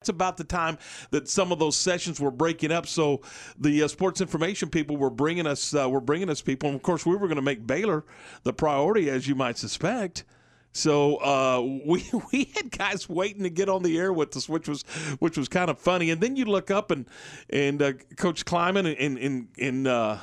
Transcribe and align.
It's 0.00 0.08
about 0.08 0.38
the 0.38 0.44
time 0.44 0.78
that 1.10 1.28
some 1.28 1.52
of 1.52 1.58
those 1.58 1.76
sessions 1.76 2.18
were 2.18 2.30
breaking 2.30 2.72
up. 2.72 2.86
So 2.86 3.20
the 3.58 3.82
uh, 3.82 3.88
sports 3.88 4.22
information 4.22 4.70
people 4.70 4.96
were 4.96 5.10
bringing 5.10 5.46
us 5.46 5.74
uh, 5.74 5.90
were 5.90 6.00
bringing 6.00 6.30
us 6.30 6.40
people, 6.40 6.70
and 6.70 6.76
of 6.76 6.82
course 6.82 7.04
we 7.04 7.14
were 7.16 7.28
going 7.28 7.36
to 7.36 7.42
make 7.42 7.66
Baylor 7.66 8.06
the 8.42 8.54
priority, 8.54 9.10
as 9.10 9.28
you 9.28 9.34
might 9.34 9.58
suspect. 9.58 10.24
So 10.72 11.16
uh, 11.16 11.60
we 11.84 12.10
we 12.32 12.44
had 12.54 12.70
guys 12.70 13.10
waiting 13.10 13.42
to 13.42 13.50
get 13.50 13.68
on 13.68 13.82
the 13.82 13.98
air 13.98 14.10
with 14.10 14.34
us, 14.38 14.48
which 14.48 14.68
was 14.70 14.84
which 15.18 15.36
was 15.36 15.50
kind 15.50 15.68
of 15.70 15.78
funny. 15.78 16.10
And 16.10 16.22
then 16.22 16.34
you 16.34 16.46
look 16.46 16.70
up 16.70 16.90
and 16.90 17.04
and 17.50 17.82
uh, 17.82 17.92
Coach 18.16 18.46
Klieman 18.46 18.96
and 18.98 19.18
in 19.18 19.48
in 19.58 19.86
uh, 19.86 20.18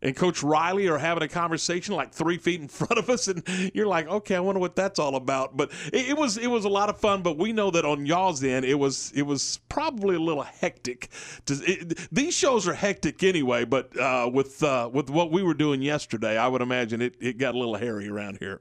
and 0.00 0.14
Coach 0.14 0.42
Riley 0.42 0.88
are 0.88 0.98
having 0.98 1.22
a 1.22 1.28
conversation 1.28 1.94
like 1.94 2.12
three 2.12 2.38
feet 2.38 2.60
in 2.60 2.68
front 2.68 2.98
of 2.98 3.10
us, 3.10 3.28
and 3.28 3.42
you're 3.74 3.86
like, 3.86 4.08
okay, 4.08 4.36
I 4.36 4.40
wonder 4.40 4.60
what 4.60 4.76
that's 4.76 4.98
all 4.98 5.16
about. 5.16 5.56
But 5.56 5.70
it, 5.92 6.10
it, 6.10 6.16
was 6.16 6.36
it 6.36 6.46
was 6.46 6.64
a 6.64 6.68
lot 6.68 6.88
of 6.88 6.98
fun. 6.98 7.22
But 7.22 7.36
we 7.36 7.52
know 7.52 7.70
that 7.70 7.84
on 7.84 8.06
y'all's 8.06 8.42
end, 8.42 8.64
it 8.64 8.76
was 8.76 9.12
it 9.14 9.22
was 9.22 9.60
probably 9.68 10.16
a 10.16 10.20
little 10.20 10.42
hectic. 10.42 11.08
It, 11.48 11.98
these 12.12 12.34
shows 12.34 12.68
are 12.68 12.74
hectic 12.74 13.22
anyway, 13.22 13.64
but 13.64 13.98
uh, 13.98 14.30
with 14.32 14.62
uh, 14.62 14.90
with 14.92 15.10
what 15.10 15.30
we 15.30 15.42
were 15.42 15.54
doing 15.54 15.82
yesterday, 15.82 16.38
I 16.38 16.48
would 16.48 16.62
imagine 16.62 17.02
it, 17.02 17.16
it 17.20 17.38
got 17.38 17.54
a 17.54 17.58
little 17.58 17.76
hairy 17.76 18.08
around 18.08 18.38
here. 18.38 18.60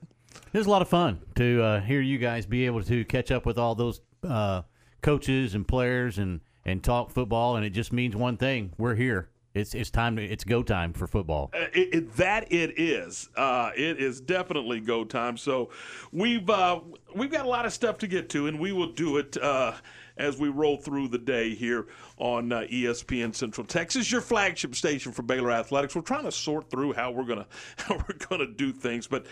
It 0.54 0.58
was 0.58 0.67
a 0.67 0.70
lot 0.70 0.81
of 0.81 0.88
fun 0.88 1.20
to 1.36 1.62
uh, 1.62 1.81
hear 1.81 2.02
you 2.02 2.17
guys 2.17 2.45
be 2.45 2.66
able 2.66 2.84
to 2.84 3.06
catch 3.06 3.31
up 3.31 3.45
with 3.45 3.58
all 3.58 3.76
those 3.76 4.02
uh, 4.28 4.64
coaches 5.02 5.56
and 5.56 5.67
players 5.67 6.17
and 6.17 6.42
and 6.66 6.84
talk 6.84 7.12
football, 7.12 7.56
and 7.56 7.66
it 7.66 7.70
just 7.70 7.94
means 7.94 8.16
one 8.16 8.38
thing: 8.38 8.73
we're 8.78 8.95
here 8.95 9.30
it's 9.58 9.74
it's 9.74 9.90
time 9.90 10.16
to 10.16 10.24
it's 10.24 10.44
go 10.44 10.64
time 10.64 10.94
for 10.94 11.08
football. 11.08 11.50
Uh, 11.54 11.66
it, 11.74 11.94
it, 11.94 12.16
that 12.16 12.52
it 12.52 12.80
is. 12.80 13.30
Uh, 13.36 13.72
it 13.76 14.00
is 14.00 14.22
definitely 14.22 14.80
go 14.80 15.04
time. 15.04 15.38
So 15.38 15.72
we've 16.12 16.50
uh, 16.50 16.80
we've 17.16 17.32
got 17.32 17.46
a 17.46 17.50
lot 17.50 17.66
of 17.66 17.74
stuff 17.74 17.98
to 18.00 18.08
get 18.08 18.30
to, 18.30 18.48
and 18.48 18.60
we 18.60 18.72
will 18.72 18.94
do 18.94 19.18
it 19.18 19.36
uh, 19.38 19.74
as 20.18 20.38
we 20.38 20.50
roll 20.50 20.78
through 20.78 21.10
the 21.10 21.18
day 21.18 21.54
here 21.54 21.88
on 22.18 22.52
uh, 22.52 22.62
ESPN 22.62 23.36
Central 23.36 23.66
Texas, 23.66 24.12
your 24.12 24.22
flagship 24.22 24.76
station 24.76 25.12
for 25.12 25.23
Baylor 25.23 25.52
athletics. 25.52 25.96
We're 25.96 26.02
trying 26.02 26.26
to 26.26 26.31
sort 26.31 26.70
through 26.70 26.94
how 26.94 27.12
we're 27.12 27.26
gonna 27.26 27.48
how 27.78 27.96
we're 27.96 28.28
gonna 28.30 28.48
do 28.48 28.72
things, 28.72 29.08
but 29.08 29.26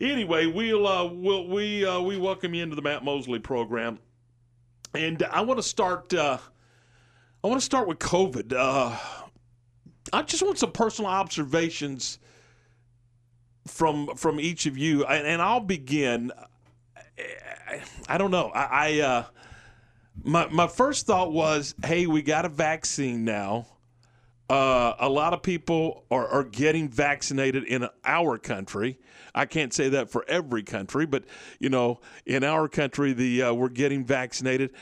anyway, 0.00 0.46
we'll 0.46 1.14
we'll 1.14 1.46
we 1.46 1.86
we 2.02 2.18
welcome 2.18 2.54
you 2.54 2.62
into 2.62 2.76
the 2.76 2.82
Matt 2.82 3.04
Mosley 3.04 3.38
program, 3.38 3.98
and 4.94 5.22
I 5.30 5.42
want 5.42 5.58
to 5.58 5.64
start. 5.64 6.12
I 6.12 7.48
want 7.48 7.58
to 7.58 7.64
start 7.64 7.88
with 7.88 7.98
COVID. 7.98 8.52
I 10.12 10.22
just 10.22 10.42
want 10.42 10.58
some 10.58 10.72
personal 10.72 11.10
observations 11.10 12.18
from 13.66 14.14
from 14.16 14.40
each 14.40 14.66
of 14.66 14.76
you, 14.76 15.04
and, 15.04 15.26
and 15.26 15.42
I'll 15.42 15.60
begin. 15.60 16.32
I 18.08 18.18
don't 18.18 18.30
know. 18.30 18.50
I, 18.50 18.98
I 18.98 19.00
uh, 19.00 19.24
my 20.22 20.48
my 20.48 20.66
first 20.66 21.06
thought 21.06 21.32
was, 21.32 21.74
hey, 21.84 22.06
we 22.06 22.22
got 22.22 22.44
a 22.44 22.48
vaccine 22.48 23.24
now. 23.24 23.66
Uh, 24.48 24.96
a 24.98 25.08
lot 25.08 25.32
of 25.32 25.42
people 25.42 26.04
are, 26.10 26.26
are 26.26 26.42
getting 26.42 26.88
vaccinated 26.88 27.62
in 27.64 27.86
our 28.04 28.36
country. 28.36 28.98
I 29.32 29.46
can't 29.46 29.72
say 29.72 29.88
that 29.90 30.10
for 30.10 30.24
every 30.26 30.64
country, 30.64 31.06
but 31.06 31.22
you 31.60 31.68
know, 31.68 32.00
in 32.26 32.42
our 32.42 32.68
country, 32.68 33.12
the 33.12 33.42
uh, 33.42 33.52
we're 33.54 33.68
getting 33.68 34.04
vaccinated. 34.04 34.72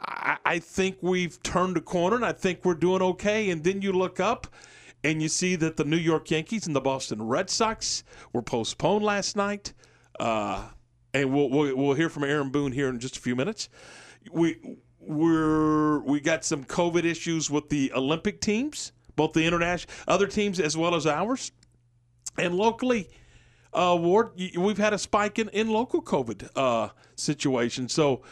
I, 0.00 0.38
I 0.46 0.58
think 0.60 0.96
we've 1.02 1.42
turned 1.42 1.76
a 1.76 1.82
corner, 1.82 2.16
and 2.16 2.24
I 2.24 2.32
think 2.32 2.64
we're 2.64 2.74
doing 2.74 3.02
okay. 3.02 3.50
And 3.50 3.62
then 3.62 3.82
you 3.82 3.92
look 3.92 4.18
up, 4.18 4.46
and 5.04 5.22
you 5.22 5.28
see 5.28 5.56
that 5.56 5.76
the 5.76 5.84
New 5.84 5.96
York 5.96 6.30
Yankees 6.30 6.66
and 6.66 6.74
the 6.74 6.80
Boston 6.80 7.22
Red 7.22 7.50
Sox 7.50 8.04
were 8.32 8.42
postponed 8.42 9.04
last 9.04 9.36
night. 9.36 9.72
Uh, 10.18 10.68
and 11.14 11.32
we'll, 11.32 11.48
we'll, 11.48 11.76
we'll 11.76 11.94
hear 11.94 12.08
from 12.08 12.24
Aaron 12.24 12.50
Boone 12.50 12.72
here 12.72 12.88
in 12.88 12.98
just 12.98 13.16
a 13.16 13.20
few 13.20 13.36
minutes. 13.36 13.68
We 14.32 14.76
we're 15.00 16.00
we 16.00 16.20
got 16.20 16.44
some 16.44 16.64
COVID 16.64 17.04
issues 17.04 17.50
with 17.50 17.68
the 17.68 17.92
Olympic 17.94 18.40
teams, 18.40 18.92
both 19.16 19.32
the 19.32 19.46
international 19.46 19.94
other 20.06 20.26
teams 20.26 20.60
as 20.60 20.76
well 20.76 20.94
as 20.94 21.06
ours, 21.06 21.52
and 22.36 22.54
locally. 22.54 23.08
Uh, 23.72 23.96
Ward, 24.00 24.30
we've 24.56 24.78
had 24.78 24.94
a 24.94 24.98
spike 24.98 25.38
in, 25.38 25.50
in 25.50 25.68
local 25.68 26.00
COVID 26.00 26.48
uh, 26.56 26.88
situations. 27.16 27.92
So 27.92 28.22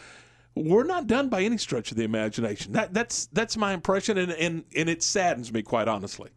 we're 0.55 0.85
not 0.85 1.07
done 1.07 1.29
by 1.29 1.43
any 1.43 1.59
stretch 1.59 1.91
of 1.91 1.99
the 1.99 2.05
imagination. 2.05 2.73
That 2.73 2.93
that's 2.93 3.27
that's 3.27 3.57
my 3.57 3.73
impression, 3.73 4.19
and 4.19 4.33
and, 4.33 4.65
and 4.75 4.89
it 4.89 5.03
saddens 5.03 5.53
me 5.53 5.63
quite 5.63 5.89
honestly. 5.89 6.31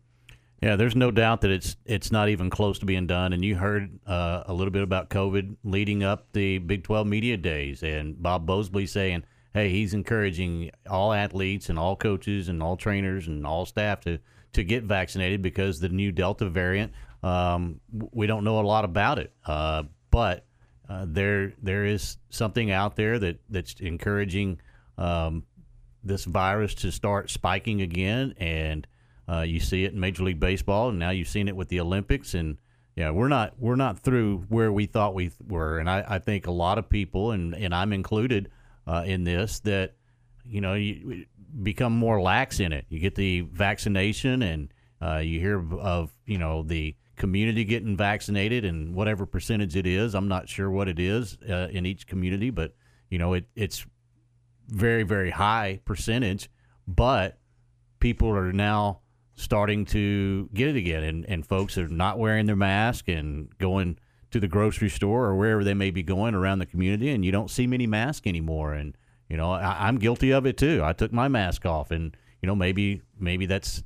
Yeah, 0.62 0.75
there's 0.75 0.96
no 0.96 1.09
doubt 1.09 1.42
that 1.42 1.52
it's 1.52 1.78
it's 1.86 2.12
not 2.12 2.28
even 2.28 2.50
close 2.50 2.80
to 2.80 2.86
being 2.86 3.08
done. 3.08 3.31
And 3.31 3.46
you 3.46 3.56
heard 3.56 3.97
uh, 4.06 4.44
a 4.46 4.53
little 4.53 4.72
bit 4.72 4.84
about 4.84 5.09
COVID 5.09 5.56
leading 5.64 6.03
up 6.03 6.28
the 6.34 6.58
Big 6.58 6.84
12 6.84 7.08
media 7.08 7.38
days, 7.38 7.81
and 7.81 8.22
Bob 8.22 8.46
Bowlsby 8.46 8.88
saying, 8.88 9.24
"Hey, 9.53 9.69
he's 9.69 9.94
encouraging 9.94 10.72
all 10.90 11.14
athletes 11.14 11.69
and 11.69 11.80
all 11.80 11.96
coaches 11.96 12.50
and 12.50 12.62
all 12.62 12.75
trainers 12.75 13.28
and 13.28 13.48
all 13.48 13.66
staff 13.66 14.02
to 14.02 14.19
to 14.52 14.64
get 14.64 14.84
vaccinated 14.84 15.42
because 15.42 15.80
the 15.80 15.90
new 15.90 16.12
Delta 16.12 16.50
variant. 16.50 16.92
Um, 17.24 17.80
we 17.92 18.28
don't 18.28 18.44
know 18.44 18.59
a 18.59 18.62
lot 18.62 18.84
about 18.84 19.19
it, 19.19 19.31
uh, 19.46 19.84
but 20.12 20.46
uh, 20.90 21.06
there 21.08 21.53
there 21.62 21.86
is 21.86 22.18
something 22.31 22.69
out 22.69 22.98
there 22.98 23.18
that 23.18 23.40
that's 23.50 23.75
encouraging 23.80 24.59
um, 24.98 25.44
this 26.03 26.25
virus 26.25 26.74
to 26.75 26.92
start 26.92 27.30
spiking 27.30 27.81
again 27.81 28.34
and." 28.38 28.86
Uh, 29.29 29.41
you 29.41 29.59
see 29.59 29.84
it 29.84 29.94
in 29.94 30.00
Major 30.00 30.23
League 30.23 30.40
Baseball, 30.40 30.90
and 30.90 30.97
now 30.97 31.12
you've 31.12 31.28
seen 31.28 31.47
it 31.47 31.56
with 31.56 31.69
the 31.69 31.79
Olympics. 31.79 32.34
And 32.34 32.57
yeah, 32.95 33.12
we're 33.12 33.28
not 33.28 33.53
we're 33.59 33.75
not 33.75 34.00
through 34.00 34.45
where 34.50 34.72
we 34.72 34.88
thought 34.88 35.13
we 35.13 35.31
were. 35.47 35.78
And 35.78 35.90
I, 35.90 36.03
I 36.07 36.19
think 36.19 36.47
a 36.47 36.51
lot 36.51 36.78
of 36.78 36.90
people, 36.90 37.31
and 37.31 37.53
and 37.53 37.73
I'm 37.73 37.94
included 37.94 38.50
uh, 38.88 39.03
in 39.06 39.23
this, 39.23 39.59
that 39.62 39.94
you 40.44 40.62
know 40.62 40.73
you 40.73 41.25
become 41.62 41.94
more 41.94 42.19
lax 42.22 42.59
in 42.59 42.73
it. 42.73 42.85
You 42.89 43.00
get 43.00 43.13
the 43.16 43.41
vaccination, 43.41 44.41
and 44.41 44.73
uh, 45.00 45.18
you 45.18 45.39
hear 45.39 45.63
of 45.78 46.12
you 46.25 46.39
know 46.39 46.63
the 46.63 46.95
community 47.16 47.66
getting 47.66 47.95
vaccinated, 47.95 48.66
and 48.66 48.95
whatever 48.95 49.28
percentage 49.28 49.75
it 49.75 49.85
is, 49.85 50.16
I'm 50.16 50.28
not 50.28 50.50
sure 50.50 50.72
what 50.72 50.88
it 50.88 50.97
is 50.97 51.38
uh, 51.47 51.68
in 51.72 51.85
each 51.85 52.07
community, 52.07 52.50
but 52.50 52.73
you 53.12 53.19
know 53.19 53.34
it 53.34 53.45
it's 53.56 53.85
very 54.68 55.03
very 55.03 55.29
high 55.29 55.81
percentage, 55.85 56.50
but 56.88 57.38
people 58.00 58.29
are 58.29 58.51
now 58.51 59.01
starting 59.39 59.85
to 59.85 60.50
get 60.53 60.67
it 60.67 60.75
again, 60.75 61.03
and, 61.03 61.25
and 61.29 61.45
folks 61.45 61.77
are 61.77 61.88
not 61.88 62.19
wearing 62.19 62.45
their 62.45 62.55
mask 62.55 63.07
and 63.07 63.57
going 63.57 63.97
to 64.31 64.39
the 64.39 64.47
grocery 64.47 64.89
store 64.89 65.25
or 65.25 65.35
wherever 65.35 65.63
they 65.63 65.73
may 65.73 65.91
be 65.91 66.03
going 66.03 66.35
around 66.35 66.59
the 66.59 66.66
community, 66.66 67.09
and 67.09 67.25
you 67.25 67.31
don't 67.31 67.50
see 67.50 67.66
many 67.66 67.88
masks 67.88 68.27
anymore. 68.27 68.73
And 68.73 68.95
you 69.29 69.38
know, 69.38 69.51
I, 69.51 69.88
I'm 69.88 69.97
guilty 69.97 70.31
of 70.31 70.45
it 70.45 70.57
too. 70.57 70.81
I 70.83 70.94
took 70.94 71.13
my 71.13 71.27
mask 71.27 71.66
off, 71.66 71.91
and 71.91 72.16
you 72.41 72.47
know, 72.47 72.55
maybe 72.55 73.01
maybe 73.17 73.45
that's 73.45 73.83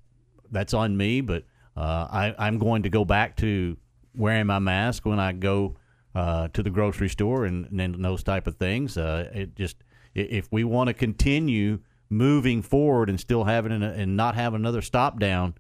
that's 0.51 0.73
on 0.73 0.97
me, 0.97 1.21
but 1.21 1.43
uh, 1.75 2.07
I, 2.11 2.35
I'm 2.37 2.59
going 2.59 2.83
to 2.83 2.89
go 2.89 3.05
back 3.05 3.37
to 3.37 3.77
wearing 4.15 4.47
my 4.47 4.59
mask 4.59 5.05
when 5.05 5.19
I 5.19 5.31
go 5.33 5.75
uh, 6.15 6.47
to 6.49 6.61
the 6.61 6.69
grocery 6.69 7.09
store 7.09 7.45
and, 7.45 7.67
and 7.79 8.03
those 8.03 8.23
type 8.23 8.47
of 8.47 8.57
things. 8.57 8.97
Uh, 8.97 9.29
it 9.33 9.55
just 9.55 9.77
if 10.13 10.47
we 10.51 10.63
want 10.63 10.87
to 10.87 10.93
continue 10.93 11.79
moving 12.09 12.61
forward 12.61 13.09
and 13.09 13.19
still 13.19 13.43
having 13.43 13.71
an, 13.71 13.83
and 13.83 14.15
not 14.15 14.35
having 14.35 14.59
another 14.59 14.81
stop 14.81 15.19
down, 15.19 15.55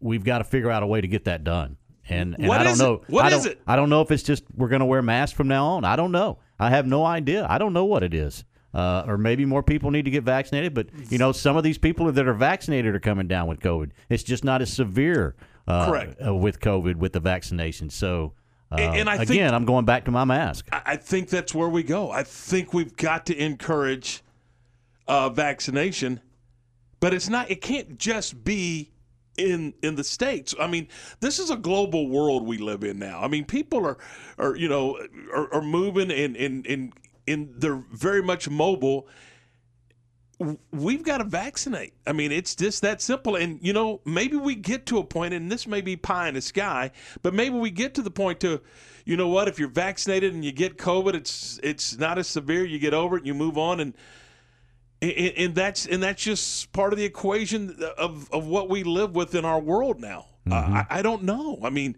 we've 0.00 0.24
got 0.24 0.38
to 0.38 0.44
figure 0.44 0.70
out 0.70 0.82
a 0.82 0.86
way 0.86 1.00
to 1.00 1.08
get 1.08 1.24
that 1.24 1.44
done. 1.44 1.76
And, 2.08 2.36
and 2.38 2.52
I 2.52 2.62
don't 2.62 2.78
know. 2.78 2.94
It? 2.94 3.08
What 3.08 3.24
I 3.24 3.30
don't, 3.30 3.40
is 3.40 3.46
it? 3.46 3.60
I 3.66 3.76
don't 3.76 3.90
know 3.90 4.00
if 4.00 4.10
it's 4.10 4.22
just 4.22 4.44
we're 4.54 4.68
going 4.68 4.80
to 4.80 4.86
wear 4.86 5.02
masks 5.02 5.36
from 5.36 5.48
now 5.48 5.66
on. 5.66 5.84
I 5.84 5.96
don't 5.96 6.12
know. 6.12 6.38
I 6.58 6.70
have 6.70 6.86
no 6.86 7.04
idea. 7.04 7.46
I 7.48 7.58
don't 7.58 7.72
know 7.72 7.84
what 7.84 8.02
it 8.02 8.14
is. 8.14 8.44
Uh, 8.72 9.04
or 9.06 9.16
maybe 9.16 9.44
more 9.44 9.62
people 9.62 9.90
need 9.90 10.04
to 10.04 10.10
get 10.10 10.22
vaccinated. 10.22 10.74
But 10.74 10.88
you 11.10 11.18
know, 11.18 11.32
some 11.32 11.56
of 11.56 11.64
these 11.64 11.78
people 11.78 12.10
that 12.12 12.28
are 12.28 12.34
vaccinated 12.34 12.94
are 12.94 13.00
coming 13.00 13.26
down 13.26 13.48
with 13.48 13.60
COVID. 13.60 13.90
It's 14.08 14.22
just 14.22 14.44
not 14.44 14.62
as 14.62 14.72
severe. 14.72 15.34
Uh, 15.66 15.86
Correct. 15.86 16.16
Uh, 16.24 16.34
with 16.34 16.60
COVID 16.60 16.96
with 16.96 17.12
the 17.12 17.20
vaccination. 17.20 17.90
So. 17.90 18.34
Uh, 18.70 18.76
and, 18.78 19.08
I 19.08 19.14
again, 19.14 19.26
think, 19.26 19.52
I'm 19.52 19.64
going 19.64 19.84
back 19.84 20.06
to 20.06 20.10
my 20.10 20.24
mask. 20.24 20.68
I 20.72 20.96
think 20.96 21.28
that's 21.28 21.54
where 21.54 21.68
we 21.68 21.84
go. 21.84 22.10
I 22.10 22.24
think 22.24 22.74
we've 22.74 22.96
got 22.96 23.26
to 23.26 23.36
encourage 23.36 24.24
uh, 25.08 25.28
vaccination 25.28 26.20
but 27.00 27.14
it's 27.14 27.28
not. 27.28 27.50
It 27.50 27.60
can't 27.60 27.98
just 27.98 28.44
be 28.44 28.90
in 29.36 29.74
in 29.82 29.96
the 29.96 30.04
states. 30.04 30.54
I 30.58 30.66
mean, 30.66 30.88
this 31.20 31.38
is 31.38 31.50
a 31.50 31.56
global 31.56 32.08
world 32.08 32.46
we 32.46 32.58
live 32.58 32.84
in 32.84 32.98
now. 32.98 33.20
I 33.20 33.28
mean, 33.28 33.44
people 33.44 33.84
are 33.86 33.98
are 34.38 34.56
you 34.56 34.68
know 34.68 34.98
are, 35.32 35.54
are 35.54 35.62
moving 35.62 36.10
and 36.10 36.36
and 36.36 36.92
and 37.28 37.52
they're 37.56 37.82
very 37.92 38.22
much 38.22 38.48
mobile. 38.48 39.08
We've 40.70 41.02
got 41.02 41.18
to 41.18 41.24
vaccinate. 41.24 41.94
I 42.06 42.12
mean, 42.12 42.30
it's 42.30 42.54
just 42.54 42.82
that 42.82 43.00
simple. 43.00 43.36
And 43.36 43.58
you 43.62 43.72
know, 43.72 44.00
maybe 44.04 44.36
we 44.36 44.54
get 44.54 44.86
to 44.86 44.98
a 44.98 45.04
point, 45.04 45.32
and 45.32 45.50
this 45.50 45.66
may 45.66 45.80
be 45.80 45.96
pie 45.96 46.28
in 46.28 46.34
the 46.34 46.42
sky, 46.42 46.90
but 47.22 47.32
maybe 47.34 47.56
we 47.56 47.70
get 47.70 47.94
to 47.94 48.02
the 48.02 48.10
point 48.10 48.40
to, 48.40 48.60
you 49.06 49.16
know 49.16 49.28
what? 49.28 49.48
If 49.48 49.58
you're 49.58 49.68
vaccinated 49.68 50.34
and 50.34 50.44
you 50.44 50.52
get 50.52 50.76
COVID, 50.76 51.14
it's 51.14 51.58
it's 51.62 51.98
not 51.98 52.18
as 52.18 52.26
severe. 52.26 52.64
You 52.64 52.78
get 52.78 52.94
over 52.94 53.16
it, 53.16 53.20
and 53.20 53.26
you 53.26 53.34
move 53.34 53.56
on, 53.56 53.80
and 53.80 53.94
and, 55.02 55.12
and, 55.12 55.54
that's 55.54 55.86
and 55.86 56.02
that's 56.02 56.22
just 56.22 56.72
part 56.72 56.92
of 56.92 56.98
the 56.98 57.04
equation 57.04 57.78
of, 57.98 58.30
of 58.32 58.46
what 58.46 58.68
we 58.68 58.82
live 58.82 59.14
with 59.14 59.34
in 59.34 59.44
our 59.44 59.60
world 59.60 60.00
now. 60.00 60.26
Mm-hmm. 60.46 60.74
Uh, 60.74 60.78
I, 60.78 60.86
I, 60.98 61.02
don't 61.02 61.24
know. 61.24 61.58
I 61.62 61.70
mean, 61.70 61.96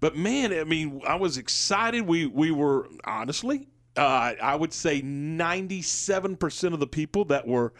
but 0.00 0.16
man, 0.16 0.52
I 0.52 0.64
mean, 0.64 1.00
I 1.06 1.16
was 1.16 1.36
excited. 1.38 2.06
We 2.06 2.26
we 2.26 2.50
were 2.50 2.88
honestly, 3.04 3.68
Uh, 3.96 4.34
I 4.40 4.54
would 4.54 4.72
say 4.72 5.02
97% 5.02 6.72
of 6.72 6.80
the 6.80 6.86
people 6.86 7.24
that 7.26 7.46
were 7.46 7.72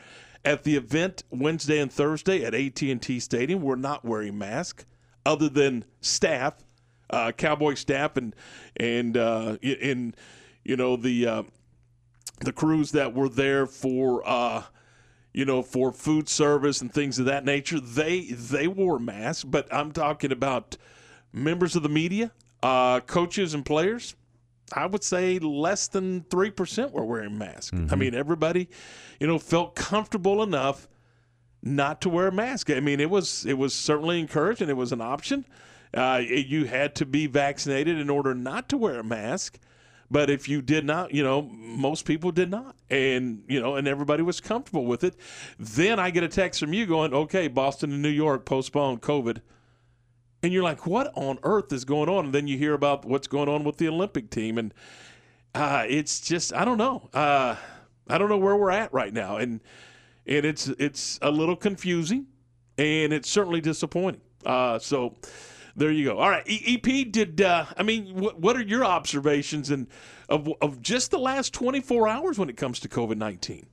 at 0.45 0.65
the 0.65 0.77
event 0.77 1.25
Wednesday 1.31 1.79
and 1.79 1.93
Thursday 1.93 2.45
at 2.45 2.55
AT&T 2.55 3.21
Stadium 3.21 3.63
were 3.63 3.77
not 3.77 4.05
wearing 4.05 4.39
masks, 4.39 4.87
other 5.27 5.49
than 5.49 5.85
staff, 6.01 6.55
uh, 7.11 7.33
Cowboy 7.33 7.75
staff, 7.75 8.17
and 8.17 8.35
and 8.77 9.17
uh, 9.17 9.57
in 9.63 10.15
you 10.65 10.77
know 10.77 10.97
the 10.97 11.27
uh, 11.27 11.43
the 12.41 12.53
crews 12.53 12.93
that 12.93 13.15
were 13.15 13.29
there 13.29 13.67
for 13.67 14.23
uh, 14.27 14.65
you 15.33 15.45
know 15.45 15.63
for 15.63 15.93
food 15.93 16.29
service 16.29 16.81
and 16.81 16.93
things 16.93 17.19
of 17.19 17.27
that 17.27 17.45
nature. 17.45 17.81
They 17.81 18.23
they 18.27 18.69
wore 18.69 18.99
masks, 18.99 19.45
but 19.45 19.73
I'm 19.73 19.93
talking 19.93 20.33
about 20.33 20.77
members 21.33 21.77
of 21.77 21.83
the 21.83 21.89
media, 21.89 22.33
uh, 22.63 23.01
coaches, 23.01 23.55
and 23.55 23.65
players. 23.65 24.15
I 24.73 24.85
would 24.85 25.03
say 25.03 25.39
less 25.39 25.89
than 25.89 26.23
3% 26.25 26.93
were 26.93 27.05
wearing 27.05 27.39
masks. 27.39 27.71
I 27.91 27.95
mean, 27.97 28.15
everybody, 28.15 28.69
you 29.19 29.27
know, 29.27 29.39
felt 29.39 29.75
comfortable 29.75 30.43
enough 30.43 30.87
not 31.63 32.03
to 32.03 32.11
wear 32.11 32.29
a 32.29 32.33
mask. 32.33 32.69
I 32.71 32.81
mean, 32.81 33.01
it 33.01 33.09
was 33.09 33.47
it 33.47 33.57
was 33.57 33.75
certainly 33.75 34.21
encouraged 34.21 34.61
and 34.61 34.71
it 34.71 34.77
was 34.77 34.93
an 34.93 35.01
option. 35.01 35.47
Uh, 35.95 36.21
you 36.23 36.67
had 36.67 36.95
to 36.97 37.07
be 37.07 37.27
vaccinated 37.27 37.99
in 37.99 38.11
order 38.11 38.35
not 38.35 38.69
to 38.69 38.77
wear 38.77 39.01
a 39.01 39.05
mask. 39.05 39.59
But 40.11 40.31
if 40.31 40.49
you 40.49 40.63
did 40.63 40.87
not, 40.87 41.13
you 41.13 41.23
know, 41.23 41.43
most 41.43 42.07
people 42.07 42.33
did 42.33 42.51
not. 42.51 42.77
And, 42.89 43.43
you 43.47 43.61
know, 43.61 43.77
and 43.77 43.87
everybody 43.87 44.23
was 44.23 44.41
comfortable 44.41 44.87
with 44.87 45.05
it. 45.05 45.17
Then 45.59 45.99
I 45.99 46.11
get 46.11 46.23
a 46.23 46.29
text 46.29 46.61
from 46.61 46.73
you 46.73 46.87
going, 46.87 47.13
okay, 47.13 47.49
Boston 47.49 47.93
and 47.93 48.03
New 48.03 48.09
York 48.09 48.47
postponed 48.47 49.03
COVID. 49.03 49.43
And 50.43 50.53
you're 50.53 50.63
like, 50.63 50.87
what 50.87 51.13
on 51.15 51.39
earth 51.43 51.73
is 51.73 51.85
going 51.85 52.09
on? 52.09 52.27
And 52.27 52.35
then 52.35 52.47
you 52.47 52.57
hear 52.57 52.73
about 52.73 53.05
what's 53.05 53.27
going 53.27 53.49
on 53.49 53.65
with 53.65 53.77
the 53.77 53.89
Olympic 53.89 54.31
team. 54.31 54.57
And 54.57 54.73
uh, 55.55 55.85
it's 55.87 56.21
just, 56.21 56.55
I 56.55 56.65
don't 56.65 56.79
know. 56.79 57.11
Uh, 57.13 57.57
I 58.09 58.17
don't 58.17 58.29
know 58.31 58.39
where 58.39 58.57
we're 58.57 58.71
at 58.71 58.93
right 58.93 59.13
now. 59.13 59.37
And, 59.37 59.61
and 60.27 60.47
it's, 60.47 60.69
it's 60.69 61.19
a 61.21 61.31
little 61.31 61.57
confusing 61.57 62.27
and 62.79 63.13
it's 63.13 63.29
certainly 63.29 63.61
disappointing. 63.61 64.23
Uh, 64.47 64.79
so 64.79 65.17
there 65.79 65.91
you 65.91 66.05
go. 66.05 66.19
All 66.19 66.29
right. 66.31 66.45
EP, 66.47 67.11
did, 67.11 67.41
uh, 67.41 67.67
I 67.77 67.83
mean, 67.83 68.15
what, 68.15 68.39
what 68.39 68.57
are 68.57 68.63
your 68.63 68.85
observations 68.85 69.71
and 69.71 69.87
of, 70.29 70.49
of 70.61 70.83
just 70.83 71.11
the 71.11 71.19
last 71.19 71.55
24 71.55 72.07
hours 72.09 72.39
when 72.39 72.49
it 72.49 72.57
comes 72.57 72.81
to 72.81 72.89
COVID 72.89 73.17
19? 73.17 73.67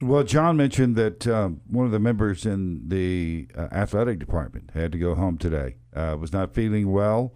Well, 0.00 0.24
John 0.24 0.56
mentioned 0.56 0.96
that 0.96 1.26
um, 1.26 1.60
one 1.66 1.86
of 1.86 1.92
the 1.92 2.00
members 2.00 2.44
in 2.44 2.88
the 2.88 3.48
uh, 3.56 3.68
athletic 3.72 4.18
department 4.18 4.70
had 4.74 4.92
to 4.92 4.98
go 4.98 5.14
home 5.14 5.38
today. 5.38 5.76
Uh, 5.94 6.16
was 6.18 6.32
not 6.32 6.52
feeling 6.52 6.90
well. 6.90 7.32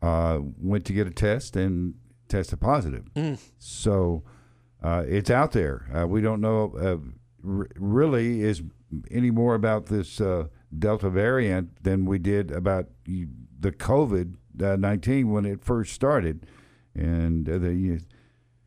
Uh, 0.00 0.40
went 0.58 0.84
to 0.86 0.92
get 0.92 1.06
a 1.06 1.10
test 1.10 1.54
and 1.54 1.94
tested 2.28 2.60
positive. 2.60 3.04
So 3.58 4.24
uh, 4.82 5.04
it's 5.06 5.30
out 5.30 5.52
there. 5.52 5.86
Uh, 5.94 6.06
we 6.06 6.20
don't 6.20 6.40
know 6.40 6.74
uh, 6.80 7.48
r- 7.48 7.68
really 7.76 8.42
is 8.42 8.62
any 9.10 9.30
more 9.30 9.54
about 9.54 9.86
this 9.86 10.20
uh, 10.20 10.46
Delta 10.76 11.10
variant 11.10 11.82
than 11.84 12.04
we 12.06 12.18
did 12.18 12.50
about 12.50 12.86
the 13.58 13.72
COVID 13.72 14.36
nineteen 14.58 15.30
when 15.30 15.44
it 15.44 15.64
first 15.64 15.92
started, 15.92 16.46
and 16.94 17.48
uh, 17.48 17.58
the 17.58 17.74
you, 17.74 18.00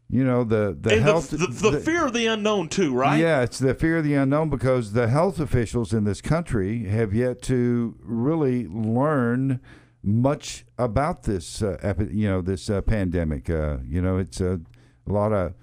you 0.10 0.24
know 0.24 0.44
the 0.44 0.78
the 0.80 0.94
and 0.94 1.02
health 1.02 1.30
the, 1.30 1.38
the, 1.38 1.72
the, 1.72 1.80
fear 1.80 2.06
of 2.06 2.14
the 2.14 2.26
unknown, 2.28 2.68
too, 2.70 2.94
right? 2.94 3.20
yeah, 3.20 3.42
it's 3.42 3.60
the 3.60 3.74
fear 3.74 3.98
of 3.98 4.04
the 4.04 4.14
unknown 4.14 4.50
because 4.50 4.94
the 4.94 5.08
health 5.08 5.40
officials 5.40 5.94
in 5.94 6.04
this 6.04 6.22
country 6.22 6.86
have 6.86 7.14
yet 7.14 7.42
to 7.44 7.96
really 8.02 8.68
learn 8.68 9.62
much 10.04 10.66
about 10.78 11.24
this, 11.24 11.62
uh, 11.62 11.78
epi- 11.82 12.10
you 12.12 12.28
know, 12.28 12.42
this 12.42 12.70
uh, 12.70 12.82
pandemic. 12.82 13.50
Uh, 13.50 13.78
you 13.88 14.02
know, 14.02 14.18
it's 14.18 14.42
a, 14.42 14.60
a 15.08 15.12
lot 15.12 15.32
of 15.32 15.54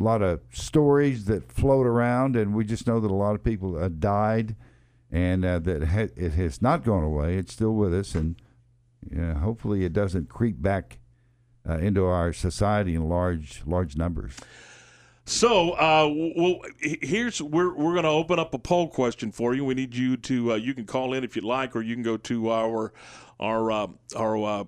a 0.00 0.02
lot 0.02 0.22
of 0.22 0.40
stories 0.50 1.26
that 1.26 1.52
float 1.52 1.86
around, 1.86 2.34
and 2.36 2.54
we 2.54 2.64
just 2.64 2.86
know 2.86 2.98
that 2.98 3.10
a 3.10 3.14
lot 3.14 3.34
of 3.34 3.44
people 3.44 3.76
uh, 3.76 3.88
died, 3.88 4.56
and 5.10 5.44
uh, 5.44 5.58
that 5.60 5.84
ha- 5.84 6.12
it 6.16 6.32
has 6.32 6.60
not 6.60 6.84
gone 6.84 7.04
away. 7.04 7.36
It's 7.36 7.52
still 7.52 7.74
with 7.74 7.94
us, 7.94 8.14
and 8.14 8.34
know, 9.10 9.34
hopefully, 9.34 9.84
it 9.84 9.92
doesn't 9.92 10.28
creep 10.28 10.60
back 10.60 10.98
uh, 11.68 11.78
into 11.78 12.04
our 12.04 12.32
society 12.32 12.94
in 12.94 13.08
large 13.08 13.62
large 13.66 13.96
numbers. 13.96 14.34
So, 15.24 15.72
uh, 15.72 16.12
well, 16.36 16.60
here's 16.80 17.40
we're 17.40 17.72
we're 17.74 17.92
going 17.92 18.02
to 18.02 18.10
open 18.10 18.40
up 18.40 18.54
a 18.54 18.58
poll 18.58 18.88
question 18.88 19.30
for 19.30 19.54
you. 19.54 19.64
We 19.64 19.74
need 19.74 19.94
you 19.94 20.16
to 20.16 20.52
uh, 20.52 20.56
you 20.56 20.74
can 20.74 20.84
call 20.84 21.14
in 21.14 21.22
if 21.22 21.36
you'd 21.36 21.44
like, 21.44 21.76
or 21.76 21.82
you 21.82 21.94
can 21.94 22.02
go 22.02 22.16
to 22.16 22.50
our 22.50 22.92
our 23.38 23.70
uh, 23.70 23.86
our 24.16 24.36
uh, 24.36 24.64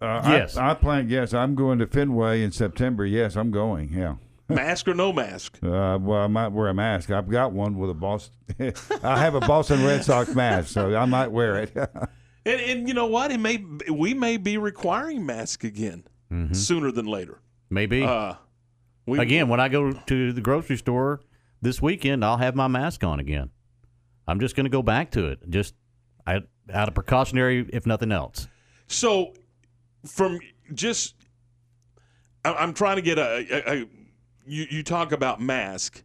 Uh, 0.00 0.22
Yes. 0.26 0.56
I, 0.56 0.70
I 0.70 0.74
plan. 0.74 1.08
Yes, 1.08 1.34
I'm 1.34 1.54
going 1.54 1.78
to 1.80 1.86
Fenway 1.86 2.42
in 2.42 2.52
September. 2.52 3.04
Yes, 3.04 3.36
I'm 3.36 3.50
going. 3.50 3.90
Yeah. 3.92 4.16
Mask 4.48 4.88
or 4.88 4.94
no 4.94 5.12
mask? 5.12 5.58
Uh, 5.62 5.98
well, 6.00 6.22
I 6.22 6.26
might 6.26 6.48
wear 6.48 6.68
a 6.68 6.74
mask. 6.74 7.10
I've 7.10 7.28
got 7.28 7.52
one 7.52 7.76
with 7.76 7.90
a 7.90 7.94
Boston. 7.94 8.32
I 9.02 9.18
have 9.18 9.34
a 9.34 9.40
Boston 9.40 9.84
Red 9.84 10.02
Sox 10.04 10.34
mask, 10.34 10.68
so 10.68 10.96
I 10.96 11.04
might 11.04 11.28
wear 11.28 11.58
it. 11.62 11.72
And, 12.46 12.60
and 12.62 12.88
you 12.88 12.94
know 12.94 13.04
what? 13.04 13.30
It 13.30 13.40
may 13.40 13.62
we 13.92 14.14
may 14.14 14.38
be 14.38 14.56
requiring 14.56 15.26
masks 15.26 15.64
again 15.66 16.04
sooner 16.52 16.90
than 16.90 17.04
later. 17.04 17.40
Maybe. 17.68 18.02
Uh, 18.02 18.34
we, 19.04 19.18
again, 19.18 19.48
when 19.48 19.60
I 19.60 19.68
go 19.68 19.92
to 19.92 20.32
the 20.32 20.40
grocery 20.40 20.78
store 20.78 21.20
this 21.60 21.82
weekend, 21.82 22.24
I'll 22.24 22.38
have 22.38 22.54
my 22.54 22.68
mask 22.68 23.04
on 23.04 23.20
again. 23.20 23.50
I'm 24.26 24.40
just 24.40 24.54
going 24.54 24.64
to 24.64 24.70
go 24.70 24.82
back 24.82 25.10
to 25.12 25.26
it, 25.26 25.48
just 25.48 25.74
I, 26.26 26.42
out 26.72 26.88
of 26.88 26.94
precautionary, 26.94 27.68
if 27.72 27.86
nothing 27.86 28.12
else. 28.12 28.46
So, 28.86 29.34
from 30.06 30.38
just, 30.74 31.14
I'm 32.44 32.74
trying 32.74 32.96
to 32.96 33.02
get 33.02 33.18
a. 33.18 33.46
a, 33.50 33.72
a 33.72 33.86
you, 34.46 34.66
you 34.70 34.82
talk 34.82 35.12
about 35.12 35.40
mask, 35.40 36.02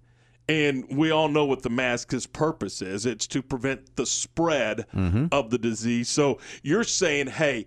and 0.49 0.85
we 0.89 1.11
all 1.11 1.29
know 1.29 1.45
what 1.45 1.63
the 1.63 1.69
mask's 1.69 2.25
purpose 2.25 2.81
is. 2.81 3.05
It's 3.05 3.25
to 3.27 3.41
prevent 3.41 3.95
the 3.95 4.05
spread 4.05 4.85
mm-hmm. 4.93 5.27
of 5.31 5.49
the 5.49 5.57
disease. 5.57 6.09
So 6.09 6.39
you're 6.61 6.83
saying, 6.83 7.27
hey, 7.27 7.65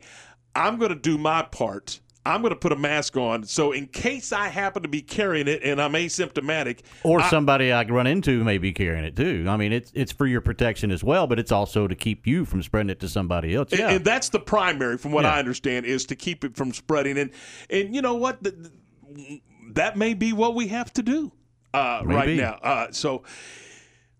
I'm 0.54 0.78
going 0.78 0.90
to 0.90 0.98
do 0.98 1.16
my 1.16 1.42
part. 1.42 2.00
I'm 2.26 2.42
going 2.42 2.52
to 2.52 2.58
put 2.58 2.72
a 2.72 2.76
mask 2.76 3.16
on. 3.16 3.44
So 3.44 3.72
in 3.72 3.86
case 3.86 4.32
I 4.32 4.48
happen 4.48 4.82
to 4.82 4.88
be 4.88 5.00
carrying 5.02 5.48
it 5.48 5.62
and 5.62 5.80
I'm 5.80 5.92
asymptomatic, 5.92 6.80
Or 7.04 7.22
somebody 7.22 7.72
I 7.72 7.82
run 7.84 8.06
into 8.06 8.42
may 8.44 8.58
be 8.58 8.72
carrying 8.72 9.04
it 9.04 9.14
too. 9.16 9.46
I 9.48 9.56
mean, 9.56 9.72
it's 9.72 9.92
it's 9.94 10.12
for 10.12 10.26
your 10.26 10.40
protection 10.40 10.90
as 10.90 11.04
well, 11.04 11.26
but 11.26 11.38
it's 11.38 11.52
also 11.52 11.86
to 11.86 11.94
keep 11.94 12.26
you 12.26 12.44
from 12.44 12.62
spreading 12.62 12.90
it 12.90 13.00
to 13.00 13.08
somebody 13.08 13.54
else. 13.54 13.68
Yeah. 13.72 13.90
And 13.90 14.04
that's 14.04 14.28
the 14.30 14.40
primary, 14.40 14.98
from 14.98 15.12
what 15.12 15.24
Yeah. 15.24 15.34
I 15.34 15.38
understand, 15.38 15.86
is 15.86 16.04
to 16.06 16.16
keep 16.16 16.44
it 16.44 16.56
from 16.56 16.72
spreading. 16.72 17.16
And 17.18 17.30
and 17.70 17.94
you 17.94 18.02
know 18.02 18.14
what, 18.14 18.42
The- 18.42 18.70
that 19.72 19.96
may 19.96 20.14
be 20.14 20.32
what 20.32 20.54
we 20.54 20.68
have 20.68 20.92
to 20.94 21.02
do 21.02 21.32
uh, 21.74 22.02
right 22.04 22.36
now. 22.36 22.58
Uh, 22.62 22.86
so. 22.90 23.22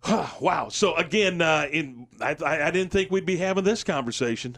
Wow. 0.40 0.68
So 0.68 0.94
again, 0.94 1.42
uh, 1.42 1.66
in 1.72 2.06
I, 2.20 2.36
I 2.44 2.66
I 2.68 2.70
didn't 2.70 2.92
think 2.92 3.10
we'd 3.10 3.26
be 3.26 3.36
having 3.38 3.64
this 3.64 3.82
conversation. 3.82 4.56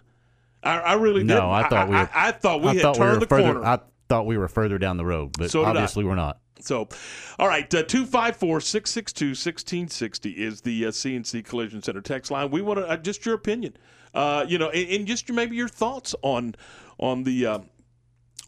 I, 0.62 0.78
I 0.78 0.92
really 0.94 1.24
No, 1.24 1.34
didn't. 1.34 1.50
I 1.50 1.68
thought 1.68 1.88
we 1.88 1.96
I, 1.96 2.02
were- 2.02 2.10
I, 2.14 2.28
I 2.28 2.32
thought 2.32 2.60
we 2.62 2.68
I 2.68 2.72
had 2.74 2.82
thought 2.82 2.94
turned 2.96 3.12
were 3.14 3.20
the 3.20 3.26
further. 3.26 3.52
corner. 3.54 3.64
I 3.66 3.78
thought 4.08 4.26
we 4.26 4.38
were 4.38 4.48
further 4.48 4.78
down 4.78 4.96
the 4.96 5.04
road, 5.04 5.36
but 5.38 5.50
So 5.50 5.64
obviously 5.64 6.04
we're 6.04 6.14
not. 6.14 6.40
So, 6.60 6.88
all 7.38 7.46
right, 7.46 7.72
uh, 7.72 7.84
254 7.84 8.60
662 8.60 9.26
1660 9.28 10.30
is 10.30 10.60
the 10.62 10.86
uh, 10.86 10.88
CNC 10.90 11.44
Collision 11.44 11.80
Center 11.82 12.00
text 12.00 12.32
line. 12.32 12.50
We 12.50 12.62
want 12.62 12.80
to, 12.80 12.86
uh, 12.88 12.96
just 12.96 13.24
your 13.24 13.36
opinion, 13.36 13.76
uh, 14.14 14.44
you 14.48 14.58
know, 14.58 14.68
and, 14.70 14.88
and 14.90 15.06
just 15.06 15.28
your, 15.28 15.36
maybe 15.36 15.54
your 15.54 15.68
thoughts 15.68 16.14
on 16.22 16.56
on 16.98 17.22
the. 17.22 17.46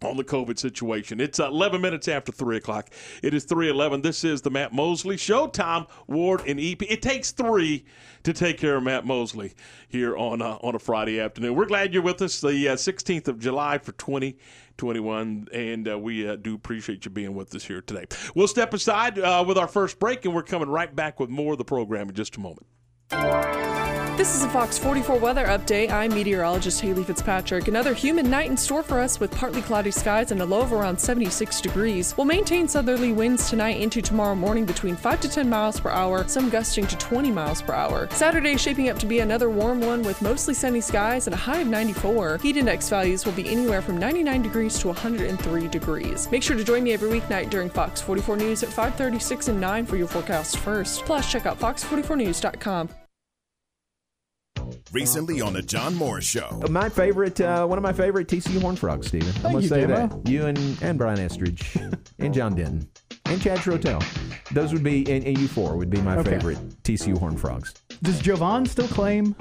On 0.03 0.17
the 0.17 0.25
COVID 0.25 0.59
situation. 0.59 1.21
It's 1.21 1.39
11 1.39 1.83
minutes 1.83 2.09
after 2.09 2.33
3 2.33 2.57
o'clock. 2.57 2.89
It 3.23 3.35
is 3.35 3.45
311. 3.45 4.01
This 4.01 4.25
is 4.25 4.41
the 4.41 4.49
Matt 4.49 4.73
Mosley 4.73 5.19
Show. 5.19 5.47
Tom, 5.47 5.87
Ward, 6.07 6.41
and 6.47 6.59
EP. 6.59 6.81
It 6.83 7.03
takes 7.03 7.33
three 7.33 7.85
to 8.23 8.33
take 8.33 8.57
care 8.57 8.77
of 8.77 8.83
Matt 8.83 9.05
Mosley 9.05 9.53
here 9.89 10.17
on, 10.17 10.41
uh, 10.41 10.57
on 10.63 10.75
a 10.75 10.79
Friday 10.79 11.21
afternoon. 11.21 11.55
We're 11.55 11.67
glad 11.67 11.93
you're 11.93 12.03
with 12.03 12.23
us 12.23 12.41
the 12.41 12.69
uh, 12.69 12.77
16th 12.77 13.29
of 13.29 13.39
July 13.39 13.77
for 13.77 13.93
2021, 13.93 15.49
and 15.53 15.87
uh, 15.87 15.99
we 15.99 16.27
uh, 16.27 16.37
do 16.37 16.55
appreciate 16.55 17.05
you 17.05 17.11
being 17.11 17.35
with 17.35 17.55
us 17.55 17.65
here 17.65 17.83
today. 17.83 18.07
We'll 18.35 18.49
step 18.49 18.73
aside 18.73 19.19
uh, 19.19 19.45
with 19.47 19.59
our 19.59 19.69
first 19.69 19.99
break, 19.99 20.25
and 20.25 20.35
we're 20.35 20.45
coming 20.45 20.71
right 20.71 20.97
back 20.97 21.21
with 21.21 21.29
more 21.29 21.53
of 21.53 21.59
the 21.59 21.65
program 21.65 22.09
in 22.09 22.15
just 22.15 22.37
a 22.37 22.41
moment. 22.41 22.67
This 24.21 24.35
is 24.35 24.43
a 24.43 24.51
Fox 24.51 24.77
44 24.77 25.19
weather 25.19 25.47
update. 25.47 25.91
I'm 25.91 26.13
meteorologist 26.13 26.83
Haley 26.83 27.05
Fitzpatrick. 27.05 27.69
Another 27.69 27.95
humid 27.95 28.27
night 28.27 28.51
in 28.51 28.57
store 28.59 28.83
for 28.83 29.01
us 29.01 29.19
with 29.19 29.31
partly 29.31 29.63
cloudy 29.63 29.91
skies 29.91 30.31
and 30.31 30.43
a 30.43 30.45
low 30.45 30.61
of 30.61 30.75
around 30.75 31.01
76 31.01 31.63
degrees. 31.63 32.15
We'll 32.19 32.27
maintain 32.27 32.69
southerly 32.69 33.15
winds 33.15 33.49
tonight 33.49 33.81
into 33.81 34.03
tomorrow 34.03 34.35
morning 34.35 34.67
between 34.67 34.95
5 34.95 35.21
to 35.23 35.29
10 35.31 35.49
miles 35.49 35.81
per 35.81 35.89
hour, 35.89 36.29
some 36.29 36.51
gusting 36.51 36.87
to 36.89 36.99
20 36.99 37.31
miles 37.31 37.63
per 37.63 37.73
hour. 37.73 38.11
Saturday 38.11 38.59
shaping 38.59 38.91
up 38.91 38.99
to 38.99 39.07
be 39.07 39.21
another 39.21 39.49
warm 39.49 39.81
one 39.81 40.03
with 40.03 40.21
mostly 40.21 40.53
sunny 40.53 40.83
skies 40.83 41.27
and 41.27 41.33
a 41.33 41.39
high 41.39 41.61
of 41.61 41.69
94. 41.69 42.41
Heat 42.43 42.59
index 42.59 42.91
values 42.91 43.25
will 43.25 43.33
be 43.33 43.49
anywhere 43.49 43.81
from 43.81 43.97
99 43.97 44.43
degrees 44.43 44.79
to 44.81 44.89
103 44.89 45.69
degrees. 45.69 46.31
Make 46.31 46.43
sure 46.43 46.59
to 46.59 46.63
join 46.63 46.83
me 46.83 46.93
every 46.93 47.09
weeknight 47.09 47.49
during 47.49 47.71
Fox 47.71 48.03
44 48.03 48.37
News 48.37 48.63
at 48.63 48.69
5:36 48.69 49.49
and 49.49 49.59
9 49.59 49.87
for 49.87 49.97
your 49.97 50.09
forecast 50.09 50.59
first. 50.59 51.07
Plus, 51.07 51.33
check 51.33 51.47
out 51.47 51.59
fox44news.com. 51.59 52.91
Recently 54.93 55.41
on 55.41 55.53
the 55.53 55.63
John 55.63 55.95
Morris 55.95 56.25
Show. 56.25 56.63
My 56.71 56.89
favorite, 56.89 57.41
uh, 57.41 57.67
one 57.67 57.79
of 57.79 57.83
my 57.83 57.93
favorite 57.93 58.29
TCU 58.29 58.61
Horn 58.61 58.77
Frogs, 58.77 59.09
Stephen. 59.09 59.33
I'm 59.45 59.53
gonna 59.53 59.63
say 59.67 59.81
Demo. 59.87 60.09
that. 60.09 60.29
You 60.31 60.47
and, 60.47 60.59
and 60.83 60.99
Brian 60.99 61.19
Estridge 61.21 61.77
and 62.19 62.35
John 62.35 62.55
Denton 62.55 62.89
and 63.27 63.41
Chad 63.41 63.59
Trotel. 63.59 64.03
Those 64.53 64.73
would 64.73 64.83
be, 64.83 65.01
and, 65.11 65.25
and 65.25 65.39
you 65.39 65.47
four 65.47 65.77
would 65.77 65.91
be 65.91 66.01
my 66.03 66.17
Okay. 66.19 66.31
favorite 66.31 66.59
TCU 66.83 67.17
Horn 67.19 67.37
Frogs. 67.37 67.73
Does 68.03 68.19
Jovan 68.21 68.65
still 68.67 68.89
claim 68.89 69.37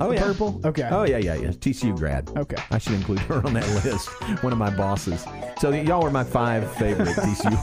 Oh 0.00 0.08
the 0.08 0.14
yeah, 0.16 0.22
purple? 0.22 0.60
Okay. 0.64 0.88
Oh 0.90 1.04
yeah, 1.04 1.18
yeah, 1.18 1.34
yeah. 1.36 1.48
TCU 1.48 1.96
grad. 1.96 2.30
Okay. 2.36 2.56
I 2.70 2.78
should 2.78 2.94
include 2.94 3.20
her 3.20 3.36
on 3.46 3.54
that 3.54 3.66
list. 3.84 4.08
One 4.42 4.52
of 4.52 4.58
my 4.58 4.70
bosses. 4.70 5.24
So 5.60 5.70
y'all 5.70 6.04
are 6.04 6.10
my 6.10 6.24
five 6.24 6.70
favorite 6.76 7.08
TCU 7.16 7.54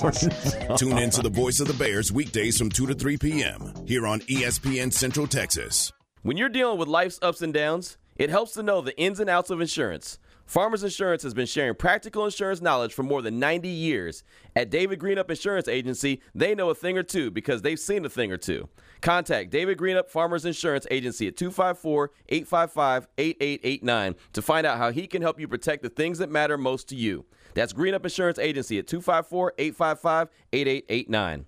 Horns. 0.00 0.78
Tune 0.80 0.98
in 0.98 1.10
to 1.10 1.22
the 1.22 1.28
voice 1.30 1.60
of 1.60 1.68
the 1.68 1.74
Bears 1.74 2.10
weekdays 2.10 2.56
from 2.58 2.70
2 2.70 2.86
to 2.86 2.94
3 2.94 3.18
p.m. 3.18 3.72
here 3.86 4.06
on 4.06 4.20
ESPN 4.20 4.92
Central 4.92 5.26
Texas. 5.26 5.92
When 6.22 6.36
you're 6.36 6.48
dealing 6.48 6.78
with 6.78 6.86
life's 6.86 7.18
ups 7.20 7.42
and 7.42 7.52
downs, 7.52 7.98
it 8.14 8.30
helps 8.30 8.52
to 8.52 8.62
know 8.62 8.80
the 8.80 8.96
ins 8.96 9.18
and 9.18 9.28
outs 9.28 9.50
of 9.50 9.60
insurance. 9.60 10.20
Farmers 10.46 10.84
Insurance 10.84 11.24
has 11.24 11.34
been 11.34 11.46
sharing 11.46 11.74
practical 11.74 12.24
insurance 12.24 12.60
knowledge 12.60 12.94
for 12.94 13.02
more 13.02 13.22
than 13.22 13.40
90 13.40 13.68
years. 13.68 14.22
At 14.54 14.70
David 14.70 15.00
Greenup 15.00 15.30
Insurance 15.30 15.66
Agency, 15.66 16.22
they 16.32 16.54
know 16.54 16.70
a 16.70 16.76
thing 16.76 16.96
or 16.96 17.02
two 17.02 17.32
because 17.32 17.62
they've 17.62 17.78
seen 17.78 18.04
a 18.04 18.08
thing 18.08 18.30
or 18.30 18.36
two. 18.36 18.68
Contact 19.00 19.50
David 19.50 19.78
Greenup 19.78 20.08
Farmers 20.08 20.44
Insurance 20.44 20.86
Agency 20.92 21.26
at 21.26 21.36
254 21.36 22.12
855 22.28 23.08
8889 23.18 24.14
to 24.32 24.42
find 24.42 24.64
out 24.64 24.78
how 24.78 24.92
he 24.92 25.08
can 25.08 25.22
help 25.22 25.40
you 25.40 25.48
protect 25.48 25.82
the 25.82 25.88
things 25.88 26.18
that 26.18 26.30
matter 26.30 26.56
most 26.56 26.88
to 26.90 26.94
you. 26.94 27.24
That's 27.54 27.72
Greenup 27.72 28.04
Insurance 28.04 28.38
Agency 28.38 28.78
at 28.78 28.86
254 28.86 29.54
855 29.58 30.28
8889. 30.52 31.46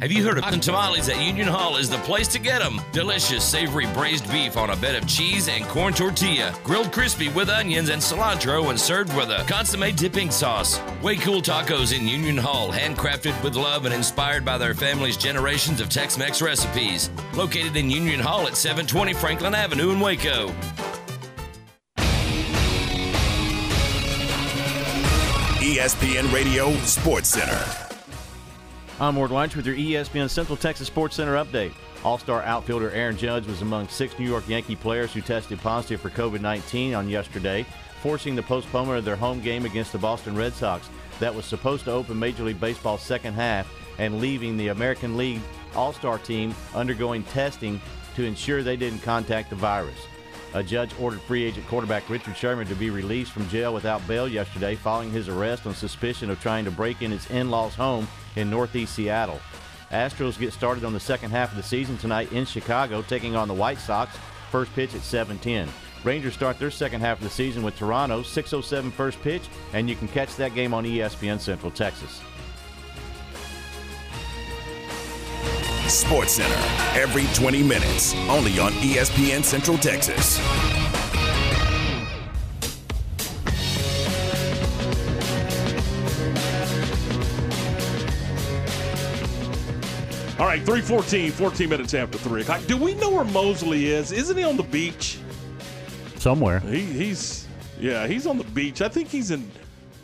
Have 0.00 0.10
you 0.10 0.24
heard 0.24 0.38
of 0.38 0.44
Cotton 0.44 0.60
Tamales 0.60 1.10
at 1.10 1.20
Union 1.20 1.46
Hall 1.46 1.76
is 1.76 1.90
the 1.90 1.98
place 1.98 2.26
to 2.28 2.38
get 2.38 2.62
them? 2.62 2.80
Delicious, 2.90 3.44
savory 3.44 3.84
braised 3.88 4.30
beef 4.32 4.56
on 4.56 4.70
a 4.70 4.76
bed 4.76 4.94
of 4.94 5.06
cheese 5.06 5.46
and 5.46 5.62
corn 5.66 5.92
tortilla, 5.92 6.54
grilled 6.64 6.90
crispy 6.90 7.28
with 7.28 7.50
onions 7.50 7.90
and 7.90 8.00
cilantro 8.00 8.70
and 8.70 8.80
served 8.80 9.14
with 9.14 9.28
a 9.28 9.44
consomme 9.46 9.94
dipping 9.94 10.30
sauce. 10.30 10.80
Way 11.02 11.16
cool 11.16 11.42
tacos 11.42 11.94
in 11.94 12.08
Union 12.08 12.38
Hall, 12.38 12.72
handcrafted 12.72 13.44
with 13.44 13.56
love 13.56 13.84
and 13.84 13.92
inspired 13.92 14.42
by 14.42 14.56
their 14.56 14.72
family's 14.72 15.18
generations 15.18 15.82
of 15.82 15.90
Tex-Mex 15.90 16.40
recipes. 16.40 17.10
Located 17.34 17.76
in 17.76 17.90
Union 17.90 18.20
Hall 18.20 18.46
at 18.46 18.56
720 18.56 19.12
Franklin 19.12 19.54
Avenue 19.54 19.90
in 19.90 20.00
Waco. 20.00 20.48
ESPN 25.60 26.32
Radio 26.32 26.72
Sports 26.86 27.28
Center. 27.28 27.89
I'm 29.00 29.16
Ward 29.16 29.30
Lunch 29.30 29.56
with 29.56 29.64
your 29.64 29.76
ESPN 29.76 30.28
Central 30.28 30.58
Texas 30.58 30.86
Sports 30.86 31.16
Center 31.16 31.36
update. 31.36 31.72
All 32.04 32.18
star 32.18 32.42
outfielder 32.42 32.90
Aaron 32.90 33.16
Judge 33.16 33.46
was 33.46 33.62
among 33.62 33.88
six 33.88 34.18
New 34.18 34.28
York 34.28 34.46
Yankee 34.46 34.76
players 34.76 35.14
who 35.14 35.22
tested 35.22 35.58
positive 35.58 36.02
for 36.02 36.10
COVID 36.10 36.42
19 36.42 36.92
on 36.92 37.08
yesterday, 37.08 37.64
forcing 38.02 38.36
the 38.36 38.42
postponement 38.42 38.98
of 38.98 39.06
their 39.06 39.16
home 39.16 39.40
game 39.40 39.64
against 39.64 39.92
the 39.92 39.98
Boston 39.98 40.36
Red 40.36 40.52
Sox 40.52 40.90
that 41.18 41.34
was 41.34 41.46
supposed 41.46 41.86
to 41.86 41.92
open 41.92 42.18
Major 42.18 42.44
League 42.44 42.60
Baseball's 42.60 43.00
second 43.00 43.32
half 43.32 43.72
and 43.96 44.20
leaving 44.20 44.58
the 44.58 44.68
American 44.68 45.16
League 45.16 45.40
All 45.74 45.94
Star 45.94 46.18
team 46.18 46.54
undergoing 46.74 47.22
testing 47.22 47.80
to 48.16 48.24
ensure 48.24 48.62
they 48.62 48.76
didn't 48.76 49.00
contact 49.00 49.48
the 49.48 49.56
virus. 49.56 49.98
A 50.52 50.62
judge 50.62 50.90
ordered 51.00 51.22
free 51.22 51.44
agent 51.44 51.66
quarterback 51.68 52.10
Richard 52.10 52.36
Sherman 52.36 52.66
to 52.66 52.74
be 52.74 52.90
released 52.90 53.32
from 53.32 53.48
jail 53.48 53.72
without 53.72 54.06
bail 54.06 54.28
yesterday 54.28 54.74
following 54.74 55.10
his 55.10 55.30
arrest 55.30 55.66
on 55.66 55.74
suspicion 55.74 56.28
of 56.28 56.38
trying 56.42 56.66
to 56.66 56.70
break 56.70 57.00
in 57.00 57.12
his 57.12 57.30
in 57.30 57.48
law's 57.48 57.74
home 57.74 58.06
in 58.36 58.50
northeast 58.50 58.94
Seattle. 58.94 59.40
Astros 59.90 60.38
get 60.38 60.52
started 60.52 60.84
on 60.84 60.92
the 60.92 61.00
second 61.00 61.30
half 61.30 61.50
of 61.50 61.56
the 61.56 61.62
season 61.62 61.98
tonight 61.98 62.32
in 62.32 62.44
Chicago, 62.44 63.02
taking 63.02 63.34
on 63.34 63.48
the 63.48 63.54
White 63.54 63.78
Sox. 63.78 64.16
First 64.50 64.72
pitch 64.74 64.94
at 64.94 65.02
7:10. 65.02 65.68
Rangers 66.04 66.34
start 66.34 66.58
their 66.58 66.70
second 66.70 67.00
half 67.00 67.18
of 67.18 67.24
the 67.24 67.30
season 67.30 67.62
with 67.62 67.76
Toronto, 67.76 68.22
6:07 68.22 68.90
first 68.90 69.20
pitch, 69.22 69.42
and 69.72 69.88
you 69.88 69.96
can 69.96 70.08
catch 70.08 70.34
that 70.36 70.54
game 70.54 70.72
on 70.72 70.84
ESPN 70.84 71.38
Central 71.38 71.70
Texas. 71.70 72.20
Sports 75.88 76.34
Center 76.34 76.54
every 76.94 77.26
20 77.34 77.64
minutes, 77.64 78.14
only 78.28 78.58
on 78.60 78.72
ESPN 78.74 79.42
Central 79.42 79.76
Texas. 79.76 80.38
All 90.40 90.46
right, 90.46 90.62
314, 90.62 91.32
14 91.32 91.68
minutes 91.68 91.92
after 91.92 92.16
3 92.16 92.40
o'clock. 92.40 92.62
Do 92.66 92.78
we 92.78 92.94
know 92.94 93.10
where 93.10 93.26
Mosley 93.26 93.88
is? 93.88 94.10
Isn't 94.10 94.38
he 94.38 94.42
on 94.42 94.56
the 94.56 94.62
beach? 94.62 95.18
Somewhere. 96.16 96.60
He, 96.60 96.80
he's, 96.80 97.46
yeah, 97.78 98.06
he's 98.06 98.26
on 98.26 98.38
the 98.38 98.44
beach. 98.44 98.80
I 98.80 98.88
think 98.88 99.08
he's 99.08 99.32
in, 99.32 99.50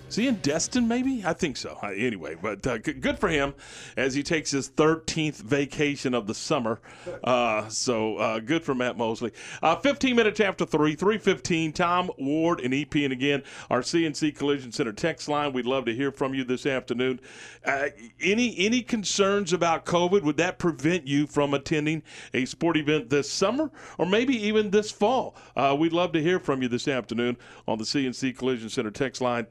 is 0.09 0.17
he 0.17 0.29
in 0.29 0.37
Destin 0.37 0.87
maybe? 0.89 1.23
I 1.25 1.33
think 1.33 1.57
so. 1.57 1.79
Uh, 1.83 1.89
Anyway, 1.97 2.37
but 2.41 2.65
uh, 2.67 2.79
g- 2.79 2.93
good 2.93 3.19
for 3.19 3.29
him 3.29 3.55
as 3.97 4.15
he 4.15 4.23
takes 4.23 4.51
his 4.51 4.69
13th 4.71 5.37
vacation 5.43 6.15
of 6.15 6.27
the 6.27 6.35
summer. 6.35 6.79
Uh, 7.25 7.67
so 7.69 8.17
uh, 8.19 8.39
good 8.39 8.63
for 8.65 8.75
Matt 8.75 8.97
Mosley. 8.97 9.33
Uh, 9.63 9.75
15 9.77 10.15
minutes 10.15 10.39
after 10.41 10.65
3, 10.65 10.95
315, 10.95 11.73
Tom 11.73 12.11
Ward 12.19 12.61
and 12.61 12.73
EP. 12.75 12.95
And 12.97 13.13
again, 13.13 13.43
our 13.71 13.81
CNC 13.81 14.37
Collision 14.37 14.71
Center 14.73 14.93
text 14.93 15.29
line. 15.29 15.53
We'd 15.53 15.67
love 15.67 15.87
to 15.87 15.95
hear 15.95 16.13
from 16.13 16.35
you 16.35 16.45
this 16.45 16.67
afternoon. 16.67 17.19
Uh, 17.65 17.89
any 18.21 18.55
any 18.59 18.83
concerns 18.83 19.53
about 19.53 19.85
COVID? 19.87 20.23
Would 20.23 20.37
that 20.37 20.59
prevent 20.59 21.07
you 21.07 21.27
from 21.27 21.55
attending 21.55 22.03
a 22.35 22.45
sport 22.45 22.77
event 22.77 23.11
this 23.11 23.31
summer 23.31 23.71
or 23.99 24.07
maybe 24.07 24.37
even 24.47 24.71
this 24.71 24.91
fall? 24.91 25.35
We'd 25.79 25.93
love 25.93 26.13
to 26.13 26.23
hear 26.23 26.39
from 26.39 26.63
you 26.63 26.69
this 26.69 26.87
afternoon 26.89 27.37
on 27.67 27.79
the 27.79 27.85
CNC 27.85 28.37
Collision 28.37 28.69
Center 28.69 28.91
text 28.91 29.21
line 29.21 29.47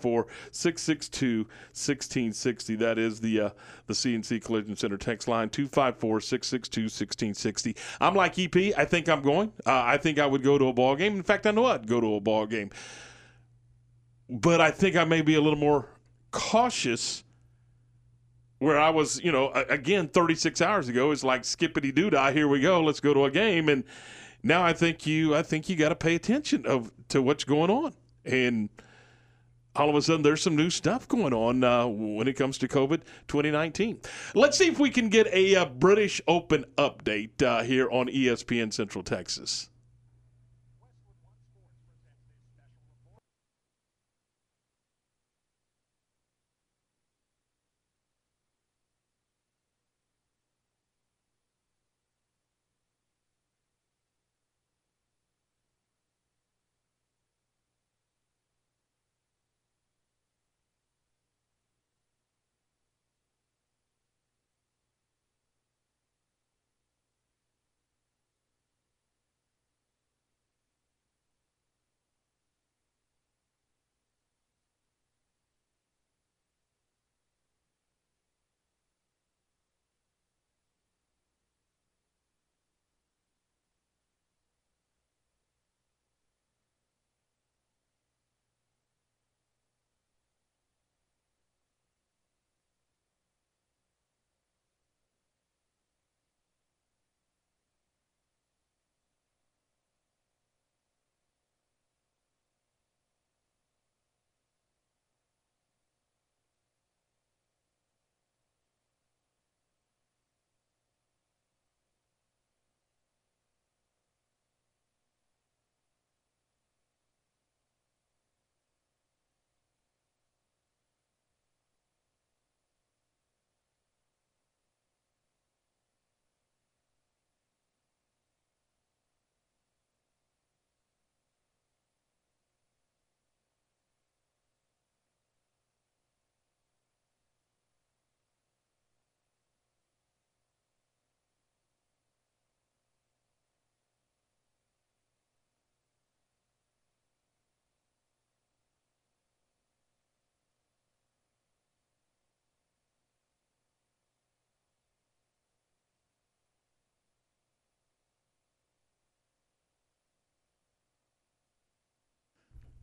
254 0.00 0.26
662 0.50 1.38
1660. 1.38 2.76
That 2.76 2.98
is 2.98 3.20
the 3.20 3.40
uh, 3.40 3.50
the 3.86 3.94
CNC 3.94 4.44
Collision 4.44 4.76
Center 4.76 4.96
text 4.96 5.28
line 5.28 5.48
254 5.50 6.20
662 6.20 6.82
1660. 6.82 7.76
I'm 8.00 8.14
like 8.14 8.38
EP. 8.38 8.56
I 8.76 8.84
think 8.84 9.08
I'm 9.08 9.22
going. 9.22 9.52
Uh, 9.66 9.82
I 9.84 9.96
think 9.96 10.18
I 10.18 10.26
would 10.26 10.42
go 10.42 10.58
to 10.58 10.68
a 10.68 10.72
ball 10.72 10.96
game. 10.96 11.16
In 11.16 11.22
fact, 11.22 11.46
I 11.46 11.50
know 11.50 11.66
I'd 11.66 11.86
go 11.86 12.00
to 12.00 12.14
a 12.14 12.20
ball 12.20 12.46
game. 12.46 12.70
But 14.28 14.60
I 14.60 14.70
think 14.70 14.96
I 14.96 15.04
may 15.04 15.22
be 15.22 15.36
a 15.36 15.40
little 15.40 15.58
more 15.58 15.88
cautious 16.30 17.24
where 18.58 18.78
I 18.78 18.90
was, 18.90 19.22
you 19.22 19.32
know, 19.32 19.52
again, 19.52 20.08
36 20.08 20.60
hours 20.60 20.88
ago, 20.88 21.12
it's 21.12 21.24
like 21.24 21.44
skippity 21.44 21.92
doo 21.92 22.10
dah. 22.10 22.32
Here 22.32 22.48
we 22.48 22.60
go. 22.60 22.82
Let's 22.82 23.00
go 23.00 23.14
to 23.14 23.24
a 23.24 23.30
game. 23.30 23.68
And 23.68 23.84
now 24.42 24.64
I 24.64 24.72
think 24.72 25.06
you, 25.06 25.34
I 25.34 25.42
think 25.42 25.68
you 25.68 25.76
got 25.76 25.90
to 25.90 25.96
pay 25.96 26.14
attention 26.14 26.66
of 26.66 26.90
to 27.08 27.22
what's 27.22 27.44
going 27.44 27.70
on. 27.70 27.94
And 28.24 28.68
all 29.76 29.88
of 29.88 29.94
a 29.94 30.02
sudden, 30.02 30.22
there's 30.22 30.42
some 30.42 30.56
new 30.56 30.70
stuff 30.70 31.06
going 31.06 31.32
on 31.32 31.62
uh, 31.62 31.86
when 31.86 32.26
it 32.26 32.34
comes 32.34 32.58
to 32.58 32.68
COVID 32.68 33.02
2019. 33.28 34.00
Let's 34.34 34.58
see 34.58 34.68
if 34.68 34.78
we 34.78 34.90
can 34.90 35.08
get 35.08 35.26
a 35.32 35.56
uh, 35.56 35.66
British 35.66 36.20
Open 36.26 36.64
update 36.76 37.42
uh, 37.42 37.62
here 37.62 37.88
on 37.90 38.08
ESPN 38.08 38.72
Central 38.72 39.04
Texas. 39.04 39.70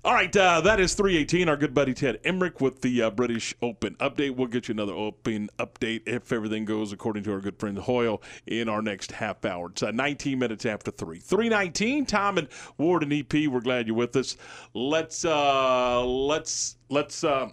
All 0.06 0.14
right, 0.14 0.38
uh, 0.38 0.62
that 0.62 0.80
is 0.80 0.94
318. 0.94 1.50
Our 1.50 1.58
good 1.58 1.74
buddy 1.74 1.96
Ted 1.96 2.20
Emmerich 2.24 2.62
with 2.62 2.82
the 2.82 3.02
uh, 3.02 3.10
British 3.10 3.56
Open 3.64 3.96
update. 3.96 4.36
We'll 4.36 4.46
get 4.46 4.68
you 4.68 4.74
another 4.74 4.94
Open 4.94 5.50
update 5.58 6.08
if 6.08 6.32
everything 6.32 6.64
goes 6.64 6.92
according 6.92 7.24
to 7.24 7.32
our 7.32 7.40
good 7.40 7.58
friend 7.58 7.76
Hoyle 7.76 8.22
in 8.46 8.70
our 8.70 8.84
next 8.84 9.14
half 9.14 9.44
hour. 9.46 9.72
It's 9.72 9.82
uh, 9.82 9.90
19 9.90 10.38
minutes 10.38 10.64
after 10.68 10.92
3. 10.92 11.18
319, 11.18 12.06
Tom 12.06 12.38
and 12.38 12.48
Ward 12.78 13.02
and 13.02 13.12
EP, 13.12 13.48
we're 13.48 13.62
glad 13.62 13.88
you're 13.88 13.96
with 13.96 14.16
us. 14.16 14.38
Let's, 14.76 15.26
uh, 15.26 16.06
let's, 16.06 16.78
let's, 16.90 17.24
uh, 17.24 17.50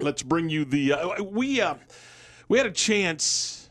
let's 0.00 0.24
bring 0.24 0.48
you 0.48 0.64
the, 0.64 0.94
uh, 0.94 1.22
we, 1.22 1.62
we 2.48 2.58
had 2.58 2.66
a 2.66 2.72
chance 2.72 3.61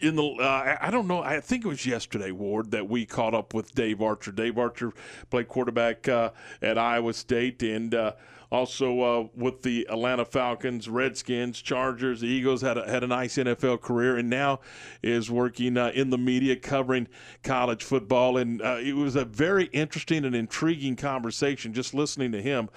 in 0.00 0.16
the 0.16 0.24
uh, 0.24 0.76
I 0.80 0.90
don't 0.90 1.06
know 1.06 1.22
I 1.22 1.40
think 1.40 1.64
it 1.64 1.68
was 1.68 1.86
yesterday 1.86 2.30
Ward 2.30 2.70
that 2.72 2.88
we 2.88 3.06
caught 3.06 3.34
up 3.34 3.54
with 3.54 3.74
Dave 3.74 4.02
Archer. 4.02 4.32
Dave 4.32 4.58
Archer 4.58 4.92
played 5.30 5.48
quarterback 5.48 6.08
uh, 6.08 6.30
at 6.60 6.78
Iowa 6.78 7.12
State 7.14 7.62
and 7.62 7.94
uh, 7.94 8.12
also 8.50 9.00
uh, 9.00 9.26
with 9.34 9.62
the 9.62 9.86
Atlanta 9.90 10.24
Falcons, 10.24 10.88
Redskins, 10.88 11.60
Chargers, 11.60 12.20
the 12.20 12.28
Eagles 12.28 12.60
had 12.62 12.78
a, 12.78 12.88
had 12.88 13.02
a 13.02 13.06
nice 13.06 13.36
NFL 13.36 13.80
career 13.80 14.16
and 14.16 14.30
now 14.30 14.60
is 15.02 15.30
working 15.30 15.76
uh, 15.76 15.90
in 15.94 16.10
the 16.10 16.18
media 16.18 16.54
covering 16.54 17.08
college 17.42 17.82
football 17.82 18.36
and 18.36 18.62
uh, 18.62 18.78
it 18.80 18.94
was 18.94 19.16
a 19.16 19.24
very 19.24 19.64
interesting 19.66 20.24
and 20.24 20.36
intriguing 20.36 20.96
conversation 20.96 21.72
just 21.72 21.94
listening 21.94 22.32
to 22.32 22.42
him 22.42 22.68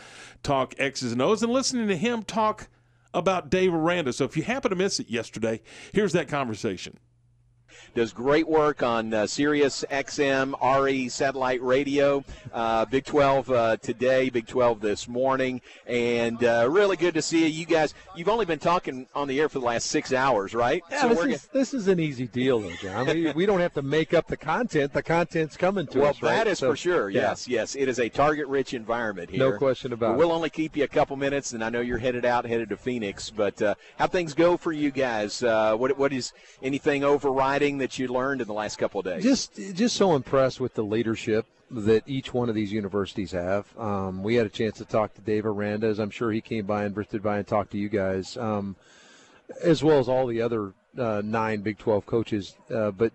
talk 0.44 0.74
X's 0.78 1.12
and 1.12 1.22
O's 1.22 1.44
and 1.44 1.52
listening 1.52 1.88
to 1.88 1.98
him 1.98 2.24
talk 2.24 2.68
about 3.14 3.50
Dave 3.50 3.74
Aranda. 3.74 4.14
So 4.14 4.26
if 4.26 4.38
you 4.38 4.44
happen 4.44 4.70
to 4.70 4.76
miss 4.76 5.00
it 5.00 5.10
yesterday, 5.10 5.62
here's 5.92 6.14
that 6.14 6.28
conversation 6.28 6.98
does 7.96 8.13
great 8.13 8.48
work 8.48 8.84
on 8.84 9.13
uh, 9.13 9.27
Sirius 9.27 9.84
XM 9.89 10.53
RE 10.84 11.10
satellite 11.10 11.62
radio. 11.62 12.24
Uh, 12.53 12.86
Big 12.86 13.05
12 13.05 13.50
uh, 13.50 13.77
today, 13.77 14.29
Big 14.29 14.48
12 14.48 14.81
this 14.81 15.07
morning, 15.07 15.62
and 15.86 16.43
uh, 16.43 16.67
really 16.69 16.98
good 16.98 17.13
to 17.13 17.22
see 17.22 17.41
you. 17.41 17.48
You 17.48 17.66
guys, 17.66 17.94
you've 18.16 18.29
only 18.29 18.46
been 18.46 18.59
talking 18.59 19.07
on 19.13 19.27
the 19.27 19.40
air 19.40 19.50
for 19.50 19.59
the 19.59 19.66
last 19.66 19.87
six 19.87 20.13
hours, 20.13 20.53
right? 20.53 20.81
Yeah, 20.90 21.01
so 21.01 21.09
this, 21.09 21.25
is, 21.25 21.48
this 21.48 21.74
is 21.74 21.87
an 21.87 22.00
easy 22.00 22.27
deal, 22.27 22.59
though, 22.59 22.75
John. 22.81 23.07
we, 23.07 23.31
we 23.31 23.46
don't 23.46 23.59
have 23.59 23.74
to 23.74 23.81
make 23.81 24.13
up 24.13 24.27
the 24.27 24.37
content. 24.37 24.94
The 24.94 25.03
content's 25.03 25.57
coming 25.57 25.87
to 25.87 26.00
well, 26.00 26.09
us. 26.09 26.22
Well, 26.22 26.31
that 26.31 26.40
right? 26.40 26.48
is 26.48 26.59
so, 26.59 26.72
for 26.72 26.75
sure. 26.75 27.09
Yeah. 27.09 27.22
Yes, 27.22 27.48
yes. 27.48 27.75
It 27.75 27.90
is 27.90 28.00
a 28.00 28.09
target-rich 28.09 28.74
environment 28.74 29.29
here. 29.29 29.51
No 29.51 29.57
question 29.57 29.94
about 29.94 30.13
it. 30.13 30.18
We'll 30.18 30.31
only 30.31 30.50
keep 30.50 30.77
you 30.77 30.83
a 30.83 30.87
couple 30.87 31.16
minutes, 31.18 31.53
and 31.53 31.63
I 31.63 31.70
know 31.70 31.81
you're 31.81 31.98
headed 31.98 32.25
out, 32.25 32.46
headed 32.46 32.70
to 32.70 32.77
Phoenix. 32.77 33.29
But 33.29 33.61
uh, 33.61 33.75
how 33.98 34.07
things 34.07 34.33
go 34.33 34.57
for 34.57 34.72
you 34.72 34.92
guys? 34.92 35.44
Uh, 35.44 35.75
what 35.75 35.98
what 35.98 36.13
is 36.13 36.33
anything 36.61 37.03
overriding 37.03 37.67
that 37.80 38.00
you 38.00 38.08
learned 38.08 38.40
in 38.42 38.48
the 38.48 38.53
last 38.53 38.77
couple 38.77 39.00
of 39.00 39.06
days? 39.06 39.24
Just 39.24 39.56
just 39.74 39.96
so 39.96 40.16
impressed 40.16 40.60
with 40.60 40.74
the 40.74 40.84
leadership 40.84 41.46
that 41.70 42.03
each 42.08 42.34
one 42.34 42.48
of 42.48 42.56
these 42.56 42.72
universities 42.72 43.32
have. 43.32 43.66
Um, 43.77 44.24
we 44.24 44.36
had 44.36 44.46
a 44.46 44.50
chance 44.50 44.77
to 44.77 44.86
talk 44.86 45.14
to 45.16 45.22
Dave 45.22 45.46
Aranda, 45.46 45.88
as 45.88 46.00
I'm 46.00 46.10
sure 46.10 46.32
he 46.32 46.42
came 46.42 46.66
by 46.66 46.86
and 46.86 46.96
drifted 46.96 47.22
by 47.22 47.38
and 47.38 47.46
talked 47.46 47.72
to 47.72 47.77
you 47.77 47.90
guys, 47.90 48.38
um, 48.38 48.77
as 49.62 49.84
well 49.84 50.00
as 50.00 50.08
all 50.08 50.27
the 50.27 50.42
other 50.42 50.74
uh, 50.98 51.22
nine 51.24 51.62
Big 51.62 51.77
12 51.77 52.06
coaches. 52.06 52.56
Uh, 52.74 52.92
but 52.92 53.12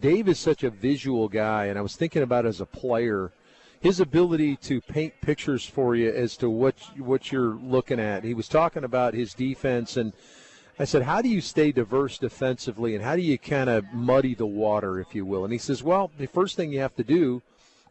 Dave 0.00 0.28
is 0.28 0.38
such 0.38 0.62
a 0.62 0.70
visual 0.70 1.28
guy, 1.28 1.66
and 1.66 1.78
I 1.78 1.82
was 1.82 1.96
thinking 1.96 2.22
about 2.22 2.46
as 2.46 2.60
a 2.60 2.66
player 2.66 3.32
his 3.80 4.00
ability 4.00 4.56
to 4.56 4.80
paint 4.80 5.14
pictures 5.20 5.64
for 5.64 5.94
you 5.94 6.10
as 6.10 6.36
to 6.38 6.50
what 6.50 6.74
what 6.98 7.30
you're 7.30 7.54
looking 7.54 8.00
at. 8.00 8.24
He 8.24 8.34
was 8.34 8.48
talking 8.48 8.84
about 8.84 9.14
his 9.14 9.34
defense 9.34 9.96
and 9.96 10.12
I 10.78 10.84
said, 10.84 11.02
How 11.02 11.22
do 11.22 11.28
you 11.28 11.40
stay 11.40 11.72
diverse 11.72 12.18
defensively 12.18 12.94
and 12.94 13.04
how 13.04 13.16
do 13.16 13.22
you 13.22 13.38
kind 13.38 13.68
of 13.68 13.84
muddy 13.92 14.34
the 14.34 14.46
water, 14.46 15.00
if 15.00 15.14
you 15.14 15.24
will? 15.24 15.44
And 15.44 15.52
he 15.52 15.58
says, 15.58 15.82
Well, 15.82 16.10
the 16.18 16.26
first 16.26 16.56
thing 16.56 16.72
you 16.72 16.80
have 16.80 16.96
to 16.96 17.04
do, 17.04 17.42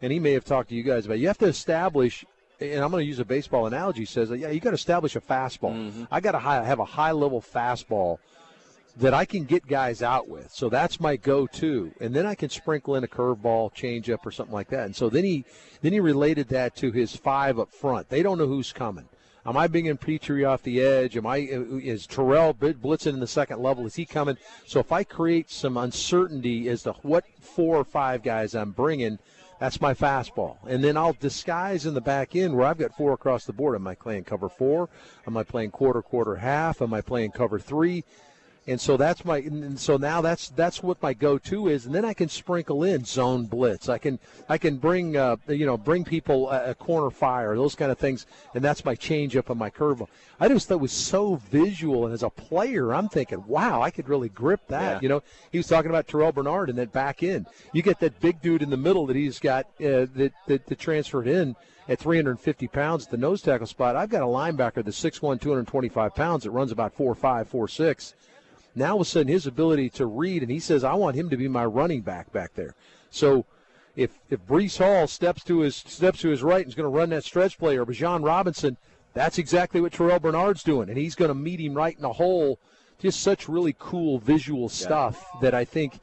and 0.01 0.11
he 0.11 0.19
may 0.19 0.33
have 0.33 0.45
talked 0.45 0.69
to 0.69 0.75
you 0.75 0.83
guys 0.83 1.05
about, 1.05 1.19
you 1.19 1.27
have 1.27 1.37
to 1.39 1.47
establish. 1.47 2.25
And 2.59 2.83
I'm 2.83 2.89
going 2.89 3.03
to 3.03 3.07
use 3.07 3.19
a 3.19 3.25
baseball 3.25 3.67
analogy. 3.67 4.05
Says, 4.05 4.31
yeah, 4.31 4.49
you 4.49 4.59
got 4.59 4.71
to 4.71 4.75
establish 4.75 5.15
a 5.15 5.21
fastball. 5.21 5.75
Mm-hmm. 5.75 6.05
I 6.09 6.19
got 6.21 6.31
to 6.31 6.39
have 6.39 6.79
a 6.79 6.85
high 6.85 7.11
level 7.11 7.39
fastball 7.39 8.17
that 8.99 9.13
I 9.13 9.25
can 9.25 9.43
get 9.43 9.67
guys 9.67 10.01
out 10.01 10.27
with. 10.27 10.51
So 10.51 10.69
that's 10.69 10.99
my 10.99 11.17
go-to, 11.17 11.91
and 11.99 12.15
then 12.15 12.25
I 12.25 12.33
can 12.33 12.49
sprinkle 12.49 12.95
in 12.95 13.03
a 13.03 13.07
curveball, 13.07 13.75
changeup, 13.75 14.25
or 14.25 14.31
something 14.31 14.53
like 14.53 14.69
that. 14.69 14.85
And 14.85 14.95
so 14.95 15.09
then 15.09 15.23
he 15.23 15.45
then 15.81 15.93
he 15.93 15.99
related 15.99 16.49
that 16.49 16.75
to 16.77 16.91
his 16.91 17.15
five 17.15 17.59
up 17.59 17.71
front. 17.71 18.09
They 18.09 18.23
don't 18.23 18.39
know 18.39 18.47
who's 18.47 18.73
coming. 18.73 19.07
Am 19.47 19.55
I 19.55 19.67
bringing 19.67 19.95
Petrie 19.95 20.43
off 20.43 20.61
the 20.61 20.81
edge? 20.81 21.15
Am 21.15 21.25
I 21.25 21.37
is 21.37 22.05
Terrell 22.05 22.53
blitzing 22.53 23.13
in 23.13 23.21
the 23.21 23.27
second 23.27 23.61
level? 23.61 23.85
Is 23.85 23.95
he 23.95 24.05
coming? 24.05 24.35
So 24.65 24.81
if 24.81 24.91
I 24.91 25.05
create 25.05 25.49
some 25.49 25.77
uncertainty 25.77 26.67
as 26.67 26.83
to 26.83 26.91
what 27.01 27.23
four 27.39 27.77
or 27.77 27.85
five 27.85 28.23
guys 28.23 28.53
I'm 28.53 28.71
bringing, 28.71 29.19
that's 29.57 29.79
my 29.79 29.93
fastball. 29.93 30.57
And 30.67 30.83
then 30.83 30.97
I'll 30.97 31.13
disguise 31.13 31.85
in 31.85 31.93
the 31.93 32.01
back 32.01 32.35
end 32.35 32.57
where 32.57 32.67
I've 32.67 32.77
got 32.77 32.97
four 32.97 33.13
across 33.13 33.45
the 33.45 33.53
board. 33.53 33.75
Am 33.75 33.87
I 33.87 33.95
playing 33.95 34.25
cover 34.25 34.49
four? 34.49 34.89
Am 35.25 35.37
I 35.37 35.43
playing 35.43 35.71
quarter, 35.71 36.01
quarter, 36.01 36.35
half? 36.35 36.81
Am 36.81 36.93
I 36.93 36.99
playing 36.99 37.31
cover 37.31 37.57
three? 37.57 38.03
And 38.67 38.79
so 38.79 38.97
that's 38.97 39.23
my 39.23 39.37
and 39.37 39.79
so 39.79 39.95
now 39.97 40.19
that's 40.19 40.49
that's 40.49 40.83
what 40.83 41.01
my 41.01 41.13
go-to 41.13 41.69
is. 41.69 41.85
And 41.85 41.95
then 41.95 42.03
i 42.03 42.13
can 42.13 42.27
sprinkle 42.27 42.83
in 42.83 43.05
zone 43.05 43.45
blitz. 43.45 43.87
I 43.89 43.97
can 43.97 44.19
i 44.49 44.57
can 44.57 44.77
bring 44.77 45.15
uh, 45.15 45.37
you 45.47 45.65
know 45.65 45.77
bring 45.77 46.03
people 46.03 46.49
a, 46.49 46.71
a, 46.71 46.75
corner 46.75 47.09
fire 47.09 47.55
those 47.55 47.75
kind 47.75 47.91
of 47.91 47.97
things. 47.97 48.25
And 48.53 48.63
that's 48.63 48.83
my 48.83 48.93
change 48.93 49.35
up 49.35 49.49
on 49.49 49.57
my 49.57 49.69
curve 49.69 50.03
i 50.39 50.47
just 50.47 50.67
thought 50.67 50.75
it 50.75 50.81
was 50.81 50.91
so 50.91 51.35
visual. 51.35 52.05
And 52.05 52.13
as 52.13 52.23
a 52.23 52.29
player 52.29 52.93
i'm 52.93 53.09
thinking 53.09 53.43
wow 53.47 53.81
i 53.81 53.89
could 53.89 54.09
really 54.09 54.29
grip 54.29 54.67
that. 54.67 54.95
Yeah. 54.95 54.99
you 55.01 55.09
know 55.09 55.23
he 55.51 55.57
was 55.57 55.67
talking 55.67 55.89
about 55.89 56.07
terrell 56.07 56.31
bernard 56.31 56.69
and 56.69 56.77
that 56.77 56.91
back 56.91 57.23
end 57.23 57.47
you 57.71 57.81
get 57.81 57.99
that 58.01 58.19
big 58.19 58.41
dude 58.41 58.61
in 58.61 58.69
the 58.69 58.77
middle 58.77 59.05
that 59.07 59.15
he's 59.15 59.39
got 59.39 59.65
uh, 59.79 60.05
that, 60.15 60.33
that, 60.47 60.65
that 60.65 60.79
transferred 60.79 61.27
in 61.27 61.55
at 61.89 61.99
350 61.99 62.67
pounds 62.67 63.05
at 63.05 63.11
the 63.11 63.17
nose 63.17 63.41
tackle 63.41 63.65
spot. 63.65 63.95
I've 63.95 64.09
got 64.09 64.21
a 64.21 64.25
linebacker 64.25 64.83
that's 64.83 65.01
6'1", 65.01 65.39
225 65.39 66.15
pounds 66.15 66.43
that 66.43 66.51
runs 66.51 66.73
about 66.73 66.97
4'5", 66.97 67.47
4'6", 67.47 68.13
now, 68.77 68.93
all 68.93 69.01
of 69.01 69.07
a 69.07 69.09
sudden, 69.09 69.27
his 69.27 69.47
ability 69.47 69.89
to 69.91 70.05
read, 70.05 70.43
and 70.43 70.51
he 70.51 70.59
says, 70.59 70.83
I 70.83 70.93
want 70.93 71.15
him 71.15 71.29
to 71.31 71.37
be 71.37 71.47
my 71.47 71.65
running 71.65 72.01
back 72.01 72.31
back 72.31 72.53
there. 72.53 72.75
So 73.09 73.45
if 73.95 74.11
if 74.29 74.45
Breece 74.45 74.77
Hall 74.77 75.07
steps 75.07 75.43
to 75.45 75.59
his 75.59 75.75
steps 75.75 76.21
to 76.21 76.29
his 76.29 76.43
right 76.43 76.61
and 76.61 76.67
is 76.67 76.75
going 76.75 76.89
to 76.89 76.95
run 76.95 77.09
that 77.09 77.23
stretch 77.23 77.57
play, 77.57 77.75
or 77.75 77.85
Bijan 77.85 78.23
Robinson, 78.23 78.77
that's 79.13 79.39
exactly 79.39 79.81
what 79.81 79.93
Terrell 79.93 80.19
Bernard's 80.19 80.63
doing, 80.63 80.89
and 80.89 80.97
he's 80.97 81.15
going 81.15 81.29
to 81.29 81.35
meet 81.35 81.59
him 81.59 81.73
right 81.73 81.95
in 81.95 82.03
the 82.03 82.13
hole. 82.13 82.59
Just 82.99 83.19
such 83.19 83.47
really 83.47 83.75
cool 83.77 84.17
visual 84.19 84.69
stuff 84.69 85.23
yeah. 85.35 85.41
that 85.41 85.53
I 85.53 85.65
think 85.65 85.99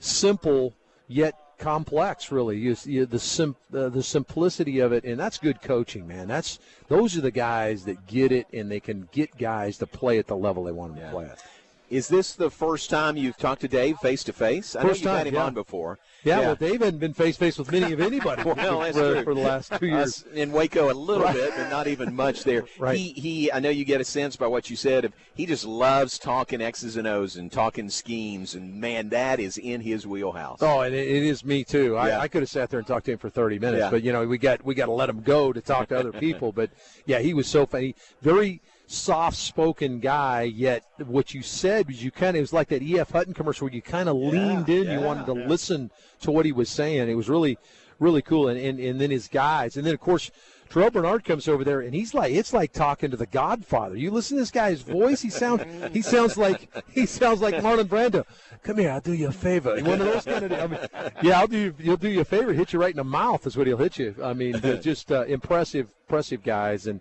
simple 0.00 0.74
yet 1.08 1.34
complex. 1.58 2.32
Really, 2.32 2.58
you, 2.58 2.76
you, 2.84 3.06
the 3.06 3.18
sim, 3.18 3.56
uh, 3.74 3.88
the 3.90 4.02
simplicity 4.02 4.80
of 4.80 4.92
it, 4.92 5.04
and 5.04 5.18
that's 5.18 5.38
good 5.38 5.60
coaching, 5.60 6.06
man. 6.06 6.28
That's 6.28 6.58
those 6.88 7.16
are 7.16 7.22
the 7.22 7.30
guys 7.30 7.84
that 7.84 8.06
get 8.06 8.32
it, 8.32 8.46
and 8.52 8.70
they 8.70 8.80
can 8.80 9.08
get 9.12 9.36
guys 9.36 9.78
to 9.78 9.86
play 9.86 10.18
at 10.18 10.26
the 10.26 10.36
level 10.36 10.64
they 10.64 10.72
want 10.72 10.94
them 10.94 11.02
yeah. 11.02 11.10
to 11.10 11.14
play 11.14 11.24
at. 11.26 11.42
Is 11.88 12.08
this 12.08 12.34
the 12.34 12.50
first 12.50 12.90
time 12.90 13.16
you've 13.16 13.36
talked 13.36 13.60
to 13.60 13.68
Dave 13.68 13.98
face 13.98 14.24
to 14.24 14.32
face? 14.32 14.74
I 14.74 14.82
know 14.82 14.88
you've 14.88 15.02
time, 15.02 15.18
had 15.18 15.26
him 15.28 15.34
yeah. 15.34 15.44
on 15.44 15.54
before. 15.54 15.98
Yeah, 16.24 16.40
yeah, 16.40 16.46
well, 16.46 16.54
Dave 16.56 16.80
hadn't 16.80 16.98
been 16.98 17.14
face 17.14 17.36
to 17.36 17.38
face 17.38 17.58
with 17.58 17.70
many 17.70 17.92
of 17.92 18.00
anybody 18.00 18.42
well, 18.44 18.92
for, 18.92 19.22
for, 19.22 19.34
the 19.34 19.40
last 19.40 19.72
two 19.78 19.86
years. 19.86 20.24
in 20.34 20.50
Waco, 20.50 20.90
a 20.90 20.92
little 20.92 21.22
right. 21.22 21.34
bit, 21.34 21.52
but 21.56 21.70
not 21.70 21.86
even 21.86 22.12
much 22.12 22.42
there. 22.42 22.64
right. 22.78 22.96
He, 22.96 23.12
he, 23.12 23.52
I 23.52 23.60
know 23.60 23.70
you 23.70 23.84
get 23.84 24.00
a 24.00 24.04
sense 24.04 24.34
by 24.34 24.48
what 24.48 24.68
you 24.68 24.74
said. 24.74 25.04
Of, 25.04 25.12
he 25.34 25.46
just 25.46 25.64
loves 25.64 26.18
talking 26.18 26.60
X's 26.60 26.96
and 26.96 27.06
O's 27.06 27.36
and 27.36 27.52
talking 27.52 27.88
schemes, 27.88 28.56
and 28.56 28.80
man, 28.80 29.10
that 29.10 29.38
is 29.38 29.56
in 29.56 29.80
his 29.80 30.04
wheelhouse. 30.04 30.58
Oh, 30.62 30.80
and 30.80 30.92
it, 30.92 31.06
it 31.06 31.22
is 31.22 31.44
me 31.44 31.62
too. 31.62 31.92
Yeah. 31.92 32.00
I, 32.00 32.22
I, 32.22 32.28
could 32.28 32.42
have 32.42 32.50
sat 32.50 32.70
there 32.70 32.80
and 32.80 32.86
talked 32.86 33.06
to 33.06 33.12
him 33.12 33.18
for 33.18 33.30
30 33.30 33.60
minutes, 33.60 33.86
but 33.92 34.02
you 34.02 34.12
know, 34.12 34.26
we 34.26 34.38
got 34.38 34.64
we 34.64 34.74
got 34.74 34.86
to 34.86 34.92
let 34.92 35.08
him 35.08 35.22
go 35.22 35.52
to 35.52 35.60
talk 35.60 35.88
to 35.90 35.98
other 35.98 36.12
people. 36.26 36.50
but 36.50 36.70
yeah, 37.04 37.20
he 37.20 37.34
was 37.34 37.46
so 37.46 37.66
funny, 37.66 37.94
very 38.20 38.60
soft 38.86 39.36
spoken 39.36 40.00
guy, 40.00 40.42
yet 40.42 40.84
what 41.04 41.34
you 41.34 41.42
said 41.42 41.86
was 41.86 42.02
you 42.02 42.10
kind 42.10 42.30
of, 42.30 42.36
it 42.36 42.40
was 42.40 42.52
like 42.52 42.68
that 42.68 42.82
E.F. 42.82 43.10
Hutton 43.10 43.34
commercial 43.34 43.66
where 43.66 43.74
you 43.74 43.82
kind 43.82 44.08
of 44.08 44.16
yeah, 44.16 44.30
leaned 44.30 44.68
in. 44.68 44.84
Yeah, 44.84 44.98
you 44.98 45.00
wanted 45.00 45.26
to 45.26 45.38
yeah. 45.38 45.46
listen 45.46 45.90
to 46.20 46.30
what 46.30 46.46
he 46.46 46.52
was 46.52 46.68
saying. 46.68 47.08
It 47.08 47.14
was 47.14 47.28
really, 47.28 47.58
really 47.98 48.22
cool. 48.22 48.48
And, 48.48 48.58
and, 48.58 48.78
and 48.78 49.00
then 49.00 49.10
his 49.10 49.28
guys. 49.28 49.76
And 49.76 49.86
then, 49.86 49.94
of 49.94 50.00
course, 50.00 50.30
Terrell 50.68 50.90
Bernard 50.90 51.24
comes 51.24 51.48
over 51.48 51.64
there 51.64 51.80
and 51.80 51.94
he's 51.94 52.12
like 52.12 52.32
it's 52.32 52.52
like 52.52 52.72
talking 52.72 53.10
to 53.10 53.16
the 53.16 53.26
Godfather. 53.26 53.96
You 53.96 54.10
listen 54.10 54.36
to 54.36 54.42
this 54.42 54.50
guy's 54.50 54.82
voice, 54.82 55.22
he 55.22 55.30
sounds 55.30 55.62
he 55.92 56.02
sounds 56.02 56.36
like 56.36 56.68
he 56.90 57.06
sounds 57.06 57.40
like 57.40 57.54
Marlon 57.56 57.84
Brando. 57.84 58.24
Come 58.62 58.78
here, 58.78 58.90
I'll 58.90 59.00
do 59.00 59.12
you 59.12 59.28
a 59.28 59.32
favor. 59.32 59.80
One 59.82 60.00
of 60.00 60.06
those 60.06 60.24
kind 60.24 60.44
of 60.44 60.52
I 60.52 60.66
mean, 60.66 61.12
yeah, 61.22 61.40
I'll 61.40 61.46
do 61.46 61.56
you, 61.56 61.74
he'll 61.78 61.96
do 61.96 62.08
you 62.08 62.20
a 62.20 62.24
favor, 62.24 62.52
hit 62.52 62.72
you 62.72 62.80
right 62.80 62.90
in 62.90 62.96
the 62.96 63.04
mouth 63.04 63.46
is 63.46 63.56
what 63.56 63.66
he'll 63.66 63.76
hit 63.76 63.98
you. 63.98 64.14
I 64.22 64.32
mean, 64.32 64.60
just 64.82 65.12
uh, 65.12 65.24
impressive, 65.24 65.88
impressive 66.08 66.42
guys 66.42 66.86
and 66.86 67.00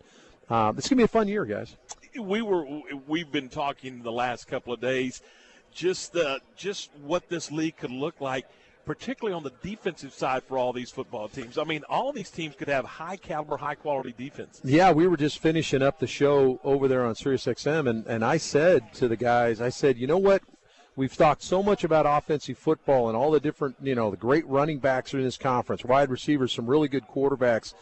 um, 0.49 0.77
it's 0.77 0.87
gonna 0.87 0.99
be 0.99 1.03
a 1.03 1.07
fun 1.07 1.27
year, 1.27 1.45
guys. 1.45 1.75
We 2.19 2.41
were 2.41 2.65
we've 3.07 3.31
been 3.31 3.49
talking 3.49 4.03
the 4.03 4.11
last 4.11 4.47
couple 4.47 4.73
of 4.73 4.79
days, 4.79 5.21
just 5.73 6.13
the 6.13 6.39
just 6.55 6.91
what 7.01 7.27
this 7.29 7.51
league 7.51 7.77
could 7.77 7.91
look 7.91 8.21
like, 8.21 8.45
particularly 8.85 9.35
on 9.35 9.43
the 9.43 9.51
defensive 9.63 10.13
side 10.13 10.43
for 10.43 10.57
all 10.57 10.71
these 10.71 10.91
football 10.91 11.27
teams. 11.27 11.57
I 11.57 11.63
mean, 11.63 11.83
all 11.89 12.13
these 12.13 12.29
teams 12.29 12.55
could 12.55 12.67
have 12.67 12.85
high 12.85 13.17
caliber, 13.17 13.57
high 13.57 13.75
quality 13.75 14.13
defense. 14.17 14.61
Yeah, 14.63 14.91
we 14.91 15.07
were 15.07 15.17
just 15.17 15.39
finishing 15.39 15.81
up 15.81 15.99
the 15.99 16.07
show 16.07 16.59
over 16.63 16.87
there 16.87 17.05
on 17.05 17.15
SiriusXM, 17.15 17.89
and 17.89 18.05
and 18.07 18.23
I 18.23 18.37
said 18.37 18.93
to 18.95 19.07
the 19.07 19.17
guys, 19.17 19.59
I 19.59 19.69
said, 19.69 19.97
you 19.97 20.07
know 20.07 20.19
what? 20.19 20.43
We've 20.97 21.15
talked 21.15 21.43
so 21.43 21.61
much 21.61 21.83
about 21.83 22.05
offensive 22.05 22.57
football 22.57 23.09
and 23.09 23.17
all 23.17 23.29
the 23.29 23.41
different, 23.41 23.75
you 23.81 23.95
know, 23.95 24.09
the 24.11 24.15
great 24.15 24.47
running 24.47 24.79
backs 24.79 25.13
are 25.13 25.17
in 25.17 25.25
this 25.25 25.35
conference, 25.35 25.83
wide 25.83 26.09
receivers, 26.09 26.53
some 26.53 26.67
really 26.67 26.87
good 26.87 27.05
quarterbacks 27.13 27.73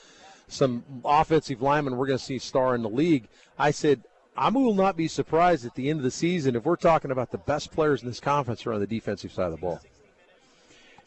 some 0.54 0.84
offensive 1.04 1.62
linemen 1.62 1.98
we're 1.98 2.08
going 2.08 2.20
to 2.20 2.24
see 2.24 2.40
star 2.40 2.76
in 2.76 2.84
the 2.84 2.90
league. 2.90 3.28
I 3.58 3.72
said 3.72 4.04
I 4.36 4.50
will 4.50 4.74
not 4.74 4.98
be 4.98 5.08
surprised 5.08 5.66
at 5.66 5.76
the 5.76 5.90
end 5.90 6.00
of 6.00 6.04
the 6.04 6.12
season 6.12 6.56
if 6.56 6.64
we're 6.66 6.76
talking 6.76 7.12
about 7.12 7.32
the 7.32 7.38
best 7.38 7.72
players 7.72 8.02
in 8.02 8.08
this 8.08 8.20
conference 8.20 8.66
are 8.66 8.74
on 8.74 8.80
the 8.80 8.88
defensive 8.88 9.32
side 9.32 9.46
of 9.46 9.52
the 9.52 9.58
ball. 9.58 9.80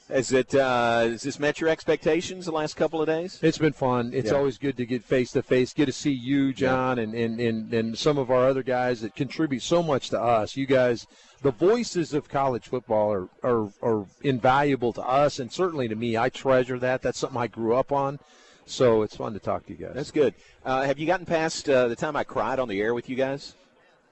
Is 0.09 0.33
it 0.33 0.55
uh, 0.55 1.01
has 1.01 1.23
this 1.23 1.41
met 1.41 1.61
your 1.61 1.69
expectations 1.69 2.45
the 2.45 2.53
last 2.53 2.77
couple 2.77 3.01
of 3.01 3.09
days? 3.09 3.41
It's 3.43 3.59
been 3.59 3.73
fun. 3.73 4.13
It's 4.15 4.31
Yeah. 4.31 4.37
always 4.37 4.57
good 4.57 4.77
to 4.77 4.87
get 4.87 5.03
face 5.03 5.33
to 5.33 5.43
face, 5.43 5.73
get 5.73 5.87
to 5.87 5.93
see 5.93 6.13
you, 6.13 6.53
John, 6.53 7.01
and, 7.01 7.13
and, 7.13 7.41
and, 7.41 7.75
and 7.75 7.99
some 7.99 8.17
of 8.17 8.31
our 8.31 8.47
other 8.47 8.63
guys 8.63 9.01
that 9.01 9.17
contribute 9.17 9.63
so 9.63 9.83
much 9.83 10.11
to 10.11 10.21
us. 10.21 10.57
You 10.57 10.67
guys, 10.67 11.09
the 11.43 11.51
voices 11.51 12.15
of 12.15 12.29
college 12.29 12.69
football 12.69 13.13
are, 13.13 13.29
are, 13.43 13.69
are 13.83 14.07
invaluable 14.23 14.93
to 14.93 15.03
us, 15.03 15.41
and 15.41 15.51
certainly 15.51 15.89
to 15.89 15.97
me. 15.97 16.17
I 16.17 16.29
treasure 16.29 16.79
that. 16.79 17.03
That's 17.03 17.19
something 17.19 17.41
I 17.41 17.49
grew 17.49 17.75
up 17.75 17.91
on. 17.91 18.21
So 18.67 19.03
it's 19.03 19.17
fun 19.17 19.33
to 19.33 19.39
talk 19.39 19.65
to 19.67 19.73
you 19.73 19.79
guys. 19.79 19.95
That's 19.95 20.11
good. 20.11 20.35
Uh, 20.65 20.83
have 20.83 20.99
you 20.99 21.07
gotten 21.07 21.25
past 21.27 21.69
uh, 21.69 21.89
the 21.89 21.97
time 21.97 22.17
I 22.17 22.25
cried 22.25 22.59
on 22.59 22.69
the 22.69 22.81
air 22.81 22.95
with 22.95 23.09
you 23.09 23.17
guys? 23.17 23.55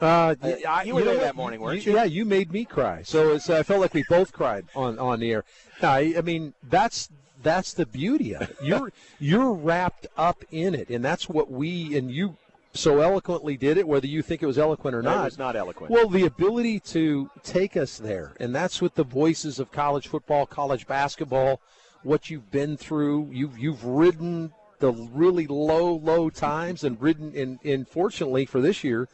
Uh, 0.01 0.35
Uh, 0.43 0.53
I- 0.69 0.83
you 0.85 0.95
were 0.95 1.01
know 1.01 1.07
there 1.15 1.21
that 1.21 1.37
morning, 1.37 1.61
weren't 1.61 1.85
you? 1.85 1.95
Yeah, 1.95 2.05
you 2.05 2.25
made 2.25 2.53
me 2.53 2.65
cry. 2.65 3.03
So 3.03 3.33
it's, 3.35 3.51
I 3.51 3.63
felt 3.63 3.81
like 3.81 3.95
we 3.95 4.05
both 4.09 4.33
cried 4.33 4.67
on, 4.75 4.99
on 4.99 5.21
the 5.21 5.31
air. 5.33 5.45
I, 5.83 6.15
I 6.17 6.21
mean, 6.21 6.55
that's 6.63 7.11
that's 7.43 7.75
the 7.75 7.85
beauty 7.87 8.35
of 8.35 8.43
it. 8.43 8.57
You're 8.63 8.93
you're 9.21 9.53
wrapped 9.53 10.07
up 10.17 10.45
in 10.51 10.75
it, 10.75 10.89
and 10.89 11.05
that's 11.05 11.29
what 11.29 11.51
we 11.51 11.97
and 11.97 12.11
you 12.11 12.37
so 12.73 13.01
eloquently 13.01 13.57
did 13.57 13.77
it. 13.77 13.87
Whether 13.87 14.07
you 14.07 14.23
think 14.23 14.43
it 14.43 14.47
was 14.47 14.59
eloquent 14.59 14.95
or 14.97 15.03
No, 15.03 15.11
it 15.11 15.15
not, 15.15 15.25
was 15.25 15.39
not 15.39 15.57
eloquent. 15.57 15.91
Well, 15.91 16.09
the 16.09 16.25
ability 16.27 16.81
to 16.81 17.31
take 17.43 17.77
us 17.77 17.99
there, 17.99 18.35
and 18.41 18.55
that's 18.55 18.81
what 18.83 18.95
the 18.95 19.05
voices 19.05 19.59
of 19.59 19.71
college 19.73 20.09
football, 20.09 20.47
college 20.47 20.87
basketball, 20.87 21.61
what 22.05 22.31
you've 22.31 22.51
been 22.51 22.77
through. 22.77 23.31
You've 23.33 23.59
you've 23.59 23.85
ridden 23.85 24.53
the 24.79 24.93
really 24.93 25.47
low, 25.47 25.95
low 25.95 26.31
times, 26.31 26.85
and 26.85 27.01
ridden. 27.01 27.33
And, 27.37 27.59
and 27.65 27.89
fortunately 27.89 28.45
for 28.47 28.61
this 28.61 28.85
year, 28.85 29.09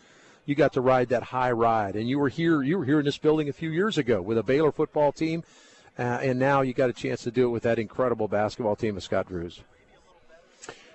you 0.44 0.54
got 0.54 0.72
to 0.72 0.80
ride 0.80 1.08
that 1.10 1.22
high 1.24 1.52
ride. 1.52 1.96
And 1.96 2.08
you 2.08 2.18
were 2.18 2.28
here. 2.28 2.62
You 2.62 2.78
were 2.78 2.84
here 2.84 2.98
in 2.98 3.04
this 3.04 3.18
building 3.18 3.48
a 3.48 3.52
few 3.52 3.70
years 3.70 3.98
ago 3.98 4.20
with 4.20 4.38
a 4.38 4.42
Baylor 4.42 4.72
football 4.72 5.12
team, 5.12 5.44
uh, 5.98 6.02
and 6.02 6.38
now 6.38 6.62
you 6.62 6.74
got 6.74 6.90
a 6.90 6.94
chance 6.94 7.22
to 7.22 7.30
do 7.30 7.46
it 7.46 7.50
with 7.50 7.62
that 7.62 7.78
incredible 7.78 8.28
basketball 8.28 8.76
team 8.76 8.96
of 8.96 9.02
Scott 9.02 9.28
Drew's. 9.28 9.60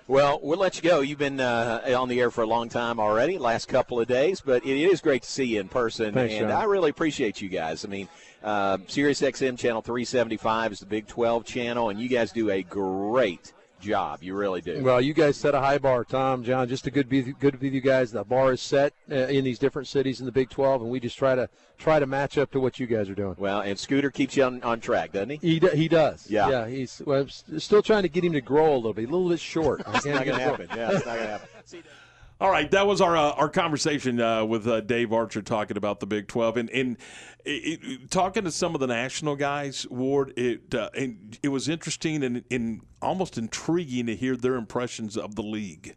Well, 0.08 0.38
we'll 0.40 0.58
let 0.58 0.76
you 0.76 0.82
go. 0.82 1.00
You've 1.00 1.18
been 1.18 1.40
uh, 1.40 1.82
on 1.98 2.08
the 2.08 2.20
air 2.20 2.30
for 2.30 2.42
a 2.42 2.46
long 2.46 2.68
time 2.68 3.00
already, 3.00 3.38
last 3.38 3.66
couple 3.66 3.98
of 4.00 4.06
days, 4.06 4.40
but 4.40 4.64
it 4.64 4.76
is 4.78 5.00
great 5.00 5.22
to 5.22 5.30
see 5.30 5.44
you 5.44 5.60
in 5.60 5.68
person, 5.68 6.14
Thanks, 6.14 6.34
and 6.34 6.48
John. 6.48 6.52
I 6.52 6.64
really 6.64 6.90
appreciate 6.90 7.42
you 7.42 7.48
guys. 7.48 7.84
I 7.84 7.88
mean, 7.88 8.08
uh, 8.44 8.78
Sirius 8.86 9.20
XM 9.20 9.58
channel 9.58 9.82
375 9.82 10.72
is 10.72 10.80
the 10.80 10.86
Big 10.86 11.08
12 11.08 11.44
channel, 11.44 11.88
and 11.88 11.98
you 11.98 12.08
guys 12.08 12.30
do 12.30 12.50
a 12.50 12.62
great 12.62 13.52
job. 13.80 14.22
You 14.22 14.34
really 14.34 14.60
do. 14.60 14.82
Well, 14.82 15.00
you 15.00 15.14
guys 15.14 15.36
set 15.36 15.54
a 15.54 15.60
high 15.60 15.78
bar, 15.78 16.04
Tom, 16.04 16.44
John. 16.44 16.68
Just 16.68 16.86
a 16.86 16.90
good 16.90 17.08
be 17.08 17.22
good 17.22 17.52
to 17.52 17.58
be 17.58 17.68
with 17.68 17.74
you 17.74 17.80
guys. 17.80 18.12
The 18.12 18.24
bar 18.24 18.52
is 18.52 18.60
set 18.60 18.92
uh, 19.10 19.14
in 19.14 19.44
these 19.44 19.58
different 19.58 19.88
cities 19.88 20.20
in 20.20 20.26
the 20.26 20.32
Big 20.32 20.50
12, 20.50 20.82
and 20.82 20.90
we 20.90 21.00
just 21.00 21.16
try 21.16 21.34
to 21.34 21.48
try 21.78 21.98
to 21.98 22.06
match 22.06 22.38
up 22.38 22.50
to 22.52 22.60
what 22.60 22.78
you 22.78 22.86
guys 22.86 23.08
are 23.08 23.14
doing. 23.14 23.36
Well, 23.38 23.60
and 23.60 23.78
Scooter 23.78 24.10
keeps 24.10 24.36
you 24.36 24.44
on, 24.44 24.62
on 24.62 24.80
track, 24.80 25.12
doesn't 25.12 25.30
he? 25.30 25.36
He, 25.36 25.60
do, 25.60 25.68
he 25.68 25.88
does. 25.88 26.28
Yeah. 26.30 26.48
yeah. 26.48 26.66
He's 26.68 27.02
well, 27.04 27.26
still 27.28 27.82
trying 27.82 28.02
to 28.02 28.08
get 28.08 28.24
him 28.24 28.32
to 28.32 28.40
grow 28.40 28.74
a 28.74 28.76
little 28.76 28.94
bit, 28.94 29.08
a 29.08 29.12
little 29.12 29.28
bit 29.28 29.40
short. 29.40 29.82
It's 29.96 30.04
not 30.04 30.24
going 30.24 30.36
to 30.36 30.44
happen. 30.44 30.68
Yeah, 30.76 30.90
it's 30.92 31.06
not 31.06 31.14
going 31.16 31.26
to 31.26 31.38
happen. 31.38 31.48
All 32.38 32.50
right, 32.50 32.70
that 32.70 32.86
was 32.86 33.00
our 33.00 33.16
uh, 33.16 33.32
our 33.32 33.48
conversation 33.48 34.20
uh, 34.20 34.44
with 34.44 34.66
uh, 34.68 34.82
Dave 34.82 35.10
Archer 35.12 35.40
talking 35.40 35.78
about 35.78 36.00
the 36.00 36.06
Big 36.06 36.28
Twelve 36.28 36.58
and 36.58 36.68
and 36.70 36.98
it, 37.46 37.80
it- 37.82 38.10
talking 38.10 38.44
to 38.44 38.50
some 38.50 38.74
of 38.74 38.80
the 38.80 38.86
national 38.86 39.36
guys. 39.36 39.86
Ward, 39.88 40.34
it 40.36 40.74
uh, 40.74 40.90
and 40.94 41.38
it 41.42 41.48
was 41.48 41.66
interesting 41.68 42.22
and, 42.22 42.44
and 42.50 42.82
almost 43.00 43.38
intriguing 43.38 44.06
to 44.06 44.14
hear 44.16 44.36
their 44.36 44.56
impressions 44.56 45.16
of 45.16 45.34
the 45.34 45.42
league. 45.42 45.96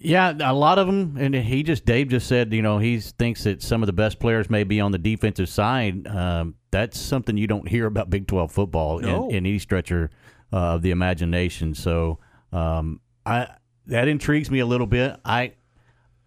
Yeah, 0.00 0.32
a 0.40 0.54
lot 0.54 0.78
of 0.78 0.86
them, 0.86 1.16
and 1.18 1.34
he 1.34 1.62
just 1.64 1.84
Dave 1.86 2.08
just 2.08 2.28
said, 2.28 2.52
you 2.52 2.62
know, 2.62 2.78
he 2.78 3.00
thinks 3.00 3.44
that 3.44 3.62
some 3.62 3.82
of 3.82 3.86
the 3.88 3.92
best 3.92 4.20
players 4.20 4.48
may 4.48 4.62
be 4.62 4.78
on 4.80 4.92
the 4.92 4.98
defensive 4.98 5.48
side. 5.48 6.06
Um, 6.06 6.54
that's 6.70 7.00
something 7.00 7.36
you 7.36 7.46
don't 7.48 7.66
hear 7.66 7.86
about 7.86 8.10
Big 8.10 8.26
Twelve 8.28 8.52
football 8.52 9.00
No. 9.00 9.24
in, 9.24 9.30
in 9.30 9.46
any 9.46 9.58
stretcher 9.58 10.10
uh, 10.52 10.74
of 10.74 10.82
the 10.82 10.90
imagination. 10.90 11.74
So 11.74 12.18
um, 12.52 13.00
I 13.26 13.48
that 13.88 14.08
intrigues 14.08 14.50
me 14.50 14.60
a 14.60 14.66
little 14.66 14.86
bit. 14.86 15.16
I 15.24 15.52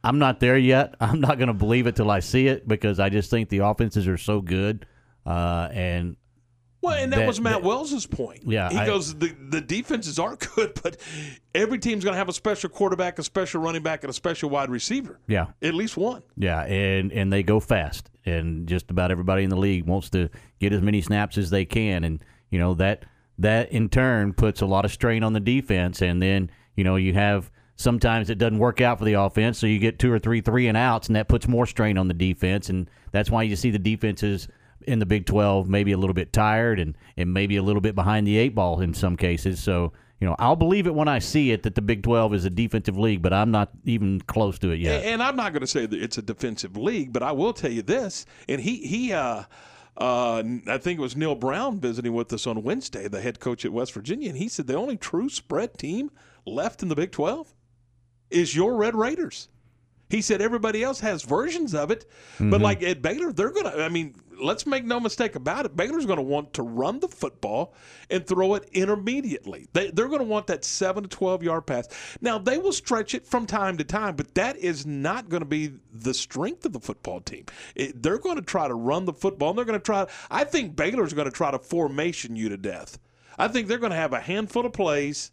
I'm 0.04 0.20
not 0.20 0.40
there 0.40 0.58
yet. 0.58 0.96
I'm 1.02 1.22
not 1.22 1.38
going 1.38 1.48
to 1.48 1.54
believe 1.54 1.88
it 1.88 1.96
till 1.96 2.12
I 2.12 2.20
see 2.20 2.48
it 2.48 2.68
because 2.68 3.00
I 3.00 3.10
just 3.10 3.30
think 3.30 3.50
the 3.50 3.60
offenses 3.60 4.08
are 4.08 4.18
so 4.18 4.42
good, 4.42 4.86
uh, 5.26 5.70
and 5.72 6.16
Well, 6.82 6.96
and 6.96 7.14
that, 7.14 7.18
That- 7.20 7.28
was 7.28 7.40
Matt 7.40 7.62
that- 7.62 7.64
Wells's 7.64 8.08
point. 8.08 8.42
Yeah, 8.46 8.70
he 8.72 8.78
I- 8.78 8.86
goes 8.88 9.14
the 9.16 9.36
the 9.50 9.62
defenses 9.62 10.18
are 10.20 10.36
good, 10.56 10.80
but 10.84 10.98
every 11.54 11.78
team's 11.78 12.04
going 12.04 12.14
to 12.14 12.18
have 12.18 12.30
a 12.30 12.34
special 12.34 12.70
quarterback, 12.70 13.20
a 13.20 13.24
special 13.24 13.62
running 13.62 13.84
back, 13.84 14.04
and 14.04 14.10
a 14.10 14.14
special 14.14 14.50
wide 14.50 14.70
receiver. 14.70 15.20
yeah, 15.28 15.48
At 15.62 15.76
least 15.76 15.98
one. 15.98 16.24
Yeah, 16.36 16.64
and 16.64 17.12
and 17.12 17.32
they 17.32 17.44
go 17.44 17.60
fast, 17.60 18.10
and 18.26 18.68
just 18.68 18.90
about 18.90 19.12
everybody 19.12 19.44
in 19.44 19.50
the 19.52 19.58
league 19.58 19.86
wants 19.86 20.10
to 20.12 20.30
get 20.60 20.74
as 20.74 20.82
many 20.82 21.02
snaps 21.02 21.38
as 21.38 21.52
they 21.52 21.66
can, 21.66 22.04
and 22.04 22.24
you 22.50 22.58
know 22.58 22.74
that 22.74 23.06
that 23.38 23.72
in 23.72 23.88
turn 23.90 24.34
puts 24.34 24.62
a 24.62 24.66
lot 24.66 24.84
of 24.86 24.92
strain 24.92 25.24
on 25.24 25.34
the 25.34 25.40
defense, 25.40 26.02
and 26.02 26.20
then 26.22 26.50
you 26.82 26.84
know 26.84 26.96
you 26.96 27.14
have 27.14 27.52
sometimes 27.76 28.32
it 28.32 28.40
doesn't 28.40 28.58
work 28.58 28.82
out 28.82 28.98
for 28.98 29.06
the 29.06 29.14
offense, 29.14 29.60
so 29.60 29.68
you 29.68 29.78
get 29.78 30.00
two 30.00 30.12
or 30.12 30.18
three 30.18 30.42
three 30.42 30.68
and 30.68 30.76
outs, 30.76 31.06
and 31.10 31.16
that 31.16 31.28
puts 31.28 31.48
more 31.48 31.68
strain 31.68 31.96
on 31.96 32.08
the 32.08 32.14
defense, 32.16 32.70
and 32.70 32.90
that's 33.12 33.30
why 33.30 33.44
you 33.44 33.56
see 33.56 33.70
the 33.70 33.78
defenses 33.78 34.48
in 34.88 34.98
the 34.98 35.06
Big 35.06 35.28
Twelve 35.28 35.70
maybe 35.70 35.92
a 35.92 35.98
little 35.98 36.16
bit 36.16 36.34
tired 36.34 36.80
and 36.80 36.98
and 37.18 37.32
maybe 37.32 37.58
a 37.58 37.62
little 37.62 37.82
bit 37.82 37.94
behind 37.94 38.26
the 38.26 38.36
eight 38.36 38.56
ball 38.56 38.82
in 38.82 38.96
some 38.96 39.16
cases. 39.16 39.62
So. 39.62 39.94
You 40.20 40.28
know, 40.28 40.36
I'll 40.38 40.56
believe 40.56 40.86
it 40.86 40.94
when 40.94 41.08
I 41.08 41.18
see 41.18 41.50
it 41.50 41.64
that 41.64 41.74
the 41.74 41.82
Big 41.82 42.04
12 42.04 42.36
is 42.36 42.46
a 42.46 42.52
defensive 42.52 42.96
league, 42.96 43.24
but 43.24 43.34
I'm 43.34 43.50
not 43.50 43.72
even 43.86 44.22
close 44.22 44.60
to 44.60 44.70
it 44.70 44.80
yet. 44.80 45.04
And 45.04 45.24
I'm 45.24 45.36
not 45.36 45.52
going 45.52 45.62
to 45.62 45.68
say 45.68 45.88
that 45.88 46.00
it's 46.00 46.20
a 46.20 46.22
defensive 46.22 46.78
league, 46.78 47.12
but 47.12 47.24
I 47.24 47.32
will 47.32 47.54
tell 47.54 47.72
you 47.72 47.82
this. 47.82 48.28
And 48.48 48.62
he 48.62 48.86
he 48.86 49.14
uh, 49.14 49.46
uh, 49.98 50.44
I 50.68 50.78
think 50.78 51.00
it 51.00 51.02
was 51.02 51.16
Neal 51.16 51.34
Brown 51.34 51.80
visiting 51.80 52.14
with 52.14 52.32
us 52.34 52.46
on 52.46 52.62
Wednesday, 52.62 53.08
the 53.08 53.20
head 53.20 53.40
coach 53.40 53.66
at 53.66 53.74
West 53.74 53.94
Virginia, 53.94 54.30
and 54.30 54.38
he 54.38 54.48
said 54.48 54.68
the 54.68 54.76
only 54.76 54.96
true 54.96 55.28
spread 55.28 55.76
team 55.80 56.12
left 56.46 56.82
in 56.84 56.90
the 56.90 56.96
Big 56.96 57.12
12 57.12 57.54
is 58.30 58.56
your 58.56 58.76
Red 58.76 58.96
Raiders. 58.96 59.48
He 60.10 60.22
said 60.22 60.42
everybody 60.42 60.84
else 60.84 61.00
has 61.00 61.24
versions 61.24 61.74
of 61.74 61.90
it, 61.90 62.06
but 62.38 62.60
Mhm. 62.60 62.62
like 62.62 62.84
at 62.84 63.02
Baylor, 63.02 63.32
they're 63.32 63.52
going 63.52 63.66
to, 63.72 63.82
I 63.82 63.88
mean, 63.88 64.14
let's 64.42 64.66
make 64.66 64.84
no 64.84 65.00
mistake 65.00 65.36
about 65.36 65.66
it. 65.66 65.78
Baylor's 65.78 66.06
going 66.06 66.18
to 66.18 66.22
want 66.24 66.52
to 66.56 66.64
run 66.64 67.00
the 67.00 67.08
football 67.08 67.74
and 68.10 68.28
throw 68.28 68.56
it 68.56 68.68
intermediately. 68.74 69.68
They, 69.72 69.90
they're 69.92 70.10
going 70.10 70.20
to 70.20 70.26
want 70.26 70.48
that 70.48 70.66
7 70.66 71.04
to 71.04 71.08
12 71.10 71.44
yard 71.44 71.66
pass. 71.66 71.88
Now, 72.20 72.38
they 72.38 72.58
will 72.58 72.74
stretch 72.74 73.16
it 73.16 73.26
from 73.26 73.46
time 73.46 73.78
to 73.78 73.86
time, 73.86 74.18
but 74.18 74.36
that 74.36 74.58
is 74.58 74.86
not 74.86 75.30
going 75.30 75.42
to 75.44 75.46
be 75.48 75.72
the 75.94 76.14
strength 76.14 76.66
of 76.66 76.74
the 76.74 76.82
football 76.82 77.22
team. 77.22 77.46
It, 77.76 78.04
they're 78.04 78.18
going 78.20 78.36
to 78.36 78.42
try 78.42 78.68
to 78.68 78.76
run 78.76 79.06
the 79.06 79.14
football, 79.14 79.52
and 79.52 79.58
they're 79.58 79.66
going 79.66 79.80
to 79.80 79.86
try, 79.86 80.08
I 80.30 80.44
think 80.44 80.76
Baylor's 80.76 81.14
going 81.14 81.26
to 81.30 81.32
try 81.32 81.52
to 81.52 81.60
formation 81.60 82.36
you 82.36 82.50
to 82.50 82.58
death. 82.58 83.00
I 83.38 83.48
think 83.48 83.70
they're 83.70 83.78
going 83.78 83.92
to 83.92 83.96
have 83.96 84.12
a 84.12 84.20
handful 84.20 84.66
of 84.66 84.74
plays 84.74 85.32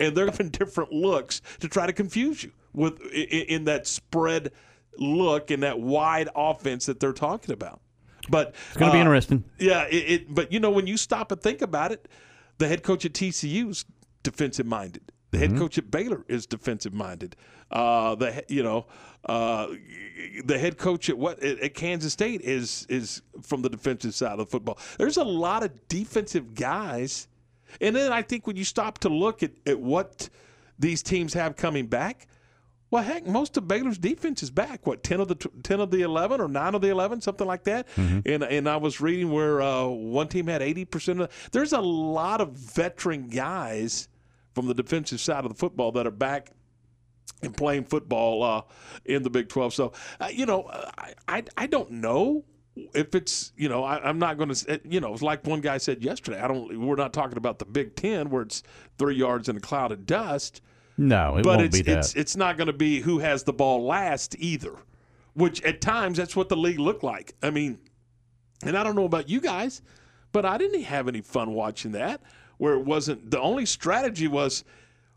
and 0.00 0.16
they're 0.16 0.26
having 0.26 0.50
different 0.50 0.92
looks 0.92 1.40
to 1.60 1.68
try 1.68 1.86
to 1.86 1.92
confuse 1.92 2.42
you 2.42 2.52
with 2.72 3.00
in 3.12 3.64
that 3.64 3.86
spread 3.86 4.52
look 4.98 5.50
and 5.50 5.62
that 5.62 5.80
wide 5.80 6.28
offense 6.34 6.86
that 6.86 7.00
they're 7.00 7.12
talking 7.12 7.52
about. 7.52 7.80
But 8.28 8.54
It's 8.68 8.76
going 8.78 8.90
to 8.90 8.94
be 8.94 8.98
uh, 8.98 9.02
interesting. 9.02 9.44
Yeah, 9.58 9.84
it, 9.84 9.94
it. 9.96 10.34
But 10.34 10.52
you 10.52 10.60
know, 10.60 10.70
when 10.70 10.86
you 10.86 10.96
stop 10.96 11.30
and 11.30 11.40
think 11.40 11.62
about 11.62 11.92
it, 11.92 12.08
the 12.58 12.68
head 12.68 12.82
coach 12.82 13.04
at 13.04 13.12
TCU 13.12 13.70
is 13.70 13.84
defensive 14.22 14.66
minded. 14.66 15.12
The 15.30 15.40
head 15.40 15.56
coach 15.56 15.78
at 15.78 15.90
Baylor 15.90 16.24
is 16.28 16.46
defensive 16.46 16.94
minded. 16.94 17.34
Uh, 17.68 18.14
the 18.14 18.44
you 18.48 18.62
know 18.62 18.86
uh, 19.24 19.66
the 20.44 20.56
head 20.56 20.78
coach 20.78 21.10
at 21.10 21.18
what 21.18 21.42
at, 21.42 21.74
Kansas 21.74 22.12
State 22.12 22.40
is 22.42 22.86
is 22.88 23.20
from 23.42 23.62
the 23.62 23.68
defensive 23.68 24.14
side 24.14 24.32
of 24.32 24.38
the 24.38 24.46
football. 24.46 24.78
There's 24.96 25.16
a 25.16 25.24
lot 25.24 25.64
of 25.64 25.88
defensive 25.88 26.54
guys, 26.54 27.26
and 27.80 27.94
then 27.94 28.12
I 28.12 28.22
think 28.22 28.46
when 28.46 28.56
you 28.56 28.64
stop 28.64 28.98
to 29.00 29.08
look 29.08 29.42
at, 29.42 29.52
at 29.66 29.80
what 29.80 30.28
these 30.78 31.02
teams 31.02 31.34
have 31.34 31.56
coming 31.56 31.86
back, 31.86 32.26
well, 32.90 33.02
heck, 33.02 33.26
most 33.26 33.56
of 33.56 33.66
Baylor's 33.66 33.98
defense 33.98 34.42
is 34.42 34.50
back. 34.50 34.86
What 34.86 35.02
ten 35.02 35.18
of 35.18 35.26
the 35.26 35.34
ten 35.64 35.80
of 35.80 35.90
the 35.90 36.02
eleven 36.02 36.40
or 36.40 36.46
nine 36.46 36.76
of 36.76 36.80
the 36.80 36.90
eleven, 36.90 37.20
something 37.20 37.46
like 37.46 37.64
that. 37.64 37.88
And 38.24 38.44
and 38.44 38.68
I 38.68 38.76
was 38.76 39.00
reading 39.00 39.32
where 39.32 39.60
uh, 39.60 39.86
one 39.86 40.28
team 40.28 40.46
had 40.46 40.62
eighty 40.62 40.84
percent 40.84 41.20
of. 41.20 41.48
There's 41.50 41.72
a 41.72 41.80
lot 41.80 42.40
of 42.40 42.52
veteran 42.52 43.28
guys 43.28 44.08
from 44.54 44.68
the 44.68 44.74
defensive 44.74 45.20
side 45.20 45.44
of 45.44 45.50
the 45.50 45.56
football 45.56 45.90
that 45.92 46.06
are 46.06 46.12
back 46.12 46.50
and 47.42 47.56
playing 47.56 47.84
football 47.84 48.44
uh, 48.44 48.62
in 49.04 49.24
the 49.24 49.30
Big 49.30 49.48
Twelve. 49.48 49.74
So 49.74 49.92
uh, 50.20 50.28
you 50.32 50.46
know, 50.46 50.70
I, 50.96 51.14
I 51.26 51.42
I 51.56 51.66
don't 51.66 51.90
know 51.90 52.44
if 52.76 53.14
it's 53.14 53.52
you 53.56 53.68
know 53.68 53.84
I, 53.84 53.98
I'm 54.06 54.18
not 54.18 54.36
going 54.36 54.52
to 54.52 54.80
you 54.84 55.00
know 55.00 55.12
it's 55.12 55.22
like 55.22 55.46
one 55.46 55.60
guy 55.60 55.78
said 55.78 56.02
yesterday. 56.02 56.40
I 56.40 56.48
don't. 56.48 56.78
We're 56.80 56.96
not 56.96 57.12
talking 57.12 57.36
about 57.38 57.58
the 57.58 57.64
Big 57.64 57.94
Ten 57.96 58.30
where 58.30 58.42
it's 58.42 58.62
three 58.98 59.14
yards 59.16 59.48
in 59.48 59.56
a 59.56 59.60
cloud 59.60 59.92
of 59.92 60.06
dust 60.06 60.60
No, 60.96 61.36
it 61.36 61.42
but 61.44 61.58
won't 61.58 61.62
it's 61.62 61.78
be 61.78 61.82
that. 61.82 61.98
it's 61.98 62.14
it's 62.14 62.36
not 62.36 62.56
going 62.56 62.66
to 62.66 62.72
be 62.72 63.00
who 63.00 63.18
has 63.20 63.44
the 63.44 63.52
ball 63.52 63.84
last 63.84 64.36
either. 64.38 64.74
Which 65.34 65.62
at 65.62 65.80
times 65.80 66.18
that's 66.18 66.36
what 66.36 66.48
the 66.48 66.56
league 66.56 66.78
looked 66.78 67.02
like. 67.02 67.34
I 67.42 67.50
mean, 67.50 67.78
and 68.64 68.76
I 68.78 68.84
don't 68.84 68.94
know 68.94 69.04
about 69.04 69.28
you 69.28 69.40
guys, 69.40 69.82
but 70.30 70.44
I 70.44 70.58
didn't 70.58 70.82
have 70.82 71.08
any 71.08 71.22
fun 71.22 71.54
watching 71.54 71.90
that. 71.92 72.22
Where 72.58 72.74
it 72.74 72.84
wasn't 72.84 73.30
the 73.32 73.40
only 73.40 73.66
strategy 73.66 74.28
was 74.28 74.62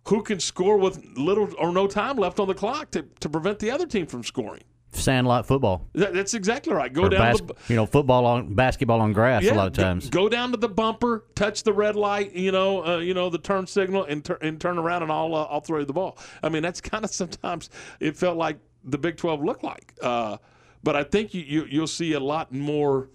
who 0.07 0.23
can 0.23 0.39
score 0.39 0.77
with 0.77 1.03
little 1.17 1.49
or 1.59 1.71
no 1.71 1.85
time 1.85 2.17
left 2.17 2.39
on 2.39 2.47
the 2.47 2.55
clock 2.55 2.89
to, 2.91 3.03
to 3.19 3.29
prevent 3.29 3.59
the 3.59 3.69
other 3.69 3.85
team 3.85 4.07
from 4.07 4.23
scoring. 4.23 4.63
Sandlot 4.99 5.45
football. 5.45 5.87
That, 5.93 6.13
that's 6.13 6.33
exactly 6.33 6.73
right. 6.73 6.91
Go 6.91 7.03
Or 7.03 7.09
down 7.09 7.31
bas- 7.31 7.41
the 7.41 7.55
you 7.69 7.75
know, 7.75 7.85
football 7.85 8.25
on 8.25 8.53
basketball 8.53 9.01
on 9.01 9.13
grass 9.13 9.45
a 9.45 9.53
lot 9.53 9.67
of 9.67 9.73
times. 9.73 10.09
Go, 10.09 10.29
down 10.29 10.51
to 10.51 10.57
the 10.57 10.69
bumper, 10.69 11.25
touch 11.35 11.63
the 11.63 11.73
red 11.73 11.95
light, 11.95 12.33
you 12.33 12.51
know, 12.51 12.85
uh, 12.85 12.97
you 12.97 13.13
know 13.13 13.29
the 13.29 13.37
turn 13.37 13.67
signal, 13.67 14.03
and, 14.05 14.23
tur- 14.23 14.39
and 14.41 14.59
turn 14.59 14.77
around, 14.77 15.03
and 15.03 15.11
I'll 15.11 15.33
uh, 15.35 15.47
I'll 15.49 15.61
throw 15.61 15.79
you 15.79 15.85
the 15.85 15.93
ball. 15.93 16.17
I 16.43 16.49
mean, 16.49 16.63
that's 16.63 16.81
kind 16.91 17.03
of 17.03 17.11
sometimes 17.11 17.69
it 17.99 18.17
felt 18.17 18.37
like 18.37 18.57
the 18.83 18.97
Big 18.97 19.17
Twelve 19.17 19.43
looked 19.43 19.63
like. 19.63 19.93
Uh, 20.01 20.37
but 20.83 20.95
I 20.95 21.03
think 21.03 21.33
you, 21.33 21.41
you 21.41 21.65
you'll 21.69 21.87
see 21.87 22.13
a 22.13 22.19
lot 22.19 22.51
more. 22.51 23.09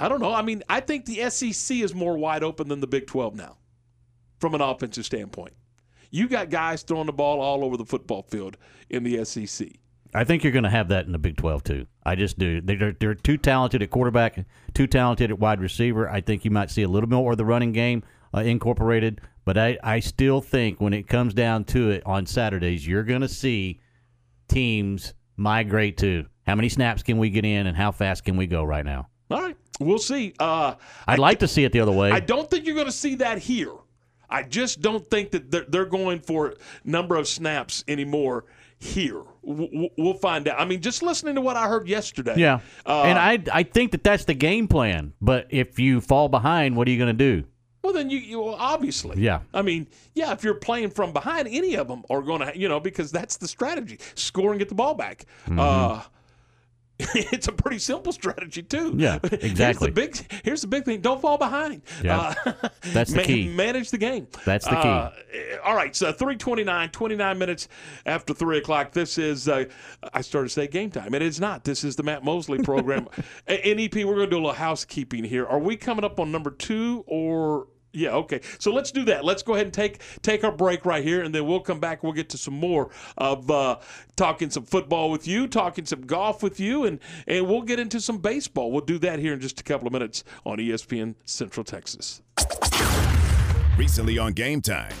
I 0.00 0.08
don't 0.08 0.20
know. 0.20 0.34
I 0.34 0.42
mean, 0.42 0.62
I 0.68 0.80
think 0.80 1.04
the 1.04 1.30
SEC 1.30 1.76
is 1.78 1.94
more 1.94 2.16
wide 2.18 2.42
open 2.42 2.68
than 2.68 2.80
the 2.80 2.86
Big 2.86 3.06
Twelve 3.06 3.34
now, 3.34 3.56
from 4.38 4.54
an 4.54 4.60
offensive 4.60 5.04
standpoint. 5.04 5.54
You 6.10 6.28
got 6.28 6.48
guys 6.48 6.82
throwing 6.82 7.06
the 7.06 7.12
ball 7.12 7.40
all 7.40 7.64
over 7.64 7.76
the 7.76 7.84
football 7.84 8.22
field 8.22 8.56
in 8.88 9.02
the 9.02 9.24
SEC. 9.24 9.68
I 10.14 10.24
think 10.24 10.44
you're 10.44 10.52
going 10.52 10.64
to 10.64 10.70
have 10.70 10.88
that 10.88 11.06
in 11.06 11.12
the 11.12 11.18
Big 11.18 11.36
12 11.36 11.64
too. 11.64 11.86
I 12.04 12.14
just 12.14 12.38
do. 12.38 12.60
They're 12.60 12.92
they're 12.92 13.14
too 13.14 13.36
talented 13.36 13.82
at 13.82 13.90
quarterback, 13.90 14.44
too 14.72 14.86
talented 14.86 15.30
at 15.30 15.38
wide 15.38 15.60
receiver. 15.60 16.08
I 16.08 16.20
think 16.20 16.44
you 16.44 16.50
might 16.50 16.70
see 16.70 16.82
a 16.82 16.88
little 16.88 17.08
bit 17.08 17.16
more 17.16 17.32
of 17.32 17.38
the 17.38 17.44
running 17.44 17.72
game 17.72 18.04
uh, 18.32 18.40
incorporated, 18.40 19.20
but 19.44 19.58
I 19.58 19.76
I 19.82 20.00
still 20.00 20.40
think 20.40 20.80
when 20.80 20.92
it 20.92 21.08
comes 21.08 21.34
down 21.34 21.64
to 21.64 21.90
it 21.90 22.02
on 22.06 22.26
Saturdays, 22.26 22.86
you're 22.86 23.02
going 23.02 23.22
to 23.22 23.28
see 23.28 23.80
teams 24.48 25.14
migrate 25.36 25.96
to 25.98 26.26
how 26.46 26.54
many 26.54 26.68
snaps 26.68 27.02
can 27.02 27.18
we 27.18 27.30
get 27.30 27.44
in 27.44 27.66
and 27.66 27.76
how 27.76 27.90
fast 27.90 28.24
can 28.24 28.36
we 28.36 28.46
go 28.46 28.62
right 28.62 28.84
now. 28.84 29.08
All 29.30 29.42
right, 29.42 29.56
we'll 29.80 29.98
see. 29.98 30.34
Uh, 30.38 30.74
I'd 31.08 31.18
like 31.18 31.40
to 31.40 31.48
see 31.48 31.64
it 31.64 31.72
the 31.72 31.80
other 31.80 31.92
way. 31.92 32.12
I 32.12 32.20
don't 32.20 32.48
think 32.48 32.66
you're 32.66 32.74
going 32.74 32.86
to 32.86 32.92
see 32.92 33.16
that 33.16 33.38
here. 33.38 33.72
I 34.28 34.42
just 34.42 34.80
don't 34.80 35.04
think 35.08 35.30
that 35.32 35.50
they're, 35.50 35.64
they're 35.66 35.86
going 35.86 36.20
for 36.20 36.54
number 36.84 37.16
of 37.16 37.26
snaps 37.26 37.84
anymore 37.88 38.44
here. 38.78 39.22
We'll 39.46 40.14
find 40.14 40.48
out. 40.48 40.60
I 40.60 40.64
mean, 40.64 40.80
just 40.80 41.02
listening 41.02 41.34
to 41.34 41.40
what 41.40 41.56
I 41.56 41.68
heard 41.68 41.88
yesterday. 41.88 42.34
Yeah, 42.36 42.60
Uh, 42.86 43.02
and 43.02 43.18
I 43.18 43.38
I 43.52 43.62
think 43.62 43.92
that 43.92 44.02
that's 44.02 44.24
the 44.24 44.34
game 44.34 44.68
plan. 44.68 45.12
But 45.20 45.46
if 45.50 45.78
you 45.78 46.00
fall 46.00 46.28
behind, 46.28 46.76
what 46.76 46.88
are 46.88 46.90
you 46.90 46.98
going 46.98 47.16
to 47.16 47.40
do? 47.42 47.46
Well, 47.82 47.92
then 47.92 48.08
you, 48.08 48.18
you 48.18 48.40
well, 48.40 48.56
obviously. 48.58 49.20
Yeah. 49.20 49.40
I 49.52 49.60
mean, 49.60 49.86
yeah, 50.14 50.32
if 50.32 50.42
you're 50.42 50.54
playing 50.54 50.90
from 50.90 51.12
behind, 51.12 51.48
any 51.48 51.74
of 51.74 51.86
them 51.86 52.02
are 52.08 52.22
going 52.22 52.40
to, 52.40 52.58
you 52.58 52.66
know, 52.66 52.80
because 52.80 53.12
that's 53.12 53.36
the 53.36 53.46
strategy: 53.46 53.98
score 54.14 54.50
and 54.52 54.58
get 54.58 54.70
the 54.70 54.74
ball 54.74 54.94
back. 54.94 55.26
Mm-hmm. 55.46 55.60
Uh, 55.60 56.02
it's 56.98 57.48
a 57.48 57.52
pretty 57.52 57.78
simple 57.78 58.12
strategy 58.12 58.62
too. 58.62 58.94
Yeah, 58.96 59.18
exactly. 59.22 59.48
Here's 59.48 59.78
the 59.78 59.90
big, 59.90 60.42
here's 60.44 60.60
the 60.60 60.68
big 60.68 60.84
thing: 60.84 61.00
don't 61.00 61.20
fall 61.20 61.38
behind. 61.38 61.82
Yeah. 62.02 62.34
Uh, 62.46 62.68
That's 62.92 63.12
the 63.12 63.22
key. 63.24 63.48
Manage 63.48 63.90
the 63.90 63.98
game. 63.98 64.28
That's 64.44 64.64
the 64.64 64.76
key. 64.76 64.88
Uh, 64.88 65.10
all 65.64 65.74
right, 65.74 65.94
so 65.96 66.12
329, 66.12 66.90
29 66.90 67.38
minutes 67.38 67.68
after 68.06 68.32
3 68.32 68.58
o'clock. 68.58 68.92
This 68.92 69.18
is, 69.18 69.48
uh, 69.48 69.64
I 70.12 70.20
started 70.20 70.48
to 70.48 70.54
say 70.54 70.68
game 70.68 70.90
time, 70.90 71.14
and 71.14 71.24
it's 71.24 71.40
not. 71.40 71.64
This 71.64 71.82
is 71.82 71.96
the 71.96 72.04
Matt 72.04 72.22
Mosley 72.24 72.58
program. 72.58 73.08
NEP, 73.48 73.94
we're 73.96 74.04
going 74.14 74.18
to 74.18 74.26
do 74.26 74.36
a 74.36 74.38
little 74.38 74.52
housekeeping 74.52 75.24
here. 75.24 75.46
Are 75.46 75.58
we 75.58 75.76
coming 75.76 76.04
up 76.04 76.20
on 76.20 76.30
number 76.30 76.50
two 76.50 77.04
or. 77.08 77.66
Yeah, 77.94 78.10
okay. 78.10 78.40
So 78.58 78.72
let's 78.72 78.90
do 78.90 79.04
that. 79.04 79.24
Let's 79.24 79.42
go 79.42 79.54
ahead 79.54 79.66
and 79.66 79.72
take 79.72 80.02
take 80.22 80.42
our 80.42 80.52
break 80.52 80.84
right 80.84 81.04
here, 81.04 81.22
and 81.22 81.34
then 81.34 81.46
we'll 81.46 81.60
come 81.60 81.78
back. 81.78 82.02
We'll 82.02 82.12
get 82.12 82.28
to 82.30 82.38
some 82.38 82.54
more 82.54 82.90
of 83.16 83.50
uh, 83.50 83.78
talking 84.16 84.50
some 84.50 84.64
football 84.64 85.10
with 85.10 85.28
you, 85.28 85.46
talking 85.46 85.86
some 85.86 86.02
golf 86.02 86.42
with 86.42 86.58
you, 86.58 86.84
and 86.84 86.98
and 87.28 87.46
we'll 87.46 87.62
get 87.62 87.78
into 87.78 88.00
some 88.00 88.18
baseball. 88.18 88.72
We'll 88.72 88.84
do 88.84 88.98
that 88.98 89.20
here 89.20 89.32
in 89.32 89.40
just 89.40 89.60
a 89.60 89.64
couple 89.64 89.86
of 89.86 89.92
minutes 89.92 90.24
on 90.44 90.58
ESPN 90.58 91.14
Central 91.24 91.62
Texas. 91.62 92.20
Recently 93.78 94.18
on 94.18 94.32
Game 94.32 94.60
Time. 94.60 94.92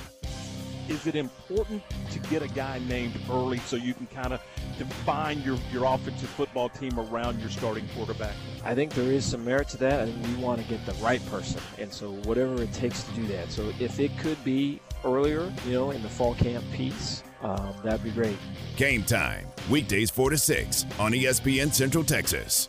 Is 0.88 1.06
it 1.06 1.14
important 1.14 1.82
to 2.10 2.18
get 2.30 2.42
a 2.42 2.48
guy 2.48 2.80
named 2.88 3.18
early 3.30 3.58
so 3.58 3.76
you 3.76 3.94
can 3.94 4.06
kind 4.08 4.32
of 4.32 4.40
define 4.78 5.40
your, 5.42 5.58
your 5.72 5.84
offensive 5.84 6.28
football 6.30 6.68
team 6.68 6.98
around 6.98 7.40
your 7.40 7.50
starting 7.50 7.86
quarterback? 7.96 8.34
I 8.64 8.74
think 8.74 8.92
there 8.94 9.10
is 9.10 9.24
some 9.24 9.44
merit 9.44 9.68
to 9.68 9.76
that. 9.78 10.08
and 10.08 10.14
think 10.14 10.36
we 10.36 10.42
want 10.42 10.60
to 10.60 10.68
get 10.68 10.84
the 10.86 10.92
right 10.94 11.24
person, 11.26 11.60
and 11.78 11.92
so 11.92 12.12
whatever 12.24 12.62
it 12.62 12.72
takes 12.72 13.02
to 13.04 13.12
do 13.12 13.26
that. 13.28 13.50
So 13.50 13.72
if 13.80 14.00
it 14.00 14.16
could 14.18 14.42
be 14.44 14.80
earlier, 15.04 15.52
you 15.66 15.72
know, 15.72 15.90
in 15.90 16.02
the 16.02 16.08
fall 16.08 16.34
camp 16.34 16.64
piece, 16.72 17.22
um, 17.42 17.74
that'd 17.82 18.02
be 18.02 18.10
great. 18.10 18.36
Game 18.76 19.02
Time. 19.02 19.46
Weekdays 19.70 20.10
4 20.10 20.30
to 20.30 20.38
6 20.38 20.86
on 20.98 21.12
ESPN 21.12 21.72
Central 21.72 22.04
Texas. 22.04 22.68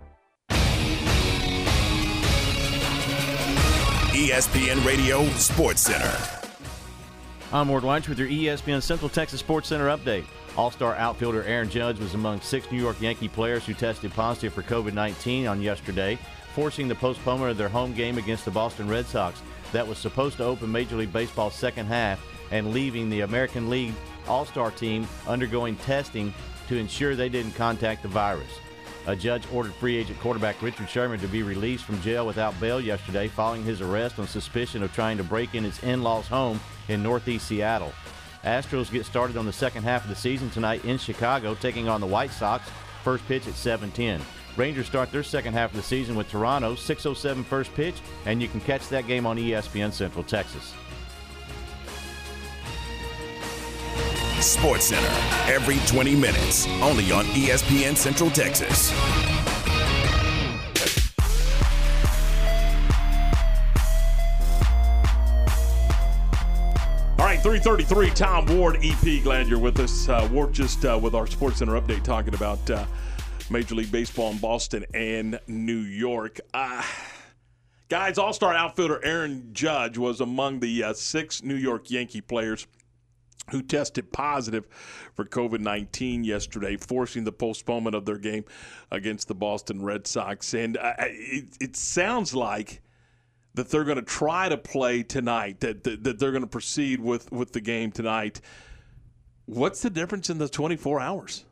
ESPN 4.11 4.85
Radio 4.85 5.25
Sports 5.37 5.79
Center. 5.83 6.13
I'm 7.53 7.69
Ward 7.69 7.85
Whites 7.85 8.09
with 8.09 8.19
your 8.19 8.27
ESPN 8.27 8.81
Central 8.81 9.07
Texas 9.07 9.39
Sports 9.39 9.69
Center 9.69 9.85
update. 9.85 10.25
All-star 10.57 10.97
outfielder 10.97 11.45
Aaron 11.45 11.69
Judge 11.69 11.97
was 11.97 12.13
among 12.13 12.41
six 12.41 12.69
New 12.73 12.81
York 12.81 12.99
Yankee 12.99 13.29
players 13.29 13.65
who 13.65 13.73
tested 13.73 14.11
positive 14.11 14.51
for 14.53 14.63
COVID-19 14.63 15.49
on 15.49 15.61
yesterday, 15.61 16.19
forcing 16.53 16.89
the 16.89 16.95
postponement 16.95 17.51
of 17.51 17.57
their 17.57 17.69
home 17.69 17.93
game 17.93 18.17
against 18.17 18.43
the 18.43 18.51
Boston 18.51 18.89
Red 18.89 19.05
Sox 19.05 19.41
that 19.71 19.87
was 19.87 19.97
supposed 19.97 20.35
to 20.37 20.43
open 20.43 20.69
Major 20.69 20.97
League 20.97 21.13
Baseball's 21.13 21.55
second 21.55 21.85
half 21.85 22.21
and 22.51 22.73
leaving 22.73 23.09
the 23.09 23.21
American 23.21 23.69
League 23.69 23.93
All-Star 24.27 24.71
team 24.71 25.07
undergoing 25.25 25.77
testing 25.77 26.33
to 26.67 26.75
ensure 26.75 27.15
they 27.15 27.29
didn't 27.29 27.53
contact 27.53 28.01
the 28.01 28.09
virus. 28.09 28.51
A 29.07 29.15
judge 29.15 29.43
ordered 29.51 29.73
free 29.73 29.97
agent 29.97 30.19
quarterback 30.19 30.61
Richard 30.61 30.87
Sherman 30.87 31.19
to 31.21 31.27
be 31.27 31.41
released 31.41 31.85
from 31.85 31.99
jail 32.01 32.27
without 32.27 32.59
bail 32.59 32.79
yesterday 32.79 33.27
following 33.27 33.63
his 33.63 33.81
arrest 33.81 34.19
on 34.19 34.27
suspicion 34.27 34.83
of 34.83 34.93
trying 34.93 35.17
to 35.17 35.23
break 35.23 35.55
in 35.55 35.63
his 35.63 35.81
in 35.81 36.03
law's 36.03 36.27
home 36.27 36.59
in 36.87 37.01
northeast 37.01 37.47
Seattle. 37.47 37.93
Astros 38.43 38.91
get 38.91 39.05
started 39.05 39.37
on 39.37 39.47
the 39.47 39.53
second 39.53 39.83
half 39.83 40.03
of 40.03 40.09
the 40.09 40.15
season 40.15 40.51
tonight 40.51 40.85
in 40.85 40.99
Chicago, 40.99 41.55
taking 41.55 41.89
on 41.89 41.99
the 41.99 42.07
White 42.07 42.31
Sox. 42.31 42.69
First 43.03 43.27
pitch 43.27 43.47
at 43.47 43.55
7:10. 43.55 44.21
Rangers 44.55 44.85
start 44.85 45.11
their 45.11 45.23
second 45.23 45.53
half 45.53 45.71
of 45.71 45.77
the 45.77 45.83
season 45.83 46.15
with 46.15 46.29
Toronto, 46.29 46.75
6:07 46.75 47.43
first 47.43 47.73
pitch, 47.73 47.95
and 48.25 48.39
you 48.39 48.47
can 48.47 48.61
catch 48.61 48.87
that 48.89 49.07
game 49.07 49.25
on 49.25 49.37
ESPN 49.37 49.91
Central 49.91 50.23
Texas. 50.23 50.73
Sports 54.41 54.85
Center 54.85 55.07
every 55.47 55.77
20 55.87 56.15
minutes, 56.15 56.67
only 56.81 57.11
on 57.11 57.25
ESPN 57.25 57.95
Central 57.95 58.29
Texas. 58.31 58.91
All 67.19 67.27
right, 67.27 67.39
333, 67.39 68.09
Tom 68.09 68.45
Ward, 68.57 68.79
EP. 68.83 69.23
Glad 69.23 69.47
you're 69.47 69.59
with 69.59 69.79
us. 69.79 70.09
Uh, 70.09 70.27
Ward 70.31 70.53
just 70.53 70.85
uh, 70.85 70.99
with 71.01 71.13
our 71.13 71.27
Sports 71.27 71.59
Center 71.59 71.79
update 71.79 72.03
talking 72.03 72.33
about 72.33 72.67
uh, 72.69 72.85
Major 73.51 73.75
League 73.75 73.91
Baseball 73.91 74.31
in 74.31 74.37
Boston 74.39 74.85
and 74.93 75.39
New 75.47 75.79
York. 75.79 76.39
Uh, 76.53 76.83
guys, 77.89 78.17
all 78.17 78.33
star 78.33 78.53
outfielder 78.55 78.99
Aaron 79.05 79.49
Judge 79.53 79.97
was 79.97 80.19
among 80.19 80.61
the 80.61 80.83
uh, 80.83 80.93
six 80.93 81.43
New 81.43 81.55
York 81.55 81.91
Yankee 81.91 82.21
players– 82.21 82.65
who 83.49 83.61
tested 83.61 84.11
positive 84.13 84.67
for 85.13 85.25
COVID 85.25 85.59
19 85.59 86.23
yesterday, 86.23 86.77
forcing 86.77 87.23
the 87.23 87.31
postponement 87.31 87.95
of 87.95 88.05
their 88.05 88.17
game 88.17 88.45
against 88.91 89.27
the 89.27 89.35
Boston 89.35 89.81
Red 89.81 90.07
Sox. 90.07 90.53
And 90.53 90.77
uh, 90.77 90.93
it, 90.99 91.57
it 91.59 91.75
sounds 91.75 92.33
like 92.33 92.81
that 93.55 93.69
they're 93.69 93.83
going 93.83 93.97
to 93.97 94.03
try 94.03 94.47
to 94.47 94.57
play 94.57 95.03
tonight, 95.03 95.59
that, 95.59 95.83
that, 95.83 96.03
that 96.03 96.19
they're 96.19 96.31
going 96.31 96.43
to 96.43 96.47
proceed 96.47 97.01
with, 97.01 97.31
with 97.31 97.51
the 97.51 97.59
game 97.59 97.91
tonight. 97.91 98.39
What's 99.45 99.81
the 99.81 99.89
difference 99.89 100.29
in 100.29 100.37
the 100.37 100.47
24 100.47 101.01
hours? 101.01 101.43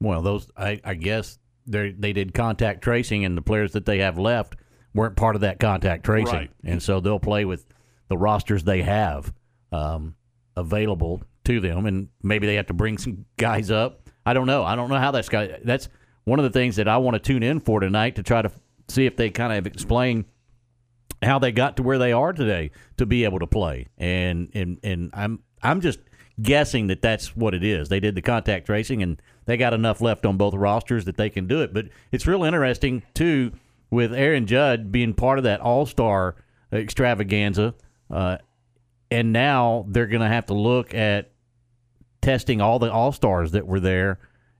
Well, 0.00 0.22
those 0.22 0.48
I, 0.56 0.80
I 0.84 0.94
guess 0.94 1.38
they 1.66 1.90
they 1.90 2.12
did 2.12 2.32
contact 2.32 2.82
tracing, 2.82 3.24
and 3.24 3.36
the 3.36 3.42
players 3.42 3.72
that 3.72 3.84
they 3.84 3.98
have 3.98 4.18
left 4.18 4.56
weren't 4.94 5.16
part 5.16 5.34
of 5.34 5.42
that 5.42 5.58
contact 5.60 6.04
tracing, 6.04 6.32
Right. 6.34 6.50
and 6.64 6.82
so 6.82 7.00
they'll 7.00 7.18
play 7.18 7.44
with 7.44 7.66
the 8.08 8.16
rosters 8.16 8.64
they 8.64 8.82
have 8.82 9.32
um, 9.72 10.14
available 10.56 11.22
to 11.44 11.60
them, 11.60 11.86
and 11.86 12.08
maybe 12.22 12.46
they 12.46 12.56
have 12.56 12.66
to 12.66 12.74
bring 12.74 12.98
some 12.98 13.24
guys 13.36 13.70
up. 13.70 14.08
I 14.24 14.32
don't 14.32 14.46
know. 14.46 14.64
I 14.64 14.76
don't 14.76 14.88
know 14.90 14.98
how 14.98 15.10
that's 15.10 15.28
got. 15.28 15.48
That's 15.64 15.88
one 16.24 16.38
of 16.38 16.44
the 16.44 16.50
things 16.50 16.76
that 16.76 16.88
I 16.88 16.98
want 16.98 17.14
to 17.14 17.20
tune 17.20 17.42
in 17.42 17.60
for 17.60 17.80
tonight 17.80 18.16
to 18.16 18.22
try 18.22 18.42
to 18.42 18.50
see 18.88 19.06
if 19.06 19.16
they 19.16 19.30
kind 19.30 19.52
of 19.52 19.66
explain 19.66 20.26
how 21.22 21.38
they 21.38 21.52
got 21.52 21.76
to 21.76 21.82
where 21.82 21.98
they 21.98 22.12
are 22.12 22.32
today 22.32 22.70
to 22.98 23.06
be 23.06 23.24
able 23.24 23.38
to 23.38 23.46
play. 23.46 23.86
And 23.98 24.50
and 24.54 24.78
and 24.82 25.10
I'm 25.14 25.40
I'm 25.62 25.80
just 25.80 26.00
guessing 26.40 26.86
that 26.88 27.02
that's 27.02 27.36
what 27.36 27.54
it 27.54 27.64
is. 27.64 27.88
They 27.88 28.00
did 28.00 28.14
the 28.14 28.22
contact 28.22 28.66
tracing 28.66 29.02
and 29.02 29.20
they 29.46 29.56
got 29.56 29.74
enough 29.74 30.00
left 30.00 30.24
on 30.24 30.36
both 30.36 30.54
rosters 30.54 31.04
that 31.04 31.16
they 31.16 31.30
can 31.30 31.46
do 31.46 31.62
it. 31.62 31.74
But 31.74 31.86
it's 32.12 32.26
real 32.26 32.44
interesting 32.44 33.02
too 33.14 33.52
with 33.90 34.14
Aaron 34.14 34.46
Judge 34.46 34.90
being 34.90 35.14
part 35.14 35.38
of 35.38 35.44
that 35.44 35.60
All 35.60 35.86
Star 35.86 36.36
extravaganza, 36.72 37.74
uh, 38.10 38.38
and 39.10 39.32
now 39.32 39.84
they're 39.88 40.06
going 40.06 40.22
to 40.22 40.28
have 40.28 40.46
to 40.46 40.54
look 40.54 40.94
at 40.94 41.30
testing 42.20 42.60
all 42.60 42.78
the 42.78 42.92
All 42.92 43.12
Stars 43.12 43.52
that 43.52 43.66
were 43.66 43.80
there. 43.80 44.18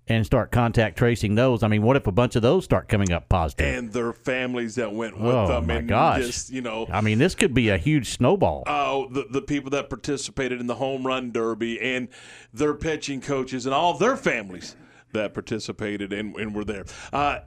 And 0.09 0.27
start 0.27 0.51
contact 0.51 0.99
tracing 0.99 1.37
those. 1.37 1.63
I 1.63 1.69
mean, 1.69 1.83
what 1.83 1.95
if 1.95 2.09
a 2.09 2.11
bunch 2.11 2.35
of 2.35 2.43
those 2.43 2.65
start 2.65 2.89
coming 2.89 3.13
up 3.13 3.29
positive? 3.29 3.79
And 3.79 3.93
their 3.93 4.13
families 4.13 4.75
that 4.75 4.93
went 4.93 5.17
with 5.17 5.33
oh 5.33 5.47
them. 5.47 5.69
my 5.69 5.75
and 5.75 5.89
gosh! 5.89 6.23
Just, 6.23 6.51
you 6.51 6.63
know, 6.63 6.89
I 6.91 7.01
mean, 7.01 7.19
this 7.19 7.37
could 7.37 7.55
be 7.55 7.69
a 7.69 7.77
huge 7.77 8.09
snowball. 8.09 8.65
Oh, 8.67 9.07
the, 9.09 9.27
the 9.31 9.43
people 9.43 9.71
that 9.71 9.89
participated 9.89 10.59
in 10.59 10.67
the 10.67 10.75
home 10.75 11.07
run 11.07 11.31
derby 11.31 11.81
and 11.81 12.09
their 12.53 12.75
pitching 12.75 13.21
coaches 13.21 13.67
and 13.67 13.75
all 13.75 13.97
their 13.99 14.17
families 14.17 14.75
that 15.13 15.33
participated 15.33 16.13
and, 16.13 16.35
and 16.35 16.57
were 16.57 16.65
there. 16.65 16.87
Uh, 17.13 17.41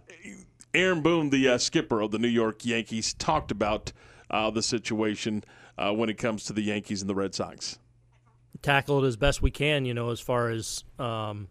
Aaron 0.73 1.01
Boone, 1.01 1.31
the 1.31 1.49
uh, 1.49 1.57
skipper 1.57 1.99
of 1.99 2.11
the 2.11 2.19
New 2.19 2.29
York 2.29 2.65
Yankees, 2.65 3.13
talked 3.13 3.51
about 3.51 3.91
uh, 4.29 4.49
the 4.49 4.63
situation 4.63 5.43
uh, 5.77 5.91
when 5.93 6.09
it 6.09 6.17
comes 6.17 6.45
to 6.45 6.53
the 6.53 6.61
Yankees 6.61 7.01
and 7.01 7.09
the 7.09 7.15
Red 7.15 7.33
Sox. 7.35 7.79
tackle 8.61 9.03
it 9.03 9.07
as 9.07 9.15
best 9.17 9.41
we 9.41 9.51
can. 9.51 9.85
You 9.85 9.93
know, 9.93 10.09
as 10.09 10.19
far 10.19 10.49
as 10.49 10.83
um, 10.99 11.47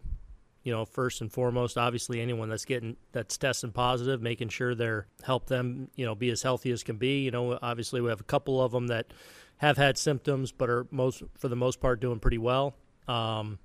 you 0.63 0.73
know, 0.73 0.85
first 0.85 1.21
and 1.21 1.33
foremost, 1.33 1.77
obviously 1.77 2.21
anyone 2.21 2.49
that's 2.49 2.65
getting 2.65 2.97
that's 3.13 3.37
testing 3.37 3.73
positive, 3.73 4.23
making 4.23 4.49
sure 4.49 4.75
they're 4.75 5.07
help 5.23 5.47
them, 5.47 5.91
you 5.97 6.05
know, 6.05 6.15
be 6.15 6.31
as 6.31 6.43
healthy 6.43 6.71
as 6.71 6.83
can 6.83 6.97
be. 6.97 7.21
You 7.21 7.31
know, 7.31 7.59
obviously 7.61 8.01
we 8.01 8.11
have 8.11 8.21
a 8.21 8.25
couple 8.25 8.63
of 8.63 8.73
them 8.73 8.87
that 8.89 9.13
have 9.59 9.77
had 9.77 9.99
symptoms, 9.99 10.53
but 10.53 10.71
are 10.71 10.87
most 10.91 11.23
for 11.37 11.49
the 11.49 11.57
most 11.57 11.81
part 11.81 12.01
doing 12.01 12.21
pretty 12.21 12.39
well. 12.39 12.75
Um, 13.09 13.59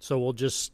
so 0.00 0.18
we'll 0.18 0.34
just, 0.34 0.72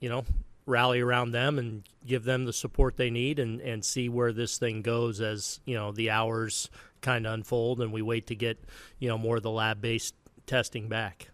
you 0.00 0.08
know, 0.08 0.24
rally 0.66 1.00
around 1.00 1.30
them 1.30 1.58
and 1.58 1.84
give 2.04 2.24
them 2.24 2.44
the 2.44 2.52
support 2.52 2.96
they 2.96 3.10
need 3.10 3.38
and, 3.38 3.60
and 3.60 3.84
see 3.84 4.08
where 4.08 4.32
this 4.32 4.58
thing 4.58 4.82
goes 4.82 5.20
as, 5.20 5.60
you 5.64 5.74
know, 5.74 5.92
the 5.92 6.10
hours 6.10 6.68
kind 7.00 7.26
of 7.26 7.32
unfold 7.32 7.80
and 7.80 7.92
we 7.92 8.02
wait 8.02 8.26
to 8.26 8.34
get, 8.34 8.58
you 8.98 9.08
know, 9.08 9.16
more 9.16 9.36
of 9.36 9.42
the 9.42 9.50
lab 9.50 9.80
based 9.80 10.14
testing 10.46 10.88
back. 10.88 11.28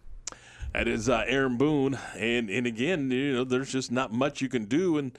That 0.73 0.87
is 0.87 1.07
uh, 1.07 1.23
Aaron 1.27 1.57
Boone, 1.57 1.99
and 2.17 2.49
and 2.49 2.65
again, 2.65 3.11
you 3.11 3.33
know, 3.33 3.43
there's 3.43 3.71
just 3.71 3.91
not 3.91 4.11
much 4.11 4.41
you 4.41 4.49
can 4.49 4.65
do, 4.65 4.97
and 4.97 5.15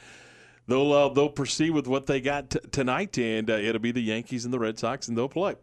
they'll 0.67 0.93
uh, 0.93 1.09
they'll 1.11 1.29
proceed 1.29 1.71
with 1.71 1.87
what 1.87 2.09
they 2.09 2.21
got 2.21 2.51
t- 2.51 2.59
tonight, 2.73 3.17
and 3.19 3.49
uh, 3.49 3.55
it'll 3.55 3.81
be 3.81 3.93
the 3.93 4.03
Yankees 4.03 4.45
and 4.45 4.53
the 4.53 4.59
Red 4.59 4.81
Sox, 4.81 5.07
and 5.07 5.17
they'll 5.17 5.29
play. 5.29 5.55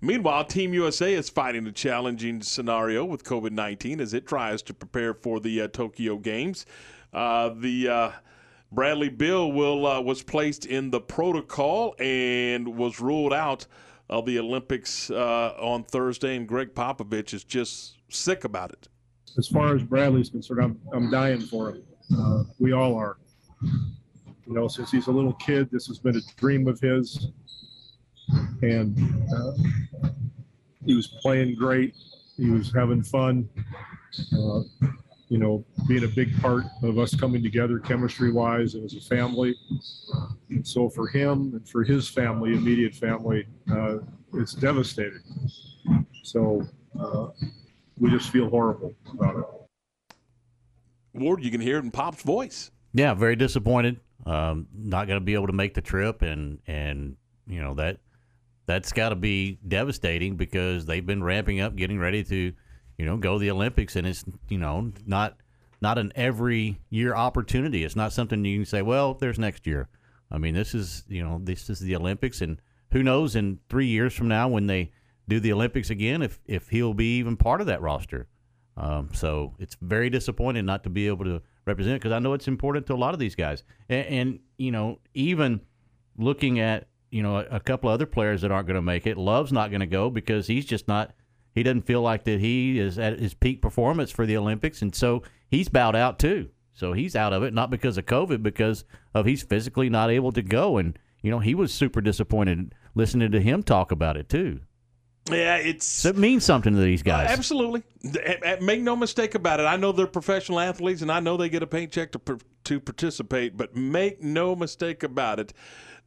Meanwhile, 0.00 0.44
Team 0.44 0.72
USA 0.72 1.12
is 1.12 1.28
fighting 1.28 1.66
a 1.66 1.72
challenging 1.72 2.40
scenario 2.40 3.04
with 3.04 3.24
COVID 3.24 3.52
19 3.52 4.00
as 4.00 4.14
it 4.14 4.26
tries 4.26 4.62
to 4.62 4.74
prepare 4.74 5.12
for 5.12 5.38
the 5.38 5.60
uh, 5.60 5.68
Tokyo 5.68 6.16
Games. 6.16 6.64
Uh, 7.12 7.50
the 7.50 7.88
uh, 7.88 8.10
Bradley 8.72 9.08
Beal 9.08 9.52
will 9.52 9.86
uh, 9.86 10.00
was 10.00 10.22
placed 10.22 10.66
in 10.66 10.90
the 10.90 11.00
protocol 11.00 11.94
and 11.98 12.76
was 12.76 13.00
ruled 13.00 13.32
out 13.32 13.66
of 14.08 14.26
the 14.26 14.38
Olympics 14.38 15.10
uh, 15.10 15.54
on 15.58 15.84
Thursday, 15.84 16.36
and 16.36 16.46
Gregg 16.46 16.74
Popovich 16.74 17.34
is 17.34 17.42
just 17.44 17.96
sick 18.08 18.44
about 18.44 18.70
it. 18.70 18.88
as 19.38 19.48
far 19.48 19.74
as 19.74 19.82
Bradley's 19.82 20.30
concerned, 20.30 20.60
I'm, 20.62 20.80
I'm 20.92 21.10
dying 21.10 21.40
for 21.40 21.70
him. 21.70 21.82
Uh, 22.16 22.44
we 22.58 22.72
all 22.72 22.94
are. 22.94 23.16
You 23.62 24.54
know, 24.54 24.68
since 24.68 24.92
he's 24.92 25.08
a 25.08 25.12
little 25.12 25.32
kid, 25.34 25.68
this 25.72 25.88
has 25.88 25.98
been 25.98 26.16
a 26.16 26.20
dream 26.36 26.68
of 26.68 26.78
his. 26.78 27.28
And 28.62 28.96
uh, 29.36 29.52
he 30.84 30.94
was 30.94 31.08
playing 31.08 31.56
great. 31.56 31.96
He 32.36 32.50
was 32.50 32.72
having 32.72 33.02
fun. 33.02 33.48
Uh, 34.32 34.60
you 35.28 35.38
know, 35.38 35.64
being 35.88 36.04
a 36.04 36.08
big 36.08 36.40
part 36.40 36.64
of 36.82 36.98
us 36.98 37.14
coming 37.14 37.42
together 37.42 37.78
chemistry 37.78 38.32
wise 38.32 38.74
and 38.74 38.84
as 38.84 38.94
a 38.94 39.00
family. 39.00 39.54
And 40.50 40.66
so 40.66 40.88
for 40.88 41.08
him 41.08 41.52
and 41.54 41.68
for 41.68 41.82
his 41.82 42.08
family, 42.08 42.54
immediate 42.54 42.94
family, 42.94 43.46
uh, 43.70 43.98
it's 44.34 44.54
devastating. 44.54 45.22
So 46.22 46.62
uh, 46.98 47.28
we 47.98 48.10
just 48.10 48.30
feel 48.30 48.48
horrible 48.48 48.94
about 49.12 49.36
it. 49.36 49.44
Ward, 51.14 51.42
you 51.42 51.50
can 51.50 51.60
hear 51.60 51.78
it 51.78 51.84
in 51.84 51.90
Pop's 51.90 52.22
voice. 52.22 52.70
Yeah, 52.92 53.14
very 53.14 53.36
disappointed. 53.36 54.00
Um, 54.24 54.66
not 54.74 55.06
going 55.06 55.18
to 55.18 55.24
be 55.24 55.34
able 55.34 55.46
to 55.46 55.52
make 55.52 55.74
the 55.74 55.80
trip, 55.80 56.22
and 56.22 56.58
and 56.66 57.16
you 57.46 57.62
know 57.62 57.74
that 57.74 57.98
that's 58.66 58.92
got 58.92 59.10
to 59.10 59.14
be 59.14 59.58
devastating 59.66 60.36
because 60.36 60.86
they've 60.86 61.06
been 61.06 61.22
ramping 61.22 61.60
up, 61.60 61.76
getting 61.76 61.98
ready 61.98 62.24
to, 62.24 62.52
you 62.98 63.04
know, 63.04 63.16
go 63.16 63.34
to 63.34 63.38
the 63.38 63.50
Olympics, 63.50 63.96
and 63.96 64.06
it's 64.06 64.24
you 64.48 64.58
know 64.58 64.92
not 65.06 65.36
not 65.80 65.98
an 65.98 66.12
every 66.14 66.80
year 66.90 67.14
opportunity. 67.14 67.84
It's 67.84 67.96
not 67.96 68.12
something 68.12 68.44
you 68.44 68.58
can 68.58 68.66
say, 68.66 68.82
well, 68.82 69.14
there's 69.14 69.38
next 69.38 69.66
year. 69.66 69.88
I 70.30 70.38
mean, 70.38 70.54
this 70.54 70.74
is 70.74 71.04
you 71.08 71.22
know 71.22 71.40
this 71.42 71.70
is 71.70 71.80
the 71.80 71.96
Olympics, 71.96 72.40
and 72.40 72.60
who 72.92 73.02
knows 73.02 73.36
in 73.36 73.58
three 73.68 73.86
years 73.86 74.14
from 74.14 74.28
now 74.28 74.48
when 74.48 74.66
they 74.66 74.90
do 75.28 75.40
the 75.40 75.52
Olympics 75.52 75.90
again, 75.90 76.22
if 76.22 76.40
if 76.46 76.68
he'll 76.68 76.94
be 76.94 77.18
even 77.18 77.36
part 77.36 77.60
of 77.60 77.66
that 77.66 77.82
roster. 77.82 78.28
Um, 78.78 79.10
so 79.14 79.54
it's 79.58 79.76
very 79.80 80.10
disappointing 80.10 80.66
not 80.66 80.84
to 80.84 80.90
be 80.90 81.06
able 81.06 81.24
to 81.24 81.40
represent 81.64 82.00
because 82.00 82.12
I 82.12 82.18
know 82.18 82.34
it's 82.34 82.48
important 82.48 82.86
to 82.86 82.94
a 82.94 82.96
lot 82.96 83.14
of 83.14 83.20
these 83.20 83.34
guys. 83.34 83.64
And, 83.88 84.06
and 84.06 84.40
you 84.58 84.70
know, 84.70 84.98
even 85.14 85.62
looking 86.18 86.60
at 86.60 86.88
you 87.10 87.22
know 87.22 87.38
a, 87.38 87.56
a 87.56 87.60
couple 87.60 87.90
other 87.90 88.06
players 88.06 88.42
that 88.42 88.50
aren't 88.50 88.66
going 88.66 88.76
to 88.76 88.82
make 88.82 89.06
it. 89.06 89.16
Love's 89.16 89.52
not 89.52 89.70
going 89.70 89.80
to 89.80 89.86
go 89.86 90.10
because 90.10 90.46
he's 90.46 90.64
just 90.64 90.88
not. 90.88 91.14
He 91.56 91.62
doesn't 91.62 91.86
feel 91.86 92.02
like 92.02 92.24
that 92.24 92.38
he 92.38 92.78
is 92.78 92.98
at 92.98 93.18
his 93.18 93.32
peak 93.32 93.62
performance 93.62 94.10
for 94.10 94.26
the 94.26 94.36
Olympics, 94.36 94.82
and 94.82 94.94
so 94.94 95.22
he's 95.48 95.70
bowed 95.70 95.96
out 95.96 96.18
too. 96.18 96.50
So 96.74 96.92
he's 96.92 97.16
out 97.16 97.32
of 97.32 97.42
it, 97.42 97.54
not 97.54 97.70
because 97.70 97.96
of 97.96 98.04
COVID, 98.04 98.42
because 98.42 98.84
of 99.14 99.24
he's 99.24 99.42
physically 99.42 99.88
not 99.88 100.10
able 100.10 100.32
to 100.32 100.42
go. 100.42 100.76
And 100.76 100.98
you 101.22 101.30
know, 101.30 101.38
he 101.38 101.54
was 101.54 101.72
super 101.72 102.02
disappointed 102.02 102.74
listening 102.94 103.32
to 103.32 103.40
him 103.40 103.62
talk 103.62 103.90
about 103.90 104.18
it 104.18 104.28
too. 104.28 104.60
Yeah, 105.30 105.56
it's 105.56 105.86
So 105.86 106.10
it 106.10 106.16
means 106.18 106.44
something 106.44 106.74
to 106.74 106.78
these 106.80 107.02
guys. 107.02 107.30
Absolutely. 107.30 107.82
Eh, 108.22 108.56
Make 108.60 108.82
no 108.82 108.94
mistake 108.94 109.34
about 109.34 109.58
it. 109.58 109.64
I 109.64 109.76
know 109.76 109.92
they're 109.92 110.06
professional 110.06 110.60
athletes, 110.60 111.00
and 111.02 111.10
I 111.10 111.20
know 111.20 111.38
they 111.38 111.48
get 111.48 111.62
a 111.62 111.66
paycheck 111.66 112.12
to 112.12 112.38
to 112.64 112.80
participate. 112.80 113.56
But 113.56 113.74
make 113.74 114.22
no 114.22 114.54
mistake 114.54 115.02
about 115.02 115.40
it, 115.40 115.54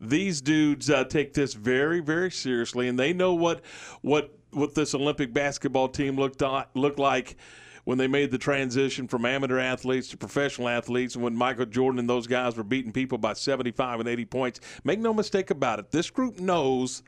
these 0.02 0.42
dudes 0.42 0.90
uh, 0.90 1.04
take 1.04 1.34
this 1.34 1.54
very, 1.54 2.00
very 2.00 2.32
seriously, 2.32 2.88
and 2.88 2.98
they 2.98 3.14
know 3.14 3.34
what 3.34 3.62
what 4.02 4.34
what 4.52 4.74
this 4.76 4.96
Olympic 4.96 5.34
basketball 5.34 5.90
team 5.90 6.16
looked 6.16 6.42
looked 6.74 7.00
like 7.00 7.36
when 7.84 7.98
they 7.98 8.08
made 8.08 8.32
the 8.32 8.38
transition 8.38 9.08
from 9.08 9.26
amateur 9.26 9.60
athletes 9.60 10.10
to 10.10 10.18
professional 10.18 10.70
athletes, 10.70 11.16
and 11.16 11.24
when 11.24 11.36
Michael 11.36 11.66
Jordan 11.66 12.00
and 12.00 12.10
those 12.10 12.28
guys 12.28 12.56
were 12.56 12.64
beating 12.64 12.92
people 12.92 13.18
by 13.18 13.34
seventy 13.34 13.72
five 13.72 14.00
and 14.00 14.08
eighty 14.08 14.26
points. 14.26 14.60
Make 14.84 15.00
no 15.00 15.14
mistake 15.14 15.50
about 15.50 15.80
it. 15.80 15.92
This 15.92 16.10
group 16.10 16.40
knows 16.40 17.04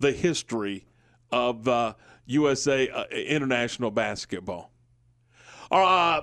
the 0.00 0.12
history 0.12 0.86
of 1.30 1.66
uh, 1.66 1.94
USA 2.26 2.88
uh, 2.88 3.04
international 3.10 3.90
basketball. 3.90 4.70
Uh, 5.70 6.22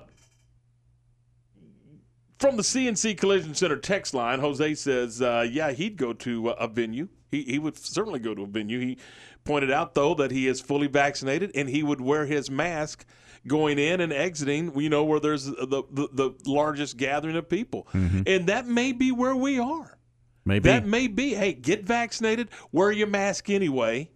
from 2.41 2.57
the 2.57 2.63
CNC 2.63 3.17
Collision 3.17 3.53
Center 3.55 3.77
text 3.77 4.13
line, 4.13 4.39
Jose 4.39 4.73
says, 4.75 5.21
uh, 5.21 5.47
"Yeah, 5.49 5.71
he'd 5.71 5.95
go 5.95 6.11
to 6.13 6.49
a 6.49 6.67
venue. 6.67 7.07
He 7.29 7.43
he 7.43 7.59
would 7.59 7.77
certainly 7.77 8.19
go 8.19 8.35
to 8.35 8.41
a 8.43 8.47
venue. 8.47 8.79
He 8.79 8.97
pointed 9.45 9.71
out 9.71 9.93
though 9.95 10.13
that 10.15 10.31
he 10.31 10.47
is 10.47 10.59
fully 10.59 10.87
vaccinated 10.87 11.51
and 11.55 11.69
he 11.69 11.81
would 11.83 12.01
wear 12.01 12.25
his 12.25 12.51
mask 12.51 13.05
going 13.47 13.79
in 13.79 14.01
and 14.01 14.11
exiting. 14.11 14.77
You 14.79 14.89
know 14.89 15.03
where 15.05 15.19
there's 15.21 15.45
the 15.45 15.83
the, 15.91 16.09
the 16.11 16.31
largest 16.45 16.97
gathering 16.97 17.37
of 17.37 17.47
people, 17.47 17.87
Mhm. 17.93 18.23
and 18.27 18.47
that 18.47 18.67
may 18.67 18.91
be 18.91 19.11
where 19.11 19.35
we 19.35 19.59
are. 19.59 19.97
Maybe. 20.43 20.63
That 20.69 20.85
may 20.87 21.07
be. 21.07 21.35
Hey, 21.35 21.53
get 21.53 21.83
vaccinated. 21.85 22.49
Wear 22.71 22.91
your 22.91 23.07
mask 23.07 23.49
anyway, 23.49 24.09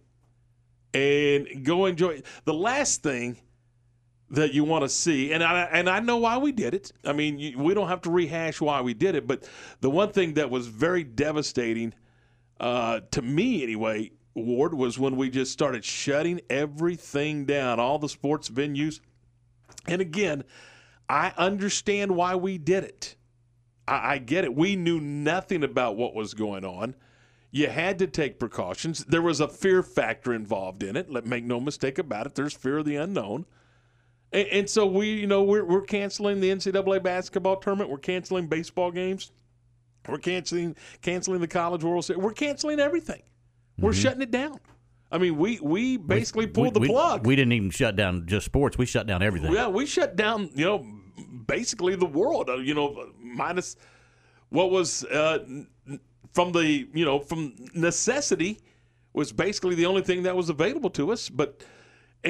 and 0.92 1.64
go 1.64 1.86
enjoy. 1.86 2.22
The 2.44 2.54
last 2.54 3.02
thing 3.02 3.36
that 4.30 4.52
you 4.52 4.64
want 4.64 4.82
to 4.82 4.88
see, 4.88 5.32
and 5.32 5.42
I 5.42 5.62
and 5.64 5.88
I 5.88 6.00
know 6.00 6.16
why 6.16 6.38
we 6.38 6.52
did 6.52 6.74
it. 6.74 6.92
I 7.04 7.12
mean, 7.12 7.38
you, 7.38 7.58
we 7.58 7.74
don't 7.74 7.88
have 7.88 8.02
to 8.02 8.10
rehash 8.10 8.60
why 8.60 8.80
we 8.80 8.92
did 8.92 9.14
it, 9.14 9.26
but 9.26 9.48
the 9.80 9.90
one 9.90 10.10
thing 10.10 10.34
that 10.34 10.50
was 10.50 10.66
very 10.66 11.04
devastating 11.04 11.94
uh, 12.58 13.00
to 13.10 13.22
me, 13.22 13.62
anyway, 13.62 14.12
Ward, 14.34 14.74
was 14.74 14.98
when 14.98 15.16
we 15.16 15.30
just 15.30 15.52
started 15.52 15.84
shutting 15.84 16.40
everything 16.50 17.44
down, 17.44 17.78
all 17.78 17.98
the 17.98 18.08
sports 18.08 18.48
venues. 18.48 19.00
And 19.86 20.00
again, 20.00 20.44
I 21.08 21.32
understand 21.36 22.16
why 22.16 22.34
we 22.34 22.58
did 22.58 22.84
it. 22.84 23.16
I, 23.86 24.14
I 24.14 24.18
get 24.18 24.44
it. 24.44 24.54
We 24.54 24.76
knew 24.76 25.00
nothing 25.00 25.62
about 25.62 25.96
what 25.96 26.14
was 26.14 26.34
going 26.34 26.64
on. 26.64 26.96
You 27.50 27.68
had 27.68 27.98
to 28.00 28.06
take 28.06 28.38
precautions. 28.38 29.04
There 29.04 29.22
was 29.22 29.40
a 29.40 29.48
fear 29.48 29.82
factor 29.82 30.34
involved 30.34 30.82
in 30.82 30.96
it. 30.96 31.10
Let 31.10 31.26
make 31.26 31.44
no 31.44 31.60
mistake 31.60 31.98
about 31.98 32.26
it. 32.26 32.34
There's 32.34 32.54
fear 32.54 32.78
of 32.78 32.84
the 32.84 32.96
unknown. 32.96 33.46
And, 34.32 34.48
and 34.48 34.70
so 34.70 34.86
we, 34.86 35.12
you 35.12 35.26
know, 35.26 35.42
we're, 35.42 35.64
we're 35.64 35.82
canceling 35.82 36.40
the 36.40 36.50
NCAA 36.50 37.02
basketball 37.02 37.56
tournament. 37.56 37.90
We're 37.90 37.98
canceling 37.98 38.46
baseball 38.46 38.90
games. 38.90 39.32
We're 40.08 40.18
canceling 40.18 40.76
canceling 41.02 41.40
the 41.40 41.48
College 41.48 41.82
World 41.82 42.04
Series. 42.04 42.22
We're 42.22 42.32
canceling 42.32 42.78
everything. 42.80 43.22
We're 43.78 43.92
shutting 43.92 44.22
it 44.22 44.30
down. 44.30 44.60
I 45.10 45.18
mean, 45.18 45.36
we 45.36 45.58
we 45.60 45.96
basically 45.96 46.46
pulled 46.46 46.74
Mm-hmm. 46.74 46.80
we, 46.80 46.88
the 46.88 46.92
plug. 46.92 47.26
We, 47.26 47.36
didn't 47.36 47.52
even 47.52 47.70
shut 47.70 47.96
down 47.96 48.26
just 48.26 48.46
sports. 48.46 48.78
We 48.78 48.86
shut 48.86 49.06
down 49.06 49.22
everything. 49.22 49.52
Yeah, 49.52 49.68
we 49.68 49.86
shut 49.86 50.16
down, 50.16 50.50
you 50.54 50.64
know, 50.64 50.86
basically 51.46 51.96
the 51.96 52.06
world, 52.06 52.48
uh, 52.48 52.56
you 52.56 52.74
know, 52.74 53.10
minus 53.18 53.76
what 54.50 54.70
was 54.70 55.04
uh, 55.04 55.44
from 56.32 56.52
the, 56.52 56.88
you 56.92 57.04
know, 57.04 57.18
from 57.18 57.54
necessity 57.74 58.60
was 59.12 59.32
basically 59.32 59.74
the 59.74 59.86
only 59.86 60.02
thing 60.02 60.22
that 60.24 60.36
was 60.36 60.50
available 60.50 60.90
to 60.90 61.12
us. 61.12 61.28
But, 61.28 61.64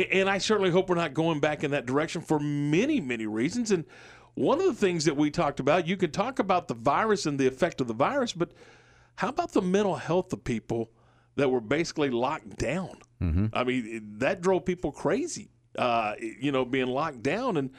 and 0.05 0.28
I 0.28 0.38
certainly 0.38 0.70
hope 0.70 0.88
we're 0.88 0.97
not 0.97 1.14
going 1.14 1.40
back 1.40 1.64
in 1.64 1.70
that 1.72 1.86
direction 1.86 2.20
for 2.20 2.38
many, 2.38 3.01
many 3.01 3.26
reasons. 3.26 3.70
And 3.70 3.84
one 4.34 4.61
of 4.61 4.66
the 4.66 4.74
things 4.74 5.05
that 5.07 5.16
we 5.16 5.30
talked 5.30 5.61
about, 5.61 5.86
you 5.86 5.97
could 5.97 6.12
talk 6.12 6.38
about 6.38 6.68
the 6.68 6.74
virus 6.74 7.26
and 7.26 7.38
the 7.38 7.47
effect 7.47 7.80
of 7.80 7.88
the 7.88 7.94
virus, 7.94 8.32
but 8.32 8.53
how 9.16 9.28
about 9.28 9.53
the 9.53 9.62
mental 9.62 9.97
health 9.97 10.32
of 10.32 10.44
people 10.44 10.90
that 11.36 11.51
were 11.51 11.61
basically 11.61 12.11
locked 12.11 12.57
down? 12.57 12.99
Mm-hmm. 13.22 13.47
I 13.53 13.64
mean, 13.64 14.14
that 14.18 14.42
drove 14.42 14.64
people 14.64 14.92
crazy. 14.92 15.49
Uh, 15.78 16.14
you 16.20 16.53
know, 16.53 16.64
being 16.64 16.86
locked 16.86 17.22
down, 17.22 17.59
and 17.59 17.70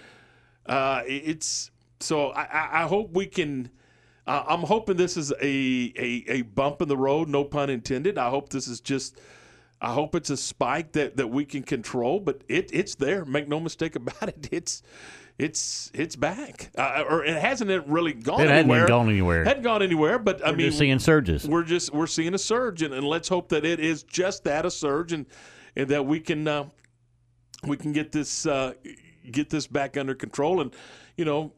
uh, 0.68 1.02
it's 1.08 1.72
so. 2.00 2.30
I, 2.30 2.84
I, 2.84 2.88
hope 2.88 3.16
we 3.16 3.26
can. 3.26 3.72
Uh, 4.28 4.44
I'm 4.48 4.60
hoping 4.60 4.98
this 4.98 5.18
is 5.18 5.32
a, 5.32 5.94
a 5.98 6.26
a 6.28 6.42
bump 6.44 6.84
in 6.84 6.90
the 6.90 6.98
road, 6.98 7.28
no 7.28 7.44
pun 7.44 7.72
intended. 7.72 8.20
I 8.20 8.30
hope 8.30 8.50
this 8.50 8.68
is 8.68 8.82
just. 8.82 9.20
I 9.80 9.94
hope 9.94 10.16
it's 10.16 10.30
a 10.30 10.38
spike 10.38 10.94
that, 10.94 11.18
that 11.18 11.28
we 11.28 11.46
can 11.46 11.64
control, 11.64 12.20
but 12.20 12.42
it 12.48 12.72
it's 12.74 12.96
there. 12.96 13.26
Make 13.26 13.48
no 13.48 13.60
mistake 13.60 13.96
about 13.96 14.30
it. 14.30 14.50
It's 14.52 14.82
it's 15.38 15.92
it's 15.94 16.16
back, 16.16 16.72
uh, 16.78 17.04
or 17.08 17.24
it 17.24 17.38
hasn't 17.38 17.88
really 17.88 18.14
gone. 18.14 18.42
Anywhere. 18.42 18.46
It 18.46 18.56
hadn't 18.56 18.72
anywhere. 18.72 18.88
gone 18.88 19.10
anywhere. 19.10 19.44
Hadn't 19.44 19.64
gone 19.64 19.84
anywhere. 19.84 20.18
But 20.18 20.44
I 20.44 20.50
We're 20.50 20.58
mean, 20.58 20.72
seeing 20.72 20.98
surges. 20.98 21.48
We're 21.48 21.64
just 21.64 21.94
we're 21.94 22.08
seeing 22.08 22.34
a 22.34 22.40
surge, 22.40 22.82
and, 22.82 22.94
and 22.94 23.06
let's 23.06 23.28
hope 23.28 23.50
that 23.50 23.64
it 23.64 23.80
is 23.80 24.02
just 24.02 24.46
that 24.46 24.66
a 24.66 24.72
surge, 24.72 25.14
and 25.14 25.28
and 25.76 25.90
that 25.90 26.06
we 26.06 26.20
can 26.22 26.48
uh, 26.48 26.66
we 27.64 27.78
can 27.78 27.94
get 27.94 28.12
this 28.12 28.48
uh, 28.48 28.74
get 29.30 29.52
this 29.52 29.68
back 29.68 29.96
under 29.96 30.16
control. 30.16 30.60
And 30.60 30.76
you 31.18 31.26
know, 31.26 31.54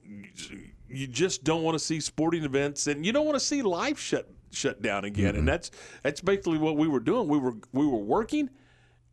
you 0.89 1.07
just 1.07 1.45
don't 1.45 1.63
want 1.63 1.75
to 1.75 1.83
see 1.83 2.01
sporting 2.01 2.43
events, 2.43 2.87
and 2.87 3.05
you 3.05 3.13
don't 3.13 3.25
want 3.25 3.35
to 3.35 3.45
see 3.45 3.61
life 3.61 3.97
shut 3.97 4.29
shut 4.51 4.81
down 4.81 5.05
again. 5.05 5.35
And 5.35 5.47
that's 5.47 5.71
that's 6.03 6.21
basically 6.21 6.57
what 6.57 6.77
we 6.77 6.87
were 6.87 6.99
doing. 6.99 7.27
We 7.27 7.37
were 7.37 7.55
we 7.71 7.85
were 7.85 7.97
working, 7.97 8.49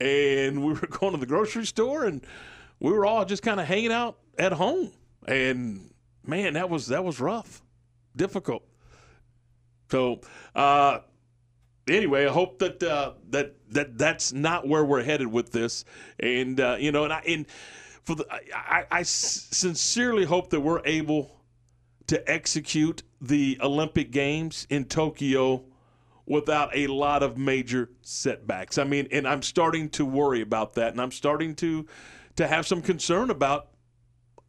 and 0.00 0.64
we 0.64 0.72
were 0.74 0.86
going 0.90 1.12
to 1.12 1.18
the 1.18 1.26
grocery 1.26 1.66
store, 1.66 2.04
and 2.04 2.24
we 2.80 2.92
were 2.92 3.06
all 3.06 3.24
just 3.24 3.42
kind 3.42 3.60
of 3.60 3.66
hanging 3.66 3.92
out 3.92 4.18
at 4.38 4.52
home. 4.52 4.92
And 5.26 5.90
man, 6.24 6.54
that 6.54 6.70
was 6.70 6.88
that 6.88 7.04
was 7.04 7.20
rough, 7.20 7.62
difficult. 8.14 8.62
So, 9.90 10.20
uh, 10.54 11.00
anyway, 11.88 12.26
I 12.26 12.32
hope 12.32 12.58
that 12.58 12.82
uh, 12.82 13.12
that 13.30 13.54
that 13.70 13.98
that's 13.98 14.32
not 14.32 14.66
where 14.66 14.84
we're 14.84 15.02
headed 15.02 15.28
with 15.28 15.52
this, 15.52 15.84
and 16.18 16.60
uh, 16.60 16.76
you 16.78 16.92
know, 16.92 17.04
and 17.04 17.12
I 17.12 17.20
and 17.26 17.46
for 18.02 18.14
the 18.14 18.26
I 18.90 19.02
sincerely 19.02 20.24
hope 20.24 20.50
that 20.50 20.60
we're 20.60 20.82
able 20.84 21.35
to 22.08 22.30
execute 22.30 23.02
the 23.20 23.58
Olympic 23.62 24.10
Games 24.10 24.66
in 24.70 24.84
Tokyo 24.84 25.64
without 26.26 26.70
a 26.76 26.86
lot 26.88 27.22
of 27.22 27.36
major 27.38 27.90
setbacks. 28.02 28.78
I 28.78 28.84
mean, 28.84 29.08
and 29.12 29.26
I'm 29.26 29.42
starting 29.42 29.88
to 29.90 30.04
worry 30.04 30.40
about 30.40 30.74
that, 30.74 30.92
and 30.92 31.00
I'm 31.00 31.12
starting 31.12 31.54
to 31.56 31.86
to 32.36 32.46
have 32.46 32.66
some 32.66 32.82
concern 32.82 33.30
about 33.30 33.68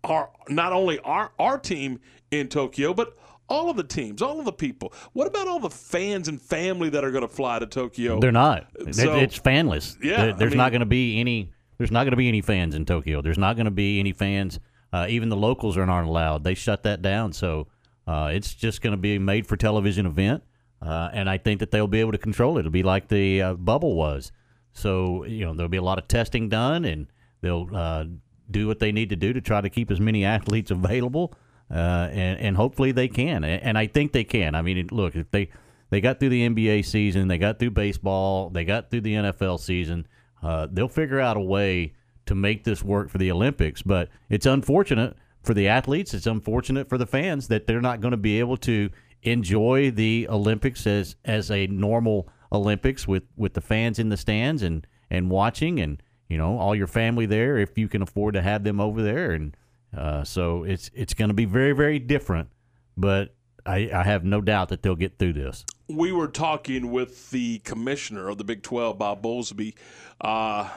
our 0.03 0.29
not 0.49 0.73
only 0.73 0.99
our 0.99 1.31
our 1.39 1.57
team 1.57 1.99
in 2.31 2.47
Tokyo, 2.47 2.93
but 2.93 3.17
all 3.49 3.69
of 3.69 3.77
the 3.77 3.83
teams, 3.83 4.21
all 4.21 4.39
of 4.39 4.45
the 4.45 4.51
people. 4.51 4.91
What 5.13 5.25
about 5.27 5.47
all 5.47 5.59
the 5.59 5.69
fans 5.69 6.27
and 6.27 6.41
family 6.41 6.89
that 6.89 7.03
are 7.05 7.11
going 7.11 7.21
to 7.21 7.33
fly 7.33 7.59
to 7.59 7.65
Tokyo? 7.65 8.19
They're 8.19 8.31
not. 8.31 8.67
So- 8.91 9.15
it's 9.15 9.39
fanless. 9.39 9.95
Yeah, 10.03 10.17
There- 10.17 10.29
I 10.33 10.37
there's 10.37 10.51
mean- 10.51 10.57
not 10.57 10.71
going 10.71 10.81
to 10.81 10.85
be 10.85 11.19
any. 11.19 11.53
There's 11.77 11.91
not 11.91 12.03
going 12.03 12.11
to 12.11 12.17
be 12.17 12.27
any 12.27 12.41
fans 12.41 12.73
in 12.75 12.85
Tokyo. 12.85 13.21
There's 13.21 13.37
not 13.37 13.55
going 13.55 13.65
to 13.65 13.71
be 13.71 13.99
any 13.99 14.11
fans. 14.11 14.59
Uh, 14.97 15.07
even 15.09 15.29
the 15.29 15.35
locals 15.35 15.77
are 15.77 15.87
aren't 15.87 16.09
allowed. 16.09 16.43
They 16.43 16.55
shut 16.55 16.83
that 16.83 17.01
down. 17.01 17.33
So 17.33 17.67
uh, 18.07 18.31
it's 18.33 18.53
just 18.53 18.81
going 18.81 18.91
to 18.91 18.97
be 18.97 19.15
a 19.15 19.19
made 19.19 19.45
for 19.45 19.57
television 19.57 20.05
event, 20.05 20.43
uh, 20.81 21.09
and 21.13 21.29
I 21.29 21.37
think 21.37 21.59
that 21.59 21.71
they'll 21.71 21.87
be 21.87 21.99
able 21.99 22.13
to 22.13 22.17
control 22.17 22.57
it. 22.57 22.61
It'll 22.61 22.71
be 22.71 22.83
like 22.83 23.09
the 23.09 23.41
uh, 23.41 23.53
bubble 23.53 23.95
was. 23.95 24.31
So 24.73 25.25
you 25.25 25.45
know 25.45 25.53
there'll 25.53 25.69
be 25.69 25.77
a 25.77 25.83
lot 25.83 25.99
of 25.99 26.07
testing 26.07 26.49
done, 26.49 26.85
and 26.85 27.07
they'll 27.41 27.67
uh, 27.73 28.05
do 28.49 28.67
what 28.67 28.79
they 28.79 28.91
need 28.91 29.09
to 29.09 29.15
do 29.15 29.33
to 29.33 29.41
try 29.41 29.61
to 29.61 29.69
keep 29.69 29.91
as 29.91 29.99
many 29.99 30.25
athletes 30.35 30.71
available, 30.71 31.35
uh, 31.69 32.09
and 32.11 32.39
and 32.39 32.57
hopefully 32.57 32.91
they 32.91 33.07
can. 33.07 33.43
And, 33.43 33.77
I 33.77 33.87
think 33.87 34.13
they 34.13 34.23
can. 34.23 34.55
I 34.55 34.61
mean, 34.61 34.87
look, 34.91 35.15
if 35.15 35.29
they 35.29 35.49
they 35.89 36.01
got 36.01 36.19
through 36.19 36.29
the 36.29 36.47
NBA 36.49 36.85
season, 36.85 37.27
they 37.27 37.37
got 37.37 37.59
through 37.59 37.71
baseball, 37.71 38.49
they 38.49 38.65
got 38.65 38.89
through 38.89 39.01
the 39.01 39.13
NFL 39.13 39.59
season. 39.59 40.07
They'll 40.41 40.87
figure 40.87 41.19
out 41.19 41.37
a 41.37 41.41
way 41.41 41.93
to 42.27 42.35
make 42.35 42.63
this 42.63 42.83
work 42.83 43.09
for 43.09 43.17
the 43.17 43.31
Olympics. 43.31 43.81
But 43.81 44.09
it's 44.29 44.45
unfortunate 44.45 45.15
for 45.43 45.53
the 45.53 45.67
athletes. 45.67 46.13
It's 46.13 46.27
unfortunate 46.27 46.89
for 46.89 46.97
the 46.97 47.05
fans 47.05 47.47
that 47.47 47.67
they're 47.67 47.81
not 47.81 48.01
going 48.01 48.11
to 48.11 48.17
be 48.17 48.39
able 48.39 48.57
to 48.57 48.89
enjoy 49.23 49.91
the 49.91 50.27
Olympics 50.29 50.85
as 50.85 51.15
as 51.25 51.49
a 51.49 51.67
normal 51.67 52.29
Olympics 52.51 53.07
with 53.07 53.23
with 53.35 53.53
the 53.53 53.61
fans 53.61 53.99
in 53.99 54.09
the 54.09 54.17
stands 54.17 54.61
and 54.61 54.85
and 55.09 55.29
watching 55.29 55.79
and 55.79 56.01
you 56.29 56.37
know 56.37 56.57
all 56.59 56.75
your 56.75 56.87
family 56.87 57.25
there 57.25 57.57
if 57.57 57.77
you 57.77 57.87
can 57.87 58.01
afford 58.01 58.35
to 58.35 58.41
have 58.41 58.63
them 58.63 58.79
over 58.79 59.01
there 59.01 59.31
and 59.31 59.57
uh, 59.95 60.23
so 60.23 60.63
it's 60.63 60.91
it's 60.93 61.13
going 61.13 61.29
to 61.29 61.33
be 61.33 61.45
very 61.45 61.73
very 61.73 61.99
different. 61.99 62.49
But 62.95 63.33
I, 63.67 63.89
I 63.93 64.03
have 64.03 64.23
no 64.23 64.41
doubt 64.41 64.69
that 64.69 64.81
they'll 64.81 64.95
get 64.95 65.19
through 65.19 65.33
this. 65.33 65.65
we 65.89 66.11
were 66.11 66.29
talking 66.29 66.91
with 66.91 67.29
the 67.31 67.59
commissioner 67.59 68.29
of 68.29 68.37
the 68.37 68.43
Big 68.45 68.63
12, 68.63 68.97
Bob 68.97 69.21
Bowlsby, 69.21 69.75
uh, 70.21 70.69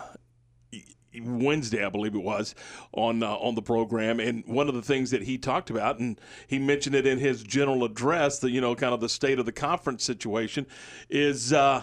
Wednesday, 1.18 1.84
I 1.84 1.88
believe 1.88 2.14
it 2.14 2.22
was, 2.22 2.54
on 2.92 3.22
uh, 3.22 3.34
on 3.36 3.54
the 3.54 3.62
program, 3.62 4.20
and 4.20 4.44
one 4.46 4.68
of 4.68 4.74
the 4.74 4.82
things 4.82 5.10
that 5.10 5.22
he 5.22 5.38
talked 5.38 5.70
about, 5.70 5.98
and 5.98 6.20
he 6.46 6.58
mentioned 6.58 6.94
it 6.94 7.06
in 7.06 7.18
his 7.18 7.42
general 7.42 7.84
address, 7.84 8.38
the 8.38 8.50
you 8.50 8.60
know 8.60 8.74
kind 8.74 8.94
of 8.94 9.00
the 9.00 9.08
state 9.08 9.38
of 9.38 9.46
the 9.46 9.52
conference 9.52 10.04
situation, 10.04 10.66
is. 11.08 11.52
Uh, 11.52 11.82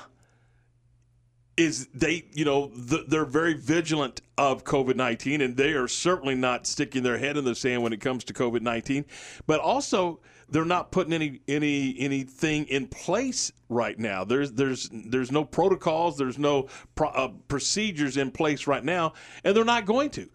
is 1.58 1.88
they 1.88 2.24
you 2.34 2.46
know 2.46 2.68
th- 2.68 3.06
they're 3.08 3.26
very 3.26 3.56
vigilant 3.56 4.22
of 4.38 4.64
COVID-19 4.64 5.44
and 5.44 5.58
they 5.58 5.72
are 5.72 5.88
certainly 5.88 6.36
not 6.36 6.68
sticking 6.68 7.02
their 7.02 7.18
head 7.18 7.36
in 7.36 7.46
the 7.46 7.56
sand 7.56 7.82
when 7.82 7.94
it 7.94 8.00
comes 8.00 8.24
to 8.26 8.34
COVID-19 8.34 9.06
but 9.48 9.60
also 9.60 10.20
they're 10.50 10.66
not 10.66 10.91
putting 10.91 11.14
any 11.14 11.41
any 11.48 11.95
anything 12.00 12.66
in 12.66 12.88
place 12.88 13.52
right 13.70 14.00
now 14.00 14.24
there's 14.24 14.54
there's 14.54 14.89
there's 14.91 15.32
no 15.32 15.43
protocols 15.43 16.18
there's 16.18 16.38
no 16.38 16.68
pro- 16.95 17.10
uh, 17.10 17.30
procedures 17.48 18.18
in 18.18 18.32
place 18.32 18.68
right 18.68 18.84
now 18.84 19.14
and 19.43 19.56
they're 19.56 19.66
not 19.66 19.86
going 19.86 20.10
to 20.10 20.30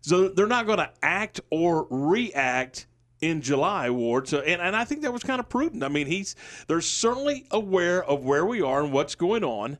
so 0.00 0.28
they're 0.28 0.46
not 0.46 0.66
going 0.66 0.78
to 0.78 0.90
act 1.02 1.40
or 1.50 1.86
react 1.88 2.86
in 3.20 3.40
July, 3.40 3.88
Ward. 3.88 4.28
So, 4.28 4.40
and, 4.40 4.60
and 4.60 4.74
I 4.74 4.84
think 4.84 5.02
that 5.02 5.12
was 5.12 5.22
kind 5.22 5.38
of 5.38 5.48
prudent. 5.48 5.84
I 5.84 5.88
mean, 5.88 6.08
he's 6.08 6.34
they're 6.66 6.80
certainly 6.80 7.46
aware 7.50 8.04
of 8.04 8.24
where 8.24 8.44
we 8.44 8.60
are 8.60 8.82
and 8.82 8.92
what's 8.92 9.14
going 9.14 9.44
on, 9.44 9.78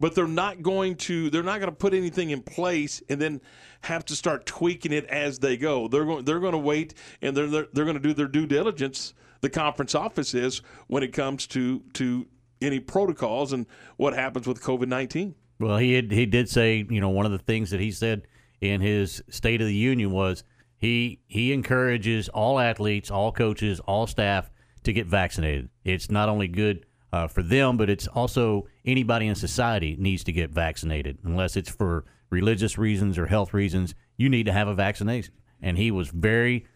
but 0.00 0.14
they're 0.14 0.26
not 0.26 0.62
going 0.62 0.96
to 0.96 1.30
they're 1.30 1.44
not 1.44 1.60
going 1.60 1.70
to 1.70 1.76
put 1.76 1.94
anything 1.94 2.30
in 2.30 2.42
place 2.42 3.00
and 3.08 3.20
then 3.20 3.40
have 3.84 4.04
to 4.06 4.16
start 4.16 4.46
tweaking 4.46 4.92
it 4.92 5.04
as 5.06 5.38
they 5.38 5.56
go. 5.56 5.88
They're 5.88 6.04
going 6.04 6.24
they're 6.24 6.40
going 6.40 6.52
to 6.52 6.58
wait 6.58 6.94
and 7.22 7.36
they're 7.36 7.46
they're, 7.46 7.66
they're 7.72 7.84
going 7.84 7.96
to 7.96 8.02
do 8.02 8.14
their 8.14 8.28
due 8.28 8.46
diligence. 8.46 9.14
The 9.40 9.50
conference 9.50 9.94
office 9.94 10.34
is 10.34 10.62
when 10.86 11.02
it 11.02 11.12
comes 11.12 11.46
to 11.48 11.80
to 11.94 12.26
any 12.60 12.80
protocols 12.80 13.52
and 13.52 13.66
what 13.96 14.14
happens 14.14 14.46
with 14.46 14.62
COVID 14.62 14.88
nineteen. 14.88 15.34
Well, 15.60 15.76
he 15.76 15.92
had, 15.92 16.10
he 16.10 16.26
did 16.26 16.48
say, 16.48 16.84
you 16.90 17.00
know, 17.00 17.10
one 17.10 17.26
of 17.26 17.32
the 17.32 17.38
things 17.38 17.70
that 17.70 17.80
he 17.80 17.92
said 17.92 18.26
in 18.60 18.80
his 18.80 19.22
State 19.28 19.60
of 19.60 19.68
the 19.68 19.74
Union 19.74 20.10
was 20.10 20.44
he 20.78 21.20
he 21.26 21.52
encourages 21.52 22.28
all 22.30 22.58
athletes, 22.58 23.10
all 23.10 23.32
coaches, 23.32 23.80
all 23.80 24.06
staff 24.06 24.50
to 24.82 24.92
get 24.92 25.06
vaccinated. 25.06 25.68
It's 25.84 26.10
not 26.10 26.28
only 26.28 26.48
good 26.48 26.86
uh, 27.12 27.28
for 27.28 27.42
them, 27.42 27.76
but 27.76 27.88
it's 27.88 28.06
also 28.08 28.66
anybody 28.84 29.26
in 29.26 29.34
society 29.34 29.96
needs 29.98 30.24
to 30.24 30.32
get 30.32 30.50
vaccinated, 30.50 31.18
unless 31.22 31.56
it's 31.56 31.70
for 31.70 32.04
religious 32.34 32.76
reasons 32.76 33.16
or 33.16 33.26
health 33.26 33.54
reasons. 33.54 33.94
You 34.16 34.28
need 34.28 34.46
to 34.46 34.52
have 34.52 34.68
a 34.68 34.74
vaccination, 34.74 35.34
and 35.62 35.78
he 35.78 35.90
was 35.90 36.08
very 36.08 36.66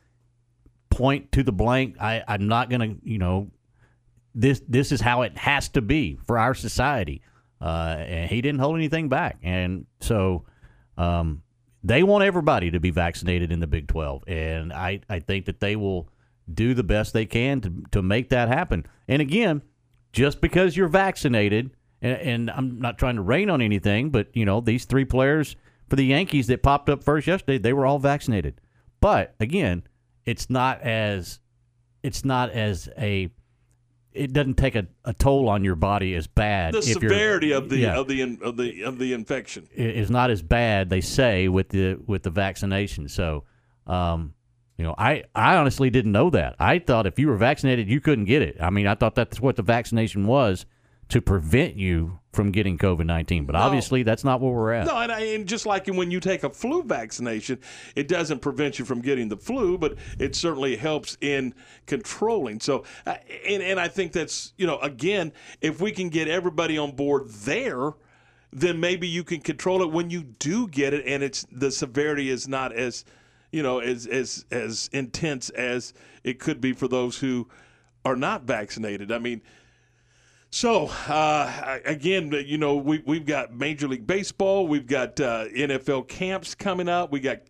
point 0.91 1.33
to 1.33 1.43
the 1.43 1.53
blank. 1.53 1.97
I, 2.01 2.23
I'm 2.27 2.49
not 2.49 2.71
going 2.71 2.81
to, 2.81 2.97
you 3.03 3.19
know, 3.19 3.51
this 4.35 4.63
this 4.69 4.93
is 4.93 5.01
how 5.01 5.23
it 5.23 5.37
has 5.37 5.69
to 5.71 5.83
be 5.83 6.19
for 6.25 6.39
our 6.39 6.55
society. 6.55 7.23
Uh, 7.61 7.97
and 7.99 8.31
he 8.31 8.41
didn't 8.41 8.61
hold 8.61 8.77
anything 8.77 9.09
back, 9.09 9.37
and 9.43 9.85
so 10.01 10.45
um, 10.97 11.43
they 11.83 12.05
want 12.05 12.23
everybody 12.23 12.71
to 12.71 12.79
be 12.79 12.91
vaccinated 12.91 13.51
in 13.51 13.59
the 13.59 13.67
Big 13.67 13.89
12, 13.89 14.23
and 14.29 14.73
I, 14.73 15.01
I 15.09 15.19
think 15.19 15.47
that 15.47 15.59
they 15.59 15.75
will 15.75 16.09
do 16.53 16.73
the 16.73 16.85
best 16.85 17.13
they 17.13 17.27
can 17.27 17.61
to 17.61 17.73
to 17.91 18.01
make 18.01 18.29
that 18.29 18.47
happen. 18.47 18.87
And 19.09 19.21
again, 19.21 19.63
just 20.13 20.41
because 20.41 20.77
you're 20.77 20.89
vaccinated, 20.89 21.73
and, 22.03 22.21
and 22.21 22.51
I'm 22.51 22.81
not 22.81 22.99
trying 22.99 23.17
to 23.17 23.23
rain 23.23 23.51
on 23.51 23.61
anything, 23.61 24.11
but 24.11 24.29
you 24.35 24.45
know 24.45 24.61
these 24.61 24.85
three 24.85 25.05
players 25.05 25.57
for 25.89 25.97
the 25.97 26.05
Yankees 26.05 26.47
that 26.49 26.63
popped 26.63 26.89
up 26.89 27.03
first 27.03 27.27
yesterday, 27.27 27.59
they 27.59 27.73
were 27.73 27.87
all 27.87 27.99
vaccinated. 27.99 28.61
But 29.01 29.35
again, 29.41 29.85
it's 30.25 30.51
not 30.51 30.83
as 30.83 31.41
it's 32.03 32.25
not 32.25 32.51
as 32.51 32.89
a 32.99 33.31
it 34.13 34.33
doesn't 34.33 34.55
take 34.55 34.75
a, 34.75 34.87
a 35.05 35.13
toll 35.13 35.49
on 35.49 35.63
your 35.63 35.77
body 35.77 36.15
as 36.15 36.27
bad. 36.27 36.75
The 36.75 36.79
if 36.79 36.87
you're- 36.89 37.09
severity 37.09 37.53
of 37.53 37.69
the 37.69 37.79
yeah, 37.79 37.97
of 37.99 38.09
the 38.09 38.23
of 38.43 38.57
the 38.57 38.83
of 38.83 38.99
the 38.99 39.13
infection. 39.13 39.69
is 39.75 40.11
not 40.11 40.31
as 40.31 40.43
bad 40.43 40.91
they 40.91 41.01
say 41.01 41.49
with 41.49 41.69
the 41.71 41.99
with 42.07 42.23
the 42.23 42.31
vaccination. 42.31 43.09
So, 43.09 43.45
um, 43.87 44.35
you 44.77 44.85
know, 44.85 44.95
I 44.99 45.25
I 45.35 45.57
honestly 45.57 45.91
didn't 45.91 46.13
know 46.13 46.31
that. 46.31 46.57
I 46.59 46.79
thought 46.79 47.07
if 47.07 47.19
you 47.19 47.29
were 47.29 47.37
vaccinated, 47.37 47.89
you 47.89 48.01
couldn't 48.01 48.25
get 48.27 48.43
it. 48.43 48.57
I 48.61 48.71
mean, 48.71 48.87
I 48.87 48.95
thought 48.95 49.15
that's 49.15 49.41
what 49.41 49.57
the 49.57 49.63
vaccination 49.63 50.27
was 50.27 50.67
to 51.09 51.23
prevent 51.23 51.77
you 51.77 52.19
from 52.33 52.53
getting 52.53 52.77
COVID 52.77 53.07
nineteen. 53.07 53.47
But 53.47 53.55
No. 53.55 53.61
obviously, 53.61 54.03
that's 54.03 54.25
not 54.25 54.41
where 54.41 54.53
we're 54.53 54.73
at. 54.73 54.87
No, 54.87 54.97
and, 54.99 55.11
I, 55.11 55.21
and 55.21 55.47
just 55.47 55.65
like 55.67 55.87
when 55.87 56.11
you 56.11 56.21
take 56.21 56.45
a 56.45 56.51
flu 56.51 56.83
vaccination, 56.83 57.59
it 57.97 58.07
doesn't 58.09 58.41
prevent 58.41 58.79
you 58.79 58.85
from 58.85 59.01
getting 59.01 59.29
the 59.29 59.37
flu, 59.37 59.79
but 59.79 59.97
it 60.19 60.35
certainly 60.35 60.77
helps 60.77 61.17
in 61.21 61.55
controlling. 61.87 62.61
So, 62.61 62.85
uh, 63.07 63.17
and 63.47 63.63
and 63.63 63.81
I 63.81 63.89
think 63.89 64.13
that's 64.13 64.53
you 64.57 64.67
know 64.67 64.79
again, 64.81 65.33
if 65.61 65.81
we 65.81 65.91
can 65.91 66.11
get 66.11 66.29
everybody 66.29 66.77
on 66.77 66.93
board 66.93 67.29
there, 67.31 67.93
then 68.53 68.79
maybe 68.79 69.09
you 69.09 69.25
can 69.25 69.41
control 69.41 69.83
it 69.83 69.91
when 69.91 70.11
you 70.11 70.23
do 70.23 70.69
get 70.69 70.93
it, 70.93 71.07
and 71.07 71.23
it's 71.23 71.47
the 71.51 71.71
severity 71.71 72.29
is 72.29 72.47
not 72.47 72.73
as 72.75 73.05
you 73.51 73.63
know 73.63 73.79
as 73.79 74.07
as 74.07 74.45
as 74.51 74.91
intense 74.93 75.49
as 75.51 75.95
it 76.23 76.39
could 76.39 76.61
be 76.61 76.75
for 76.75 76.87
those 76.87 77.19
who 77.19 77.49
are 78.05 78.17
not 78.17 78.43
vaccinated. 78.43 79.11
I 79.11 79.19
mean. 79.19 79.41
So 80.51 80.87
uh, 81.09 81.79
again, 81.85 82.33
you 82.47 82.57
know, 82.57 82.77
we 82.77 83.03
we've 83.05 83.27
got 83.27 83.55
Major 83.55 83.87
League 83.87 84.07
Baseball, 84.07 84.67
we've 84.67 84.87
got 84.87 85.21
uh, 85.21 85.45
NFL 85.49 86.09
camps 86.09 86.55
coming 86.55 86.89
up. 86.89 87.13
We 87.13 87.21
got, 87.21 87.41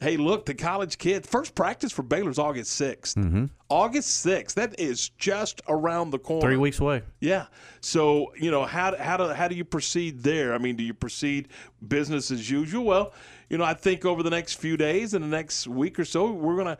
hey, 0.00 0.16
look, 0.16 0.44
the 0.44 0.54
college 0.54 0.98
kids 0.98 1.28
first 1.28 1.54
practice 1.54 1.92
for 1.92 2.02
Baylor's 2.02 2.38
August 2.38 2.80
6th 2.80 3.14
Mm-hmm. 3.14 3.44
August 3.70 4.20
sixth. 4.22 4.56
That 4.56 4.80
is 4.80 5.10
just 5.10 5.60
around 5.68 6.10
the 6.10 6.18
corner. 6.18 6.40
Three 6.40 6.56
weeks 6.56 6.80
away. 6.80 7.02
Yeah. 7.20 7.46
So 7.80 8.32
you 8.34 8.50
know 8.50 8.64
how 8.64 8.96
how 8.96 9.16
do 9.18 9.28
how 9.28 9.46
do 9.46 9.54
you 9.54 9.64
proceed 9.64 10.22
there? 10.22 10.54
I 10.54 10.58
mean, 10.58 10.74
do 10.74 10.82
you 10.82 10.94
proceed 10.94 11.48
business 11.86 12.30
as 12.30 12.50
usual? 12.50 12.84
Well, 12.84 13.12
you 13.50 13.58
know, 13.58 13.64
I 13.64 13.74
think 13.74 14.04
over 14.06 14.22
the 14.22 14.30
next 14.30 14.54
few 14.54 14.76
days 14.78 15.12
and 15.14 15.22
the 15.22 15.28
next 15.28 15.66
week 15.66 15.98
or 15.98 16.06
so, 16.06 16.32
we're 16.32 16.56
gonna 16.56 16.78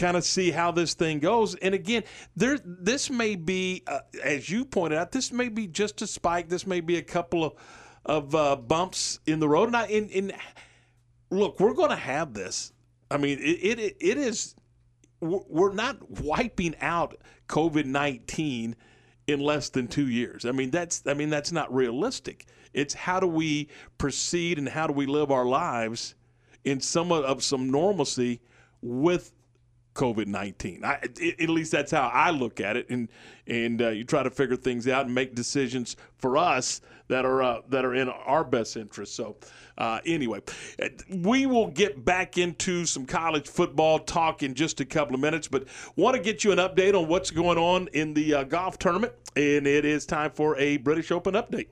kind 0.00 0.16
of 0.16 0.24
see 0.24 0.50
how 0.50 0.72
this 0.72 0.94
thing 0.94 1.20
goes. 1.20 1.54
And 1.56 1.74
again, 1.74 2.04
there 2.34 2.58
this 2.64 3.10
may 3.10 3.36
be, 3.36 3.82
uh, 3.86 4.00
as 4.24 4.48
you 4.48 4.64
pointed 4.64 4.98
out, 4.98 5.12
this 5.12 5.30
may 5.30 5.48
be 5.48 5.66
just 5.66 6.00
a 6.02 6.06
spike. 6.06 6.48
This 6.48 6.66
may 6.66 6.80
be 6.80 6.96
a 6.96 7.02
couple 7.02 7.44
of 7.44 7.52
of 8.06 8.34
uh, 8.34 8.56
bumps 8.56 9.20
in 9.26 9.40
the 9.40 9.48
road. 9.48 9.68
And 9.68 9.76
I 9.76 10.32
look, 11.30 11.60
we're 11.60 11.74
going 11.74 11.90
to 11.90 11.96
have 11.96 12.32
this. 12.32 12.72
I 13.10 13.18
mean, 13.18 13.38
it 13.40 13.78
it, 13.78 13.96
it 14.00 14.18
is. 14.18 14.54
we're 15.20 15.40
we're 15.48 15.72
not 15.74 16.10
wiping 16.22 16.74
out 16.80 17.16
COVID 17.48 17.84
nineteen 17.84 18.76
in 19.26 19.40
less 19.40 19.68
than 19.68 19.86
two 19.86 20.08
years. 20.08 20.44
I 20.44 20.52
mean, 20.52 20.70
that's 20.70 21.02
I 21.06 21.14
mean 21.14 21.30
that's 21.30 21.52
not 21.52 21.72
realistic. 21.72 22.46
It's 22.72 22.94
how 22.94 23.20
do 23.20 23.26
we 23.26 23.68
proceed 23.98 24.58
and 24.58 24.68
how 24.68 24.86
do 24.86 24.92
we 24.92 25.06
live 25.06 25.30
our 25.30 25.44
lives 25.44 26.14
in 26.64 26.80
somewhat 26.80 27.24
of 27.24 27.42
some 27.42 27.70
normalcy 27.70 28.40
with 28.80 29.32
COVID 30.00 30.26
nineteen. 30.26 30.82
At 30.84 31.50
least 31.50 31.72
that's 31.72 31.92
how 31.92 32.10
I 32.26 32.30
look 32.30 32.60
at 32.60 32.76
it, 32.76 32.88
and 32.88 33.08
and 33.46 33.82
uh, 33.82 33.88
you 33.88 34.04
try 34.04 34.22
to 34.22 34.30
figure 34.30 34.56
things 34.56 34.88
out 34.88 35.04
and 35.06 35.14
make 35.14 35.34
decisions 35.34 35.96
for 36.16 36.36
us 36.36 36.80
that 37.08 37.24
are 37.24 37.42
uh, 37.42 37.60
that 37.68 37.84
are 37.84 37.94
in 37.94 38.08
our 38.08 38.44
best 38.44 38.76
interest. 38.76 39.14
So, 39.14 39.36
uh, 39.76 40.00
anyway, 40.06 40.40
we 41.10 41.46
will 41.46 41.66
get 41.66 42.04
back 42.04 42.38
into 42.38 42.86
some 42.86 43.04
college 43.04 43.48
football 43.48 43.98
talk 43.98 44.42
in 44.42 44.54
just 44.54 44.80
a 44.80 44.84
couple 44.84 45.14
of 45.14 45.20
minutes, 45.20 45.48
but 45.48 45.64
want 45.96 46.16
to 46.16 46.22
get 46.22 46.44
you 46.44 46.52
an 46.52 46.58
update 46.58 46.94
on 46.98 47.08
what's 47.08 47.30
going 47.30 47.58
on 47.58 47.88
in 47.92 48.14
the 48.14 48.34
uh, 48.34 48.44
golf 48.44 48.78
tournament, 48.78 49.12
and 49.36 49.66
it 49.66 49.84
is 49.84 50.06
time 50.06 50.30
for 50.30 50.56
a 50.56 50.78
British 50.78 51.10
Open 51.10 51.34
update. 51.34 51.68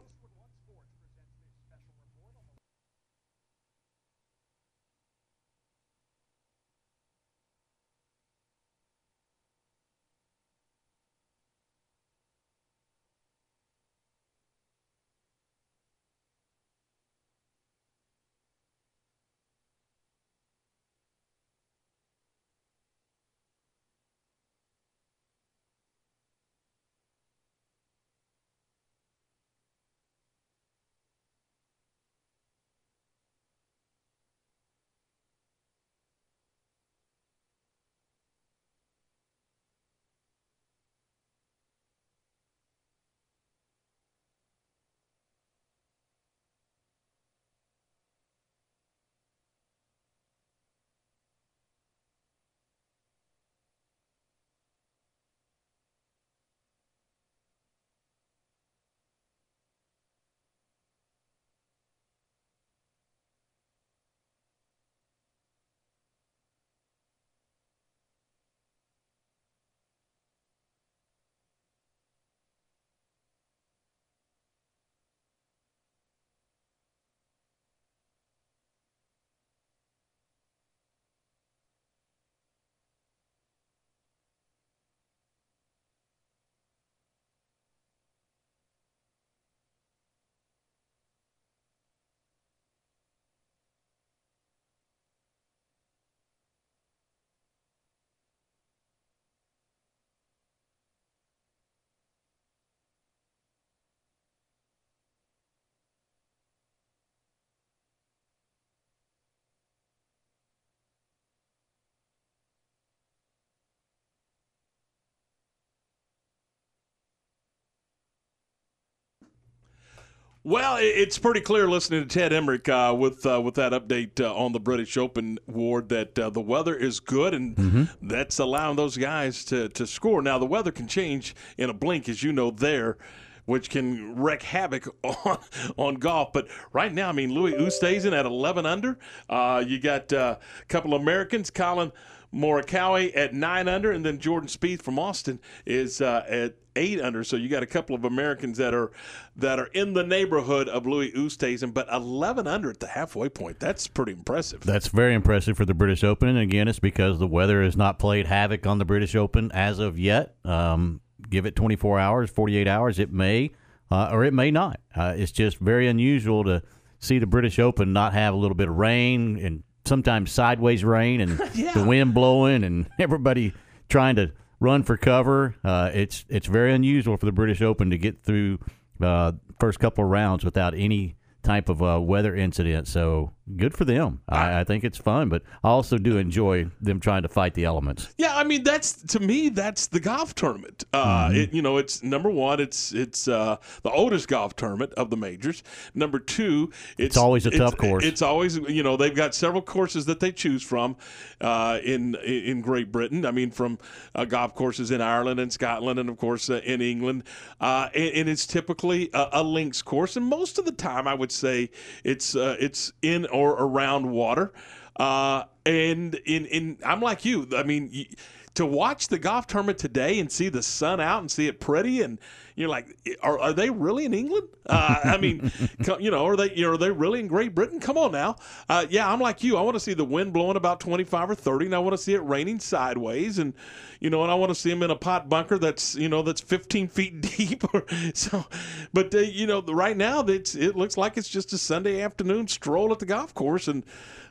Well, 120.49 120.79
it's 120.81 121.19
pretty 121.19 121.43
clear 121.43 121.69
listening 121.69 122.01
to 122.01 122.09
Ted 122.09 122.33
Emmerich 122.33 122.71
uh, 122.71 122.97
with 122.99 123.27
uh, 123.27 123.39
with 123.39 123.57
that 123.57 123.73
update 123.73 124.19
uh, 124.19 124.35
on 124.35 124.53
the 124.53 124.59
British 124.59 124.97
Open 124.97 125.39
Ward 125.47 125.91
that 125.91 126.19
uh, 126.19 126.31
the 126.31 126.41
weather 126.41 126.75
is 126.75 127.01
good 127.01 127.35
and 127.35 127.91
that's 128.01 128.39
allowing 128.39 128.77
those 128.77 128.97
guys 128.97 129.45
to, 129.45 129.69
to 129.69 129.87
score. 129.87 130.23
Now 130.23 130.39
the 130.39 130.47
weather 130.47 130.73
can 130.73 130.89
change 130.89 131.37
in 131.59 131.69
a 131.69 131.75
blink, 131.75 132.09
as 132.09 132.23
you 132.23 132.33
know 132.33 132.51
there, 132.51 132.97
which 133.45 133.69
can 133.69 134.17
wreak 134.17 134.43
havoc 134.43 134.89
on 135.05 135.39
on 135.77 135.95
golf. 135.97 136.33
But 136.33 136.49
right 136.73 136.95
now, 136.95 137.11
I 137.11 137.13
mean, 137.13 137.35
Louis 137.35 137.53
Oosthuizen 137.53 138.19
at 138.19 138.25
11 138.25 138.65
under. 138.65 138.99
Uh, 139.29 139.63
you 139.67 139.79
got 139.79 140.11
uh, 140.15 140.37
a 140.63 140.65
couple 140.65 140.95
of 140.95 141.03
Americans, 141.03 141.51
Collin 141.51 141.93
Morikawa 142.33 143.15
at 143.15 143.35
nine 143.35 143.69
under, 143.69 143.93
and 143.93 144.03
then 144.03 144.19
Jordan 144.19 144.49
Spieth 144.49 144.81
from 144.81 144.99
Austin 144.99 145.41
is 145.67 146.01
uh, 146.01 146.25
at 146.27 146.55
eight 146.79 147.01
under. 147.01 147.23
So 147.25 147.37
you 147.37 147.49
got 147.49 147.63
a 147.63 147.67
couple 147.67 147.95
of 147.95 148.05
Americans 148.05 148.57
that 148.59 148.73
are 148.73 148.91
that 149.37 149.59
are 149.59 149.67
in 149.67 149.93
the 149.93 150.05
neighborhood 150.05 150.69
of 150.69 150.87
Louis 150.87 151.13
Oosthuizen, 151.13 151.75
but 151.75 151.89
11 151.93 152.47
under 152.47 152.71
at 152.71 152.81
the 152.81 152.87
halfway 152.87 153.29
point. 153.29 153.61
That's 153.61 153.87
pretty 153.87 154.13
impressive. 154.13 154.61
That's 154.61 154.89
very 154.89 155.15
impressive 155.15 155.57
for 155.57 155.65
the 155.65 155.75
British 155.75 156.03
Open, 156.05 156.29
and 156.29 156.39
again, 156.39 156.69
it's 156.69 156.79
because 156.79 157.19
the 157.19 157.27
weather 157.27 157.63
has 157.63 157.77
not 157.77 157.99
played 157.99 158.27
havoc 158.27 158.67
on 158.67 158.79
the 158.79 158.85
British 158.85 159.15
Open 159.15 159.53
as 159.53 159.79
of 159.79 159.99
yet. 159.99 160.35
Um, 160.45 161.01
give 161.29 161.45
it 161.45 161.57
24 161.57 161.99
hours, 161.99 162.31
48 162.31 162.67
hours, 162.67 162.99
it 162.99 163.13
may 163.13 163.51
uh, 163.91 164.11
or 164.13 164.25
it 164.25 164.35
may 164.35 164.51
not. 164.51 164.81
Uh, 164.95 165.15
it's 165.17 165.33
just 165.33 165.59
very 165.59 165.89
unusual 165.89 166.45
to 166.45 166.63
see 166.99 167.19
the 167.19 167.27
British 167.27 167.59
Open 167.59 167.93
not 167.93 168.13
have 168.13 168.35
a 168.35 168.37
little 168.37 168.55
bit 168.55 168.69
of 168.69 168.77
rain 168.77 169.39
and 169.39 169.63
sometimes 169.85 170.31
sideways 170.31 170.85
rain 170.85 171.21
and 171.21 171.39
the 171.75 171.85
wind 171.87 172.15
blowing 172.15 172.65
and 172.65 172.89
everybody 172.99 173.55
trying 173.89 174.17
to 174.17 174.33
run 174.61 174.83
for 174.83 174.97
cover. 174.97 175.55
Uh, 175.65 175.91
it's 175.93 176.25
it's 176.29 176.47
very 176.47 176.73
unusual 176.73 177.17
for 177.17 177.27
the 177.27 177.33
British 177.33 177.63
Open 177.63 177.91
to 177.91 177.99
get 177.99 178.23
through 178.23 178.59
uh, 179.01 179.33
first 179.59 179.79
couple 179.79 180.05
of 180.05 180.11
rounds 180.11 180.45
without 180.45 180.75
any 180.75 181.17
type 181.43 181.69
of 181.69 181.83
uh, 181.83 182.01
weather 182.01 182.35
incident. 182.35 182.89
So 182.89 183.33
good 183.57 183.75
for 183.75 183.85
them. 183.85 184.21
I, 184.29 184.61
I 184.61 184.65
think 184.65 184.85
it's 184.85 184.99
fun, 184.99 185.29
but 185.29 185.43
I 185.65 185.69
also 185.69 185.99
do 185.99 186.17
enjoy 186.19 186.67
them 186.81 187.01
trying 187.01 187.23
to 187.23 187.29
fight 187.29 187.55
the 187.55 187.65
elements. 187.65 188.09
Yeah, 188.19 188.37
I 188.37 188.45
mean 188.45 188.63
that's 188.63 188.93
to 189.09 189.21
me 189.21 189.49
that's 189.49 189.87
the 189.87 190.01
golf 190.01 190.35
tournament. 190.35 190.85
Uh, 190.93 191.29
Mhm. 191.29 191.37
it, 191.37 191.55
you 191.55 191.63
know, 191.63 191.77
it's 191.79 192.03
number 192.03 192.31
one. 192.31 192.61
It's 192.61 192.93
it's 192.93 193.29
uh, 193.29 193.57
the 193.83 193.91
oldest 193.91 194.29
golf 194.29 194.57
tournament 194.57 194.93
of 194.95 195.11
the 195.11 195.17
majors. 195.17 195.63
Number 195.95 196.19
two, 196.19 196.71
it's, 196.97 197.17
always 197.17 197.47
a 197.47 197.51
tough 197.51 197.77
course. 197.77 198.05
It's 198.05 198.23
always 198.23 198.57
you 198.57 198.83
know 198.83 198.97
they've 198.97 199.15
got 199.15 199.35
several 199.35 199.63
courses 199.63 200.07
that 200.07 200.21
they 200.21 200.33
choose 200.33 200.63
from 200.63 200.97
uh, 201.41 201.79
in 201.85 202.15
in 202.17 202.61
Great 202.61 202.93
Britain. 202.93 203.25
I 203.25 203.31
mean, 203.31 203.51
from 203.51 203.79
uh, 204.15 204.25
golf 204.25 204.55
courses 204.55 204.91
in 204.91 205.01
Ireland 205.01 205.41
and 205.41 205.53
Scotland, 205.53 205.99
and 205.99 206.09
of 206.09 206.17
course 206.17 206.51
uh, 206.51 206.61
in 206.65 206.81
England. 206.81 207.25
Uh, 207.61 207.89
and, 207.95 208.15
and 208.15 208.29
it's 208.29 208.47
typically 208.47 209.11
a, 209.15 209.29
a 209.33 209.43
links 209.43 209.83
course, 209.83 210.17
and 210.17 210.27
most 210.27 210.59
of 210.59 210.65
the 210.65 210.73
time 210.73 211.09
I 211.09 211.15
would 211.15 211.33
say 211.33 211.71
it's 212.05 212.35
uh, 212.37 212.57
it's 212.61 212.93
in 213.03 213.27
or 213.39 213.53
around 213.53 214.11
water. 214.11 214.53
Uh, 214.97 215.45
and 215.65 216.15
in 216.27 216.47
in 216.47 216.79
I'm 216.85 217.01
like 217.01 217.25
you. 217.25 217.47
I 217.57 217.63
mean, 217.63 218.07
to 218.55 218.67
watch 218.67 219.09
the 219.09 219.19
golf 219.19 219.47
tournament 219.47 219.79
today 219.79 220.19
and 220.19 220.31
see 220.31 220.49
the 220.49 220.63
sun 220.63 221.01
out 221.01 221.21
and 221.21 221.31
see 221.31 221.47
it 221.47 221.61
pretty, 221.61 222.03
and 222.03 222.19
you're 222.59 222.69
like, 222.69 222.97
are, 223.23 223.39
are 223.39 223.53
they 223.53 223.71
really 223.71 224.05
in 224.05 224.13
England? 224.13 224.49
Uh, 224.67 224.97
I 225.05 225.17
mean, 225.17 225.53
you 226.01 226.11
know, 226.11 226.27
are 226.27 226.37
they 226.37 226.53
you 226.55 226.67
know, 226.67 226.73
are 226.73 226.77
they 226.77 226.91
really 226.91 227.21
in 227.21 227.29
Great 227.29 227.55
Britain? 227.55 227.79
Come 227.79 227.97
on 227.97 228.11
now. 228.11 228.37
Uh, 228.69 228.85
yeah, 228.91 229.11
I'm 229.11 229.21
like 229.21 229.45
you. 229.45 229.57
I 229.57 229.63
want 229.63 229.77
to 229.77 229.81
see 229.81 229.95
the 229.95 230.05
wind 230.05 230.33
blowing 230.33 230.57
about 230.57 230.81
25 230.81 231.31
or 231.31 231.35
30, 231.37 231.67
and 231.67 231.75
I 231.75 231.79
want 231.79 231.95
to 231.95 232.03
see 232.03 232.15
it 232.15 232.23
raining 232.25 232.59
sideways, 232.59 233.39
and 233.39 233.55
you 234.01 234.11
know, 234.11 234.23
and 234.23 234.33
I 234.33 234.35
want 234.35 234.51
to 234.51 234.57
see 234.57 234.71
them 234.71 234.83
in 234.83 234.91
a 234.91 234.97
pot 234.97 235.29
bunker 235.29 235.57
that's 235.57 235.95
you 235.95 236.09
know 236.09 236.23
that's 236.23 236.41
15 236.41 236.89
feet 236.89 237.21
deep. 237.21 237.63
Or, 237.73 237.85
so, 238.15 238.45
but 238.93 239.15
uh, 239.15 239.19
you 239.19 239.47
know, 239.47 239.63
right 239.63 239.97
now 239.97 240.23
it's 240.23 240.57
it 240.57 240.75
looks 240.75 240.97
like 240.97 241.17
it's 241.17 241.29
just 241.29 241.53
a 241.53 241.59
Sunday 241.59 242.03
afternoon 242.03 242.49
stroll 242.49 242.91
at 242.91 242.99
the 242.99 243.07
golf 243.07 243.33
course, 243.35 243.69
and 243.69 243.85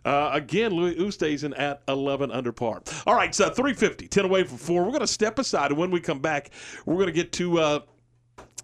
uh, 0.04 0.32
again, 0.34 0.74
Louis 0.74 0.96
Oosthuizen 0.96 1.58
at 1.58 1.82
11 1.88 2.32
under 2.32 2.52
par. 2.52 2.84
All 3.06 3.16
right, 3.16 3.34
so 3.34 3.46
350, 3.46 4.10
10 4.10 4.26
away 4.26 4.44
from 4.44 4.58
four. 4.58 4.84
We're 4.84 4.90
going 4.90 5.00
to 5.00 5.08
step 5.08 5.40
aside, 5.40 5.72
and 5.72 5.80
when 5.80 5.92
we 5.92 6.02
come 6.02 6.20
back, 6.20 6.52
we're 6.86 6.96
going 6.96 7.08
to 7.08 7.14
get 7.14 7.32
to. 7.34 7.84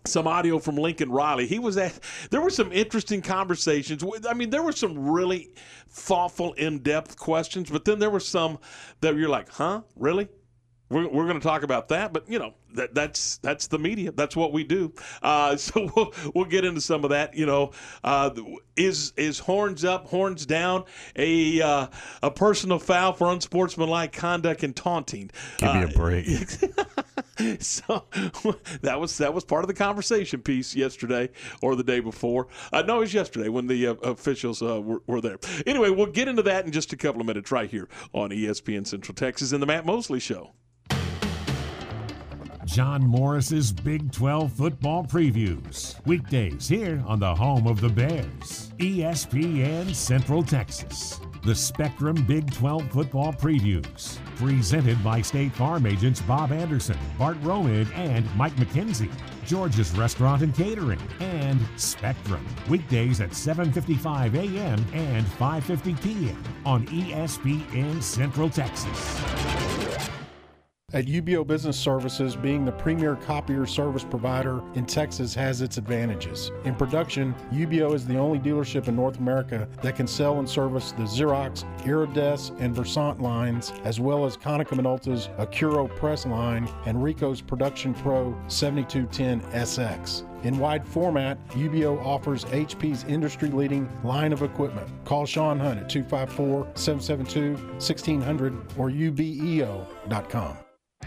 Some 0.06 0.28
audio 0.28 0.60
from 0.60 0.76
Lincoln 0.76 1.10
Riley. 1.12 1.48
He 1.48 1.60
was 1.60 1.78
at. 1.78 1.98
There 2.30 2.42
were 2.42 2.50
some 2.50 2.72
interesting 2.74 3.22
conversations. 3.22 4.04
I 4.28 4.34
mean, 4.34 4.50
there 4.50 4.62
were 4.64 4.74
some 4.74 4.98
really 5.10 5.54
thoughtful, 5.90 6.54
in-depth 6.54 7.18
questions, 7.18 7.70
but 7.70 7.86
then 7.86 8.00
there 8.00 8.10
were 8.10 8.20
some 8.20 8.60
that 9.02 9.16
you're 9.16 9.30
like, 9.30 9.50
"Huh, 9.50 9.82
really?" 9.96 10.28
We're, 10.90 11.08
we're 11.08 11.26
going 11.26 11.40
to 11.40 11.44
talk 11.48 11.64
about 11.64 11.88
that, 11.88 12.14
but 12.14 12.30
you 12.30 12.38
know 12.38 12.54
that 12.76 12.94
that's 12.94 13.38
that's 13.38 13.68
the 13.68 13.80
media. 13.80 14.12
That's 14.12 14.36
what 14.36 14.52
we 14.54 14.64
do. 14.66 14.94
Uh, 15.24 15.56
so 15.58 15.90
we'll 15.96 16.14
we'll 16.36 16.46
get 16.46 16.66
into 16.66 16.82
some 16.82 17.04
of 17.06 17.10
that. 17.12 17.34
You 17.34 17.46
know, 17.46 17.72
uh, 18.04 18.30
is 18.76 19.14
is 19.16 19.40
horns 19.40 19.86
up, 19.86 20.08
horns 20.08 20.46
down 20.46 20.84
a 21.16 21.62
uh, 21.62 21.88
a 22.22 22.30
personal 22.30 22.78
foul 22.78 23.14
for 23.14 23.32
unsportsmanlike 23.32 24.12
conduct 24.12 24.64
and 24.64 24.76
taunting? 24.76 25.32
Give 25.58 25.74
me 25.74 25.84
a 25.84 25.88
Uh, 25.88 25.92
break. 25.96 26.28
so 27.60 28.06
that 28.82 29.00
was 29.00 29.18
that 29.18 29.34
was 29.34 29.44
part 29.44 29.64
of 29.64 29.68
the 29.68 29.74
conversation 29.74 30.42
piece 30.42 30.76
yesterday 30.76 31.30
or 31.62 31.76
the 31.76 31.84
day 31.84 32.00
before. 32.00 32.48
Uh, 32.72 32.82
no, 32.84 32.98
it 32.98 33.02
was 33.02 33.14
yesterday 33.14 33.50
when 33.50 33.68
the 33.68 33.88
uh, 33.88 33.94
officials 34.04 34.62
uh, 34.62 34.80
were, 34.82 35.02
were 35.08 35.22
there. 35.22 35.38
Anyway, 35.66 35.90
we'll 35.90 36.06
get 36.06 36.28
into 36.28 36.44
that 36.44 36.66
in 36.66 36.72
just 36.72 36.94
a 36.94 36.98
couple 36.98 37.22
of 37.22 37.28
minutes 37.28 37.52
right 37.52 37.70
here 37.70 37.90
on 38.14 38.30
ESPN 38.30 38.86
Central 38.86 39.16
Texas 39.16 39.52
in 39.52 39.60
the 39.60 39.66
Matt 39.66 39.86
Mosley 39.86 40.20
Show. 40.20 40.52
John 42.66 43.06
Morris's 43.06 43.74
Big 43.74 44.12
12 44.12 44.54
football 44.54 45.04
previews. 45.04 46.04
Weekdays 46.06 46.68
here 46.68 47.04
on 47.06 47.20
the 47.20 47.36
home 47.36 47.68
of 47.68 47.82
the 47.82 47.90
Bears, 47.90 48.72
ESPN 48.78 49.94
Central 49.94 50.44
Texas. 50.44 51.20
The 51.46 51.54
Spectrum 51.54 52.24
Big 52.26 52.54
12 52.54 52.90
football 52.90 53.34
previews. 53.34 54.18
Presented 54.38 55.04
by 55.04 55.22
State 55.22 55.52
Farm 55.52 55.86
agents 55.86 56.22
Bob 56.22 56.54
Anderson, 56.54 56.98
Bart 57.20 57.36
Romid, 57.42 57.92
and 57.92 58.34
Mike 58.38 58.56
McKenzie. 58.56 59.12
George's 59.46 59.92
Restaurant 59.98 60.42
and 60.42 60.56
Catering, 60.56 61.02
and 61.20 61.60
Spectrum. 61.76 62.46
Weekdays 62.70 63.20
at 63.20 63.32
7:55 63.32 64.36
a.m. 64.36 64.86
and 64.94 65.26
5:50 65.26 66.02
p.m. 66.02 66.44
on 66.66 66.88
ESPN 66.88 68.02
Central 68.02 68.50
Texas. 68.50 69.83
At 70.94 71.08
UBEO 71.08 71.48
Business 71.48 71.76
Services, 71.76 72.36
being 72.36 72.66
the 72.66 72.72
premier 72.72 73.16
copier 73.16 73.66
service 73.66 74.04
provider 74.04 74.62
in 74.76 74.86
Texas 74.86 75.34
has 75.34 75.64
its 75.64 75.80
advantages. 75.80 76.52
In 76.66 76.76
production, 76.76 77.34
UBEO 77.52 77.96
is 77.96 78.06
the 78.06 78.20
only 78.20 78.38
dealership 78.38 78.88
in 78.88 78.96
North 78.96 79.18
America 79.18 79.68
that 79.82 79.96
can 79.96 80.06
sell 80.06 80.38
and 80.38 80.48
service 80.48 80.92
the 80.92 81.02
Xerox, 81.02 81.64
Iridesse, 81.80 82.56
and 82.60 82.76
Versant 82.76 83.20
lines, 83.20 83.74
as 83.84 84.00
well 84.00 84.24
as 84.24 84.38
Konica 84.38 84.80
Minolta's 84.80 85.30
AccurioPress 85.40 86.30
line 86.30 86.70
and 86.86 87.02
Ricoh's 87.02 87.42
Production 87.42 87.96
Pro 87.96 88.40
7210 88.48 89.42
SX. 89.52 90.46
In 90.46 90.60
wide 90.60 90.88
format, 90.88 91.44
UBEO 91.54 92.06
offers 92.06 92.46
HP's 92.46 93.04
industry 93.06 93.50
leading 93.50 93.90
line 94.04 94.32
of 94.32 94.44
equipment. 94.44 94.88
Call 95.06 95.26
Sean 95.26 95.60
Hunt 95.60 95.80
at 95.80 95.90
254 95.90 96.68
772 96.76 97.54
1600 97.80 98.54
or 98.78 98.92
ubeo.com. 98.92 100.63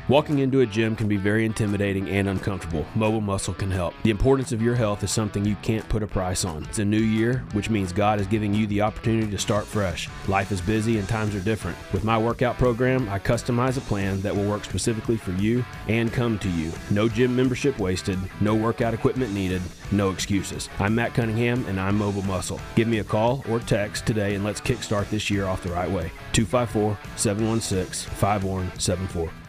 Walking 0.09 0.39
into 0.39 0.61
a 0.61 0.67
gym 0.67 0.95
can 0.95 1.09
be 1.09 1.17
very 1.17 1.45
intimidating 1.45 2.09
and 2.11 2.29
uncomfortable. 2.29 2.87
Mobile 2.95 3.21
Muscle 3.21 3.55
can 3.55 3.73
help. 3.73 3.93
The 4.05 4.11
importance 4.11 4.53
of 4.53 4.63
your 4.63 4.77
health 4.77 5.03
is 5.03 5.11
something 5.11 5.45
you 5.45 5.57
can't 5.63 5.89
put 5.89 6.05
a 6.05 6.07
price 6.07 6.45
on. 6.45 6.63
It's 6.67 6.79
a 6.79 6.85
new 6.85 7.01
year, 7.01 7.45
which 7.55 7.71
means 7.71 7.93
God 7.93 8.21
is 8.21 8.29
giving 8.29 8.55
you 8.55 8.69
the 8.69 8.83
opportunity 8.83 9.29
to 9.29 9.39
start 9.39 9.65
fresh. 9.65 10.09
Life 10.29 10.53
is 10.53 10.61
busy 10.61 10.99
and 10.99 11.09
times 11.09 11.35
are 11.35 11.41
different. 11.41 11.77
With 11.93 12.05
my 12.05 12.17
workout 12.17 12.57
program, 12.57 13.09
I 13.09 13.19
customize 13.19 13.79
a 13.79 13.81
plan 13.81 14.21
that 14.21 14.35
will 14.35 14.49
work 14.49 14.65
specifically 14.65 15.17
for 15.17 15.33
you 15.33 15.65
and 15.89 16.13
come 16.13 16.39
to 16.39 16.49
you. 16.51 16.71
No 16.93 17.09
gym 17.09 17.35
membership 17.35 17.77
wasted, 17.81 18.21
no 18.41 18.55
workout 18.55 18.95
equipment 18.95 19.33
needed, 19.33 19.61
no 19.91 20.11
excuses. 20.11 20.69
I'm 20.79 20.95
Matt 20.95 21.15
Cunningham 21.15 21.67
and 21.67 21.81
I'm 21.81 21.99
Mobile 21.99 22.23
Muscle. 22.23 22.61
Give 22.77 22.87
me 22.87 23.01
a 23.01 23.05
call 23.05 23.45
or 23.51 23.59
text 23.59 24.07
today 24.07 24.37
and 24.37 24.45
let's 24.45 24.61
kickstart 24.61 25.11
this 25.11 25.31
year 25.31 25.47
off 25.47 25.65
the 25.65 25.73
right 25.73 25.91
way. 25.91 26.13
254 26.33 26.97
716 27.17 28.09
5174. 28.15 29.46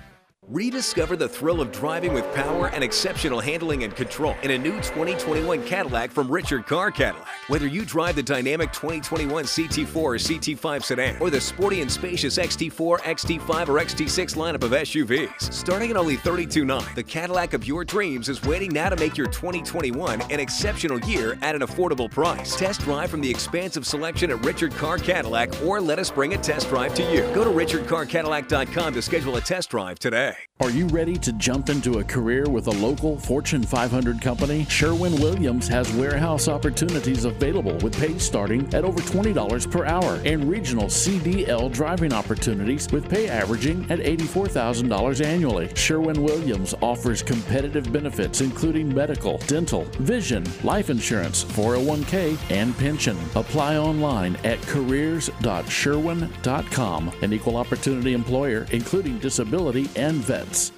Rediscover 0.49 1.17
the 1.17 1.27
thrill 1.27 1.59
of 1.59 1.73
driving 1.73 2.13
with 2.13 2.23
power 2.33 2.69
and 2.69 2.81
exceptional 2.81 3.41
handling 3.41 3.83
and 3.83 3.93
control 3.93 4.33
in 4.43 4.51
a 4.51 4.57
new 4.57 4.75
2021 4.77 5.61
Cadillac 5.65 6.09
from 6.09 6.31
Richard 6.31 6.65
Car 6.65 6.89
Cadillac. 6.89 7.27
Whether 7.49 7.67
you 7.67 7.83
drive 7.83 8.15
the 8.15 8.23
dynamic 8.23 8.71
2021 8.71 9.43
CT4 9.43 9.95
or 9.97 10.15
CT5 10.15 10.83
sedan 10.85 11.17
or 11.19 11.29
the 11.29 11.41
sporty 11.41 11.81
and 11.81 11.91
spacious 11.91 12.37
XT4, 12.37 12.99
XT5, 13.01 13.67
or 13.67 13.77
XT6 13.81 14.35
lineup 14.37 14.63
of 14.63 14.71
SUVs, 14.71 15.51
starting 15.51 15.91
at 15.91 15.97
only 15.97 16.15
$32,900, 16.15 16.95
the 16.95 17.03
Cadillac 17.03 17.51
of 17.53 17.67
your 17.67 17.83
dreams 17.83 18.29
is 18.29 18.41
waiting 18.43 18.71
now 18.71 18.87
to 18.87 18.95
make 18.95 19.17
your 19.17 19.27
2021 19.27 20.21
an 20.31 20.39
exceptional 20.39 20.97
year 21.01 21.37
at 21.41 21.55
an 21.55 21.61
affordable 21.61 22.09
price. 22.09 22.55
Test 22.55 22.79
drive 22.81 23.11
from 23.11 23.19
the 23.19 23.29
expansive 23.29 23.85
selection 23.85 24.31
at 24.31 24.45
Richard 24.45 24.71
Car 24.75 24.97
Cadillac 24.97 25.61
or 25.61 25.81
let 25.81 25.99
us 25.99 26.09
bring 26.09 26.35
a 26.35 26.37
test 26.37 26.69
drive 26.69 26.93
to 26.93 27.03
you. 27.11 27.23
Go 27.35 27.43
to 27.43 27.49
richardcarcadillac.com 27.49 28.93
to 28.93 29.01
schedule 29.01 29.35
a 29.35 29.41
test 29.41 29.69
drive 29.69 29.99
today. 29.99 30.36
Are 30.59 30.71
you 30.71 30.87
ready 30.87 31.15
to 31.17 31.33
jump 31.33 31.69
into 31.69 31.99
a 31.99 32.03
career 32.03 32.49
with 32.49 32.65
a 32.65 32.71
local 32.71 33.19
Fortune 33.19 33.61
500 33.61 34.19
company? 34.19 34.65
Sherwin 34.67 35.21
Williams 35.21 35.67
has 35.67 35.93
warehouse 35.93 36.47
opportunities 36.47 37.25
available 37.25 37.77
with 37.83 37.95
pay 37.95 38.17
starting 38.17 38.67
at 38.73 38.83
over 38.83 38.99
$20 38.99 39.71
per 39.71 39.85
hour 39.85 40.19
and 40.25 40.49
regional 40.49 40.85
CDL 40.85 41.71
driving 41.71 42.11
opportunities 42.11 42.91
with 42.91 43.07
pay 43.07 43.29
averaging 43.29 43.83
at 43.91 43.99
$84,000 43.99 45.23
annually. 45.23 45.69
Sherwin 45.75 46.23
Williams 46.23 46.73
offers 46.81 47.21
competitive 47.21 47.93
benefits 47.93 48.41
including 48.41 48.91
medical, 48.91 49.37
dental, 49.45 49.83
vision, 49.99 50.43
life 50.63 50.89
insurance, 50.89 51.43
401k, 51.43 52.35
and 52.49 52.75
pension. 52.79 53.15
Apply 53.35 53.77
online 53.77 54.35
at 54.37 54.59
careers.sherwin.com, 54.63 57.11
an 57.21 57.31
equal 57.31 57.57
opportunity 57.57 58.13
employer 58.13 58.65
including 58.71 59.19
disability 59.19 59.87
and 59.95 60.25
vets. 60.27 60.73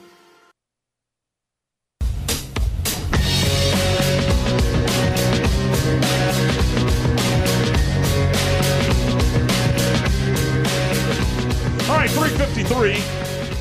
All 11.90 11.98
right, 11.98 12.10
353, 12.12 12.96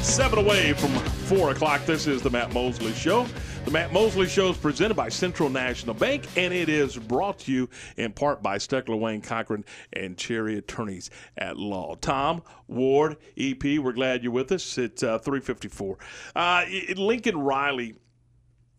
seven 0.02 0.38
away 0.38 0.74
from 0.74 0.90
four 0.90 1.50
o'clock. 1.52 1.86
This 1.86 2.06
is 2.06 2.20
the 2.20 2.28
Matt 2.28 2.52
Mosley 2.52 2.92
Show. 2.92 3.26
The 3.68 3.74
Matt 3.74 3.92
Mosley 3.92 4.26
Show 4.26 4.48
is 4.48 4.56
presented 4.56 4.94
by 4.94 5.10
Central 5.10 5.50
National 5.50 5.92
Bank, 5.92 6.24
and 6.38 6.54
it 6.54 6.70
is 6.70 6.96
brought 6.96 7.40
to 7.40 7.52
you 7.52 7.68
in 7.98 8.12
part 8.14 8.42
by 8.42 8.56
Steckler, 8.56 8.98
Wayne 8.98 9.20
Cochran, 9.20 9.62
and 9.92 10.16
Cherry 10.16 10.56
Attorneys 10.56 11.10
at 11.36 11.58
Law. 11.58 11.94
Tom 11.96 12.42
Ward, 12.66 13.18
EP, 13.36 13.62
we're 13.78 13.92
glad 13.92 14.22
you're 14.22 14.32
with 14.32 14.52
us. 14.52 14.78
It's 14.78 15.02
uh, 15.02 15.18
354. 15.18 15.98
Uh, 16.34 16.64
Lincoln 16.96 17.36
Riley 17.36 17.96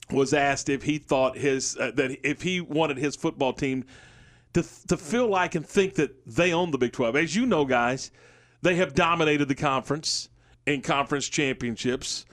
was 0.10 0.34
asked 0.34 0.70
if 0.70 0.82
he 0.82 0.98
thought 0.98 1.38
his 1.38 1.78
uh, 1.78 1.92
that 1.92 2.28
if 2.28 2.42
he 2.42 2.60
wanted 2.60 2.98
his 2.98 3.16
football 3.16 3.54
team 3.54 3.86
to 4.54 4.64
to 4.88 4.98
feel 4.98 5.28
like 5.28 5.54
and 5.54 5.68
think 5.68 5.94
that 5.94 6.16
they 6.26 6.52
own 6.52 6.72
the 6.72 6.80
Big 6.80 6.94
12. 6.94 7.16
As 7.16 7.36
you 7.36 7.46
know, 7.46 7.64
guys, 7.64 8.10
they 8.64 8.74
have 8.78 8.96
dominated 8.96 9.50
the 9.50 9.54
conference 9.54 10.30
in 10.66 10.82
conference 10.82 11.30
championships. 11.30 12.26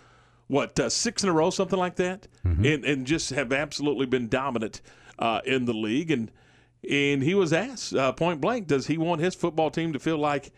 What 0.48 0.78
uh, 0.78 0.88
six 0.88 1.24
in 1.24 1.28
a 1.28 1.32
row, 1.32 1.50
something 1.50 1.78
like 1.78 1.96
that, 1.96 2.28
and 2.44 2.84
and 2.84 3.06
just 3.06 3.30
have 3.30 3.52
absolutely 3.52 4.06
been 4.06 4.28
dominant 4.28 4.80
uh, 5.18 5.40
in 5.44 5.64
the 5.64 5.72
league. 5.72 6.10
And 6.10 6.30
and 6.88 7.22
he 7.22 7.34
was 7.34 7.52
asked 7.52 7.94
uh, 7.94 8.12
point 8.12 8.40
blank, 8.40 8.68
does 8.68 8.86
he 8.86 8.96
want 8.96 9.20
his 9.20 9.34
football 9.34 9.70
team 9.70 9.92
to 9.92 9.98
feel 9.98 10.18
like 10.18 10.52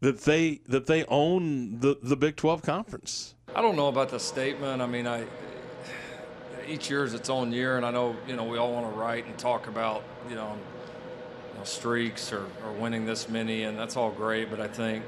that 0.00 0.20
they 0.20 0.60
that 0.68 0.86
they 0.86 1.04
own 1.06 1.80
the 1.80 1.98
the 2.02 2.16
Big 2.16 2.36
12 2.36 2.62
conference? 2.62 3.34
I 3.54 3.62
don't 3.62 3.76
know 3.76 3.88
about 3.88 4.10
the 4.10 4.20
statement. 4.20 4.80
I 4.82 4.86
mean, 4.86 5.06
I 5.06 5.26
each 6.68 6.90
year 6.90 7.04
is 7.04 7.14
its 7.14 7.30
own 7.30 7.52
year, 7.52 7.76
and 7.76 7.86
I 7.86 7.90
know 7.90 8.16
you 8.26 8.36
know 8.36 8.44
we 8.44 8.58
all 8.58 8.72
want 8.72 8.92
to 8.92 8.98
write 8.98 9.26
and 9.26 9.36
talk 9.38 9.66
about 9.66 10.04
you 10.28 10.34
know, 10.34 10.56
you 11.52 11.58
know 11.58 11.64
streaks 11.64 12.32
or, 12.32 12.46
or 12.64 12.72
winning 12.72 13.06
this 13.06 13.28
many, 13.28 13.64
and 13.64 13.78
that's 13.78 13.96
all 13.96 14.10
great. 14.10 14.50
But 14.50 14.60
I 14.60 14.68
think 14.68 15.04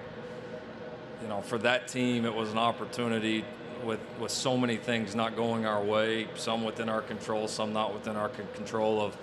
you 1.23 1.29
know 1.29 1.41
for 1.41 1.59
that 1.59 1.89
team, 1.89 2.25
it 2.25 2.35
was 2.35 2.51
an 2.51 2.59
opportunity 2.59 3.45
with 3.89 4.01
with 4.21 4.31
so 4.31 4.57
many 4.57 4.77
things 4.77 5.17
not 5.17 5.35
going 5.35 5.67
our 5.67 5.83
way, 5.83 6.29
some 6.37 6.63
within 6.63 6.89
our 6.89 7.03
control, 7.03 7.49
some 7.49 7.73
not 7.73 7.93
within 7.93 8.17
our 8.17 8.29
control 8.29 9.01
of 9.01 9.17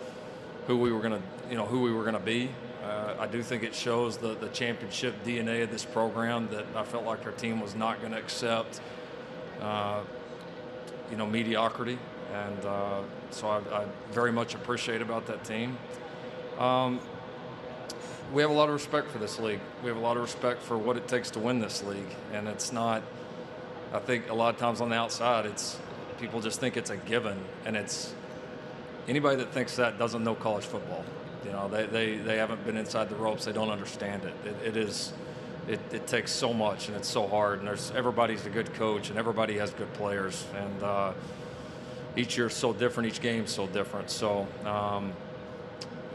who 0.68 0.78
we 0.78 0.92
were 0.92 1.00
going 1.00 1.14
to 1.14 1.50
you 1.50 1.56
know 1.56 1.66
who 1.66 1.82
we 1.82 1.94
were 1.94 2.04
going 2.04 2.16
to 2.16 2.20
be. 2.20 2.50
Uh, 2.84 3.16
I 3.18 3.28
do 3.28 3.42
think 3.42 3.64
it 3.64 3.74
shows 3.74 4.18
the 4.18 4.34
the 4.34 4.50
championship 4.50 5.24
DNA 5.24 5.64
of 5.64 5.72
this 5.72 5.86
program 5.86 6.50
that 6.50 6.66
I 6.76 6.84
felt 6.84 7.06
like 7.06 7.26
our 7.26 7.32
team 7.32 7.62
was 7.62 7.76
not 7.76 8.02
going 8.02 8.12
to 8.12 8.20
accept. 8.20 8.82
Uh, 9.62 10.02
you 11.10 11.18
know, 11.18 11.26
mediocrity. 11.26 11.98
And 12.34 12.66
uh, 12.66 13.02
so 13.32 13.48
I, 13.48 13.58
I, 13.72 13.86
very 14.12 14.32
much 14.32 14.56
appreciate 14.56 15.02
about 15.02 15.28
that 15.28 15.44
team. 15.44 15.78
Um, 16.60 17.00
we 18.34 18.42
have 18.42 18.52
a 18.52 18.54
lot 18.54 18.70
of 18.70 18.74
respect 18.74 19.12
for 19.12 19.20
this 19.20 19.40
league. 19.40 19.60
We 19.84 19.90
have 19.90 19.98
a 19.98 20.02
lot 20.02 20.18
of 20.18 20.24
respect 20.24 20.62
for 20.62 20.78
what 20.78 20.98
it 20.98 21.08
takes 21.08 21.30
to 21.32 21.40
win 21.40 21.60
this 21.60 21.84
league. 21.84 22.16
And 22.34 22.48
it's 22.48 22.72
not, 22.72 23.04
I 23.96 24.00
think 24.00 24.30
a 24.30 24.34
lot 24.34 24.54
of 24.54 24.60
times 24.60 24.82
on 24.82 24.90
the 24.90 24.96
outside, 24.96 25.46
it's 25.46 25.80
people 26.20 26.42
just 26.42 26.60
think 26.60 26.76
it's 26.76 26.90
a 26.90 26.98
given. 26.98 27.40
And 27.66 27.78
it's 27.78 28.14
anybody 29.08 29.38
that 29.38 29.54
thinks 29.54 29.78
that 29.78 29.98
doesn't 29.98 30.24
know 30.24 30.36
college 30.36 30.66
football. 30.66 31.04
You 31.46 31.52
know, 31.52 31.70
they, 31.70 31.86
they, 31.86 32.18
they 32.18 32.38
haven't 32.38 32.66
been 32.66 32.76
inside 32.76 33.10
the 33.10 33.16
ropes. 33.16 33.46
They 33.46 33.54
don't 33.54 33.70
understand 33.70 34.26
it. 34.26 34.34
It, 34.46 34.76
it 34.76 34.78
is, 34.78 35.14
it, 35.68 35.80
it 35.94 36.08
takes 36.08 36.32
so 36.32 36.54
much 36.54 36.88
and 36.88 36.98
it's 36.98 37.08
so 37.08 37.26
hard. 37.26 37.60
And 37.60 37.68
there's 37.68 37.92
everybody's 37.92 38.46
a 38.46 38.50
good 38.50 38.74
coach 38.74 39.10
and 39.10 39.18
everybody 39.18 39.58
has 39.60 39.72
good 39.72 39.92
players. 39.94 40.46
And 40.56 40.84
uh, 40.84 41.14
each 42.18 42.38
year 42.38 42.48
is 42.48 42.54
so 42.54 42.74
different. 42.74 43.10
Each 43.10 43.22
game's 43.22 43.52
so 43.52 43.68
different. 43.68 44.10
So, 44.10 44.48
um, 44.66 45.14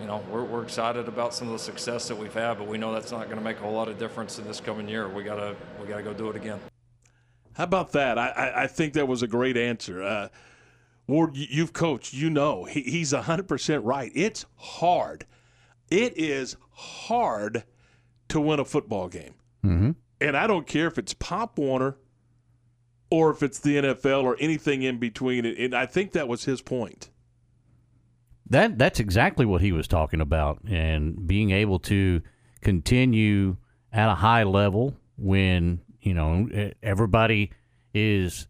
you 0.00 0.06
know, 0.06 0.22
we're, 0.30 0.44
we're 0.44 0.62
excited 0.62 1.08
about 1.08 1.34
some 1.34 1.48
of 1.48 1.52
the 1.52 1.58
success 1.58 2.08
that 2.08 2.16
we've 2.16 2.34
had, 2.34 2.58
but 2.58 2.66
we 2.66 2.76
know 2.76 2.92
that's 2.92 3.12
not 3.12 3.26
going 3.26 3.38
to 3.38 3.44
make 3.44 3.58
a 3.58 3.60
whole 3.60 3.72
lot 3.72 3.88
of 3.88 3.98
difference 3.98 4.38
in 4.38 4.46
this 4.46 4.60
coming 4.60 4.88
year. 4.88 5.08
We 5.08 5.22
gotta 5.22 5.54
we 5.80 5.86
gotta 5.86 6.02
go 6.02 6.12
do 6.14 6.30
it 6.30 6.36
again. 6.36 6.58
How 7.60 7.64
about 7.64 7.92
that? 7.92 8.16
I, 8.16 8.28
I, 8.30 8.62
I 8.62 8.66
think 8.68 8.94
that 8.94 9.06
was 9.06 9.22
a 9.22 9.26
great 9.26 9.54
answer. 9.58 10.02
Uh, 10.02 10.28
Ward, 11.06 11.36
you've 11.36 11.74
coached, 11.74 12.14
you 12.14 12.30
know, 12.30 12.64
he, 12.64 12.80
he's 12.80 13.12
100% 13.12 13.80
right. 13.84 14.10
It's 14.14 14.46
hard. 14.56 15.26
It 15.90 16.16
is 16.16 16.56
hard 16.70 17.64
to 18.28 18.40
win 18.40 18.60
a 18.60 18.64
football 18.64 19.08
game. 19.08 19.34
Mm-hmm. 19.62 19.90
And 20.22 20.36
I 20.38 20.46
don't 20.46 20.66
care 20.66 20.86
if 20.86 20.96
it's 20.96 21.12
Pop 21.12 21.58
Warner 21.58 21.98
or 23.10 23.30
if 23.30 23.42
it's 23.42 23.58
the 23.58 23.76
NFL 23.76 24.24
or 24.24 24.38
anything 24.40 24.80
in 24.82 24.96
between. 24.96 25.44
And- 25.44 25.58
And 25.58 25.74
I 25.74 25.84
think 25.84 26.12
that 26.12 26.28
was 26.28 26.46
his 26.46 26.62
point. 26.62 27.10
That 28.48 28.78
that's 28.78 29.00
exactly 29.00 29.44
what 29.44 29.60
he 29.60 29.70
was 29.70 29.86
talking 29.86 30.22
about, 30.22 30.60
and 30.66 31.26
being 31.26 31.50
able 31.50 31.78
to 31.80 32.22
continue 32.62 33.58
at 33.92 34.08
a 34.08 34.14
high 34.14 34.44
level 34.44 34.96
when 35.18 35.82
you 36.02 36.14
know 36.14 36.48
everybody 36.82 37.52
is 37.94 38.46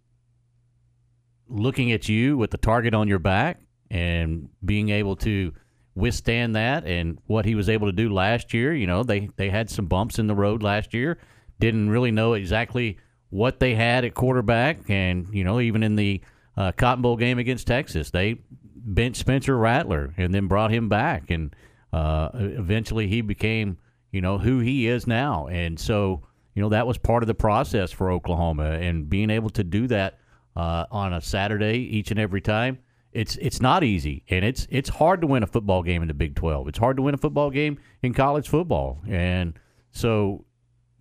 looking 1.48 1.92
at 1.92 2.08
you 2.08 2.36
with 2.36 2.50
the 2.50 2.58
target 2.58 2.94
on 2.94 3.08
your 3.08 3.18
back, 3.18 3.60
and 3.90 4.48
being 4.64 4.90
able 4.90 5.16
to 5.16 5.52
withstand 5.94 6.54
that, 6.56 6.86
and 6.86 7.18
what 7.26 7.44
he 7.44 7.54
was 7.54 7.68
able 7.68 7.86
to 7.88 7.92
do 7.92 8.12
last 8.12 8.54
year. 8.54 8.74
You 8.74 8.86
know, 8.86 9.02
they 9.02 9.28
they 9.36 9.50
had 9.50 9.70
some 9.70 9.86
bumps 9.86 10.18
in 10.18 10.26
the 10.26 10.34
road 10.34 10.62
last 10.62 10.94
year, 10.94 11.18
didn't 11.58 11.90
really 11.90 12.10
know 12.10 12.34
exactly 12.34 12.98
what 13.30 13.60
they 13.60 13.74
had 13.74 14.04
at 14.04 14.14
quarterback, 14.14 14.88
and 14.88 15.28
you 15.32 15.44
know 15.44 15.60
even 15.60 15.82
in 15.82 15.96
the 15.96 16.20
uh, 16.56 16.72
Cotton 16.72 17.02
Bowl 17.02 17.16
game 17.16 17.38
against 17.38 17.66
Texas, 17.66 18.10
they 18.10 18.36
benched 18.76 19.20
Spencer 19.20 19.56
Rattler 19.56 20.14
and 20.16 20.34
then 20.34 20.46
brought 20.46 20.70
him 20.70 20.88
back, 20.88 21.30
and 21.30 21.54
uh, 21.92 22.30
eventually 22.34 23.08
he 23.08 23.20
became 23.20 23.78
you 24.12 24.20
know 24.20 24.38
who 24.38 24.60
he 24.60 24.86
is 24.86 25.06
now, 25.06 25.46
and 25.48 25.78
so 25.78 26.22
you 26.54 26.62
know 26.62 26.68
that 26.70 26.86
was 26.86 26.98
part 26.98 27.22
of 27.22 27.26
the 27.26 27.34
process 27.34 27.90
for 27.92 28.10
Oklahoma, 28.10 28.72
and 28.72 29.08
being 29.08 29.30
able 29.30 29.50
to 29.50 29.64
do 29.64 29.86
that 29.88 30.18
uh, 30.56 30.86
on 30.90 31.12
a 31.12 31.20
Saturday 31.20 31.78
each 31.78 32.10
and 32.10 32.20
every 32.20 32.40
time. 32.40 32.78
It's 33.12 33.36
it's 33.36 33.60
not 33.60 33.82
easy, 33.82 34.22
and 34.28 34.44
it's 34.44 34.68
it's 34.70 34.88
hard 34.88 35.20
to 35.22 35.26
win 35.26 35.42
a 35.42 35.46
football 35.46 35.82
game 35.82 36.00
in 36.02 36.08
the 36.08 36.14
Big 36.14 36.36
Twelve. 36.36 36.68
It's 36.68 36.78
hard 36.78 36.96
to 36.96 37.02
win 37.02 37.14
a 37.14 37.18
football 37.18 37.50
game 37.50 37.78
in 38.02 38.14
college 38.14 38.48
football, 38.48 39.00
and 39.08 39.58
so 39.90 40.44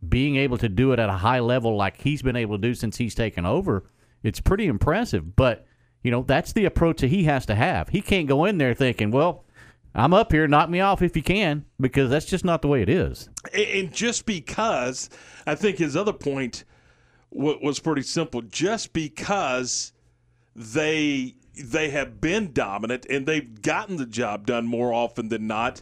being 0.08 0.38
able 0.38 0.58
to 0.58 0.70
do 0.70 0.92
it 0.92 1.00
at 1.00 1.10
a 1.10 1.14
high 1.14 1.40
level 1.40 1.76
like 1.76 2.02
he's 2.02 2.22
been 2.22 2.36
able 2.36 2.58
to 2.58 2.62
do 2.62 2.74
since 2.74 2.98
he's 2.98 3.14
taken 3.14 3.46
over, 3.46 3.84
it's 4.24 4.40
pretty 4.40 4.66
impressive. 4.66 5.36
But 5.36 5.68
you 6.02 6.10
know 6.10 6.24
that's 6.24 6.54
the 6.54 6.66
approach 6.66 7.02
that 7.02 7.10
he 7.10 7.26
has 7.26 7.46
to 7.46 7.54
have. 7.54 7.90
He 7.90 8.02
can't 8.02 8.28
go 8.28 8.46
in 8.46 8.58
there 8.58 8.74
thinking, 8.74 9.12
"Well, 9.12 9.46
I'm 9.96 10.14
up 10.14 10.32
here, 10.32 10.48
knock 10.48 10.70
me 10.70 10.80
off 10.80 11.02
if 11.02 11.16
you 11.16 11.24
can," 11.24 11.66
because 11.80 12.10
that's 12.10 12.26
just 12.26 12.46
not 12.46 12.62
the 12.62 12.68
way 12.68 12.82
it 12.82 12.90
is. 12.90 13.30
And- 13.54 13.94
just 13.94 14.26
because, 14.26 15.10
I 15.46 15.56
think 15.56 15.78
his 15.78 15.96
other 15.96 16.14
point 16.14 16.64
was 17.32 17.80
pretty 17.80 18.04
simple. 18.04 18.42
Just 18.42 18.94
because 18.94 19.94
they 20.56 21.36
they 21.62 21.90
have 21.90 22.22
been 22.22 22.54
dominant 22.54 23.06
and 23.10 23.26
they've 23.26 23.62
gotten 23.62 23.98
the 23.98 24.06
job 24.06 24.46
done 24.46 24.66
more 24.66 24.94
often 24.94 25.28
than 25.30 25.46
not 25.46 25.82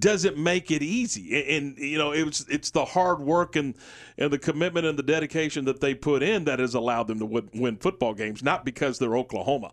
doesn't 0.00 0.36
make 0.36 0.70
it 0.70 0.82
easy. 0.82 1.38
And, 1.38 1.76
and, 1.76 1.78
you 1.78 1.98
know 1.98 2.12
it 2.12 2.24
was 2.24 2.46
it's 2.48 2.70
the 2.70 2.84
hard 2.84 3.20
work 3.20 3.56
and 3.56 3.74
and 4.18 4.32
the 4.32 4.38
commitment 4.38 4.86
and 4.86 4.98
the 4.98 5.02
dedication 5.02 5.64
that 5.66 5.80
they 5.80 5.94
put 5.94 6.22
in 6.22 6.44
that 6.44 6.58
has 6.58 6.74
allowed 6.74 7.08
them 7.08 7.18
to 7.18 7.26
win, 7.26 7.48
win 7.54 7.76
football 7.76 8.14
games 8.14 8.42
not 8.42 8.64
because 8.64 8.98
they're 8.98 9.16
Oklahoma. 9.16 9.72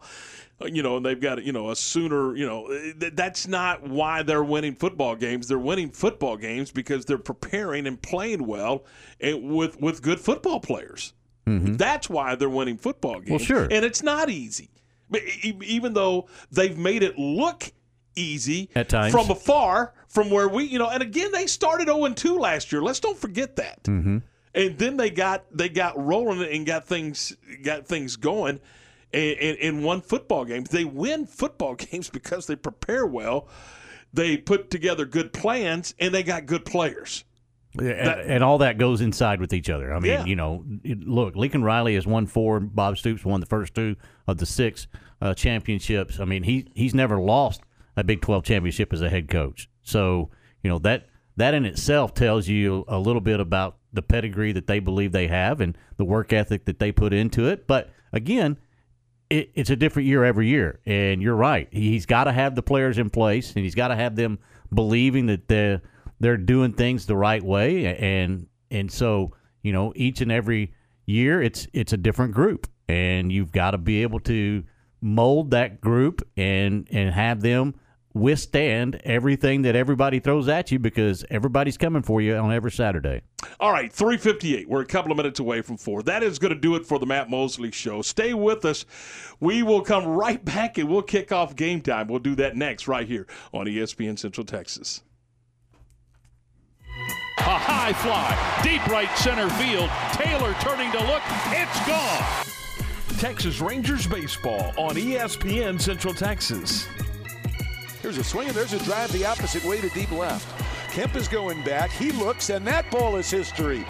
Uh, 0.61 0.65
you 0.65 0.81
know 0.81 0.97
and 0.97 1.05
they've 1.05 1.21
got 1.21 1.43
you 1.43 1.51
know 1.51 1.69
a 1.69 1.75
sooner 1.75 2.35
you 2.35 2.45
know 2.45 2.65
uh, 2.65 2.99
th- 2.99 3.13
that's 3.13 3.47
not 3.47 3.87
why 3.87 4.23
they're 4.23 4.43
winning 4.43 4.75
football 4.75 5.15
games. 5.15 5.47
They're 5.47 5.57
winning 5.59 5.91
football 5.91 6.37
games 6.37 6.71
because 6.71 7.05
they're 7.05 7.17
preparing 7.17 7.87
and 7.87 8.01
playing 8.01 8.45
well 8.45 8.85
and 9.19 9.55
with 9.55 9.79
with 9.81 10.01
good 10.01 10.19
football 10.19 10.59
players. 10.59 11.13
Mm-hmm. 11.45 11.75
That's 11.75 12.09
why 12.09 12.35
they're 12.35 12.49
winning 12.49 12.77
football 12.77 13.19
games. 13.19 13.29
Well, 13.29 13.39
sure. 13.39 13.63
and 13.63 13.85
it's 13.85 14.03
not 14.03 14.29
easy. 14.29 14.69
But 15.09 15.21
even 15.43 15.93
though 15.93 16.27
they've 16.51 16.77
made 16.77 17.01
it 17.01 17.17
look 17.17 17.71
easy 18.17 18.69
At 18.75 18.89
times. 18.89 19.13
from 19.13 19.29
afar 19.29 19.93
from 20.07 20.29
where 20.29 20.47
we 20.47 20.63
you 20.63 20.79
know 20.79 20.89
and 20.89 21.03
again 21.03 21.31
they 21.31 21.45
started 21.47 21.87
0 21.87 22.07
2 22.13 22.37
last 22.37 22.71
year 22.71 22.81
let's 22.81 22.99
don't 22.99 23.17
forget 23.17 23.55
that 23.57 23.83
Mm-hmm. 23.83 24.17
and 24.55 24.77
then 24.77 24.97
they 24.97 25.09
got 25.09 25.45
they 25.55 25.69
got 25.69 25.93
rolling 25.97 26.41
and 26.43 26.65
got 26.65 26.85
things 26.87 27.35
got 27.63 27.85
things 27.87 28.15
going, 28.15 28.59
and, 29.13 29.37
and, 29.39 29.57
and 29.59 29.83
won 29.83 30.01
football 30.01 30.43
games. 30.45 30.69
They 30.69 30.83
win 30.85 31.25
football 31.25 31.75
games 31.89 32.09
because 32.09 32.45
they 32.47 32.55
prepare 32.57 33.05
well, 33.05 33.47
they 34.13 34.35
put 34.37 34.69
together 34.69 35.05
good 35.05 35.31
plans, 35.33 35.93
and 35.99 36.13
they 36.13 36.23
got 36.23 36.45
good 36.45 36.65
players. 36.65 37.23
And, 37.79 37.87
and 37.91 38.43
all 38.43 38.57
that 38.59 38.77
goes 38.79 39.01
inside 39.01 39.39
with 39.39 39.53
each 39.53 39.69
other. 39.69 39.93
I 39.93 39.99
mean, 39.99 40.11
Yeah. 40.11 40.25
you 40.25 40.35
know, 40.35 40.65
look, 40.83 41.35
Lincoln 41.35 41.63
Riley 41.63 41.93
has 41.95 42.07
won 42.07 42.25
four. 42.25 42.59
Bob 42.59 42.97
Stoops 42.97 43.23
won 43.23 43.39
the 43.39 43.45
first 43.45 43.75
two 43.75 43.95
of 44.27 44.37
the 44.39 44.45
six 44.47 44.87
uh, 45.21 45.33
championships. 45.35 46.19
I 46.19 46.25
mean, 46.25 46.43
he 46.43 46.71
he's 46.75 46.95
never 46.95 47.19
lost 47.19 47.61
a 47.95 48.03
Big 48.03 48.21
Twelve 48.21 48.43
championship 48.43 48.91
as 48.93 49.01
a 49.01 49.09
head 49.09 49.29
coach. 49.29 49.69
So 49.87 50.29
you 50.63 50.69
know 50.69 50.79
that 50.79 51.07
that 51.37 51.53
in 51.53 51.65
itself 51.65 52.13
tells 52.13 52.47
you 52.47 52.83
a 52.87 52.99
little 52.99 53.21
bit 53.21 53.39
about 53.39 53.77
the 53.93 54.01
pedigree 54.01 54.51
that 54.51 54.67
they 54.67 54.79
believe 54.79 55.11
they 55.11 55.27
have 55.27 55.61
and 55.61 55.77
the 55.97 56.05
work 56.05 56.33
ethic 56.33 56.65
that 56.65 56.79
they 56.79 56.91
put 56.91 57.13
into 57.13 57.47
it. 57.47 57.67
But 57.67 57.89
again, 58.11 58.57
it, 59.29 59.51
it's 59.55 59.69
a 59.69 59.75
different 59.75 60.07
year 60.07 60.23
every 60.25 60.47
year. 60.47 60.79
And 60.85 61.21
you're 61.21 61.35
right. 61.35 61.67
He's 61.71 62.05
got 62.05 62.25
to 62.25 62.31
have 62.31 62.55
the 62.55 62.63
players 62.63 62.97
in 62.97 63.09
place, 63.09 63.53
and 63.55 63.63
he's 63.63 63.75
got 63.75 63.87
to 63.89 63.95
have 63.95 64.15
them 64.15 64.39
believing 64.73 65.27
that 65.27 65.47
they're 65.47 65.81
they're 66.19 66.37
doing 66.37 66.73
things 66.73 67.05
the 67.05 67.15
right 67.15 67.43
way. 67.43 67.95
And 67.95 68.47
and 68.69 68.91
so 68.91 69.33
you 69.61 69.71
know, 69.71 69.93
each 69.95 70.21
and 70.21 70.31
every 70.31 70.73
year, 71.05 71.41
it's 71.41 71.67
it's 71.73 71.93
a 71.93 71.97
different 71.97 72.33
group, 72.33 72.67
and 72.87 73.31
you've 73.31 73.51
got 73.51 73.71
to 73.71 73.77
be 73.77 74.01
able 74.01 74.19
to 74.21 74.63
mold 75.01 75.51
that 75.51 75.79
group 75.79 76.27
and 76.35 76.87
and 76.91 77.13
have 77.13 77.41
them 77.41 77.75
withstand 78.19 79.01
everything 79.03 79.61
that 79.63 79.75
everybody 79.75 80.19
throws 80.19 80.47
at 80.47 80.71
you 80.71 80.79
because 80.79 81.25
everybody's 81.29 81.77
coming 81.77 82.01
for 82.01 82.21
you 82.21 82.35
on 82.35 82.51
every 82.51 82.71
Saturday. 82.71 83.21
All 83.59 83.71
right, 83.71 83.91
358. 83.91 84.67
We're 84.67 84.81
a 84.81 84.85
couple 84.85 85.11
of 85.11 85.17
minutes 85.17 85.39
away 85.39 85.61
from 85.61 85.77
four. 85.77 86.03
That 86.03 86.23
is 86.23 86.39
going 86.39 86.53
to 86.53 86.59
do 86.59 86.75
it 86.75 86.85
for 86.85 86.99
the 86.99 87.05
Matt 87.05 87.29
Mosley 87.29 87.71
Show. 87.71 88.01
Stay 88.01 88.33
with 88.33 88.65
us. 88.65 88.85
We 89.39 89.63
will 89.63 89.81
come 89.81 90.05
right 90.05 90.43
back 90.43 90.77
and 90.77 90.89
we'll 90.89 91.01
kick 91.01 91.31
off 91.31 91.55
game 91.55 91.81
time. 91.81 92.07
We'll 92.07 92.19
do 92.19 92.35
that 92.35 92.55
next 92.55 92.87
right 92.87 93.07
here 93.07 93.27
on 93.53 93.65
ESPN 93.65 94.17
Central 94.17 94.45
Texas. 94.45 95.03
A 97.39 97.57
high 97.57 97.93
fly, 97.93 98.61
deep 98.63 98.85
right 98.87 99.15
center 99.17 99.49
field. 99.51 99.89
Taylor 100.11 100.53
turning 100.59 100.91
to 100.91 100.99
look. 101.05 101.21
It's 101.51 101.87
gone. 101.87 102.47
Texas 103.17 103.61
Rangers 103.61 104.05
baseball 104.05 104.73
on 104.77 104.95
ESPN 104.95 105.79
Central 105.81 106.13
Texas. 106.13 106.87
Here's 108.07 108.19
a 108.19 108.23
swing, 108.23 108.47
and 108.47 108.55
there's 108.55 108.71
a 108.71 108.79
drive 108.85 109.11
the 109.11 109.25
opposite 109.25 109.65
way 109.65 109.81
to 109.81 109.89
deep 109.89 110.09
left. 110.11 110.47
Kemp 110.93 111.17
is 111.17 111.27
going 111.27 111.61
back. 111.65 111.91
He 111.91 112.13
looks, 112.13 112.49
and 112.49 112.65
that 112.65 112.89
ball 112.89 113.17
is 113.17 113.29
history. 113.29 113.85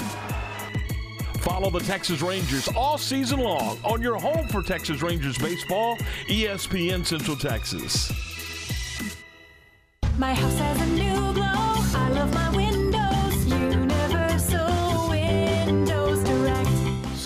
Follow 1.41 1.69
the 1.69 1.81
Texas 1.81 2.23
Rangers 2.23 2.67
all 2.69 2.97
season 2.97 3.39
long 3.39 3.77
on 3.83 4.01
your 4.01 4.15
home 4.15 4.47
for 4.47 4.63
Texas 4.63 5.03
Rangers 5.03 5.37
baseball, 5.37 5.97
ESPN 6.29 7.05
Central 7.05 7.37
Texas. 7.37 8.11
My 10.17 10.33
house 10.33 10.57
has 10.57 10.81
a 10.81 10.87
new 10.87 11.33
glow. 11.33 11.43
I 11.45 12.09
love 12.15 12.33
my 12.33 12.49
windows. 12.55 12.76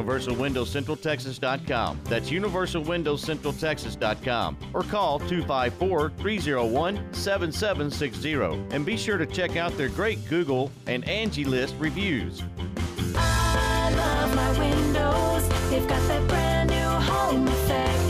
UniversalWindowsCentralTexas.com. 0.00 2.00
That's 2.04 2.30
UniversalWindowsCentralTexas.com. 2.30 4.56
Or 4.74 4.82
call 4.82 5.18
254 5.20 6.10
301 6.18 7.12
7760. 7.12 8.74
And 8.74 8.84
be 8.86 8.96
sure 8.96 9.18
to 9.18 9.26
check 9.26 9.56
out 9.56 9.76
their 9.76 9.90
great 9.90 10.26
Google 10.28 10.70
and 10.86 11.06
Angie 11.08 11.44
List 11.44 11.74
reviews. 11.78 12.42
I 13.14 13.92
love 13.96 14.34
my 14.34 14.58
windows. 14.58 15.48
They've 15.70 15.86
got 15.86 16.00
that 16.08 16.26
brand 16.28 16.70
new 16.70 16.76
home 16.76 17.46
effect. 17.48 18.00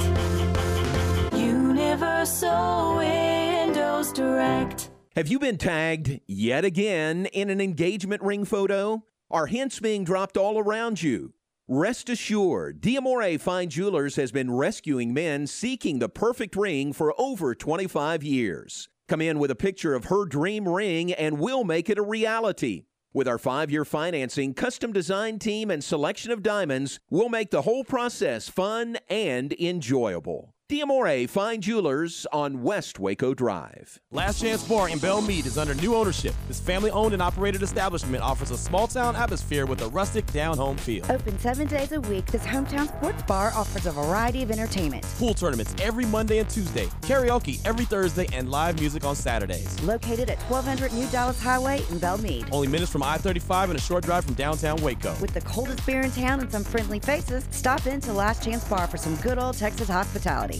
Universal 1.37 2.97
Windows 2.97 4.13
Direct. 4.13 4.91
Have 5.17 5.29
you 5.29 5.39
been 5.39 5.59
tagged 5.59 6.21
yet 6.27 6.65
again 6.65 7.27
in 7.27 7.51
an 7.51 7.61
engagement 7.61 8.23
ring 8.23 8.45
photo? 8.45 9.05
Are 9.31 9.47
hints 9.47 9.79
being 9.81 10.05
dropped 10.05 10.37
all 10.37 10.59
around 10.59 11.03
you? 11.03 11.33
Rest 11.73 12.09
assured, 12.09 12.81
Diamore 12.81 13.39
Fine 13.39 13.71
Jewelers 13.71 14.17
has 14.17 14.33
been 14.33 14.51
rescuing 14.51 15.15
men 15.15 15.47
seeking 15.47 16.01
the 16.01 16.09
perfect 16.09 16.57
ring 16.57 16.93
for 16.93 17.15
over 17.17 17.55
25 17.55 18.25
years. 18.25 18.89
Come 19.07 19.21
in 19.21 19.39
with 19.39 19.53
a 19.53 19.55
picture 19.55 19.95
of 19.95 20.07
her 20.07 20.25
dream 20.25 20.67
ring 20.67 21.13
and 21.13 21.39
we'll 21.39 21.63
make 21.63 21.89
it 21.89 21.97
a 21.97 22.03
reality. 22.03 22.87
With 23.15 23.29
our 23.29 23.39
five 23.39 23.71
year 23.71 23.85
financing, 23.85 24.53
custom 24.53 24.93
design 24.93 25.39
team, 25.39 25.71
and 25.71 25.85
selection 25.85 26.33
of 26.33 26.43
diamonds, 26.43 26.99
we'll 27.09 27.29
make 27.29 27.53
the 27.53 27.63
whole 27.63 27.85
process 27.85 28.49
fun 28.49 28.99
and 29.09 29.53
enjoyable. 29.53 30.57
Diamore 30.71 31.29
Fine 31.29 31.63
Jewelers 31.63 32.29
on 32.33 32.63
West 32.63 33.01
Waco 33.01 33.35
Drive. 33.35 33.99
Last 34.13 34.41
Chance 34.41 34.69
Bar 34.69 34.91
in 34.91 35.01
Bellmead 35.01 35.45
is 35.45 35.59
under 35.59 35.75
new 35.75 35.97
ownership. 35.97 36.33
This 36.47 36.61
family 36.61 36.93
owned 36.93 37.13
and 37.13 37.21
operated 37.21 37.65
establishment 37.65 38.23
offers 38.23 38.53
a 38.53 38.57
small 38.57 38.87
town 38.87 39.17
atmosphere 39.17 39.67
with 39.67 39.83
a 39.83 39.89
rustic 39.89 40.25
down 40.27 40.57
home 40.57 40.77
feel. 40.77 41.05
Open 41.11 41.37
seven 41.41 41.67
days 41.67 41.91
a 41.91 42.01
week, 42.03 42.25
this 42.27 42.47
hometown 42.47 42.87
sports 42.87 43.21
bar 43.25 43.51
offers 43.57 43.87
a 43.87 43.91
variety 43.91 44.45
of 44.45 44.53
entertainment. 44.53 45.03
Pool 45.19 45.35
tournaments 45.35 45.75
every 45.81 46.05
Monday 46.05 46.39
and 46.39 46.49
Tuesday, 46.49 46.87
karaoke 47.01 47.61
every 47.67 47.85
Thursday, 47.85 48.29
and 48.33 48.49
live 48.49 48.79
music 48.79 49.05
on 49.05 49.17
Saturdays. 49.17 49.83
Located 49.83 50.31
at 50.31 50.39
1200 50.43 50.93
New 50.93 51.09
Dallas 51.09 51.43
Highway 51.43 51.79
in 51.91 51.99
Bellmead. 51.99 52.49
Only 52.53 52.69
minutes 52.69 52.93
from 52.93 53.03
I 53.03 53.19
35 53.19 53.71
and 53.71 53.79
a 53.81 53.83
short 53.83 54.05
drive 54.05 54.25
from 54.25 54.35
downtown 54.35 54.81
Waco. 54.83 55.17
With 55.21 55.35
the 55.35 55.41
coldest 55.41 55.85
beer 55.85 56.03
in 56.03 56.13
town 56.13 56.39
and 56.39 56.53
some 56.53 56.63
friendly 56.63 57.01
faces, 57.01 57.45
stop 57.51 57.89
in 57.89 58.01
to 58.03 58.13
Last 58.13 58.45
Chance 58.45 58.63
Bar 58.69 58.87
for 58.87 58.99
some 58.99 59.17
good 59.17 59.37
old 59.37 59.57
Texas 59.57 59.89
hospitality. 59.89 60.60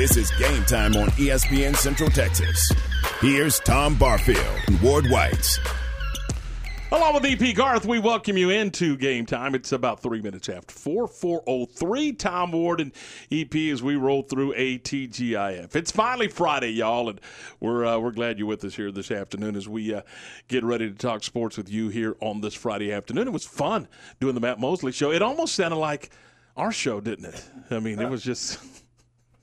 This 0.00 0.16
is 0.16 0.30
game 0.30 0.64
time 0.64 0.96
on 0.96 1.08
ESPN 1.08 1.76
Central 1.76 2.08
Texas. 2.08 2.72
Here's 3.20 3.60
Tom 3.60 3.96
Barfield 3.96 4.58
and 4.66 4.80
Ward 4.80 5.04
White. 5.10 5.58
Along 6.90 7.12
with 7.12 7.26
EP 7.26 7.54
Garth, 7.54 7.84
we 7.84 7.98
welcome 7.98 8.38
you 8.38 8.48
into 8.48 8.96
game 8.96 9.26
time. 9.26 9.54
It's 9.54 9.72
about 9.72 10.00
three 10.00 10.22
minutes 10.22 10.48
after 10.48 10.72
four, 10.72 11.06
four 11.06 11.42
oh 11.46 11.66
three. 11.66 12.14
Tom 12.14 12.52
Ward 12.52 12.80
and 12.80 12.92
EP 13.30 13.54
as 13.54 13.82
we 13.82 13.94
roll 13.96 14.22
through 14.22 14.54
ATGIF. 14.54 15.76
It's 15.76 15.90
finally 15.90 16.28
Friday, 16.28 16.70
y'all, 16.70 17.10
and 17.10 17.20
we're 17.60 17.84
uh, 17.84 17.98
we're 17.98 18.12
glad 18.12 18.38
you're 18.38 18.48
with 18.48 18.64
us 18.64 18.76
here 18.76 18.90
this 18.90 19.10
afternoon 19.10 19.54
as 19.54 19.68
we 19.68 19.92
uh, 19.92 20.00
get 20.48 20.64
ready 20.64 20.88
to 20.88 20.96
talk 20.96 21.22
sports 21.22 21.58
with 21.58 21.68
you 21.68 21.90
here 21.90 22.16
on 22.20 22.40
this 22.40 22.54
Friday 22.54 22.90
afternoon. 22.90 23.28
It 23.28 23.34
was 23.34 23.44
fun 23.44 23.86
doing 24.18 24.34
the 24.34 24.40
Matt 24.40 24.58
Mosley 24.58 24.92
show. 24.92 25.12
It 25.12 25.20
almost 25.20 25.54
sounded 25.54 25.76
like 25.76 26.08
our 26.56 26.72
show, 26.72 27.02
didn't 27.02 27.26
it? 27.26 27.50
I 27.70 27.80
mean, 27.80 28.00
it 28.00 28.08
was 28.08 28.24
just. 28.24 28.79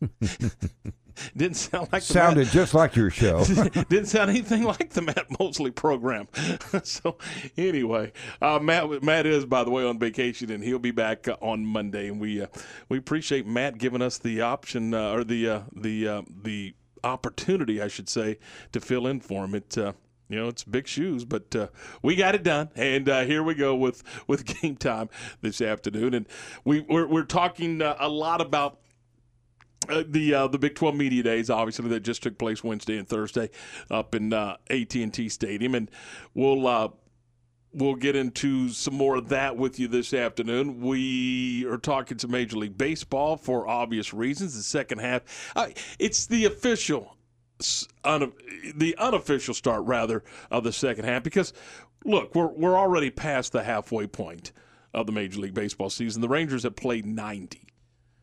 Didn't 1.35 1.57
sound 1.57 1.89
like 1.91 2.03
Sounded 2.03 2.45
Matt- 2.45 2.53
just 2.53 2.73
like 2.73 2.95
your 2.95 3.09
show. 3.09 3.43
Didn't 3.89 4.05
sound 4.05 4.29
anything 4.29 4.63
like 4.63 4.91
the 4.91 5.01
Matt 5.01 5.25
Mosley 5.39 5.71
program. 5.71 6.27
so 6.83 7.17
anyway, 7.57 8.11
uh, 8.41 8.59
Matt 8.59 9.03
Matt 9.03 9.25
is 9.25 9.45
by 9.45 9.63
the 9.63 9.71
way 9.71 9.83
on 9.83 9.97
vacation 9.97 10.51
and 10.51 10.63
he'll 10.63 10.79
be 10.79 10.91
back 10.91 11.27
uh, 11.27 11.35
on 11.41 11.65
Monday. 11.65 12.07
And 12.07 12.19
we 12.19 12.43
uh, 12.43 12.47
we 12.89 12.97
appreciate 12.97 13.47
Matt 13.47 13.77
giving 13.77 14.01
us 14.01 14.17
the 14.17 14.41
option 14.41 14.93
uh, 14.93 15.11
or 15.11 15.23
the 15.23 15.49
uh, 15.49 15.61
the 15.75 16.07
uh, 16.07 16.21
the 16.43 16.75
opportunity, 17.03 17.81
I 17.81 17.87
should 17.87 18.09
say, 18.09 18.37
to 18.71 18.79
fill 18.79 19.07
in 19.07 19.19
for 19.19 19.45
him. 19.45 19.55
It 19.55 19.77
uh, 19.77 19.93
you 20.29 20.37
know 20.37 20.47
it's 20.47 20.63
big 20.63 20.87
shoes, 20.87 21.25
but 21.25 21.55
uh, 21.55 21.67
we 22.01 22.15
got 22.15 22.35
it 22.35 22.43
done. 22.43 22.69
And 22.75 23.07
uh, 23.09 23.23
here 23.23 23.43
we 23.43 23.55
go 23.55 23.75
with 23.75 24.03
with 24.27 24.45
game 24.61 24.75
time 24.75 25.09
this 25.41 25.61
afternoon. 25.61 26.13
And 26.13 26.27
we 26.63 26.81
we're, 26.81 27.07
we're 27.07 27.23
talking 27.23 27.81
uh, 27.81 27.95
a 27.99 28.09
lot 28.09 28.41
about 28.41 28.79
uh, 29.89 30.03
the 30.07 30.33
uh, 30.33 30.47
the 30.47 30.59
Big 30.59 30.75
12 30.75 30.95
Media 30.95 31.23
Days, 31.23 31.49
obviously, 31.49 31.89
that 31.89 32.01
just 32.01 32.23
took 32.23 32.37
place 32.37 32.63
Wednesday 32.63 32.97
and 32.97 33.07
Thursday 33.07 33.49
up 33.89 34.15
in 34.15 34.33
uh, 34.33 34.57
AT&T 34.69 35.29
Stadium, 35.29 35.75
and 35.75 35.91
we'll 36.33 36.67
uh, 36.67 36.89
we'll 37.73 37.95
get 37.95 38.15
into 38.15 38.69
some 38.69 38.95
more 38.95 39.15
of 39.15 39.29
that 39.29 39.57
with 39.57 39.79
you 39.79 39.87
this 39.87 40.13
afternoon. 40.13 40.81
We 40.81 41.65
are 41.65 41.77
talking 41.77 42.17
to 42.17 42.27
Major 42.27 42.57
League 42.57 42.77
Baseball 42.77 43.37
for 43.37 43.67
obvious 43.67 44.13
reasons. 44.13 44.55
The 44.55 44.63
second 44.63 44.99
half, 44.99 45.51
uh, 45.55 45.67
it's 45.99 46.25
the 46.25 46.45
official, 46.45 47.17
un- 48.03 48.33
the 48.75 48.95
unofficial 48.97 49.53
start 49.53 49.85
rather 49.85 50.23
of 50.51 50.63
the 50.63 50.73
second 50.73 51.05
half 51.05 51.23
because 51.23 51.53
look, 52.05 52.33
we're 52.35 52.47
we're 52.47 52.77
already 52.77 53.09
past 53.09 53.51
the 53.51 53.63
halfway 53.63 54.07
point 54.07 54.51
of 54.93 55.05
the 55.05 55.11
Major 55.11 55.39
League 55.39 55.53
Baseball 55.53 55.89
season. 55.89 56.21
The 56.21 56.29
Rangers 56.29 56.63
have 56.63 56.75
played 56.75 57.05
90. 57.05 57.61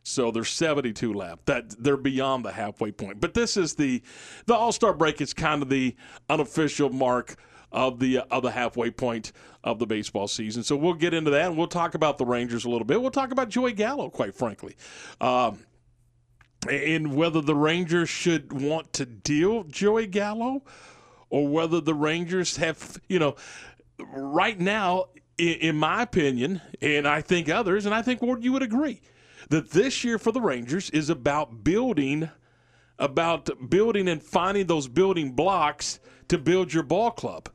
So 0.05 0.31
there's 0.31 0.51
72 0.51 1.13
left. 1.13 1.47
That 1.47 1.83
they're 1.83 1.97
beyond 1.97 2.45
the 2.45 2.53
halfway 2.53 2.93
point. 2.93 3.21
But 3.21 3.35
this 3.35 3.57
is 3.57 3.75
the 3.75 4.03
the 4.47 4.55
All 4.55 4.71
Star 4.71 4.93
break 4.93 5.21
is 5.21 5.33
kind 5.35 5.63
of 5.63 5.69
the 5.69 5.97
unofficial 6.29 6.91
mark 6.91 7.37
of 7.73 7.99
the 7.99 8.19
of 8.31 8.43
the 8.43 8.51
halfway 8.51 8.91
point 8.91 9.33
of 9.65 9.79
the 9.79 9.87
baseball 9.87 10.29
season. 10.29 10.63
So 10.63 10.77
we'll 10.77 10.95
get 10.95 11.15
into 11.15 11.31
that 11.31 11.47
and 11.47 11.57
we'll 11.57 11.67
talk 11.67 11.95
about 11.95 12.19
the 12.19 12.27
Rangers 12.27 12.67
a 12.67 12.71
little 12.71 12.85
bit. 12.85 13.01
We'll 13.01 13.11
talk 13.11 13.33
about 13.33 13.49
Joey 13.49 13.73
Gallo, 13.73 14.11
quite 14.11 14.35
frankly. 14.35 14.77
Um, 15.21 15.59
and 16.71 17.15
whether 17.15 17.41
the 17.41 17.55
Rangers 17.55 18.09
should 18.09 18.53
want 18.53 18.93
to 18.95 19.07
deal 19.07 19.65
Joey 19.65 20.07
Gallo 20.07 20.63
or 21.31 21.49
whether 21.49 21.81
the 21.81 21.95
Rangers 21.95 22.57
have, 22.59 23.01
you 23.09 23.19
know, 23.19 23.37
right 24.13 24.59
now, 24.59 25.07
in, 25.39 25.55
in 25.55 25.77
my 25.77 26.03
opinion, 26.03 26.61
and 26.81 27.09
I 27.09 27.23
think 27.23 27.49
others, 27.49 27.87
and 27.87 27.95
I 27.95 28.03
think 28.03 28.23
Ward, 28.23 28.45
you 28.45 28.53
would 28.53 28.63
agree, 28.63 29.01
that 29.51 29.71
this 29.71 30.05
year 30.05 30.19
for 30.19 30.33
the 30.33 30.41
Rangers 30.41 30.91
is 30.91 31.11
about 31.11 31.65
building, 31.65 32.31
about 32.99 33.71
building 33.71 34.09
and 34.09 34.23
finding 34.23 34.67
those 34.67 34.89
building 34.89 35.33
blocks 35.33 36.01
to 36.29 36.39
build 36.39 36.73
your 36.73 36.83
ball 36.83 37.11
club. 37.11 37.49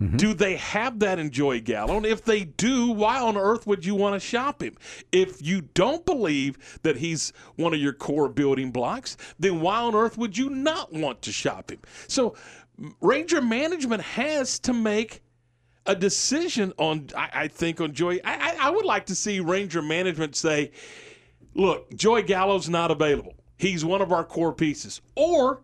Mm-hmm. 0.00 0.16
Do 0.16 0.32
they 0.32 0.56
have 0.56 1.00
that 1.00 1.18
in 1.18 1.30
Joey 1.30 1.60
Gallo? 1.60 1.96
And 1.96 2.06
if 2.06 2.24
they 2.24 2.44
do, 2.44 2.92
why 2.92 3.20
on 3.20 3.36
earth 3.36 3.66
would 3.66 3.84
you 3.84 3.96
want 3.96 4.14
to 4.14 4.20
shop 4.20 4.62
him? 4.62 4.76
If 5.10 5.44
you 5.44 5.62
don't 5.74 6.06
believe 6.06 6.78
that 6.82 6.96
he's 6.96 7.32
one 7.56 7.74
of 7.74 7.80
your 7.80 7.92
core 7.92 8.28
building 8.28 8.70
blocks, 8.70 9.16
then 9.40 9.60
why 9.60 9.80
on 9.80 9.96
earth 9.96 10.16
would 10.16 10.38
you 10.38 10.50
not 10.50 10.92
want 10.92 11.22
to 11.22 11.32
shop 11.32 11.72
him? 11.72 11.80
So, 12.06 12.36
Ranger 13.00 13.42
management 13.42 14.02
has 14.02 14.60
to 14.60 14.72
make 14.72 15.20
a 15.84 15.96
decision 15.96 16.72
on, 16.78 17.08
I, 17.16 17.30
I 17.32 17.48
think, 17.48 17.80
on 17.80 17.92
Joey. 17.92 18.22
I, 18.22 18.52
I, 18.52 18.56
I 18.68 18.70
would 18.70 18.84
like 18.84 19.06
to 19.06 19.16
see 19.16 19.40
Ranger 19.40 19.82
management 19.82 20.36
say, 20.36 20.70
look, 21.58 21.94
Joey 21.94 22.22
Gallo's 22.22 22.68
not 22.68 22.90
available. 22.90 23.34
He's 23.58 23.84
one 23.84 24.00
of 24.00 24.12
our 24.12 24.24
core 24.24 24.52
pieces. 24.54 25.02
Or, 25.16 25.60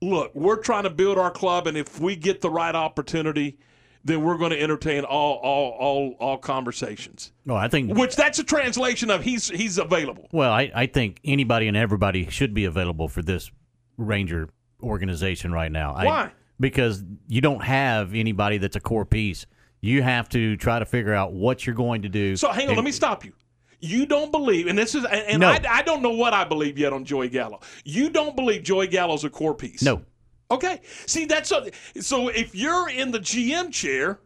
look, 0.00 0.34
we're 0.34 0.56
trying 0.62 0.84
to 0.84 0.90
build 0.90 1.18
our 1.18 1.30
club, 1.30 1.66
and 1.66 1.76
if 1.76 2.00
we 2.00 2.16
get 2.16 2.40
the 2.40 2.48
right 2.50 2.74
opportunity, 2.74 3.58
then 4.04 4.22
we're 4.22 4.38
going 4.38 4.50
to 4.50 4.60
entertain 4.60 5.04
all 5.04 5.34
all 5.42 5.70
all 5.80 6.16
all 6.20 6.38
conversations. 6.38 7.32
No, 7.44 7.56
I 7.56 7.68
think 7.68 7.96
Which 7.98 8.16
that's 8.16 8.38
a 8.38 8.44
translation 8.44 9.10
of 9.10 9.22
he's 9.24 9.48
he's 9.48 9.78
available. 9.78 10.28
Well, 10.30 10.52
I, 10.52 10.70
I 10.74 10.86
think 10.86 11.20
anybody 11.24 11.68
and 11.68 11.76
everybody 11.76 12.28
should 12.30 12.54
be 12.54 12.64
available 12.66 13.08
for 13.08 13.22
this 13.22 13.50
Ranger 13.96 14.48
organization 14.82 15.52
right 15.52 15.72
now. 15.72 15.94
I- 15.94 16.04
Why? 16.04 16.32
because 16.60 17.02
you 17.26 17.40
don't 17.40 17.64
have 17.64 18.14
anybody 18.14 18.58
that's 18.58 18.76
a 18.76 18.80
core 18.80 19.04
piece. 19.04 19.44
You 19.80 20.02
have 20.02 20.28
to 20.30 20.56
try 20.56 20.78
to 20.78 20.84
figure 20.86 21.12
out 21.12 21.32
what 21.32 21.66
you're 21.66 21.74
going 21.74 22.02
to 22.02 22.08
do. 22.08 22.36
So 22.36 22.52
hang 22.52 22.64
on, 22.66 22.68
And- 22.70 22.76
let 22.76 22.84
me 22.84 22.92
stop 22.92 23.24
you. 23.24 23.32
You 23.80 24.06
don't 24.06 24.30
believe, 24.30 24.66
and 24.66 24.78
this 24.78 24.94
is, 24.94 25.04
and, 25.04 25.22
and 25.22 25.40
No. 25.40 25.48
I, 25.48 25.60
I 25.68 25.82
don't 25.82 26.02
know 26.02 26.12
what 26.12 26.32
I 26.32 26.44
believe 26.44 26.78
yet 26.78 26.92
on 26.92 27.04
Joey 27.04 27.28
Gallo. 27.28 27.60
You 27.84 28.10
don't 28.10 28.34
believe 28.36 28.62
Joey 28.62 28.86
Gallo's 28.86 29.24
a 29.24 29.30
core 29.30 29.54
piece. 29.54 29.82
No. 29.82 30.02
Okay. 30.50 30.80
See, 31.06 31.24
that's 31.24 31.50
a, 31.52 31.70
so. 32.00 32.28
If 32.28 32.54
you're 32.54 32.88
in 32.88 33.10
the 33.10 33.18
GM 33.18 33.72
chair, 33.72 34.20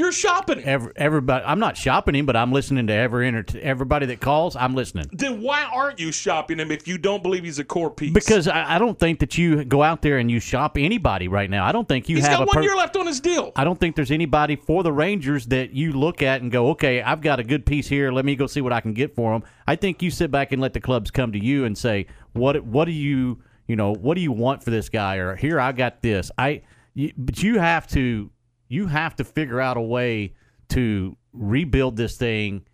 you're 0.00 0.12
shopping. 0.12 0.64
Every, 0.64 0.92
everybody, 0.96 1.44
I'm 1.44 1.58
not 1.60 1.76
shopping 1.76 2.14
him, 2.14 2.26
but 2.26 2.34
I'm 2.34 2.52
listening 2.52 2.86
to 2.88 2.92
every 2.92 3.28
enter- 3.28 3.60
everybody 3.60 4.06
that 4.06 4.20
calls. 4.20 4.56
I'm 4.56 4.74
listening 4.74 5.08
Then 5.12 5.42
why 5.42 5.64
aren't 5.64 6.00
you 6.00 6.10
shopping 6.10 6.58
him 6.58 6.70
if 6.72 6.88
you 6.88 6.98
don't 6.98 7.22
believe 7.22 7.44
he's 7.44 7.58
a 7.58 7.64
core 7.64 7.90
piece? 7.90 8.12
because 8.12 8.48
I, 8.48 8.76
I 8.76 8.78
don't 8.78 8.98
think 8.98 9.20
that 9.20 9.36
you 9.38 9.64
go 9.64 9.82
out 9.82 10.02
there 10.02 10.18
and 10.18 10.30
you 10.30 10.40
shop 10.40 10.76
anybody 10.78 11.28
right 11.28 11.48
now. 11.48 11.64
I 11.64 11.72
don't 11.72 11.86
think 11.86 12.08
you 12.08 12.16
he's 12.16 12.26
have 12.26 12.38
got 12.38 12.46
one 12.48 12.56
per- 12.56 12.62
year 12.62 12.74
left 12.74 12.96
on 12.96 13.06
his 13.06 13.20
deal. 13.20 13.52
I 13.54 13.64
don't 13.64 13.78
think 13.78 13.94
there's 13.94 14.10
anybody 14.10 14.56
for 14.56 14.82
the 14.82 14.92
Rangers 14.92 15.46
that 15.46 15.72
you 15.72 15.92
look 15.92 16.22
at 16.22 16.40
and 16.42 16.50
go, 16.50 16.70
okay, 16.70 17.02
I've 17.02 17.20
got 17.20 17.38
a 17.38 17.44
good 17.44 17.66
piece 17.66 17.86
here. 17.86 18.10
Let 18.10 18.24
me 18.24 18.34
go 18.36 18.46
see 18.46 18.62
what 18.62 18.72
I 18.72 18.80
can 18.80 18.94
get 18.94 19.14
for 19.14 19.34
him. 19.34 19.42
I 19.66 19.76
think 19.76 20.02
you 20.02 20.10
sit 20.10 20.30
back 20.30 20.52
and 20.52 20.60
let 20.60 20.72
the 20.72 20.80
clubs 20.80 21.10
come 21.10 21.32
to 21.32 21.38
you 21.44 21.66
and 21.66 21.76
say, 21.76 22.06
what 22.32 22.64
what 22.64 22.86
do 22.86 22.92
you 22.92 23.42
you 23.66 23.76
know 23.76 23.92
what 23.94 24.14
do 24.14 24.22
you 24.22 24.32
want 24.32 24.64
for 24.64 24.70
this 24.70 24.88
guy? 24.88 25.16
Or 25.16 25.36
here 25.36 25.60
I 25.60 25.72
got 25.72 26.00
this. 26.02 26.30
I 26.38 26.62
you, 26.94 27.12
but 27.16 27.42
you 27.42 27.58
have 27.58 27.86
to 27.88 28.30
you 28.70 28.86
have 28.86 29.16
to 29.16 29.24
figure 29.24 29.60
out 29.60 29.76
a 29.76 29.82
way 29.82 30.32
to 30.70 31.16
rebuild 31.34 31.96
this 31.96 32.16
thing 32.16 32.64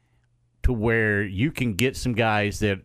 to 0.63 0.73
where 0.73 1.25
you 1.25 1.51
can 1.51 1.75
get 1.75 1.97
some 1.97 2.13
guys 2.13 2.61
that 2.61 2.79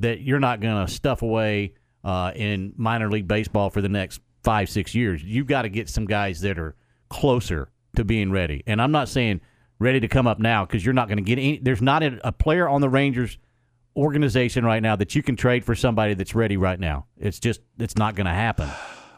that 0.00 0.20
you're 0.20 0.40
not 0.40 0.60
going 0.60 0.84
to 0.84 0.92
stuff 0.92 1.22
away 1.22 1.72
uh, 2.04 2.32
in 2.34 2.74
minor 2.76 3.10
league 3.10 3.26
baseball 3.26 3.70
for 3.70 3.80
the 3.80 3.88
next 3.88 4.20
five 4.42 4.68
six 4.68 4.94
years. 4.94 5.22
You've 5.22 5.46
got 5.46 5.62
to 5.62 5.70
get 5.70 5.88
some 5.88 6.04
guys 6.04 6.40
that 6.42 6.58
are 6.58 6.74
closer 7.08 7.70
to 7.94 8.04
being 8.04 8.30
ready. 8.30 8.62
And 8.66 8.82
I'm 8.82 8.92
not 8.92 9.08
saying 9.08 9.40
ready 9.78 10.00
to 10.00 10.08
come 10.08 10.26
up 10.26 10.38
now 10.38 10.66
because 10.66 10.84
you're 10.84 10.92
not 10.92 11.08
going 11.08 11.18
to 11.18 11.24
get 11.24 11.38
any. 11.38 11.58
There's 11.58 11.82
not 11.82 12.02
a, 12.02 12.18
a 12.26 12.32
player 12.32 12.68
on 12.68 12.80
the 12.80 12.88
Rangers 12.88 13.38
organization 13.96 14.64
right 14.64 14.82
now 14.82 14.96
that 14.96 15.14
you 15.14 15.22
can 15.22 15.36
trade 15.36 15.64
for 15.64 15.74
somebody 15.74 16.14
that's 16.14 16.34
ready 16.34 16.56
right 16.56 16.80
now. 16.80 17.06
It's 17.16 17.38
just 17.38 17.60
it's 17.78 17.96
not 17.96 18.16
going 18.16 18.26
to 18.26 18.34
happen. 18.34 18.68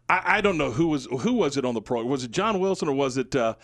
I, 0.08 0.38
I 0.38 0.40
don't 0.40 0.58
know 0.58 0.70
who 0.70 0.88
was 0.88 1.06
who 1.06 1.34
was 1.34 1.56
it 1.56 1.64
on 1.64 1.74
the 1.74 1.82
program. 1.82 2.10
Was 2.10 2.24
it 2.24 2.30
John 2.30 2.60
Wilson 2.60 2.88
or 2.88 2.94
was 2.94 3.16
it 3.16 3.36
uh, 3.36 3.54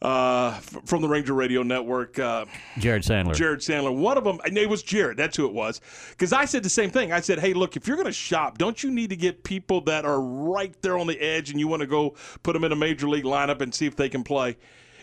uh, 0.00 0.52
from 0.84 1.02
the 1.02 1.08
Ranger 1.08 1.34
Radio 1.34 1.62
Network? 1.62 2.18
Uh, 2.18 2.46
Jared 2.78 3.02
Sandler. 3.02 3.34
Jared 3.34 3.60
Sandler. 3.60 3.96
One 3.96 4.18
of 4.18 4.24
them, 4.24 4.40
it 4.44 4.68
was 4.68 4.82
Jared. 4.82 5.16
That's 5.16 5.36
who 5.36 5.46
it 5.46 5.52
was. 5.52 5.80
Because 6.10 6.32
I 6.32 6.44
said 6.44 6.62
the 6.62 6.68
same 6.68 6.90
thing. 6.90 7.12
I 7.12 7.20
said, 7.20 7.38
hey, 7.38 7.54
look, 7.54 7.76
if 7.76 7.86
you're 7.86 7.96
going 7.96 8.06
to 8.06 8.12
shop, 8.12 8.58
don't 8.58 8.82
you 8.82 8.90
need 8.90 9.10
to 9.10 9.16
get 9.16 9.44
people 9.44 9.80
that 9.82 10.04
are 10.04 10.20
right 10.20 10.74
there 10.82 10.98
on 10.98 11.06
the 11.06 11.18
edge 11.20 11.50
and 11.50 11.60
you 11.60 11.68
want 11.68 11.80
to 11.80 11.86
go 11.86 12.16
put 12.42 12.54
them 12.54 12.64
in 12.64 12.72
a 12.72 12.76
major 12.76 13.08
league 13.08 13.24
lineup 13.24 13.60
and 13.60 13.74
see 13.74 13.86
if 13.86 13.96
they 13.96 14.08
can 14.08 14.24
play? 14.24 14.56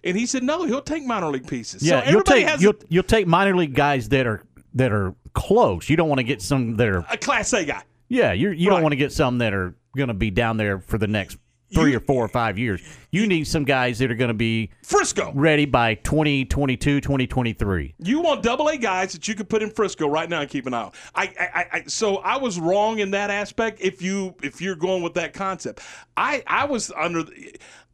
And 0.04 0.18
he 0.18 0.26
said, 0.26 0.44
no, 0.44 0.64
he'll 0.64 0.82
take 0.82 1.06
minor 1.06 1.28
league 1.28 1.48
pieces. 1.48 1.84
Yeah, 1.84 1.90
so 1.90 1.96
you'll 1.98 2.20
everybody 2.20 2.40
take 2.42 2.50
has 2.50 2.62
you'll, 2.62 2.76
you'll 2.88 3.04
take 3.04 3.28
minor 3.28 3.56
league 3.56 3.74
guys 3.74 4.10
that 4.10 4.28
are 4.28 4.44
that 4.74 4.92
are 4.92 5.14
close. 5.34 5.90
You 5.90 5.98
don't 5.98 6.10
want 6.10 6.20
to 6.20 6.24
get 6.24 6.42
some 6.42 6.76
that 6.78 6.88
are 6.88 7.06
a 7.12 7.18
Class 7.18 7.54
A 7.54 7.66
guy. 7.66 7.84
Yeah. 8.10 8.34
You're, 8.34 8.54
you 8.54 8.70
don't 8.70 8.82
want 8.82 8.92
to 8.92 8.98
get 8.98 9.14
some 9.14 9.38
that 9.38 9.54
are 9.54 9.76
going 9.96 10.10
to 10.10 10.14
be 10.14 10.30
down 10.30 10.58
there 10.58 10.80
for 10.80 10.98
the 10.98 11.08
next 11.08 11.38
three 11.74 11.96
or 11.96 12.00
four 12.00 12.24
or 12.24 12.28
five 12.28 12.58
years. 12.58 12.82
You 13.12 13.28
need 13.28 13.46
some 13.46 13.64
guys 13.64 14.00
that 14.00 14.12
are 14.12 14.16
going 14.16 14.30
to 14.30 14.34
be 14.34 14.72
Frisco 14.84 15.32
ready 15.36 15.66
by 15.66 15.96
2022, 15.96 17.02
2023. 17.02 17.96
You 18.00 18.22
want 18.22 18.44
double 18.44 18.68
A 18.70 18.78
guys 18.78 19.14
that 19.14 19.28
you 19.28 19.36
can 19.36 19.46
put 19.46 19.62
in 19.62 19.70
Frisco 19.70 20.08
right 20.08 20.30
now 20.30 20.42
and 20.42 20.50
keep 20.50 20.66
an 20.66 20.74
eye 20.74 20.84
on. 20.84 20.92
I, 21.16 21.24
I, 21.24 21.48
I, 21.54 21.68
I 21.74 21.84
so 21.88 22.18
I 22.18 22.38
was 22.38 22.60
wrong 22.60 23.00
in 23.00 23.12
that 23.12 23.30
aspect. 23.30 23.82
If 23.82 24.02
you 24.02 24.36
if 24.42 24.62
you're 24.62 24.76
going 24.76 25.04
with 25.04 25.14
that 25.16 25.34
concept, 25.34 25.82
I 26.18 26.44
I 26.48 26.66
was 26.66 26.92
under. 26.92 27.26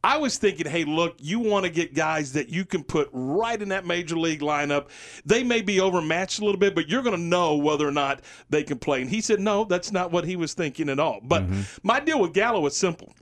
I 0.06 0.18
was 0.18 0.38
thinking, 0.38 0.68
hey, 0.68 0.86
look, 0.86 1.16
you 1.20 1.39
want 1.39 1.66
to 1.66 1.72
get 1.72 1.95
guys 1.95 2.34
that 2.34 2.47
you 2.49 2.64
can 2.64 2.84
put 2.84 3.10
right 3.12 3.60
in 3.60 3.70
that 3.70 3.88
major 3.88 4.16
league 4.16 4.41
lineup. 4.41 4.89
They 5.26 5.43
may 5.43 5.64
be 5.64 5.80
overmatched 5.80 6.39
a 6.39 6.45
little 6.45 6.60
bit, 6.60 6.76
but 6.76 6.88
you're 6.88 7.01
going 7.01 7.16
to 7.16 7.22
know 7.22 7.56
whether 7.56 7.88
or 7.88 7.91
not 7.91 8.22
they 8.47 8.62
can 8.62 8.78
play. 8.78 9.01
And 9.01 9.10
he 9.10 9.20
said, 9.20 9.39
no, 9.39 9.64
that's 9.64 9.91
not 9.91 10.12
what 10.12 10.24
he 10.24 10.36
was 10.36 10.53
thinking 10.53 10.89
at 10.89 10.99
all. 10.99 11.22
But 11.24 11.41
mm-hmm. 11.41 11.62
my 11.82 11.99
deal 11.99 12.22
with 12.22 12.34
Gallo 12.34 12.64
is 12.68 12.78
simple. 12.78 13.16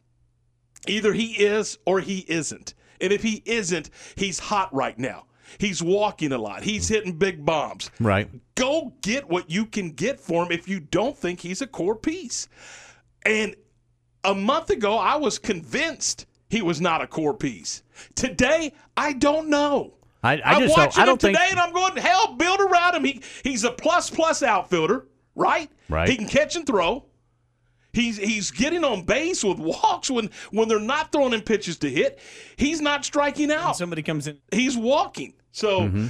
Either 0.85 1.13
he 1.13 1.31
is 1.41 1.77
or 1.85 2.01
he 2.01 2.25
isn't. 2.27 2.73
And 2.99 3.13
if 3.13 3.23
he 3.23 3.41
isn't, 3.45 3.89
he's 4.15 4.39
hot 4.39 4.73
right 4.73 4.99
now. 4.99 5.27
He's 5.59 5.81
walking 5.81 6.33
a 6.33 6.37
lot. 6.37 6.63
He's 6.63 6.89
hitting 6.89 7.17
big 7.17 7.45
bombs. 7.45 7.91
Right. 8.01 8.29
Go 8.55 8.93
get 9.01 9.29
what 9.29 9.49
you 9.49 9.67
can 9.67 9.91
get 9.91 10.19
for 10.19 10.43
him 10.43 10.51
if 10.51 10.67
you 10.67 10.81
don't 10.81 11.17
think 11.17 11.39
he's 11.39 11.61
a 11.61 11.67
core 11.67 11.95
piece. 11.95 12.49
And 13.25 13.55
a 14.25 14.35
month 14.35 14.69
ago, 14.69 14.97
I 14.97 15.15
was 15.15 15.39
convinced 15.39 16.25
he 16.53 16.61
was 16.61 16.79
not 16.79 17.01
a 17.01 17.07
core 17.07 17.33
piece. 17.33 17.83
Today, 18.15 18.73
I 18.95 19.13
don't 19.13 19.49
know. 19.49 19.95
I, 20.23 20.37
I 20.37 20.41
I'm 20.53 20.69
watching 20.69 20.75
don't, 20.75 20.97
I 20.97 21.01
him 21.01 21.05
don't 21.07 21.21
think 21.21 21.37
today, 21.37 21.47
and 21.51 21.59
I'm 21.59 21.73
going, 21.73 21.95
to 21.95 22.01
hell, 22.01 22.35
build 22.35 22.61
around 22.61 22.95
him. 22.95 23.03
He, 23.03 23.21
he's 23.43 23.63
a 23.65 23.71
plus 23.71 24.09
plus 24.09 24.41
outfielder, 24.41 25.07
right? 25.35 25.69
Right. 25.89 26.07
He 26.07 26.15
can 26.15 26.27
catch 26.27 26.55
and 26.55 26.65
throw. 26.65 27.05
He's 27.91 28.17
he's 28.17 28.49
getting 28.49 28.83
on 28.83 29.03
base 29.03 29.43
with 29.43 29.59
walks 29.59 30.09
when 30.09 30.31
when 30.51 30.67
they're 30.67 30.79
not 30.79 31.11
throwing 31.11 31.33
him 31.33 31.41
pitches 31.41 31.77
to 31.79 31.89
hit. 31.89 32.19
He's 32.55 32.81
not 32.81 33.05
striking 33.05 33.51
out. 33.51 33.75
somebody 33.75 34.01
comes 34.01 34.27
in. 34.27 34.39
He's 34.51 34.75
walking. 34.75 35.33
So 35.51 35.81
Mhm. 35.81 36.07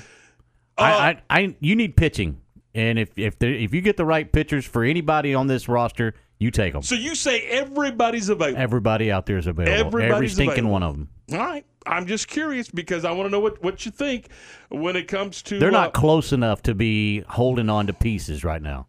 Uh, 0.78 0.82
I, 0.82 1.10
I, 1.10 1.22
I, 1.42 1.56
you 1.60 1.76
need 1.76 1.96
pitching, 1.98 2.40
and 2.74 2.98
if 2.98 3.10
if 3.18 3.38
there, 3.38 3.54
if 3.54 3.74
you 3.74 3.82
get 3.82 3.98
the 3.98 4.06
right 4.06 4.32
pitchers 4.32 4.66
for 4.66 4.84
anybody 4.84 5.36
on 5.36 5.48
this 5.48 5.68
roster, 5.68 6.14
you 6.44 6.52
take 6.52 6.74
them. 6.74 6.84
so 6.84 6.96
you 6.96 7.16
say 7.16 7.42
everybody's 7.48 8.30
available. 8.30 8.62
Everybody 8.62 9.12
out 9.12 9.26
there 9.26 9.38
is 9.38 9.48
available. 9.48 9.74
Every 9.74 10.04
Everybody's 10.04 10.34
stinking 10.34 10.66
available. 10.66 10.72
one 10.72 10.84
of 10.84 10.94
them. 10.94 11.10
All 11.32 11.38
right. 11.40 11.66
I'm 11.86 12.06
just 12.06 12.28
curious 12.28 12.70
because 12.70 13.06
I 13.06 13.12
want 13.12 13.28
to 13.28 13.30
know 13.32 13.40
what, 13.40 13.62
what 13.64 13.86
you 13.86 13.92
think 13.92 14.28
when 14.70 14.96
it 14.96 15.08
comes 15.08 15.42
to. 15.44 15.60
They're 15.60 15.70
uh, 15.70 15.72
not 15.72 15.94
close 15.94 16.32
enough 16.32 16.62
to 16.64 16.76
be 16.76 17.22
holding 17.22 17.70
on 17.70 17.88
to 17.88 17.94
pieces 17.94 18.44
right 18.44 18.62
now. 18.62 18.88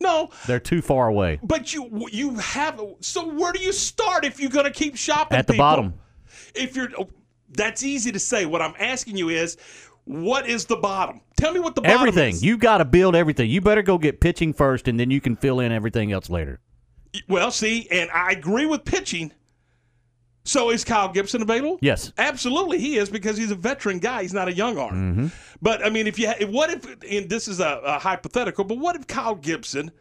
No, 0.00 0.30
They're 0.48 0.60
too 0.60 0.82
far 0.82 1.06
away. 1.06 1.38
but 1.44 1.72
you 1.72 2.08
you 2.10 2.34
have. 2.34 2.80
So 3.00 3.28
where 3.28 3.52
do 3.52 3.60
you 3.60 3.72
start 3.72 4.24
if 4.24 4.40
you're 4.40 4.50
going 4.50 4.64
to 4.64 4.72
keep 4.72 4.96
shopping? 4.96 5.38
At 5.38 5.46
the 5.46 5.52
people? 5.52 5.64
bottom. 5.64 5.94
If 6.56 6.74
you're, 6.74 6.88
oh, 6.98 7.08
that's 7.50 7.84
easy 7.84 8.10
to 8.10 8.18
say. 8.18 8.44
What 8.44 8.60
I'm 8.62 8.74
asking 8.80 9.16
you 9.16 9.28
is, 9.28 9.56
what 10.04 10.48
is 10.48 10.66
the 10.66 10.76
bottom? 10.76 11.20
Tell 11.36 11.52
me 11.52 11.60
what 11.60 11.74
the 11.74 11.80
bottom 11.82 11.98
Everything. 11.98 12.34
is. 12.34 12.44
You 12.44 12.56
got 12.56 12.78
to 12.78 12.84
build 12.84 13.14
everything. 13.16 13.50
You 13.50 13.60
better 13.60 13.82
go 13.82 13.98
get 13.98 14.20
pitching 14.20 14.52
first, 14.52 14.88
and 14.88 14.98
then 14.98 15.10
you 15.10 15.20
can 15.20 15.36
fill 15.36 15.60
in 15.60 15.72
everything 15.72 16.12
else 16.12 16.28
later. 16.30 16.60
Well, 17.28 17.50
see, 17.50 17.88
and 17.90 18.10
I 18.10 18.30
agree 18.32 18.66
with 18.66 18.84
pitching. 18.84 19.32
So 20.44 20.70
is 20.70 20.82
Kyle 20.84 21.08
Gibson 21.12 21.40
available? 21.42 21.78
Yes. 21.82 22.12
Absolutely, 22.18 22.78
he 22.78 22.96
is 22.96 23.08
because 23.10 23.36
he's 23.36 23.50
a 23.52 23.54
veteran 23.54 23.98
guy. 24.00 24.22
He's 24.22 24.34
not 24.34 24.48
a 24.48 24.52
young 24.52 24.76
arm. 24.76 24.94
Mm-hmm. 24.94 25.26
But 25.60 25.84
I 25.84 25.90
mean, 25.90 26.06
if 26.08 26.18
you 26.18 26.28
ha- 26.28 26.46
what 26.46 26.70
if 26.70 26.84
and 27.08 27.28
this 27.30 27.46
is 27.46 27.60
a, 27.60 27.80
a 27.84 27.98
hypothetical, 28.00 28.64
but 28.64 28.78
what 28.78 28.96
if 28.96 29.06
Kyle 29.06 29.36
Gibson 29.36 29.92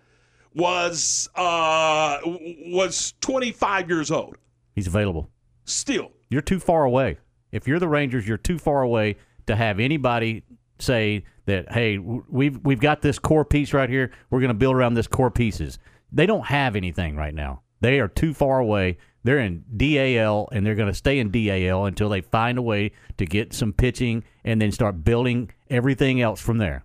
was 0.56 1.30
uh 1.36 2.18
was 2.26 3.14
25 3.22 3.90
years 3.90 4.10
old? 4.10 4.38
He's 4.74 4.88
available. 4.88 5.30
Still, 5.66 6.12
You're 6.30 6.42
too 6.42 6.60
far 6.60 6.86
away. 6.86 7.18
If 7.52 7.68
you're 7.68 7.80
the 7.80 7.88
Rangers, 7.88 8.28
you're 8.28 8.38
too 8.38 8.58
far 8.58 8.82
away 8.82 9.18
to 9.48 9.56
have 9.56 9.80
anybody 9.80 10.44
say 10.80 11.24
that, 11.46 11.72
"Hey, 11.72 11.98
we've 11.98 12.60
we've 12.64 12.80
got 12.80 13.02
this 13.02 13.20
core 13.20 13.46
piece 13.46 13.74
right 13.74 13.90
here. 13.90 14.12
We're 14.30 14.40
going 14.40 14.50
to 14.50 14.54
build 14.54 14.76
around 14.76 14.96
this 14.96 15.08
core 15.08 15.32
pieces." 15.32 15.80
They 16.12 16.26
don't 16.26 16.46
have 16.46 16.76
anything 16.76 17.16
right 17.16 17.34
now. 17.34 17.62
They 17.80 18.00
are 18.00 18.08
too 18.08 18.34
far 18.34 18.60
away. 18.60 18.98
They're 19.24 19.40
in 19.40 19.64
DAL, 19.76 20.50
and 20.52 20.66
they're 20.66 20.76
going 20.76 20.90
to 20.90 20.96
stay 20.96 21.20
in 21.20 21.32
DAL 21.32 21.86
until 21.86 22.10
they 22.10 22.22
find 22.22 22.58
a 22.58 22.62
way 22.62 22.92
to 23.18 23.26
get 23.26 23.54
some 23.54 23.72
pitching 23.72 24.24
and 24.44 24.62
then 24.62 24.72
start 24.72 25.04
building 25.04 25.52
everything 25.70 26.22
else 26.22 26.42
from 26.42 26.58
there. 26.58 26.84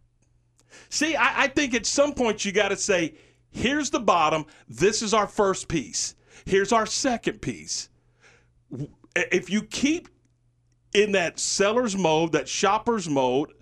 see, 0.90 1.16
I, 1.16 1.44
I 1.44 1.48
think 1.48 1.74
at 1.74 1.86
some 1.86 2.14
point 2.14 2.44
you 2.44 2.52
got 2.52 2.68
to 2.68 2.76
say, 2.76 3.14
"Here's 3.50 3.90
the 3.90 4.00
bottom. 4.00 4.46
This 4.68 5.02
is 5.02 5.14
our 5.14 5.26
first 5.26 5.68
piece. 5.68 6.14
Here's 6.44 6.72
our 6.72 6.86
second 6.86 7.40
piece." 7.40 7.88
If 9.14 9.48
you 9.48 9.62
keep 9.62 10.08
in 10.96 11.12
that 11.12 11.38
seller's 11.38 11.96
mode, 11.96 12.32
that 12.32 12.48
shopper's 12.48 13.08
mode, 13.08 13.52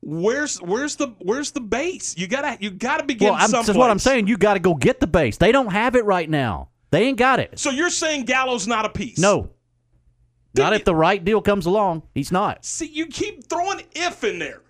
where's 0.00 0.60
where's 0.60 0.96
the 0.96 1.08
where's 1.20 1.52
the 1.52 1.60
base? 1.60 2.16
You 2.16 2.26
gotta 2.26 2.56
you 2.60 2.70
gotta 2.70 3.04
begin 3.04 3.32
well, 3.32 3.48
that's 3.48 3.74
what 3.74 3.90
I'm 3.90 3.98
saying. 3.98 4.26
You 4.26 4.36
got 4.36 4.54
to 4.54 4.60
go 4.60 4.74
get 4.74 5.00
the 5.00 5.06
base. 5.06 5.36
They 5.36 5.52
don't 5.52 5.72
have 5.72 5.96
it 5.96 6.04
right 6.04 6.28
now. 6.28 6.68
They 6.90 7.04
ain't 7.04 7.18
got 7.18 7.38
it. 7.38 7.58
So 7.58 7.70
you're 7.70 7.90
saying 7.90 8.24
Gallo's 8.24 8.66
not 8.66 8.84
a 8.84 8.88
piece? 8.88 9.18
No. 9.18 9.50
Not 10.56 10.72
if 10.72 10.84
the 10.84 10.94
right 10.94 11.24
deal 11.24 11.40
comes 11.40 11.66
along. 11.66 12.02
He's 12.14 12.32
not. 12.32 12.64
See, 12.64 12.86
you 12.86 13.06
keep 13.06 13.48
throwing 13.48 13.82
if 13.94 14.24
in 14.24 14.38
there. 14.40 14.62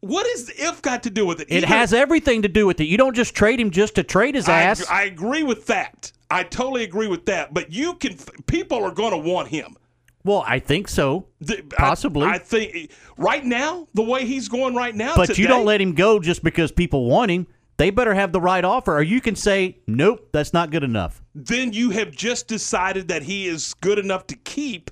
What 0.00 0.26
is 0.26 0.46
the 0.46 0.54
if 0.64 0.82
got 0.82 1.04
to 1.04 1.10
do 1.10 1.24
with 1.26 1.40
it? 1.40 1.48
It 1.48 1.58
Either- 1.58 1.66
has 1.68 1.92
everything 1.92 2.42
to 2.42 2.48
do 2.48 2.66
with 2.66 2.80
it. 2.80 2.86
You 2.86 2.96
don't 2.96 3.14
just 3.14 3.34
trade 3.34 3.60
him 3.60 3.70
just 3.70 3.94
to 3.96 4.02
trade 4.02 4.34
his 4.34 4.48
I, 4.48 4.62
ass. 4.62 4.84
I 4.90 5.04
agree 5.04 5.44
with 5.44 5.66
that. 5.66 6.10
I 6.28 6.42
totally 6.42 6.82
agree 6.82 7.06
with 7.06 7.26
that. 7.26 7.54
But 7.54 7.70
you 7.70 7.94
can. 7.94 8.16
People 8.46 8.82
are 8.82 8.90
going 8.90 9.12
to 9.12 9.18
want 9.18 9.48
him. 9.48 9.76
Well, 10.24 10.44
I 10.46 10.58
think 10.58 10.88
so. 10.88 11.26
The- 11.40 11.58
I- 11.58 11.76
Possibly. 11.76 12.26
I, 12.26 12.38
think 12.38 12.90
right 13.16 13.44
now, 13.44 13.88
the 13.94 14.02
way 14.02 14.24
he's 14.24 14.48
going 14.48 14.74
right 14.74 14.94
now. 14.94 15.14
but 15.16 15.38
you 15.38 15.46
don't 15.46 15.64
let 15.64 15.80
him 15.80 15.94
go 15.94 16.20
just 16.20 16.42
because 16.44 16.72
people 16.72 17.06
want 17.06 17.30
him. 17.30 17.46
They 17.78 17.90
better 17.90 18.14
have 18.14 18.32
the 18.32 18.40
right 18.40 18.64
offer, 18.64 18.94
or 18.94 19.02
you 19.02 19.20
can 19.20 19.34
say, 19.34 19.78
nope, 19.86 20.28
that's 20.32 20.52
not 20.52 20.70
good 20.70 20.84
enough. 20.84 21.22
Then 21.34 21.72
you 21.72 21.90
have 21.90 22.12
just 22.12 22.46
decided 22.46 23.08
that 23.08 23.22
he 23.22 23.46
is 23.48 23.74
good 23.74 23.98
enough 23.98 24.26
to 24.28 24.36
keep. 24.36 24.90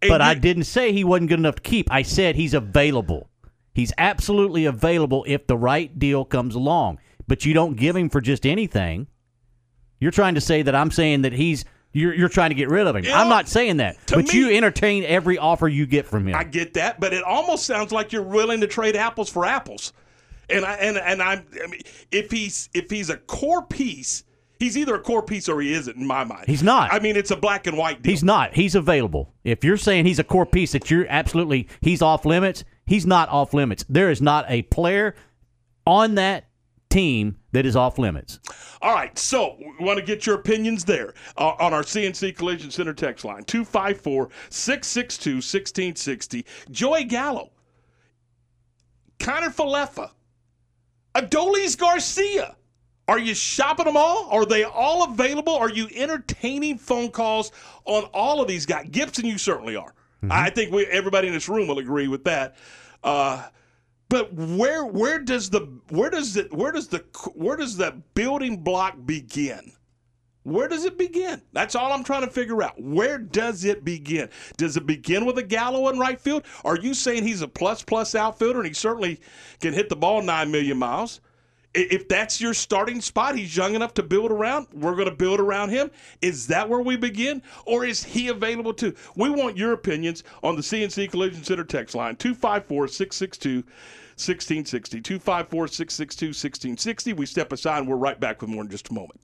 But 0.00 0.20
I 0.20 0.34
didn't 0.34 0.64
say 0.64 0.92
he 0.92 1.04
wasn't 1.04 1.28
good 1.28 1.38
enough 1.38 1.56
to 1.56 1.62
keep. 1.62 1.86
I 1.90 2.02
said 2.02 2.34
he's 2.34 2.54
available. 2.54 3.28
He's 3.74 3.92
absolutely 3.98 4.64
available 4.64 5.24
if 5.26 5.46
the 5.46 5.56
right 5.56 5.96
deal 5.98 6.24
comes 6.24 6.54
along. 6.54 6.98
But 7.26 7.44
you 7.44 7.54
don't 7.54 7.76
give 7.76 7.96
him 7.96 8.08
for 8.08 8.20
just 8.20 8.46
anything. 8.46 9.06
You're 10.00 10.10
trying 10.10 10.34
to 10.34 10.40
say 10.40 10.62
that 10.62 10.74
I'm 10.74 10.90
saying 10.90 11.22
that 11.22 11.32
he's 11.32 11.64
you're 11.94 12.12
you're 12.12 12.28
trying 12.28 12.50
to 12.50 12.54
get 12.54 12.68
rid 12.68 12.86
of 12.86 12.96
him. 12.96 13.04
Yeah, 13.04 13.18
I'm 13.18 13.28
not 13.28 13.48
saying 13.48 13.78
that. 13.78 13.96
But 14.08 14.34
you 14.34 14.50
entertain 14.50 15.04
every 15.04 15.38
offer 15.38 15.68
you 15.68 15.86
get 15.86 16.06
from 16.06 16.28
him. 16.28 16.34
I 16.34 16.44
get 16.44 16.74
that, 16.74 17.00
but 17.00 17.14
it 17.14 17.22
almost 17.22 17.64
sounds 17.64 17.92
like 17.92 18.12
you're 18.12 18.22
willing 18.22 18.60
to 18.60 18.66
trade 18.66 18.96
apples 18.96 19.30
for 19.30 19.46
apples. 19.46 19.92
And 20.50 20.64
I 20.64 20.74
and 20.74 20.98
and 20.98 21.22
I'm 21.22 21.46
I 21.62 21.66
mean, 21.68 21.80
if 22.10 22.30
he's 22.30 22.68
if 22.74 22.90
he's 22.90 23.08
a 23.08 23.16
core 23.16 23.64
piece, 23.64 24.24
he's 24.58 24.76
either 24.76 24.96
a 24.96 25.00
core 25.00 25.22
piece 25.22 25.48
or 25.48 25.60
he 25.60 25.72
isn't 25.72 25.96
in 25.96 26.06
my 26.06 26.24
mind. 26.24 26.44
He's 26.46 26.62
not. 26.62 26.92
I 26.92 26.98
mean, 26.98 27.16
it's 27.16 27.30
a 27.30 27.36
black 27.36 27.66
and 27.66 27.78
white 27.78 28.02
deal. 28.02 28.10
He's 28.10 28.24
not. 28.24 28.54
He's 28.54 28.74
available. 28.74 29.32
If 29.44 29.64
you're 29.64 29.76
saying 29.76 30.04
he's 30.04 30.18
a 30.18 30.24
core 30.24 30.46
piece 30.46 30.72
that 30.72 30.90
you're 30.90 31.06
absolutely 31.08 31.68
he's 31.80 32.02
off 32.02 32.26
limits, 32.26 32.64
he's 32.86 33.06
not 33.06 33.28
off 33.28 33.54
limits. 33.54 33.84
There 33.88 34.10
is 34.10 34.20
not 34.20 34.44
a 34.48 34.62
player 34.62 35.14
on 35.86 36.16
that 36.16 36.48
team 36.90 37.36
that 37.54 37.64
is 37.64 37.76
off 37.76 37.98
limits. 37.98 38.40
All 38.82 38.92
right, 38.92 39.16
so 39.18 39.56
we 39.58 39.84
want 39.84 39.98
to 39.98 40.04
get 40.04 40.26
your 40.26 40.34
opinions 40.34 40.84
there 40.84 41.14
uh, 41.36 41.52
on 41.58 41.72
our 41.72 41.82
CNC 41.82 42.36
Collision 42.36 42.70
Center 42.70 42.92
text 42.92 43.24
line 43.24 43.44
254 43.44 44.28
662 44.50 45.34
1660. 45.36 46.44
Joey 46.70 47.04
Gallo, 47.04 47.50
Kiner-Falefa, 49.18 50.10
Adolis 51.14 51.78
Garcia. 51.78 52.56
Are 53.06 53.18
you 53.18 53.34
shopping 53.34 53.84
them 53.84 53.96
all? 53.96 54.28
Are 54.30 54.46
they 54.46 54.64
all 54.64 55.04
available? 55.04 55.54
Are 55.54 55.70
you 55.70 55.88
entertaining 55.94 56.78
phone 56.78 57.10
calls 57.10 57.52
on 57.84 58.04
all 58.14 58.40
of 58.40 58.48
these 58.48 58.64
guys? 58.66 58.86
Gibson, 58.90 59.26
you 59.26 59.38
certainly 59.38 59.76
are. 59.76 59.94
I 60.30 60.48
think 60.48 60.72
we, 60.72 60.86
everybody 60.86 61.28
in 61.28 61.34
this 61.34 61.50
room 61.50 61.68
will 61.68 61.78
agree 61.78 62.08
with 62.08 62.24
that. 62.24 62.56
Uh, 63.02 63.46
but 64.08 64.32
where 64.34 64.84
where 64.84 65.18
does 65.18 65.50
the 65.50 65.60
where 65.88 66.10
does 66.10 66.36
it 66.36 66.52
where 66.52 66.72
does 66.72 66.88
the 66.88 67.04
where 67.34 67.56
does 67.56 67.76
the 67.76 68.02
building 68.14 68.62
block 68.62 68.96
begin? 69.04 69.72
Where 70.44 70.68
does 70.68 70.84
it 70.84 70.98
begin? 70.98 71.40
That's 71.54 71.74
all 71.74 71.90
I'm 71.90 72.04
trying 72.04 72.20
to 72.20 72.30
figure 72.30 72.62
out. 72.62 72.80
Where 72.80 73.16
does 73.16 73.64
it 73.64 73.82
begin? 73.82 74.28
Does 74.58 74.76
it 74.76 74.86
begin 74.86 75.24
with 75.24 75.38
a 75.38 75.42
Gallo 75.42 75.88
in 75.88 75.98
right 75.98 76.20
field? 76.20 76.44
Are 76.64 76.76
you 76.76 76.92
saying 76.92 77.22
he's 77.26 77.40
a 77.40 77.48
plus 77.48 77.82
plus 77.82 78.14
outfielder 78.14 78.58
and 78.58 78.68
he 78.68 78.74
certainly 78.74 79.20
can 79.60 79.72
hit 79.72 79.88
the 79.88 79.96
ball 79.96 80.20
nine 80.20 80.50
million 80.50 80.76
miles? 80.76 81.22
If 81.74 82.08
that's 82.08 82.40
your 82.40 82.54
starting 82.54 83.00
spot, 83.00 83.36
he's 83.36 83.56
young 83.56 83.74
enough 83.74 83.94
to 83.94 84.02
build 84.02 84.30
around. 84.30 84.68
We're 84.72 84.94
going 84.94 85.08
to 85.08 85.14
build 85.14 85.40
around 85.40 85.70
him. 85.70 85.90
Is 86.22 86.46
that 86.46 86.68
where 86.68 86.80
we 86.80 86.96
begin, 86.96 87.42
or 87.66 87.84
is 87.84 88.04
he 88.04 88.28
available 88.28 88.72
too? 88.72 88.94
We 89.16 89.28
want 89.28 89.56
your 89.56 89.72
opinions 89.72 90.22
on 90.42 90.54
the 90.56 90.62
CNC 90.62 91.10
Collision 91.10 91.42
Center 91.42 91.64
text 91.64 91.94
line 91.94 92.16
254 92.16 92.88
662 92.88 93.56
1660. 94.16 95.00
254 95.00 95.68
662 95.68 96.26
1660. 96.26 97.12
We 97.14 97.26
step 97.26 97.52
aside 97.52 97.78
and 97.78 97.88
we're 97.88 97.96
right 97.96 98.20
back 98.20 98.40
with 98.40 98.50
more 98.50 98.62
in 98.62 98.70
just 98.70 98.90
a 98.90 98.94
moment. 98.94 99.20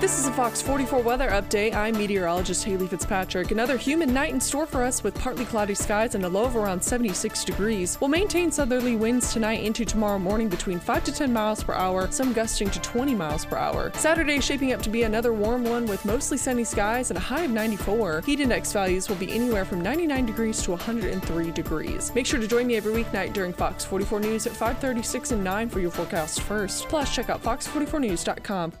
This 0.00 0.16
is 0.16 0.28
a 0.28 0.32
Fox 0.32 0.62
44 0.62 1.02
weather 1.02 1.28
update. 1.30 1.74
I'm 1.74 1.98
meteorologist 1.98 2.62
Haley 2.62 2.86
Fitzpatrick. 2.86 3.50
Another 3.50 3.76
humid 3.76 4.08
night 4.08 4.32
in 4.32 4.40
store 4.40 4.64
for 4.64 4.84
us 4.84 5.02
with 5.02 5.12
partly 5.18 5.44
cloudy 5.44 5.74
skies 5.74 6.14
and 6.14 6.24
a 6.24 6.28
low 6.28 6.44
of 6.44 6.54
around 6.54 6.80
76 6.80 7.44
degrees. 7.44 7.98
We'll 8.00 8.08
maintain 8.08 8.52
southerly 8.52 8.94
winds 8.94 9.32
tonight 9.32 9.64
into 9.64 9.84
tomorrow 9.84 10.20
morning 10.20 10.48
between 10.48 10.78
5 10.78 11.02
to 11.02 11.12
10 11.12 11.32
miles 11.32 11.64
per 11.64 11.74
hour, 11.74 12.08
some 12.12 12.32
gusting 12.32 12.70
to 12.70 12.80
20 12.80 13.16
miles 13.16 13.44
per 13.44 13.56
hour. 13.56 13.90
Saturday 13.94 14.40
shaping 14.40 14.72
up 14.72 14.80
to 14.82 14.88
be 14.88 15.02
another 15.02 15.32
warm 15.32 15.64
one 15.64 15.84
with 15.84 16.04
mostly 16.04 16.38
sunny 16.38 16.62
skies 16.64 17.10
and 17.10 17.18
a 17.18 17.20
high 17.20 17.42
of 17.42 17.50
94. 17.50 18.20
Heat 18.20 18.38
index 18.38 18.72
values 18.72 19.08
will 19.08 19.16
be 19.16 19.32
anywhere 19.32 19.64
from 19.64 19.82
99 19.82 20.26
degrees 20.26 20.62
to 20.62 20.70
103 20.70 21.50
degrees. 21.50 22.14
Make 22.14 22.24
sure 22.24 22.38
to 22.38 22.46
join 22.46 22.68
me 22.68 22.76
every 22.76 22.92
weeknight 22.92 23.32
during 23.32 23.52
Fox 23.52 23.84
44 23.84 24.20
News 24.20 24.46
at 24.46 24.52
5:36 24.52 25.32
and 25.32 25.42
9 25.42 25.68
for 25.68 25.80
your 25.80 25.90
forecast 25.90 26.42
first. 26.42 26.88
Plus, 26.88 27.12
check 27.12 27.28
out 27.28 27.42
fox44news.com. 27.42 28.72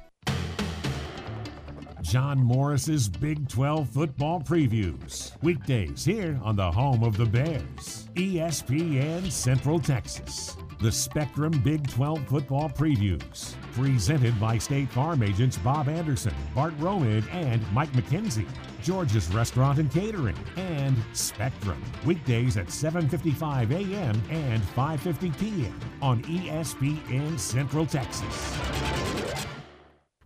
John 2.08 2.38
Morris's 2.38 3.06
Big 3.06 3.46
12 3.50 3.90
football 3.90 4.40
previews. 4.40 5.32
Weekdays 5.42 6.06
here 6.06 6.40
on 6.42 6.56
the 6.56 6.70
home 6.70 7.04
of 7.04 7.18
the 7.18 7.26
Bears, 7.26 8.08
ESPN 8.14 9.30
Central 9.30 9.78
Texas. 9.78 10.56
The 10.80 10.90
Spectrum 10.90 11.60
Big 11.62 11.86
12 11.86 12.26
football 12.26 12.70
previews. 12.70 13.52
Presented 13.72 14.40
by 14.40 14.56
State 14.56 14.88
Farm 14.88 15.22
agents 15.22 15.58
Bob 15.58 15.90
Anderson, 15.90 16.32
Bart 16.54 16.72
Romid, 16.78 17.28
and 17.28 17.60
Mike 17.74 17.92
McKenzie. 17.92 18.48
George's 18.82 19.28
Restaurant 19.34 19.78
and 19.78 19.92
Catering, 19.92 20.38
and 20.56 20.96
Spectrum. 21.12 21.82
Weekdays 22.06 22.56
at 22.56 22.68
7:55 22.68 23.70
a.m. 23.70 24.22
and 24.30 24.62
5:50 24.74 25.38
p.m. 25.38 25.78
on 26.00 26.22
ESPN 26.22 27.38
Central 27.38 27.84
Texas. 27.84 29.57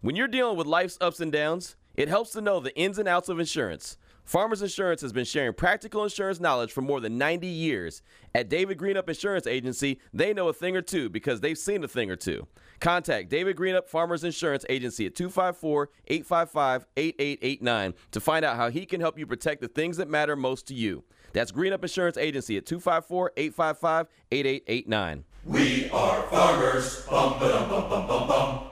When 0.02 0.16
you're 0.16 0.26
dealing 0.26 0.56
with 0.56 0.66
life's 0.66 0.98
ups 1.00 1.20
and 1.20 1.30
downs, 1.30 1.76
it 1.94 2.08
helps 2.08 2.32
to 2.32 2.40
know 2.40 2.58
the 2.58 2.76
ins 2.76 2.98
and 2.98 3.06
outs 3.06 3.28
of 3.28 3.38
insurance. 3.38 3.96
Farmers 4.24 4.60
Insurance 4.60 5.00
has 5.00 5.12
been 5.12 5.24
sharing 5.24 5.54
practical 5.54 6.02
insurance 6.02 6.40
knowledge 6.40 6.72
for 6.72 6.80
more 6.80 6.98
than 6.98 7.18
90 7.18 7.46
years. 7.46 8.02
At 8.34 8.48
David 8.48 8.78
Greenup 8.78 9.08
Insurance 9.08 9.46
Agency, 9.46 10.00
they 10.12 10.34
know 10.34 10.48
a 10.48 10.52
thing 10.52 10.76
or 10.76 10.82
two 10.82 11.08
because 11.08 11.40
they've 11.40 11.56
seen 11.56 11.84
a 11.84 11.88
thing 11.88 12.10
or 12.10 12.16
two. 12.16 12.48
Contact 12.80 13.28
David 13.28 13.56
Greenup 13.56 13.86
Farmers 13.86 14.24
Insurance 14.24 14.66
Agency 14.68 15.06
at 15.06 15.14
254 15.14 15.90
855 16.08 16.86
8889 16.96 17.94
to 18.10 18.20
find 18.20 18.44
out 18.44 18.56
how 18.56 18.70
he 18.70 18.84
can 18.84 19.00
help 19.00 19.16
you 19.16 19.26
protect 19.26 19.60
the 19.60 19.68
things 19.68 19.98
that 19.98 20.08
matter 20.08 20.34
most 20.34 20.66
to 20.66 20.74
you. 20.74 21.04
That's 21.32 21.52
Greenup 21.52 21.82
Insurance 21.82 22.16
Agency 22.16 22.56
at 22.56 22.66
254 22.66 23.32
855 23.36 24.08
8889. 24.32 25.24
We 25.44 25.90
are 25.90 26.22
farmers. 26.24 27.06
Bum, 27.06 27.38
bum, 27.38 27.68
bum, 27.68 27.88
bum, 27.88 28.26
bum. 28.26 28.71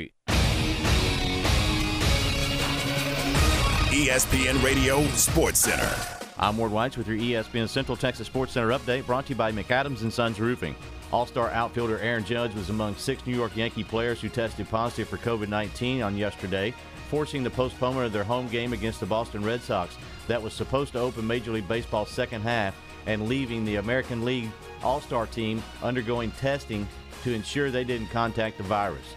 ESPN 4.01 4.63
Radio 4.63 5.05
Sports 5.09 5.59
Center. 5.59 5.95
I'm 6.39 6.57
Ward 6.57 6.71
Whites 6.71 6.97
with 6.97 7.07
your 7.07 7.19
ESPN 7.19 7.69
Central 7.69 7.95
Texas 7.95 8.25
Sports 8.25 8.53
Center 8.53 8.69
update 8.69 9.05
brought 9.05 9.27
to 9.27 9.33
you 9.33 9.35
by 9.35 9.51
McAdams 9.51 10.01
and 10.01 10.11
Sons 10.11 10.39
Roofing. 10.39 10.75
All-star 11.11 11.51
outfielder 11.51 11.99
Aaron 11.99 12.25
Judge 12.25 12.55
was 12.55 12.71
among 12.71 12.95
six 12.95 13.23
New 13.27 13.35
York 13.35 13.55
Yankee 13.55 13.83
players 13.83 14.19
who 14.19 14.27
tested 14.27 14.67
positive 14.69 15.07
for 15.07 15.17
COVID-19 15.17 16.03
on 16.03 16.17
yesterday, 16.17 16.73
forcing 17.11 17.43
the 17.43 17.51
postponement 17.51 18.07
of 18.07 18.11
their 18.11 18.23
home 18.23 18.47
game 18.47 18.73
against 18.73 19.01
the 19.01 19.05
Boston 19.05 19.45
Red 19.45 19.61
Sox 19.61 19.95
that 20.25 20.41
was 20.41 20.53
supposed 20.53 20.93
to 20.93 20.99
open 20.99 21.27
Major 21.27 21.51
League 21.51 21.67
Baseball's 21.67 22.09
second 22.09 22.41
half 22.41 22.75
and 23.05 23.29
leaving 23.29 23.63
the 23.65 23.75
American 23.75 24.25
League 24.25 24.49
All-Star 24.81 25.27
team 25.27 25.61
undergoing 25.83 26.31
testing 26.31 26.87
to 27.23 27.35
ensure 27.35 27.69
they 27.69 27.83
didn't 27.83 28.07
contact 28.07 28.57
the 28.57 28.63
virus. 28.63 29.13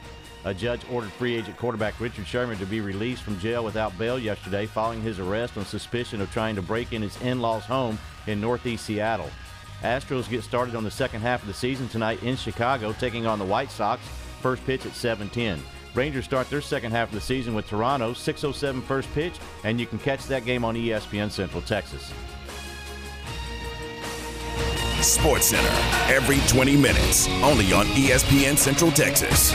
A 0.46 0.52
judge 0.52 0.82
ordered 0.90 1.12
free 1.12 1.34
agent 1.36 1.56
quarterback 1.56 1.98
Richard 1.98 2.26
Sherman 2.26 2.58
to 2.58 2.66
be 2.66 2.82
released 2.82 3.22
from 3.22 3.40
jail 3.40 3.64
without 3.64 3.96
bail 3.96 4.18
yesterday 4.18 4.66
following 4.66 5.00
his 5.00 5.18
arrest 5.18 5.56
on 5.56 5.64
suspicion 5.64 6.20
of 6.20 6.30
trying 6.32 6.54
to 6.56 6.62
break 6.62 6.92
in 6.92 7.00
his 7.00 7.20
in 7.22 7.40
law's 7.40 7.64
home 7.64 7.98
in 8.26 8.42
northeast 8.42 8.84
Seattle. 8.84 9.30
Astros 9.82 10.28
get 10.28 10.44
started 10.44 10.74
on 10.74 10.84
the 10.84 10.90
second 10.90 11.22
half 11.22 11.40
of 11.40 11.48
the 11.48 11.54
season 11.54 11.88
tonight 11.88 12.22
in 12.22 12.36
Chicago, 12.36 12.92
taking 12.92 13.26
on 13.26 13.38
the 13.38 13.44
White 13.44 13.70
Sox. 13.70 14.02
First 14.42 14.64
pitch 14.66 14.84
at 14.84 14.92
7:10. 14.92 15.60
Rangers 15.94 16.26
start 16.26 16.50
their 16.50 16.60
second 16.60 16.92
half 16.92 17.08
of 17.08 17.14
the 17.14 17.20
season 17.20 17.54
with 17.54 17.66
Toronto, 17.66 18.12
6:07 18.12 18.82
first 18.82 19.10
pitch, 19.14 19.34
and 19.62 19.80
you 19.80 19.86
can 19.86 19.98
catch 19.98 20.26
that 20.26 20.44
game 20.44 20.64
on 20.64 20.76
ESPN 20.76 21.30
Central 21.30 21.62
Texas. 21.62 22.12
Sports 25.00 25.46
Center 25.46 25.68
every 26.12 26.38
20 26.48 26.76
minutes, 26.76 27.28
only 27.42 27.72
on 27.72 27.86
ESPN 27.94 28.56
Central 28.56 28.90
Texas. 28.90 29.52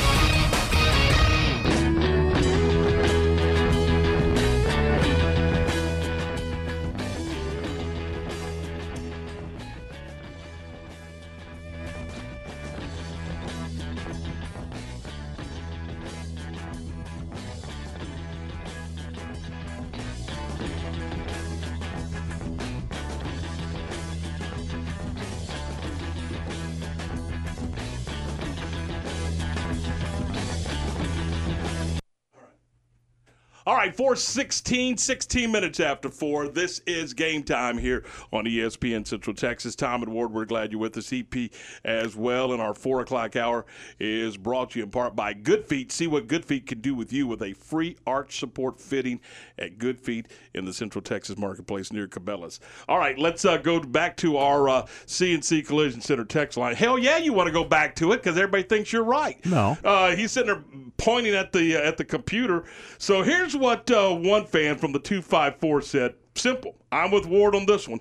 Right, 33.89 33.97
416, 33.97 34.97
16 34.97 35.51
minutes 35.51 35.79
after 35.79 36.09
4. 36.09 36.49
This 36.49 36.79
is 36.85 37.13
game 37.15 37.41
time 37.41 37.75
here 37.75 38.03
on 38.31 38.45
ESPN 38.45 39.07
Central 39.07 39.35
Texas. 39.35 39.75
Tom 39.75 40.03
and 40.03 40.13
Ward, 40.13 40.31
we're 40.31 40.45
glad 40.45 40.71
you're 40.71 40.79
with 40.79 40.95
us. 40.97 41.11
EP 41.11 41.49
as 41.83 42.15
well. 42.15 42.53
And 42.53 42.61
our 42.61 42.75
4 42.75 43.01
o'clock 43.01 43.35
hour 43.35 43.65
is 43.99 44.37
brought 44.37 44.71
to 44.71 44.79
you 44.79 44.85
in 44.85 44.91
part 44.91 45.15
by 45.15 45.33
Good 45.33 45.65
Feet. 45.65 45.91
See 45.91 46.05
what 46.05 46.27
Good 46.27 46.45
Feet 46.45 46.67
can 46.67 46.81
do 46.81 46.93
with 46.93 47.11
you 47.11 47.25
with 47.25 47.41
a 47.41 47.53
free 47.53 47.97
arch 48.05 48.37
support 48.37 48.79
fitting 48.79 49.21
at 49.59 49.77
Good 49.77 49.99
Feet 49.99 50.27
in 50.53 50.65
the 50.65 50.73
Central 50.73 51.01
Texas 51.01 51.37
marketplace 51.37 51.91
near 51.91 52.07
Cabela's. 52.07 52.59
All 52.87 52.97
right, 52.97 53.17
let's 53.17 53.45
uh, 53.45 53.57
go 53.57 53.79
back 53.79 54.17
to 54.17 54.37
our 54.37 54.69
uh, 54.69 54.85
CNC 55.05 55.67
Collision 55.67 56.01
Center 56.01 56.25
text 56.25 56.57
line. 56.57 56.75
Hell 56.75 56.97
yeah, 56.97 57.17
you 57.17 57.33
want 57.33 57.47
to 57.47 57.53
go 57.53 57.63
back 57.63 57.95
to 57.97 58.11
it 58.13 58.17
because 58.17 58.37
everybody 58.37 58.63
thinks 58.63 58.91
you're 58.91 59.03
right. 59.03 59.43
No. 59.45 59.77
Uh, 59.83 60.15
he's 60.15 60.31
sitting 60.31 60.47
there 60.53 60.63
pointing 60.97 61.35
at 61.35 61.51
the 61.51 61.75
uh, 61.75 61.81
at 61.81 61.97
the 61.97 62.05
computer. 62.05 62.65
So 62.97 63.21
here's 63.21 63.55
what 63.55 63.89
uh, 63.91 64.13
one 64.15 64.45
fan 64.45 64.77
from 64.77 64.91
the 64.91 64.99
two 64.99 65.21
five 65.21 65.57
four 65.57 65.81
said. 65.81 66.15
Simple. 66.35 66.75
I'm 66.91 67.11
with 67.11 67.25
Ward 67.25 67.55
on 67.55 67.65
this 67.65 67.87
one, 67.87 67.99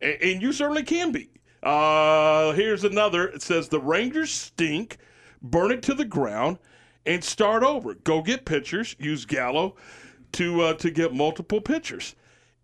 and, 0.00 0.16
and 0.22 0.42
you 0.42 0.52
certainly 0.52 0.82
can 0.82 1.12
be. 1.12 1.30
Uh, 1.62 2.52
here's 2.52 2.84
another. 2.84 3.28
It 3.28 3.42
says 3.42 3.68
the 3.68 3.80
Rangers 3.80 4.30
stink. 4.30 4.98
Burn 5.42 5.72
it 5.72 5.82
to 5.82 5.94
the 5.94 6.06
ground 6.06 6.58
and 7.04 7.22
start 7.22 7.62
over. 7.62 7.94
Go 7.94 8.22
get 8.22 8.46
pitchers. 8.46 8.96
Use 8.98 9.26
Gallo 9.26 9.76
to 10.34 10.60
uh, 10.62 10.74
to 10.74 10.90
get 10.90 11.14
multiple 11.14 11.60
pitchers. 11.60 12.14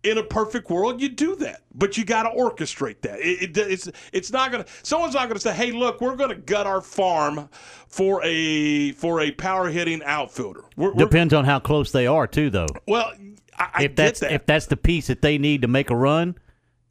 in 0.03 0.17
a 0.17 0.23
perfect 0.23 0.69
world, 0.69 0.99
you 0.99 1.09
do 1.09 1.35
that, 1.35 1.61
but 1.75 1.95
you 1.97 2.03
got 2.03 2.23
to 2.23 2.29
orchestrate 2.29 3.01
that. 3.01 3.19
It, 3.19 3.55
it, 3.55 3.57
it's 3.57 3.89
it's 4.11 4.31
not 4.31 4.51
gonna. 4.51 4.65
Someone's 4.83 5.13
not 5.13 5.27
gonna 5.27 5.39
say, 5.39 5.53
"Hey, 5.53 5.71
look, 5.71 6.01
we're 6.01 6.15
gonna 6.15 6.35
gut 6.35 6.65
our 6.65 6.81
farm 6.81 7.49
for 7.87 8.21
a 8.23 8.91
for 8.93 9.21
a 9.21 9.31
power 9.31 9.69
hitting 9.69 10.01
outfielder." 10.03 10.63
We're, 10.75 10.93
we're, 10.93 11.05
Depends 11.05 11.33
on 11.33 11.45
how 11.45 11.59
close 11.59 11.91
they 11.91 12.07
are, 12.07 12.27
too, 12.27 12.49
though. 12.49 12.67
well, 12.87 13.11
I, 13.57 13.69
I 13.73 13.83
if 13.83 13.91
get 13.91 13.95
that's 13.95 14.19
that. 14.21 14.31
if 14.31 14.45
that's 14.45 14.65
the 14.67 14.77
piece 14.77 15.07
that 15.07 15.21
they 15.21 15.37
need 15.37 15.61
to 15.61 15.67
make 15.67 15.91
a 15.91 15.95
run, 15.95 16.35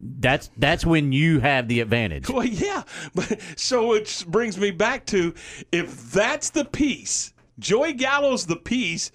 that's 0.01 0.51
that's 0.57 0.86
when 0.86 1.11
you 1.11 1.40
have 1.40 1.66
the 1.66 1.81
advantage. 1.81 2.28
Well, 2.31 2.44
yeah, 2.47 2.85
but 3.15 3.40
so 3.57 3.94
it 3.94 4.24
brings 4.28 4.57
me 4.57 4.70
back 4.70 5.05
to 5.07 5.35
if 5.73 6.12
that's 6.12 6.51
the 6.51 6.65
piece, 6.65 7.32
Joey 7.59 7.93
Gallo's 7.94 8.47
the 8.47 8.57
piece 8.57 9.11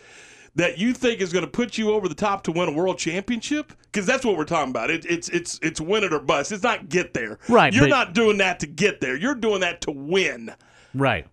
that 0.56 0.77
you 0.77 0.94
think 0.94 1.19
is 1.22 1.34
going 1.34 1.45
to 1.45 1.52
put 1.52 1.77
you 1.77 1.91
over 1.91 2.07
the 2.07 2.15
top 2.15 2.44
to 2.45 2.52
win 2.52 2.69
a 2.69 2.72
world 2.72 2.98
championship, 2.98 3.73
because 3.91 4.06
that's 4.06 4.23
what 4.26 4.38
we're 4.38 4.45
talking 4.45 4.69
about. 4.72 4.90
It, 4.90 5.06
it's 5.06 5.30
it's 5.30 5.60
it's 5.61 5.82
win 5.82 6.03
it 6.03 6.14
or 6.14 6.19
bust. 6.19 6.52
It's 6.52 6.64
not 6.64 6.90
get 6.90 7.14
there. 7.14 7.40
Right, 7.49 7.73
You're 7.73 7.84
but- 7.84 7.90
not 7.90 8.14
doing 8.14 8.38
that 8.38 8.60
to 8.61 8.68
get 8.68 9.02
there. 9.02 9.15
You're 9.15 9.36
doing 9.36 9.61
that 9.61 9.82
to 9.82 9.91
win. 9.91 10.53
Right. 10.94 11.27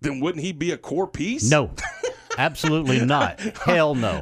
Then 0.00 0.20
wouldn't 0.20 0.44
he 0.44 0.52
be 0.52 0.70
a 0.72 0.76
core 0.78 1.06
piece? 1.06 1.50
No. 1.50 1.70
Absolutely 2.38 3.04
not. 3.04 3.40
Hell 3.64 3.94
no. 3.94 4.20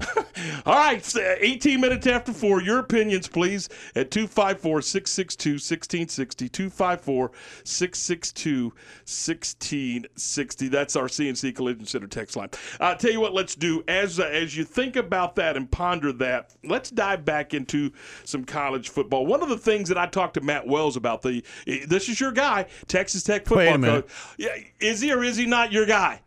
All 0.66 0.74
right, 0.74 1.14
18 1.40 1.80
minutes 1.80 2.06
after 2.06 2.32
4. 2.32 2.62
Your 2.62 2.78
opinions, 2.78 3.28
please, 3.28 3.68
at 3.94 4.10
254 4.10 4.82
662 4.82 5.50
1660. 5.52 6.48
254 6.48 7.30
662 7.64 8.64
1660. 8.64 10.68
That's 10.68 10.96
our 10.96 11.06
CNC 11.06 11.54
Collision 11.54 11.86
Center 11.86 12.06
text 12.06 12.36
line. 12.36 12.50
I'll 12.80 12.96
tell 12.96 13.12
you 13.12 13.20
what, 13.20 13.34
let's 13.34 13.54
do. 13.54 13.84
As, 13.88 14.20
uh, 14.20 14.24
as 14.24 14.56
you 14.56 14.64
think 14.64 14.96
about 14.96 15.36
that 15.36 15.56
and 15.56 15.70
ponder 15.70 16.12
that, 16.12 16.54
let's 16.64 16.90
dive 16.90 17.24
back 17.24 17.54
into 17.54 17.92
some 18.24 18.44
college 18.44 18.88
football. 18.88 19.26
One 19.26 19.42
of 19.42 19.48
the 19.48 19.58
things 19.58 19.88
that 19.88 19.98
I 19.98 20.06
talked 20.06 20.34
to 20.34 20.40
Matt 20.40 20.66
Wells 20.66 20.96
about, 20.96 21.22
the 21.22 21.42
this 21.86 22.08
is 22.08 22.20
your 22.20 22.32
guy, 22.32 22.66
Texas 22.88 23.22
Tech 23.22 23.42
football 23.42 23.58
Wait 23.58 23.74
a 23.74 23.78
minute. 23.78 24.08
coach. 24.08 24.34
Yeah, 24.38 24.56
is 24.80 25.00
he 25.00 25.12
or 25.12 25.22
is 25.24 25.36
he 25.36 25.46
not 25.46 25.72
your 25.72 25.86
guy? 25.86 26.20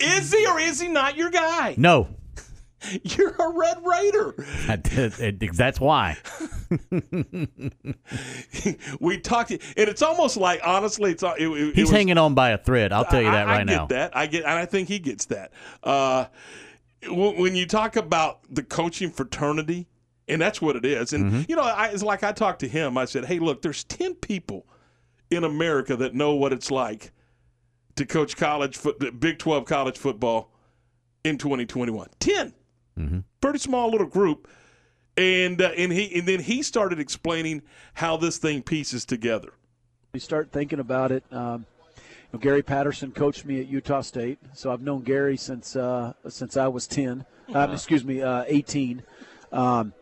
Is 0.00 0.32
he 0.32 0.46
or 0.46 0.58
is 0.58 0.80
he 0.80 0.88
not 0.88 1.16
your 1.16 1.30
guy? 1.30 1.74
No. 1.76 2.08
You're 3.02 3.30
a 3.30 3.52
Red 3.52 3.78
Raider. 3.84 4.34
That's 5.54 5.80
why. 5.80 6.16
we 9.00 9.18
talked, 9.18 9.50
and 9.50 9.60
it's 9.76 10.02
almost 10.02 10.36
like 10.36 10.60
honestly, 10.64 11.12
it's 11.12 11.22
it, 11.22 11.32
it, 11.38 11.48
it 11.50 11.74
He's 11.74 11.84
was- 11.84 11.90
hanging 11.90 12.18
on 12.18 12.34
by 12.34 12.50
a 12.50 12.58
thread. 12.58 12.92
I'll 12.92 13.04
tell 13.04 13.22
you 13.22 13.30
that 13.30 13.46
I, 13.48 13.50
right 13.50 13.60
I 13.60 13.64
get 13.64 13.76
now. 13.76 13.86
that. 13.86 14.16
I 14.16 14.26
get, 14.26 14.42
and 14.44 14.52
I 14.52 14.66
think 14.66 14.88
he 14.88 14.98
gets 14.98 15.26
that. 15.26 15.52
Uh, 15.82 16.26
when 17.08 17.36
when 17.38 17.56
you 17.56 17.66
talk 17.66 17.96
about 17.96 18.40
the 18.52 18.62
coaching 18.62 19.10
fraternity, 19.10 19.88
and 20.28 20.40
that's 20.40 20.60
what 20.62 20.76
it 20.76 20.84
is, 20.84 21.12
and 21.12 21.30
Mm-hmm. 21.32 21.42
you 21.48 21.56
know, 21.56 21.62
I, 21.62 21.86
it's 21.88 22.02
like 22.02 22.22
I 22.22 22.32
talked 22.32 22.60
to 22.60 22.68
him. 22.68 22.96
I 22.98 23.04
said, 23.04 23.24
"Hey, 23.24 23.38
look, 23.38 23.62
there's 23.62 23.84
ten 23.84 24.14
people 24.14 24.66
in 25.30 25.44
America 25.44 25.96
that 25.96 26.14
know 26.14 26.34
what 26.34 26.52
it's 26.52 26.70
like 26.70 27.12
to 27.96 28.04
coach 28.06 28.36
college 28.36 28.76
foot, 28.76 29.20
Big 29.20 29.38
Twelve 29.38 29.64
college 29.64 29.98
football 29.98 30.52
in 31.24 31.38
2021. 31.38 32.08
10 33.08 33.24
pretty 33.40 33.58
small 33.58 33.90
little 33.90 34.06
group." 34.06 34.48
And 35.16 35.60
uh, 35.60 35.72
and 35.76 35.92
he 35.92 36.18
and 36.18 36.26
then 36.26 36.40
he 36.40 36.62
started 36.62 37.00
explaining 37.00 37.62
how 37.94 38.16
this 38.16 38.38
thing 38.38 38.62
pieces 38.62 39.04
together. 39.04 39.52
You 40.12 40.20
start 40.20 40.50
thinking 40.52 40.80
about 40.80 41.12
it. 41.12 41.24
Um, 41.30 41.66
you 41.96 42.02
know, 42.34 42.38
Gary 42.38 42.62
Patterson 42.62 43.12
coached 43.12 43.44
me 43.44 43.60
at 43.60 43.66
Utah 43.66 44.02
State, 44.02 44.38
so 44.54 44.72
I've 44.72 44.82
known 44.82 45.02
Gary 45.02 45.36
since 45.36 45.76
uh, 45.76 46.14
since 46.28 46.56
I 46.56 46.68
was 46.68 46.86
ten. 46.86 47.26
Uh, 47.52 47.68
excuse 47.72 48.04
me, 48.04 48.22
uh, 48.22 48.44
eighteen. 48.46 49.02
Um, 49.52 49.92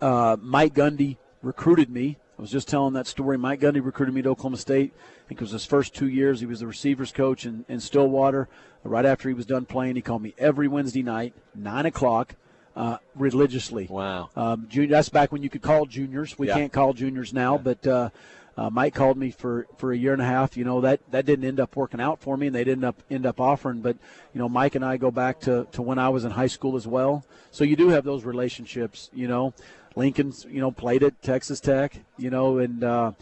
uh, 0.00 0.36
Mike 0.40 0.74
Gundy 0.74 1.18
recruited 1.42 1.90
me. 1.90 2.18
I 2.38 2.42
was 2.42 2.50
just 2.50 2.68
telling 2.68 2.94
that 2.94 3.06
story. 3.06 3.38
Mike 3.38 3.60
Gundy 3.60 3.84
recruited 3.84 4.14
me 4.14 4.22
to 4.22 4.30
Oklahoma 4.30 4.56
State. 4.56 4.92
I 5.24 5.28
think 5.28 5.40
it 5.40 5.44
was 5.44 5.52
his 5.52 5.64
first 5.64 5.94
two 5.94 6.08
years. 6.08 6.40
He 6.40 6.46
was 6.46 6.60
the 6.60 6.66
receivers 6.66 7.12
coach 7.12 7.46
in, 7.46 7.64
in 7.68 7.78
Stillwater. 7.78 8.48
Right 8.84 9.06
after 9.06 9.28
he 9.28 9.34
was 9.34 9.46
done 9.46 9.64
playing, 9.64 9.96
he 9.96 10.02
called 10.02 10.22
me 10.22 10.34
every 10.38 10.68
Wednesday 10.68 11.02
night, 11.02 11.32
nine 11.54 11.86
o'clock, 11.86 12.34
uh, 12.76 12.98
religiously. 13.14 13.86
Wow. 13.88 14.28
Um, 14.36 14.66
junior, 14.68 14.90
that's 14.90 15.08
back 15.08 15.32
when 15.32 15.42
you 15.42 15.48
could 15.48 15.62
call 15.62 15.86
juniors. 15.86 16.38
We 16.38 16.48
Yeah. 16.48 16.54
can't 16.54 16.72
call 16.72 16.92
juniors 16.92 17.32
now, 17.32 17.56
but 17.56 17.86
uh, 17.86 18.10
uh, 18.56 18.70
Mike 18.70 18.94
called 18.94 19.16
me 19.16 19.30
for, 19.30 19.66
for 19.78 19.92
a 19.92 19.96
year 19.96 20.12
and 20.12 20.20
a 20.20 20.26
half. 20.26 20.56
You 20.56 20.64
know 20.64 20.80
that 20.82 21.00
that 21.10 21.24
didn't 21.24 21.44
end 21.46 21.60
up 21.60 21.74
working 21.76 22.00
out 22.00 22.20
for 22.20 22.36
me, 22.36 22.46
and 22.48 22.54
they 22.54 22.62
didn't 22.64 22.84
up 22.84 23.02
end 23.10 23.26
up 23.26 23.40
offering. 23.40 23.80
But 23.80 23.96
you 24.34 24.38
know, 24.38 24.48
Mike 24.48 24.74
and 24.74 24.84
I 24.84 24.96
go 24.96 25.10
back 25.10 25.40
to, 25.40 25.66
to 25.72 25.82
when 25.82 25.98
I 25.98 26.08
was 26.10 26.24
in 26.24 26.32
high 26.32 26.46
school 26.46 26.76
as 26.76 26.86
well. 26.86 27.24
So 27.50 27.64
you 27.64 27.76
do 27.76 27.88
have 27.88 28.04
those 28.04 28.24
relationships. 28.24 29.10
You 29.14 29.28
know, 29.28 29.54
Lincoln's 29.96 30.46
you 30.48 30.60
know 30.60 30.70
played 30.70 31.02
at 31.02 31.20
Texas 31.22 31.58
Tech. 31.58 31.96
You 32.18 32.30
know, 32.30 32.58
and 32.58 32.84
uh, 32.84 33.12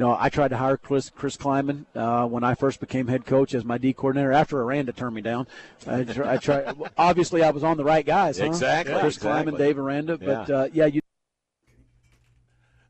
you 0.00 0.06
know 0.06 0.16
I 0.18 0.30
tried 0.30 0.48
to 0.48 0.56
hire 0.56 0.78
Chris 0.78 1.10
Chris 1.10 1.36
Klieman 1.36 1.84
uh, 1.94 2.26
when 2.26 2.42
I 2.42 2.54
first 2.54 2.80
became 2.80 3.06
head 3.06 3.26
coach 3.26 3.52
as 3.52 3.66
my 3.66 3.76
D 3.76 3.92
coordinator. 3.92 4.32
After 4.32 4.62
Aranda 4.62 4.92
turned 4.92 5.14
me 5.14 5.20
down, 5.20 5.46
I, 5.86 6.04
tr- 6.04 6.24
I 6.24 6.38
tried. 6.38 6.74
Obviously, 6.96 7.42
I 7.42 7.50
was 7.50 7.62
on 7.62 7.76
the 7.76 7.84
right 7.84 8.06
guys. 8.06 8.38
Huh? 8.38 8.46
Exactly, 8.46 8.98
Chris 8.98 9.18
Klieman, 9.18 9.40
exactly. 9.40 9.58
Dave 9.66 9.78
Aranda. 9.78 10.16
But 10.16 10.48
Yeah. 10.48 10.56
uh, 10.56 10.68
yeah, 10.72 10.86
you. 10.86 11.00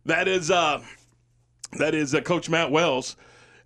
That 0.05 0.29
is 0.29 0.53
uh, 0.53 0.83
that 1.81 1.97
is 1.97 2.15
uh, 2.15 2.21
Coach 2.21 2.49
Matt 2.49 2.71
Wells, 2.71 3.17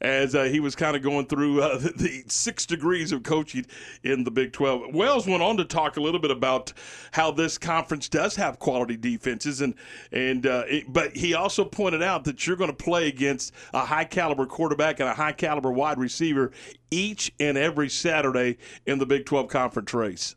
as 0.04 0.34
uh, 0.34 0.44
he 0.44 0.60
was 0.60 0.76
kind 0.76 0.94
of 0.94 1.02
going 1.02 1.26
through 1.26 1.62
uh, 1.62 1.78
the, 1.78 1.92
the 1.96 2.24
six 2.28 2.66
degrees 2.66 3.10
of 3.10 3.22
coaching 3.22 3.66
in 4.02 4.24
the 4.24 4.30
Big 4.30 4.52
Twelve. 4.52 4.94
Wells 4.94 5.26
went 5.26 5.42
on 5.42 5.56
to 5.56 5.64
talk 5.64 5.96
a 5.96 6.00
little 6.00 6.20
bit 6.20 6.30
about 6.30 6.72
how 7.12 7.30
this 7.30 7.56
conference 7.58 8.08
does 8.08 8.36
have 8.36 8.58
quality 8.58 8.96
defenses, 8.96 9.60
and 9.60 9.74
and 10.12 10.46
uh, 10.46 10.64
it, 10.68 10.92
but 10.92 11.16
he 11.16 11.34
also 11.34 11.64
pointed 11.64 12.02
out 12.02 12.24
that 12.24 12.46
you're 12.46 12.56
going 12.56 12.70
to 12.70 12.76
play 12.76 13.08
against 13.08 13.52
a 13.72 13.84
high 13.84 14.04
caliber 14.04 14.46
quarterback 14.46 15.00
and 15.00 15.08
a 15.08 15.14
high 15.14 15.32
caliber 15.32 15.72
wide 15.72 15.98
receiver 15.98 16.52
each 16.90 17.32
and 17.40 17.56
every 17.56 17.88
Saturday 17.88 18.58
in 18.86 18.98
the 18.98 19.06
Big 19.06 19.24
Twelve 19.24 19.48
conference 19.48 19.94
race. 19.94 20.36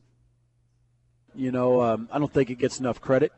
You 1.35 1.51
know, 1.51 1.81
um, 1.81 2.09
I 2.11 2.17
don't 2.17 2.33
think 2.33 2.49
it 2.49 2.57
gets 2.57 2.79
enough 2.79 3.01
credit. 3.01 3.31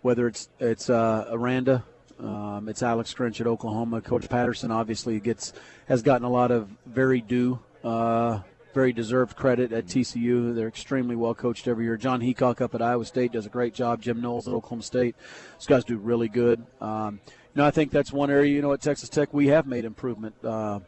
Whether 0.00 0.26
it's 0.26 0.48
it's 0.58 0.88
uh, 0.88 1.28
Aranda, 1.30 1.84
um, 2.22 2.68
it's 2.68 2.82
Alex 2.82 3.12
Grinch 3.14 3.40
at 3.40 3.46
Oklahoma, 3.46 4.00
Coach 4.00 4.28
Patterson 4.28 4.70
obviously 4.70 5.18
gets 5.20 5.52
has 5.86 6.02
gotten 6.02 6.24
a 6.24 6.30
lot 6.30 6.50
of 6.50 6.68
very 6.86 7.20
due, 7.20 7.58
uh, 7.82 8.40
very 8.72 8.92
deserved 8.92 9.36
credit 9.36 9.72
at 9.72 9.86
TCU. 9.86 10.54
They're 10.54 10.68
extremely 10.68 11.16
well 11.16 11.34
coached 11.34 11.66
every 11.66 11.84
year. 11.84 11.96
Jon 11.96 12.20
Heacock 12.20 12.60
up 12.60 12.74
at 12.74 12.82
Iowa 12.82 13.04
State 13.04 13.32
does 13.32 13.46
a 13.46 13.50
great 13.50 13.74
job. 13.74 14.00
Jim 14.00 14.20
Knowles 14.20 14.46
at 14.46 14.54
Oklahoma 14.54 14.82
State, 14.82 15.16
These 15.58 15.66
guys 15.66 15.84
do 15.84 15.96
really 15.96 16.28
good. 16.28 16.64
Um, 16.80 17.20
you 17.26 17.60
know, 17.60 17.66
I 17.66 17.70
think 17.70 17.90
that's 17.90 18.12
one 18.12 18.30
area. 18.30 18.54
You 18.54 18.62
know, 18.62 18.72
at 18.72 18.80
Texas 18.80 19.08
Tech 19.08 19.34
we 19.34 19.48
have 19.48 19.66
made 19.66 19.84
improvement. 19.84 20.34
Uh, 20.44 20.80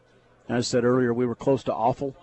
as 0.48 0.58
I 0.58 0.60
said 0.60 0.84
earlier, 0.84 1.12
we 1.12 1.26
were 1.26 1.34
close 1.34 1.64
to 1.64 1.74
awful 1.74 2.14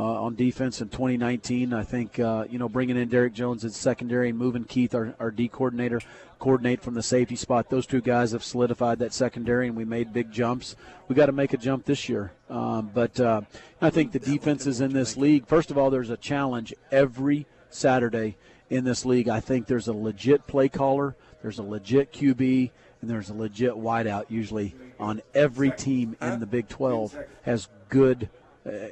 on 0.00 0.34
defense 0.34 0.80
in 0.80 0.88
2019. 0.88 1.72
I 1.72 1.82
think 1.82 2.18
uh, 2.18 2.44
you 2.48 2.58
know 2.58 2.68
bringing 2.68 2.96
in 2.96 3.08
Derek 3.08 3.34
Jones 3.34 3.64
as 3.64 3.76
secondary 3.76 4.30
and 4.30 4.38
moving 4.38 4.64
Keith, 4.64 4.94
our, 4.94 5.14
our 5.18 5.30
D 5.30 5.48
coordinator, 5.48 6.00
coordinate 6.38 6.82
from 6.82 6.94
the 6.94 7.02
safety 7.02 7.36
spot. 7.36 7.68
Those 7.68 7.86
two 7.86 8.00
guys 8.00 8.32
have 8.32 8.44
solidified 8.44 8.98
that 9.00 9.12
secondary, 9.12 9.68
and 9.68 9.76
we 9.76 9.84
made 9.84 10.12
big 10.12 10.32
jumps. 10.32 10.76
We 11.08 11.14
got 11.14 11.26
to 11.26 11.32
make 11.32 11.52
a 11.52 11.58
jump 11.58 11.84
this 11.84 12.08
year. 12.08 12.32
Um, 12.48 12.90
but 12.92 13.18
uh, 13.20 13.42
I 13.80 13.90
think 13.90 14.12
the 14.12 14.18
defenses 14.18 14.80
in 14.80 14.92
this 14.92 15.16
league. 15.16 15.46
First 15.46 15.70
of 15.70 15.78
all, 15.78 15.90
there's 15.90 16.10
a 16.10 16.16
challenge 16.16 16.72
every 16.90 17.46
Saturday 17.70 18.36
in 18.70 18.84
this 18.84 19.04
league. 19.04 19.28
I 19.28 19.40
think 19.40 19.66
there's 19.66 19.88
a 19.88 19.92
legit 19.92 20.46
play 20.46 20.68
caller. 20.68 21.16
There's 21.42 21.58
a 21.58 21.62
legit 21.62 22.12
QB. 22.12 22.70
And 23.00 23.10
there's 23.10 23.30
a 23.30 23.34
legit 23.34 23.72
wideout 23.72 24.26
usually 24.28 24.76
on 25.00 25.22
every 25.34 25.72
team 25.72 26.16
in 26.20 26.38
the 26.38 26.46
Big 26.46 26.68
12 26.68 27.18
has 27.42 27.68
good 27.88 28.24
uh, 28.24 28.41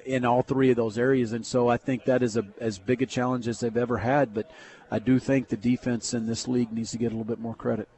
in 0.04 0.24
all 0.24 0.42
three 0.42 0.70
of 0.70 0.76
those 0.76 0.98
areas. 0.98 1.32
And 1.32 1.44
so 1.44 1.68
I 1.68 1.76
think 1.76 2.04
that 2.04 2.22
is 2.22 2.36
a, 2.36 2.46
as 2.60 2.78
big 2.78 3.02
a 3.02 3.06
challenge 3.06 3.46
as 3.48 3.60
they've 3.60 3.76
ever 3.76 3.98
had. 3.98 4.34
But 4.34 4.50
I 4.90 4.98
do 4.98 5.18
think 5.18 5.48
the 5.48 5.56
defense 5.56 6.14
in 6.14 6.26
this 6.26 6.48
league 6.48 6.72
needs 6.72 6.90
to 6.92 6.98
get 6.98 7.06
a 7.06 7.16
little 7.16 7.24
bit 7.24 7.38
more 7.38 7.54
credit. 7.54 7.88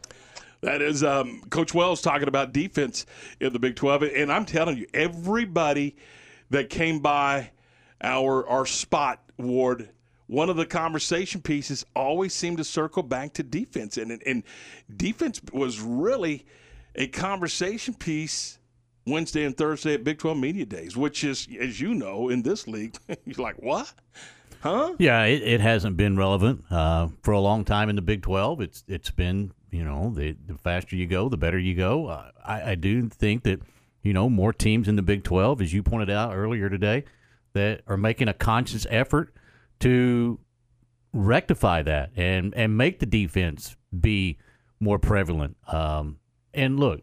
That 0.60 0.80
is 0.80 1.02
um, 1.02 1.42
Coach 1.50 1.74
Wells 1.74 2.02
talking 2.02 2.28
about 2.28 2.52
defense 2.52 3.04
in 3.40 3.52
the 3.52 3.58
Big 3.58 3.74
12. 3.74 4.02
And 4.02 4.30
I'm 4.30 4.44
telling 4.44 4.76
you, 4.76 4.86
everybody 4.94 5.96
that 6.50 6.70
came 6.70 7.00
by 7.00 7.50
our 8.00 8.46
our 8.46 8.66
spot, 8.66 9.20
Ward, 9.38 9.88
one 10.26 10.50
of 10.50 10.56
the 10.56 10.66
conversation 10.66 11.40
pieces 11.40 11.84
always 11.96 12.32
seemed 12.32 12.58
to 12.58 12.64
circle 12.64 13.02
back 13.02 13.32
to 13.34 13.42
defense. 13.42 13.96
And, 13.96 14.22
and 14.24 14.44
defense 14.94 15.40
was 15.52 15.80
really 15.80 16.46
a 16.94 17.08
conversation 17.08 17.94
piece 17.94 18.58
Wednesday 19.06 19.44
and 19.44 19.56
Thursday 19.56 19.94
at 19.94 20.04
Big 20.04 20.18
12 20.18 20.38
Media 20.38 20.64
Days, 20.64 20.96
which 20.96 21.24
is, 21.24 21.48
as 21.58 21.80
you 21.80 21.94
know, 21.94 22.28
in 22.28 22.42
this 22.42 22.66
league, 22.66 22.96
you're 23.24 23.42
like, 23.42 23.56
what? 23.56 23.92
Huh? 24.62 24.94
Yeah, 24.98 25.24
it, 25.24 25.42
it 25.42 25.60
hasn't 25.60 25.96
been 25.96 26.16
relevant 26.16 26.64
uh, 26.70 27.08
for 27.22 27.32
a 27.32 27.40
long 27.40 27.64
time 27.64 27.88
in 27.88 27.96
the 27.96 28.02
Big 28.02 28.22
Twelve. 28.22 28.60
It's 28.60 28.84
it's 28.86 29.10
been 29.10 29.52
you 29.72 29.82
know 29.82 30.12
the 30.14 30.36
the 30.46 30.54
faster 30.56 30.94
you 30.94 31.06
go, 31.08 31.28
the 31.28 31.36
better 31.36 31.58
you 31.58 31.74
go. 31.74 32.06
Uh, 32.06 32.30
I, 32.44 32.70
I 32.70 32.74
do 32.76 33.08
think 33.08 33.42
that 33.42 33.60
you 34.02 34.12
know 34.12 34.30
more 34.30 34.52
teams 34.52 34.86
in 34.86 34.94
the 34.94 35.02
Big 35.02 35.24
Twelve, 35.24 35.60
as 35.60 35.72
you 35.72 35.82
pointed 35.82 36.10
out 36.10 36.36
earlier 36.36 36.70
today, 36.70 37.04
that 37.54 37.80
are 37.88 37.96
making 37.96 38.28
a 38.28 38.34
conscious 38.34 38.86
effort 38.88 39.34
to 39.80 40.38
rectify 41.12 41.82
that 41.82 42.10
and 42.14 42.54
and 42.54 42.76
make 42.76 43.00
the 43.00 43.06
defense 43.06 43.76
be 43.98 44.38
more 44.78 45.00
prevalent. 45.00 45.56
Um, 45.66 46.18
and 46.54 46.78
look, 46.78 47.00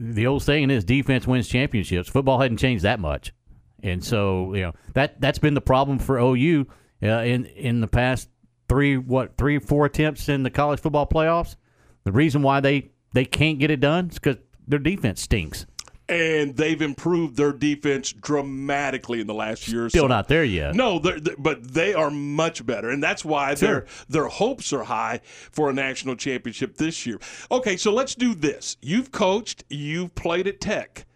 the 0.00 0.26
old 0.26 0.42
saying 0.42 0.70
is 0.70 0.84
defense 0.84 1.26
wins 1.26 1.46
championships. 1.46 2.08
Football 2.08 2.40
hadn't 2.40 2.56
changed 2.56 2.84
that 2.84 2.98
much, 2.98 3.34
and 3.82 4.02
so 4.02 4.54
you 4.54 4.62
know 4.62 4.72
that 4.94 5.20
that's 5.20 5.38
been 5.38 5.54
the 5.54 5.60
problem 5.60 5.98
for 5.98 6.18
OU 6.18 6.66
uh, 7.02 7.06
in 7.06 7.44
in 7.44 7.80
the 7.80 7.86
past 7.86 8.30
three 8.68 8.96
what 8.96 9.36
three 9.36 9.58
four 9.58 9.84
attempts 9.84 10.28
in 10.28 10.42
the 10.42 10.50
college 10.50 10.80
football 10.80 11.06
playoffs. 11.06 11.56
The 12.04 12.12
reason 12.12 12.40
why 12.40 12.60
they 12.60 12.90
they 13.12 13.26
can't 13.26 13.58
get 13.58 13.70
it 13.70 13.80
done 13.80 14.08
is 14.08 14.14
because 14.14 14.36
their 14.66 14.78
defense 14.78 15.20
stinks. 15.20 15.66
And 16.10 16.56
they've 16.56 16.82
improved 16.82 17.36
their 17.36 17.52
defense 17.52 18.12
dramatically 18.12 19.20
in 19.20 19.26
the 19.28 19.34
last 19.34 19.68
year. 19.68 19.86
or 19.86 19.88
Still 19.88 20.04
so. 20.04 20.08
not 20.08 20.26
there 20.28 20.42
yet. 20.44 20.74
No, 20.74 20.98
they're, 20.98 21.20
they 21.20 21.34
but 21.38 21.62
they 21.62 21.94
are 21.94 22.10
much 22.10 22.66
better, 22.66 22.90
and 22.90 23.02
that's 23.02 23.24
why 23.24 23.54
their 23.54 23.86
their 24.08 24.26
hopes 24.26 24.72
are 24.72 24.82
high 24.84 25.20
for 25.24 25.70
a 25.70 25.72
national 25.72 26.16
championship 26.16 26.76
this 26.76 27.06
year. 27.06 27.18
Okay, 27.50 27.76
so 27.76 27.92
let's 27.92 28.14
do 28.16 28.34
this. 28.34 28.76
You've 28.82 29.12
coached, 29.12 29.64
you've 29.70 30.14
played 30.16 30.46
at 30.48 30.60
Tech. 30.60 31.06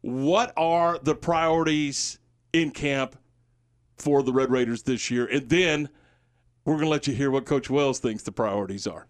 What 0.00 0.52
are 0.56 0.98
the 1.02 1.14
priorities 1.14 2.18
in 2.52 2.70
camp 2.72 3.16
for 3.96 4.22
the 4.22 4.32
Red 4.32 4.50
Raiders 4.50 4.82
this 4.82 5.10
year? 5.10 5.26
And 5.26 5.48
then 5.48 5.88
we're 6.64 6.74
going 6.74 6.84
to 6.86 6.90
let 6.90 7.06
you 7.06 7.14
hear 7.14 7.30
what 7.30 7.44
Coach 7.46 7.70
Wells 7.70 7.98
thinks 8.00 8.22
the 8.24 8.32
priorities 8.32 8.86
are. 8.86 9.06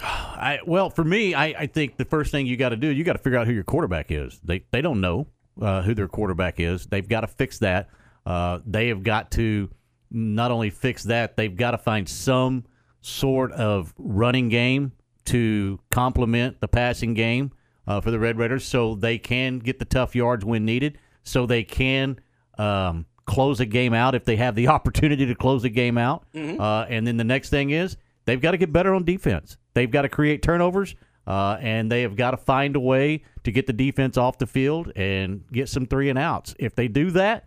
I 0.00 0.58
well, 0.66 0.90
for 0.90 1.04
me, 1.04 1.34
I, 1.34 1.46
I 1.46 1.66
think 1.66 1.96
the 1.96 2.04
first 2.04 2.30
thing 2.30 2.46
you 2.46 2.56
got 2.56 2.70
to 2.70 2.76
do, 2.76 2.88
you 2.88 3.04
got 3.04 3.14
to 3.14 3.18
figure 3.18 3.38
out 3.38 3.46
who 3.46 3.52
your 3.52 3.64
quarterback 3.64 4.10
is. 4.10 4.38
They 4.44 4.64
they 4.70 4.82
don't 4.82 5.00
know 5.00 5.28
uh, 5.60 5.82
who 5.82 5.94
their 5.94 6.08
quarterback 6.08 6.60
is. 6.60 6.86
They've 6.86 7.08
got 7.08 7.22
to 7.22 7.26
fix 7.26 7.58
that. 7.60 7.88
Uh, 8.24 8.58
they 8.66 8.88
have 8.88 9.02
got 9.02 9.30
to 9.32 9.70
not 10.10 10.50
only 10.50 10.70
fix 10.70 11.04
that, 11.04 11.36
they've 11.36 11.56
got 11.56 11.70
to 11.72 11.78
find 11.78 12.08
some 12.08 12.64
sort 13.00 13.52
of 13.52 13.94
running 13.96 14.48
game 14.48 14.92
to 15.26 15.80
complement 15.90 16.60
the 16.60 16.68
passing 16.68 17.14
game 17.14 17.52
uh, 17.86 18.00
for 18.00 18.10
the 18.10 18.18
Red 18.18 18.38
Raiders, 18.38 18.64
so 18.64 18.94
they 18.94 19.18
can 19.18 19.58
get 19.58 19.78
the 19.78 19.84
tough 19.84 20.14
yards 20.14 20.44
when 20.44 20.64
needed, 20.64 20.98
so 21.22 21.46
they 21.46 21.64
can. 21.64 22.20
Um, 22.58 23.06
close 23.26 23.58
a 23.58 23.66
game 23.66 23.92
out 23.92 24.14
if 24.14 24.24
they 24.24 24.36
have 24.36 24.54
the 24.54 24.68
opportunity 24.76 25.26
to 25.26 25.34
close 25.34 25.64
a 25.64 25.68
game 25.68 25.98
out. 25.98 26.24
Mhm. 26.32 26.60
Uh, 26.60 26.86
and 26.88 27.04
then 27.04 27.16
the 27.16 27.24
next 27.24 27.50
thing 27.50 27.70
is 27.70 27.96
they've 28.24 28.40
got 28.40 28.52
to 28.52 28.56
get 28.56 28.72
better 28.72 28.94
on 28.94 29.02
defense. 29.04 29.56
They've 29.76 29.90
got 29.90 30.02
to 30.02 30.08
create 30.08 30.40
turnovers, 30.40 30.94
uh, 31.26 31.58
and 31.60 31.92
they 31.92 32.00
have 32.00 32.16
got 32.16 32.30
to 32.30 32.38
find 32.38 32.76
a 32.76 32.80
way 32.80 33.24
to 33.44 33.52
get 33.52 33.66
the 33.66 33.74
defense 33.74 34.16
off 34.16 34.38
the 34.38 34.46
field 34.46 34.90
and 34.96 35.44
get 35.52 35.68
some 35.68 35.84
three 35.84 36.08
and 36.08 36.18
outs. 36.18 36.54
If 36.58 36.74
they 36.74 36.88
do 36.88 37.10
that, 37.10 37.44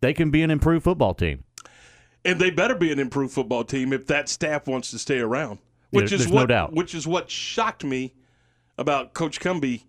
they 0.00 0.14
can 0.14 0.30
be 0.30 0.42
an 0.42 0.50
improved 0.50 0.84
football 0.84 1.12
team. 1.12 1.44
and 2.24 2.40
they 2.40 2.48
better 2.48 2.74
be 2.74 2.90
an 2.90 2.98
improved 2.98 3.34
football 3.34 3.62
team 3.62 3.92
if 3.92 4.06
that 4.06 4.30
staff 4.30 4.66
wants 4.66 4.90
to 4.92 4.98
stay 4.98 5.18
around. 5.18 5.58
Which 5.90 6.12
is 6.12 6.28
no 6.28 6.34
what, 6.36 6.48
doubt. 6.48 6.72
Which 6.72 6.94
is 6.94 7.06
what 7.06 7.30
shocked 7.30 7.84
me 7.84 8.14
about 8.78 9.12
Coach 9.12 9.38
Cumbie 9.38 9.82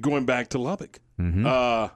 going 0.00 0.24
back 0.24 0.48
to 0.50 0.58
Lubbock. 0.58 1.00
Mhm. 1.20 1.44
Uh, 1.46 1.88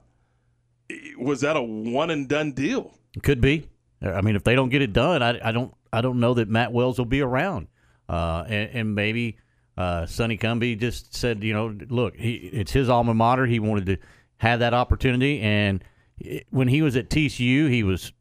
was 1.17 1.43
that 1.43 1.57
a 1.57 1.63
one 1.63 2.11
and 2.11 2.29
done 2.29 2.51
deal? 2.53 2.93
Could 3.23 3.41
be. 3.41 3.69
I 4.03 4.21
mean, 4.21 4.35
if 4.37 4.43
they 4.43 4.55
don't 4.57 4.69
get 4.69 4.83
it 4.83 4.93
done, 4.93 5.23
I, 5.23 5.39
I 5.49 5.53
don't 5.53 5.73
I 5.93 6.01
don't 6.01 6.19
know 6.19 6.35
that 6.35 6.49
Matt 6.49 6.73
Wells 6.73 6.99
will 6.99 7.07
be 7.07 7.21
around. 7.21 7.69
Uh, 8.09 8.45
and, 8.49 8.71
and 8.73 8.95
maybe 8.95 9.37
uh, 9.77 10.07
Sonny 10.07 10.39
Cumbie 10.39 10.79
just 10.79 11.15
said, 11.15 11.45
you 11.45 11.53
know, 11.53 11.77
look, 11.89 12.17
he, 12.17 12.35
it's 12.35 12.73
his 12.73 12.89
alma 12.89 13.15
mater. 13.15 13.47
He 13.47 13.61
wanted 13.61 13.87
to 13.87 13.97
have 14.39 14.61
that 14.61 14.75
opportunity, 14.75 15.41
and 15.41 15.85
it, 16.19 16.47
when 16.51 16.69
he 16.69 16.83
was 16.83 16.97
at 16.97 17.11
TCU, 17.11 17.69
he 17.69 17.83
was 17.83 18.13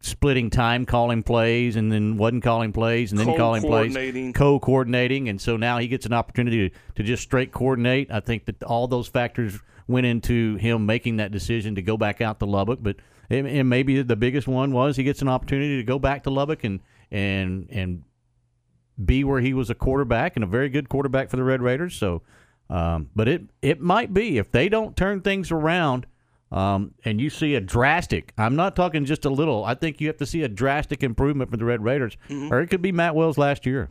splitting 0.00 0.50
time, 0.50 0.84
calling 0.84 1.22
plays, 1.22 1.76
and 1.76 1.90
then 1.90 2.16
wasn't 2.16 2.42
calling 2.42 2.72
plays, 2.72 3.10
and 3.10 3.18
then 3.18 3.26
calling 3.36 3.62
plays, 3.62 3.94
Co-coordinating. 4.34 5.28
and 5.28 5.40
so 5.40 5.56
now 5.56 5.78
he 5.78 5.88
gets 5.88 6.04
an 6.04 6.12
opportunity 6.12 6.68
to, 6.68 6.76
to 6.96 7.02
just 7.02 7.22
straight 7.22 7.52
coordinate. 7.52 8.10
I 8.10 8.20
think 8.20 8.44
that 8.46 8.62
all 8.62 8.86
those 8.86 9.08
factors 9.08 9.58
went 9.86 10.06
into 10.06 10.56
him 10.56 10.86
making 10.86 11.16
that 11.18 11.30
decision 11.32 11.74
to 11.74 11.82
go 11.82 11.96
back 11.96 12.20
out 12.20 12.38
to 12.40 12.46
Lubbock, 12.46 12.80
but 12.82 12.96
and 13.30 13.68
maybe 13.68 14.02
the 14.02 14.16
biggest 14.16 14.46
one 14.46 14.72
was 14.72 14.96
he 14.96 15.02
gets 15.04 15.22
an 15.22 15.28
opportunity 15.28 15.78
to 15.78 15.82
go 15.82 15.98
back 15.98 16.24
to 16.24 16.30
Lubbock 16.30 16.64
and 16.64 16.80
and 17.10 17.68
and 17.70 18.02
be 19.02 19.24
where 19.24 19.40
he 19.40 19.54
was 19.54 19.70
a 19.70 19.74
quarterback 19.74 20.36
and 20.36 20.44
a 20.44 20.46
very 20.46 20.68
good 20.68 20.88
quarterback 20.88 21.30
for 21.30 21.36
the 21.36 21.44
Red 21.44 21.62
Raiders. 21.62 21.94
So, 21.96 22.22
um, 22.70 23.10
but 23.14 23.28
it 23.28 23.42
it 23.62 23.80
might 23.80 24.12
be 24.14 24.38
if 24.38 24.50
they 24.50 24.68
don't 24.68 24.96
turn 24.96 25.20
things 25.20 25.50
around. 25.50 26.06
Um, 26.52 26.94
and 27.04 27.20
you 27.20 27.30
see 27.30 27.56
a 27.56 27.60
drastic, 27.60 28.32
I'm 28.38 28.54
not 28.54 28.76
talking 28.76 29.04
just 29.06 29.24
a 29.24 29.28
little, 29.30 29.64
I 29.64 29.74
think 29.74 30.00
you 30.00 30.06
have 30.06 30.18
to 30.18 30.26
see 30.26 30.42
a 30.42 30.48
drastic 30.48 31.02
improvement 31.02 31.50
for 31.50 31.56
the 31.56 31.64
Red 31.64 31.82
Raiders, 31.82 32.16
Mhm. 32.28 32.52
or 32.52 32.60
it 32.60 32.68
could 32.68 32.82
be 32.82 32.92
Matt 32.92 33.16
Wells 33.16 33.36
last 33.36 33.66
year. 33.66 33.88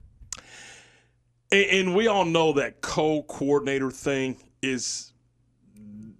And, 1.51 1.65
and 1.65 1.95
we 1.95 2.07
all 2.07 2.23
know 2.23 2.53
that 2.53 2.79
co-coordinator 2.79 3.91
thing 3.91 4.37
is 4.61 5.12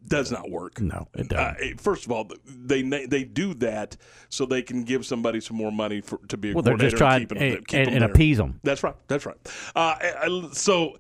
does 0.07 0.31
not 0.31 0.49
work. 0.49 0.81
No, 0.81 1.07
it 1.13 1.31
Uh, 1.33 1.53
first 1.77 2.05
of 2.05 2.11
all, 2.11 2.29
they 2.45 2.81
they 2.83 3.23
do 3.23 3.53
that 3.55 3.95
so 4.29 4.45
they 4.45 4.61
can 4.61 4.83
give 4.83 5.05
somebody 5.05 5.39
some 5.39 5.57
more 5.57 5.71
money 5.71 6.01
for 6.01 6.19
to 6.27 6.37
be 6.37 6.51
a 6.51 6.53
Well, 6.53 6.63
they're 6.63 6.77
just 6.77 6.97
trying 6.97 7.21
and, 7.21 7.29
keep 7.29 7.37
'em- 7.37 7.43
and- 7.57 7.67
keep 7.67 7.79
and- 7.79 7.87
'em 7.87 7.93
and 7.93 8.01
there. 8.03 8.09
appease 8.11 8.39
'em. 8.39 8.59
That's 8.63 8.83
right. 8.83 8.95
That's 9.07 9.25
right. 9.25 9.37
Uh, 9.75 9.79
I- 9.99 10.13
I- 10.23 10.49
so 10.53 10.97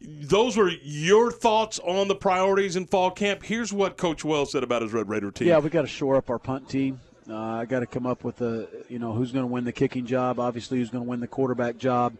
those 0.00 0.56
were 0.56 0.70
your 0.82 1.30
thoughts 1.30 1.78
on 1.80 2.08
the 2.08 2.14
priorities 2.14 2.76
in 2.76 2.86
fall 2.86 3.10
camp. 3.10 3.42
Here's 3.44 3.72
what 3.72 3.96
Coach 3.96 4.24
Wells 4.24 4.52
said 4.52 4.62
about 4.64 4.82
his 4.82 4.92
Red 4.92 5.08
Raider 5.08 5.30
team. 5.30 5.48
Yeah, 5.48 5.58
we 5.58 5.70
got 5.70 5.82
to 5.82 5.86
shore 5.88 6.16
up 6.16 6.28
our 6.28 6.38
punt 6.38 6.68
team. 6.68 7.00
Uh, 7.30 7.36
I 7.36 7.64
got 7.66 7.80
to 7.80 7.86
come 7.86 8.04
up 8.04 8.24
with 8.24 8.40
a, 8.42 8.66
you 8.88 8.98
know, 8.98 9.12
who's 9.12 9.30
going 9.30 9.44
to 9.44 9.52
win 9.52 9.64
the 9.64 9.72
kicking 9.72 10.04
job. 10.04 10.40
Obviously, 10.40 10.78
who's 10.78 10.90
going 10.90 11.04
to 11.04 11.08
win 11.08 11.20
the 11.20 11.28
quarterback 11.28 11.78
job. 11.78 12.14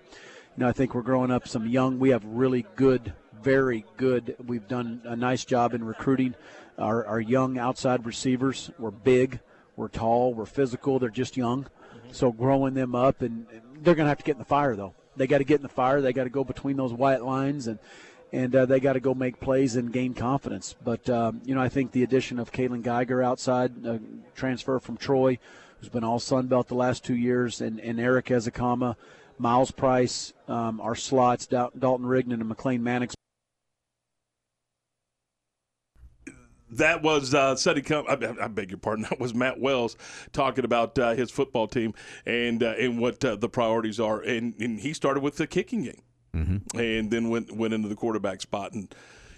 You 0.56 0.62
know, 0.62 0.68
I 0.68 0.72
think 0.72 0.94
we're 0.94 1.02
growing 1.02 1.32
up 1.32 1.48
some 1.48 1.66
young. 1.66 1.98
We 1.98 2.10
have 2.10 2.24
really 2.24 2.64
good, 2.76 3.12
very 3.42 3.84
good. 3.96 4.36
We've 4.44 4.66
done 4.66 5.02
a 5.04 5.16
nice 5.16 5.44
job 5.44 5.74
in 5.74 5.84
recruiting 5.84 6.34
our, 6.78 7.04
our 7.06 7.20
young 7.20 7.58
outside 7.58 8.06
receivers. 8.06 8.70
We're 8.78 8.90
big, 8.90 9.40
we're 9.76 9.88
tall, 9.88 10.34
we're 10.34 10.46
physical. 10.46 10.98
They're 10.98 11.10
just 11.10 11.36
young, 11.36 11.66
so 12.10 12.32
growing 12.32 12.74
them 12.74 12.94
up, 12.94 13.22
and 13.22 13.46
they're 13.80 13.94
going 13.94 14.06
to 14.06 14.10
have 14.10 14.18
to 14.18 14.24
get 14.24 14.32
in 14.32 14.38
the 14.38 14.44
fire 14.44 14.76
though. 14.76 14.94
They 15.16 15.26
got 15.26 15.38
to 15.38 15.44
get 15.44 15.56
in 15.56 15.62
the 15.62 15.68
fire. 15.68 16.00
They 16.00 16.12
got 16.12 16.24
to 16.24 16.30
go 16.30 16.44
between 16.44 16.76
those 16.76 16.92
white 16.92 17.22
lines 17.22 17.66
and 17.66 17.78
and 18.32 18.56
uh, 18.56 18.64
they 18.64 18.80
got 18.80 18.94
to 18.94 19.00
go 19.00 19.12
make 19.12 19.40
plays 19.40 19.76
and 19.76 19.92
gain 19.92 20.14
confidence. 20.14 20.74
But 20.82 21.08
um, 21.10 21.42
you 21.44 21.54
know, 21.54 21.60
I 21.60 21.68
think 21.68 21.92
the 21.92 22.02
addition 22.02 22.38
of 22.38 22.50
Kaylon 22.50 22.82
Geiger 22.82 23.22
outside, 23.22 23.86
uh, 23.86 23.98
transfer 24.34 24.80
from 24.80 24.96
Troy, 24.96 25.38
who's 25.78 25.90
been 25.90 26.04
all 26.04 26.18
Sun 26.18 26.46
Belt 26.46 26.68
the 26.68 26.74
last 26.74 27.04
two 27.04 27.16
years, 27.16 27.60
and, 27.60 27.78
and 27.80 28.00
Erik 28.00 28.26
Ezukanma, 28.26 28.96
Myles 29.38 29.70
Price, 29.70 30.32
um, 30.48 30.80
our 30.80 30.94
slots, 30.94 31.46
Dal- 31.46 31.72
Dalton 31.78 32.06
Rigdon 32.06 32.32
and 32.32 32.50
McLane 32.50 32.80
Mannix. 32.80 33.14
That 36.72 37.02
was 37.02 37.34
uh, 37.34 37.54
Sonny 37.56 37.82
I, 37.90 38.34
I 38.40 38.48
beg 38.48 38.70
your 38.70 38.78
pardon. 38.78 39.04
That 39.10 39.20
was 39.20 39.34
Matt 39.34 39.60
Wells 39.60 39.96
talking 40.32 40.64
about 40.64 40.98
uh, 40.98 41.14
his 41.14 41.30
football 41.30 41.68
team 41.68 41.94
and 42.26 42.62
uh, 42.62 42.74
and 42.78 42.98
what 42.98 43.24
uh, 43.24 43.36
the 43.36 43.48
priorities 43.48 44.00
are. 44.00 44.20
And, 44.20 44.54
and 44.58 44.80
he 44.80 44.92
started 44.92 45.22
with 45.22 45.36
the 45.36 45.46
kicking 45.46 45.84
game, 45.84 46.02
Mm-hmm. 46.34 46.80
and 46.80 47.10
then 47.10 47.28
went 47.28 47.52
went 47.54 47.74
into 47.74 47.88
the 47.88 47.94
quarterback 47.94 48.40
spot. 48.40 48.72
And 48.72 48.92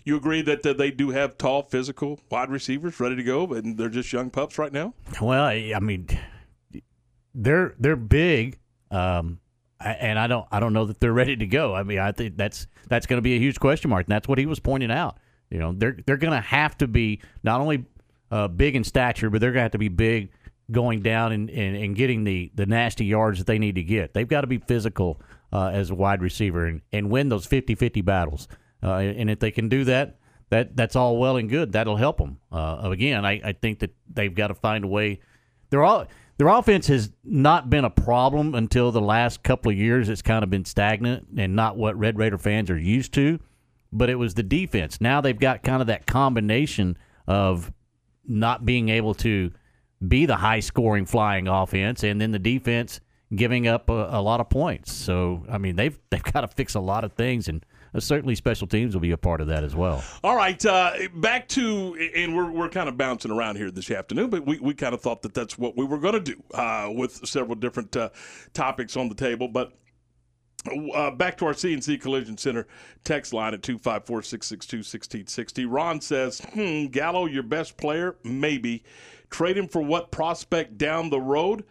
you 0.04 0.16
agree 0.16 0.42
that 0.42 0.64
uh, 0.64 0.74
they 0.74 0.90
do 0.92 1.10
have 1.10 1.36
tall, 1.38 1.62
physical 1.62 2.20
wide 2.30 2.50
receivers 2.50 3.00
ready 3.00 3.16
to 3.16 3.22
go, 3.24 3.52
and 3.52 3.76
they're 3.76 3.88
just 3.88 4.12
young 4.12 4.30
pups 4.30 4.58
right 4.58 4.72
now. 4.72 4.94
Well, 5.20 5.42
I, 5.42 5.72
I 5.74 5.80
mean, 5.80 6.06
they're 7.34 7.74
they're 7.78 7.96
big, 7.96 8.58
um, 8.90 9.40
and 9.80 10.18
I 10.18 10.26
don't 10.26 10.46
I 10.52 10.60
don't 10.60 10.72
know 10.72 10.84
that 10.84 11.00
they're 11.00 11.12
ready 11.12 11.36
to 11.36 11.46
go. 11.46 11.74
I 11.74 11.82
mean, 11.82 11.98
I 11.98 12.12
think 12.12 12.36
that's 12.36 12.66
that's 12.88 13.06
going 13.06 13.18
to 13.18 13.22
be 13.22 13.34
a 13.34 13.38
huge 13.38 13.58
question 13.58 13.90
mark, 13.90 14.06
and 14.06 14.12
that's 14.12 14.28
what 14.28 14.38
he 14.38 14.46
was 14.46 14.60
pointing 14.60 14.90
out. 14.90 15.18
You 15.54 15.60
know, 15.60 15.72
they're 15.72 15.96
they're 16.04 16.16
going 16.16 16.32
to 16.32 16.40
have 16.40 16.76
to 16.78 16.88
be 16.88 17.20
not 17.44 17.60
only 17.60 17.84
uh, 18.32 18.48
big 18.48 18.74
in 18.74 18.82
stature, 18.82 19.30
but 19.30 19.40
they're 19.40 19.52
going 19.52 19.60
to 19.60 19.62
have 19.62 19.70
to 19.70 19.78
be 19.78 19.88
big 19.88 20.30
going 20.72 21.00
down 21.00 21.30
and, 21.30 21.48
and, 21.48 21.76
and 21.76 21.94
getting 21.94 22.24
the, 22.24 22.50
the 22.56 22.66
nasty 22.66 23.04
yards 23.04 23.38
that 23.38 23.46
they 23.46 23.60
need 23.60 23.76
to 23.76 23.82
get. 23.84 24.14
They've 24.14 24.26
got 24.26 24.40
to 24.40 24.48
be 24.48 24.58
physical 24.58 25.20
uh, 25.52 25.68
as 25.68 25.90
a 25.90 25.94
wide 25.94 26.22
receiver 26.22 26.66
and, 26.66 26.80
and 26.92 27.08
win 27.08 27.28
those 27.28 27.46
50-50 27.46 28.04
battles. 28.04 28.48
Uh, 28.82 28.94
and 28.94 29.30
if 29.30 29.38
they 29.38 29.52
can 29.52 29.68
do 29.68 29.84
that, 29.84 30.18
that 30.50 30.76
that's 30.76 30.96
all 30.96 31.18
well 31.18 31.36
and 31.36 31.48
good. 31.48 31.70
That'll 31.70 31.96
help 31.96 32.18
them. 32.18 32.40
Uh, 32.50 32.80
again, 32.82 33.24
I, 33.24 33.40
I 33.44 33.52
think 33.52 33.78
that 33.78 33.94
they've 34.12 34.34
got 34.34 34.48
to 34.48 34.54
find 34.54 34.82
a 34.82 34.88
way. 34.88 35.20
They're 35.70 35.84
all 35.84 36.08
their 36.36 36.48
offense 36.48 36.88
has 36.88 37.12
not 37.22 37.70
been 37.70 37.84
a 37.84 37.90
problem 37.90 38.56
until 38.56 38.90
the 38.90 39.00
last 39.00 39.44
couple 39.44 39.70
of 39.70 39.78
years. 39.78 40.08
It's 40.08 40.20
kind 40.20 40.42
of 40.42 40.50
been 40.50 40.64
stagnant 40.64 41.28
and 41.36 41.54
not 41.54 41.76
what 41.76 41.96
Red 41.96 42.18
Raider 42.18 42.38
fans 42.38 42.70
are 42.70 42.78
used 42.78 43.14
to. 43.14 43.38
But 43.94 44.10
it 44.10 44.16
was 44.16 44.34
the 44.34 44.42
defense. 44.42 45.00
Now 45.00 45.20
they've 45.20 45.38
got 45.38 45.62
kind 45.62 45.80
of 45.80 45.86
that 45.86 46.06
combination 46.06 46.98
of 47.26 47.72
not 48.26 48.66
being 48.66 48.88
able 48.88 49.14
to 49.14 49.52
be 50.06 50.26
the 50.26 50.36
high 50.36 50.60
scoring 50.60 51.06
flying 51.06 51.48
offense 51.48 52.02
and 52.02 52.20
then 52.20 52.32
the 52.32 52.38
defense 52.38 53.00
giving 53.34 53.66
up 53.66 53.88
a, 53.88 54.08
a 54.10 54.20
lot 54.20 54.40
of 54.40 54.50
points. 54.50 54.92
So 54.92 55.44
I 55.48 55.58
mean 55.58 55.76
they've 55.76 55.98
they've 56.10 56.22
got 56.22 56.42
to 56.42 56.48
fix 56.48 56.74
a 56.74 56.80
lot 56.80 57.04
of 57.04 57.12
things 57.12 57.48
and 57.48 57.64
uh, 57.94 58.00
certainly 58.00 58.34
special 58.34 58.66
teams 58.66 58.94
will 58.94 59.00
be 59.00 59.12
a 59.12 59.16
part 59.16 59.40
of 59.40 59.46
that 59.46 59.62
as 59.62 59.74
well. 59.74 60.02
All 60.24 60.36
right, 60.36 60.64
uh, 60.66 60.92
back 61.14 61.48
to 61.50 61.94
and 62.14 62.34
we're 62.34 62.50
we're 62.50 62.68
kind 62.68 62.88
of 62.88 62.96
bouncing 62.96 63.30
around 63.30 63.56
here 63.56 63.70
this 63.70 63.90
afternoon, 63.90 64.30
but 64.30 64.44
we, 64.44 64.58
we 64.58 64.74
kind 64.74 64.94
of 64.94 65.00
thought 65.00 65.22
that 65.22 65.34
that's 65.34 65.56
what 65.56 65.76
we 65.76 65.84
were 65.84 65.98
going 65.98 66.14
to 66.14 66.20
do 66.20 66.42
uh, 66.54 66.90
with 66.92 67.26
several 67.26 67.54
different 67.54 67.96
uh, 67.96 68.10
topics 68.52 68.96
on 68.96 69.08
the 69.08 69.14
table. 69.14 69.48
But 69.48 69.72
Uh, 70.66 71.10
back 71.10 71.36
to 71.36 71.46
our 71.46 71.52
CNC 71.52 72.00
Collision 72.00 72.38
Center 72.38 72.66
text 73.04 73.34
line 73.34 73.52
at 73.52 73.62
254 73.62 74.22
662 74.22 74.78
1660. 74.78 75.66
Ron 75.66 76.00
says, 76.00 76.40
hmm, 76.54 76.86
Gallo, 76.86 77.26
your 77.26 77.42
best 77.42 77.76
player? 77.76 78.16
Maybe. 78.24 78.82
Trade 79.28 79.58
him 79.58 79.68
for 79.68 79.82
what 79.82 80.10
prospect 80.10 80.78
down 80.78 81.10
the 81.10 81.20
road? 81.20 81.64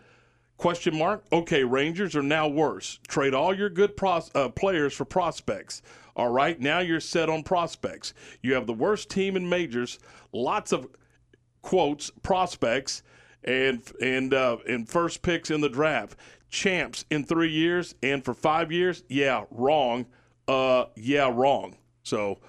Question 0.58 0.98
mark. 0.98 1.24
Okay, 1.32 1.64
Rangers 1.64 2.16
are 2.16 2.24
now 2.24 2.48
worse. 2.48 3.00
Trade 3.08 3.34
all 3.34 3.54
your 3.54 3.70
good 3.70 3.98
pros- 3.98 4.32
uh, 4.36 4.50
players 4.50 4.94
for 4.94 5.06
prospects. 5.06 5.82
All 6.16 6.30
right, 6.30 6.60
now 6.60 6.80
you're 6.80 7.00
set 7.00 7.30
on 7.30 7.42
prospects. 7.42 8.14
You 8.42 8.54
have 8.54 8.68
the 8.68 8.74
worst 8.74 9.10
team 9.10 9.36
in 9.36 9.50
majors. 9.50 9.98
Lots 10.32 10.72
of 10.72 10.88
quotes 11.64 12.12
prospects 12.22 13.02
and 13.44 13.82
and 14.02 14.34
uh, 14.34 14.58
and 14.68 14.88
first 14.88 15.22
picks 15.22 15.50
in 15.50 15.62
the 15.62 15.70
draft. 15.70 16.18
Champs 16.54 17.04
in 17.10 17.24
three 17.24 17.52
years 17.52 17.96
and 18.04 18.24
for 18.24 18.36
five 18.36 18.72
years. 18.72 19.04
Yeah, 19.10 19.46
wrong. 19.50 20.06
Uh, 20.48 20.86
yeah, 20.96 21.30
wrong. 21.34 21.76
So. 22.04 22.40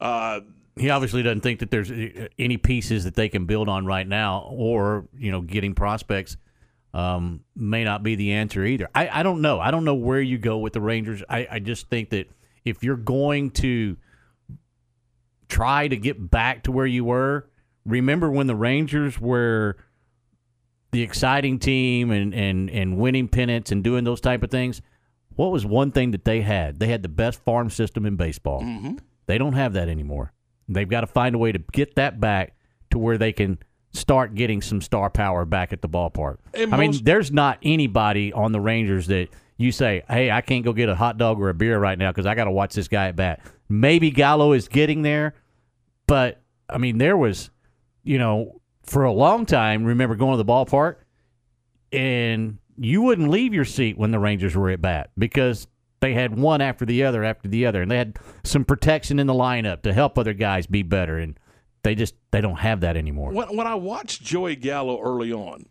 Uh, 0.00 0.40
he 0.76 0.90
obviously 0.90 1.22
doesn't 1.22 1.42
think 1.42 1.60
that 1.60 1.70
there's 1.70 1.90
uh, 1.90 2.26
any 2.38 2.56
pieces 2.56 3.04
that 3.04 3.14
they 3.14 3.28
can 3.28 3.46
build 3.46 3.68
on 3.68 3.86
right 3.86 4.08
now, 4.08 4.48
or 4.50 5.06
you 5.16 5.30
know, 5.30 5.42
getting 5.42 5.74
prospects 5.74 6.36
um, 6.92 7.44
may 7.54 7.84
not 7.84 8.02
be 8.02 8.16
the 8.16 8.32
answer 8.32 8.64
either. 8.64 8.88
I, 8.94 9.20
I 9.20 9.22
don't 9.22 9.40
know. 9.40 9.60
I 9.60 9.70
don't 9.70 9.84
know 9.84 9.94
where 9.94 10.20
you 10.20 10.38
go 10.38 10.58
with 10.58 10.72
the 10.72 10.80
Rangers. 10.80 11.22
I, 11.28 11.46
I 11.48 11.58
just 11.60 11.88
think 11.88 12.10
that 12.10 12.30
if 12.64 12.82
you're 12.82 12.96
going 12.96 13.50
to 13.52 13.96
try 15.48 15.86
to 15.86 15.96
get 15.96 16.30
back 16.30 16.64
to 16.64 16.72
where 16.72 16.86
you 16.86 17.04
were, 17.04 17.48
remember 17.86 18.30
when 18.30 18.46
the 18.46 18.56
Rangers 18.56 19.20
were 19.20 19.76
the 20.92 21.02
exciting 21.02 21.58
team 21.58 22.10
and, 22.10 22.34
and, 22.34 22.70
and 22.70 22.98
winning 22.98 23.26
pennants 23.26 23.72
and 23.72 23.82
doing 23.82 24.04
those 24.04 24.20
type 24.20 24.42
of 24.42 24.50
things. 24.50 24.82
What 25.34 25.50
was 25.50 25.64
one 25.64 25.90
thing 25.90 26.10
that 26.10 26.24
they 26.24 26.42
had? 26.42 26.78
They 26.78 26.88
had 26.88 27.02
the 27.02 27.08
best 27.08 27.42
farm 27.42 27.70
system 27.70 28.04
in 28.04 28.16
baseball. 28.16 28.60
Mm-hmm. 28.60 28.96
They 29.26 29.38
don't 29.38 29.54
have 29.54 29.72
that 29.72 29.88
anymore. 29.88 30.32
They've 30.68 30.88
got 30.88 31.00
to 31.00 31.06
find 31.06 31.34
a 31.34 31.38
way 31.38 31.52
to 31.52 31.58
get 31.72 31.96
that 31.96 32.20
back 32.20 32.54
to 32.90 32.98
where 32.98 33.16
they 33.18 33.32
can 33.32 33.58
start 33.92 34.34
getting 34.34 34.60
some 34.60 34.80
star 34.80 35.10
power 35.10 35.44
back 35.44 35.72
at 35.72 35.82
the 35.82 35.88
ballpark. 35.88 36.38
And 36.54 36.74
I 36.74 36.78
mean, 36.78 36.94
there's 37.02 37.32
not 37.32 37.58
anybody 37.62 38.32
on 38.32 38.52
the 38.52 38.60
Rangers 38.60 39.06
that 39.08 39.28
you 39.56 39.72
say, 39.72 40.02
"Hey, 40.08 40.30
I 40.30 40.40
can't 40.40 40.64
go 40.64 40.72
get 40.72 40.88
a 40.88 40.94
hot 40.94 41.18
dog 41.18 41.40
or 41.40 41.48
a 41.48 41.54
beer 41.54 41.78
right 41.78 41.98
now 41.98 42.10
because 42.10 42.26
I 42.26 42.34
got 42.34 42.44
to 42.44 42.50
watch 42.50 42.74
this 42.74 42.88
guy 42.88 43.08
at 43.08 43.16
bat." 43.16 43.40
Maybe 43.68 44.10
Gallo 44.10 44.52
is 44.52 44.68
getting 44.68 45.02
there, 45.02 45.34
but 46.06 46.40
I 46.68 46.78
mean, 46.78 46.98
there 46.98 47.16
was, 47.16 47.50
you 48.02 48.18
know, 48.18 48.60
for 48.84 49.04
a 49.04 49.12
long 49.12 49.46
time. 49.46 49.84
Remember 49.84 50.14
going 50.16 50.36
to 50.36 50.42
the 50.42 50.50
ballpark, 50.50 50.96
and 51.92 52.58
you 52.76 53.02
wouldn't 53.02 53.30
leave 53.30 53.54
your 53.54 53.64
seat 53.64 53.98
when 53.98 54.10
the 54.10 54.18
Rangers 54.18 54.56
were 54.56 54.70
at 54.70 54.80
bat 54.80 55.10
because 55.16 55.66
they 56.00 56.14
had 56.14 56.36
one 56.36 56.60
after 56.60 56.84
the 56.84 57.04
other 57.04 57.22
after 57.24 57.48
the 57.48 57.66
other, 57.66 57.82
and 57.82 57.90
they 57.90 57.96
had 57.96 58.18
some 58.44 58.64
protection 58.64 59.18
in 59.18 59.26
the 59.26 59.34
lineup 59.34 59.82
to 59.82 59.92
help 59.92 60.18
other 60.18 60.34
guys 60.34 60.66
be 60.66 60.82
better, 60.82 61.18
and 61.18 61.38
they 61.82 61.94
just 61.94 62.14
they 62.30 62.40
don't 62.40 62.58
have 62.58 62.80
that 62.80 62.96
anymore. 62.96 63.32
When, 63.32 63.56
when 63.56 63.66
I 63.66 63.74
watched 63.74 64.22
Joey 64.22 64.56
Gallo 64.56 65.00
early 65.00 65.32
on, 65.32 65.66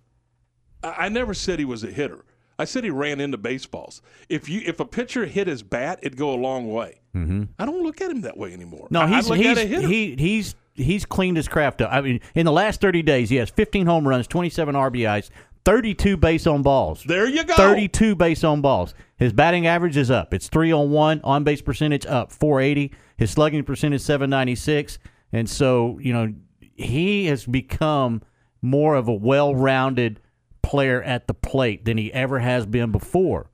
I, 0.83 1.05
I 1.05 1.09
never 1.09 1.33
said 1.33 1.59
he 1.59 1.65
was 1.65 1.83
a 1.83 1.91
hitter. 1.91 2.23
I 2.57 2.65
said 2.65 2.83
he 2.83 2.91
ran 2.91 3.19
into 3.19 3.37
baseballs. 3.37 4.01
If 4.29 4.47
you 4.47 4.61
if 4.65 4.79
a 4.79 4.85
pitcher 4.85 5.25
hit 5.25 5.47
his 5.47 5.63
bat, 5.63 5.99
it'd 6.03 6.17
go 6.17 6.31
a 6.31 6.37
long 6.37 6.71
way. 6.71 7.01
Mm-hmm. 7.15 7.43
I 7.57 7.65
don't 7.65 7.83
look 7.83 8.01
at 8.01 8.11
him 8.11 8.21
that 8.21 8.37
way 8.37 8.53
anymore. 8.53 8.87
No, 8.89 9.07
he's 9.07 9.27
he's 9.27 9.47
at 9.47 9.57
a 9.57 9.65
hitter. 9.65 9.87
he, 9.87 10.15
he's 10.17 10.55
he's 10.81 11.05
cleaned 11.05 11.37
his 11.37 11.47
craft 11.47 11.81
up. 11.81 11.91
I 11.91 12.01
mean, 12.01 12.19
in 12.35 12.45
the 12.45 12.51
last 12.51 12.81
thirty 12.81 13.01
days, 13.01 13.29
he 13.29 13.37
has 13.37 13.49
15 13.49 13.85
home 13.85 14.07
runs, 14.07 14.27
27 14.27 14.75
RBIs, 14.75 15.29
32 15.65 16.17
base 16.17 16.47
on 16.47 16.61
balls. 16.61 17.03
There 17.03 17.27
you 17.27 17.43
go. 17.43 17.55
32 17.55 18.15
base 18.15 18.43
on 18.43 18.61
balls. 18.61 18.93
His 19.17 19.33
batting 19.33 19.67
average 19.67 19.97
is 19.97 20.09
up. 20.09 20.33
It's 20.33 20.47
three 20.47 20.71
on 20.71 20.91
one. 20.91 21.21
On 21.23 21.43
base 21.43 21.61
percentage 21.61 22.05
up 22.05 22.31
480. 22.31 22.93
His 23.17 23.31
slugging 23.31 23.63
percentage 23.63 24.01
796. 24.01 24.99
And 25.33 25.49
so 25.49 25.99
you 26.01 26.13
know 26.13 26.33
he 26.75 27.27
has 27.27 27.45
become 27.45 28.21
more 28.61 28.95
of 28.95 29.07
a 29.07 29.13
well-rounded 29.13 30.19
player 30.61 31.01
at 31.01 31.27
the 31.27 31.33
plate 31.33 31.85
than 31.85 31.97
he 31.97 32.13
ever 32.13 32.39
has 32.39 32.65
been 32.65 32.91
before, 32.91 33.49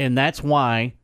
and 0.00 0.16
that's 0.16 0.42
why 0.42 0.94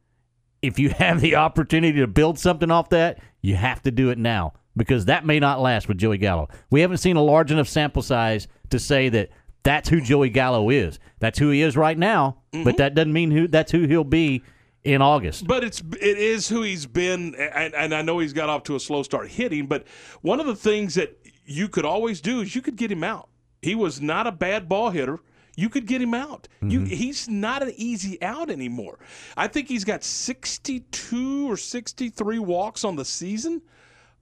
if 0.60 0.78
you 0.78 0.88
have 0.98 1.20
the 1.20 1.36
opportunity 1.36 1.98
to 2.00 2.06
build 2.06 2.38
something 2.38 2.70
off 2.70 2.90
that, 2.90 3.20
you 3.40 3.56
have 3.56 3.82
to 3.82 3.90
do 3.90 4.10
it 4.10 4.18
now 4.18 4.52
because 4.76 5.06
that 5.06 5.24
may 5.26 5.38
not 5.38 5.60
last 5.60 5.88
with 5.88 5.98
Joey 5.98 6.18
Gallo. 6.18 6.48
We 6.70 6.80
haven't 6.80 6.98
seen 6.98 7.16
a 7.16 7.22
large 7.22 7.50
enough 7.52 7.68
sample 7.68 8.02
size 8.02 8.48
to 8.70 8.78
say 8.78 9.08
that 9.10 9.30
that's 9.62 9.88
who 9.88 10.00
Joey 10.00 10.30
Gallo 10.30 10.70
is. 10.70 10.98
That's 11.20 11.38
who 11.38 11.50
he 11.50 11.62
is 11.62 11.76
right 11.76 11.96
now, 11.96 12.38
but 12.50 12.58
mm-hmm. 12.58 12.76
that 12.78 12.94
doesn't 12.94 13.12
mean 13.12 13.30
who 13.30 13.48
that's 13.48 13.70
who 13.70 13.86
he'll 13.86 14.04
be 14.04 14.42
in 14.84 15.00
August. 15.00 15.46
But 15.46 15.64
it's 15.64 15.80
it 16.00 16.18
is 16.18 16.48
who 16.48 16.62
he's 16.62 16.86
been, 16.86 17.34
and, 17.34 17.74
and 17.74 17.94
I 17.94 18.02
know 18.02 18.18
he's 18.18 18.32
got 18.32 18.48
off 18.48 18.64
to 18.64 18.76
a 18.76 18.80
slow 18.80 19.02
start 19.02 19.28
hitting. 19.28 19.66
But 19.66 19.86
one 20.22 20.40
of 20.40 20.46
the 20.46 20.56
things 20.56 20.94
that 20.96 21.16
you 21.44 21.68
could 21.68 21.84
always 21.84 22.20
do 22.20 22.40
is 22.40 22.54
you 22.54 22.62
could 22.62 22.76
get 22.76 22.90
him 22.90 23.04
out. 23.04 23.28
He 23.60 23.74
was 23.74 24.00
not 24.00 24.26
a 24.26 24.32
bad 24.32 24.68
ball 24.68 24.90
hitter. 24.90 25.20
You 25.54 25.68
could 25.68 25.86
get 25.86 26.00
him 26.00 26.14
out. 26.14 26.48
You, 26.62 26.80
mm-hmm. 26.80 26.86
he's 26.86 27.28
not 27.28 27.62
an 27.62 27.72
easy 27.76 28.20
out 28.22 28.48
anymore. 28.48 28.98
I 29.36 29.48
think 29.48 29.68
he's 29.68 29.84
got 29.84 30.02
62 30.02 31.50
or 31.50 31.58
63 31.58 32.38
walks 32.38 32.84
on 32.84 32.96
the 32.96 33.04
season, 33.04 33.60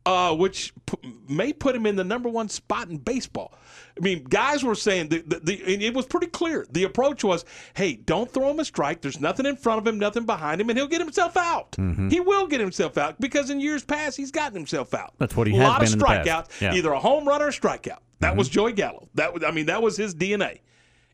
uh, 0.06 0.34
which 0.34 0.72
p- 0.86 0.96
may 1.28 1.52
put 1.52 1.76
him 1.76 1.84
in 1.86 1.94
the 1.96 2.04
number 2.04 2.28
one 2.28 2.48
spot 2.48 2.88
in 2.88 2.96
baseball. 2.96 3.52
I 3.96 4.00
mean, 4.02 4.24
guys 4.24 4.62
were 4.64 4.74
saying 4.74 5.08
the, 5.08 5.20
the, 5.26 5.40
the 5.40 5.74
and 5.74 5.82
it 5.82 5.92
was 5.94 6.06
pretty 6.06 6.28
clear. 6.28 6.66
The 6.70 6.84
approach 6.84 7.22
was, 7.22 7.44
hey, 7.74 7.94
don't 7.96 8.30
throw 8.32 8.50
him 8.50 8.60
a 8.60 8.64
strike. 8.64 9.02
There's 9.02 9.20
nothing 9.20 9.44
in 9.46 9.56
front 9.56 9.78
of 9.80 9.86
him, 9.86 9.98
nothing 9.98 10.24
behind 10.24 10.60
him, 10.60 10.70
and 10.70 10.78
he'll 10.78 10.86
get 10.88 11.00
himself 11.00 11.36
out. 11.36 11.72
Mhm. 11.72 12.10
He 12.10 12.18
will 12.20 12.46
get 12.46 12.60
himself 12.60 12.96
out 12.96 13.20
because 13.20 13.50
in 13.50 13.60
years 13.60 13.84
past 13.84 14.16
he's 14.16 14.30
gotten 14.30 14.54
himself 14.56 14.94
out. 14.94 15.12
That's 15.18 15.36
what 15.36 15.46
he 15.46 15.54
a 15.54 15.58
has 15.58 15.68
lot 15.68 15.80
been 15.80 15.88
of 15.88 15.92
in 15.94 15.98
the 15.98 16.04
past. 16.06 16.28
strikeouts, 16.28 16.60
Yeah. 16.60 16.68
Mm-hmm. 16.68 16.76
either 16.78 16.92
a 16.92 17.00
home 17.00 17.28
run 17.28 17.42
or 17.42 17.48
a 17.48 17.52
strikeout. 17.52 17.98
That 18.20 18.36
was 18.36 18.48
Joey 18.48 18.72
Gallo. 18.72 19.08
That 19.14 19.32
was, 19.34 19.44
I 19.44 19.50
mean, 19.50 19.66
that 19.66 19.82
was 19.82 19.96
his 19.96 20.14
DNA. 20.14 20.60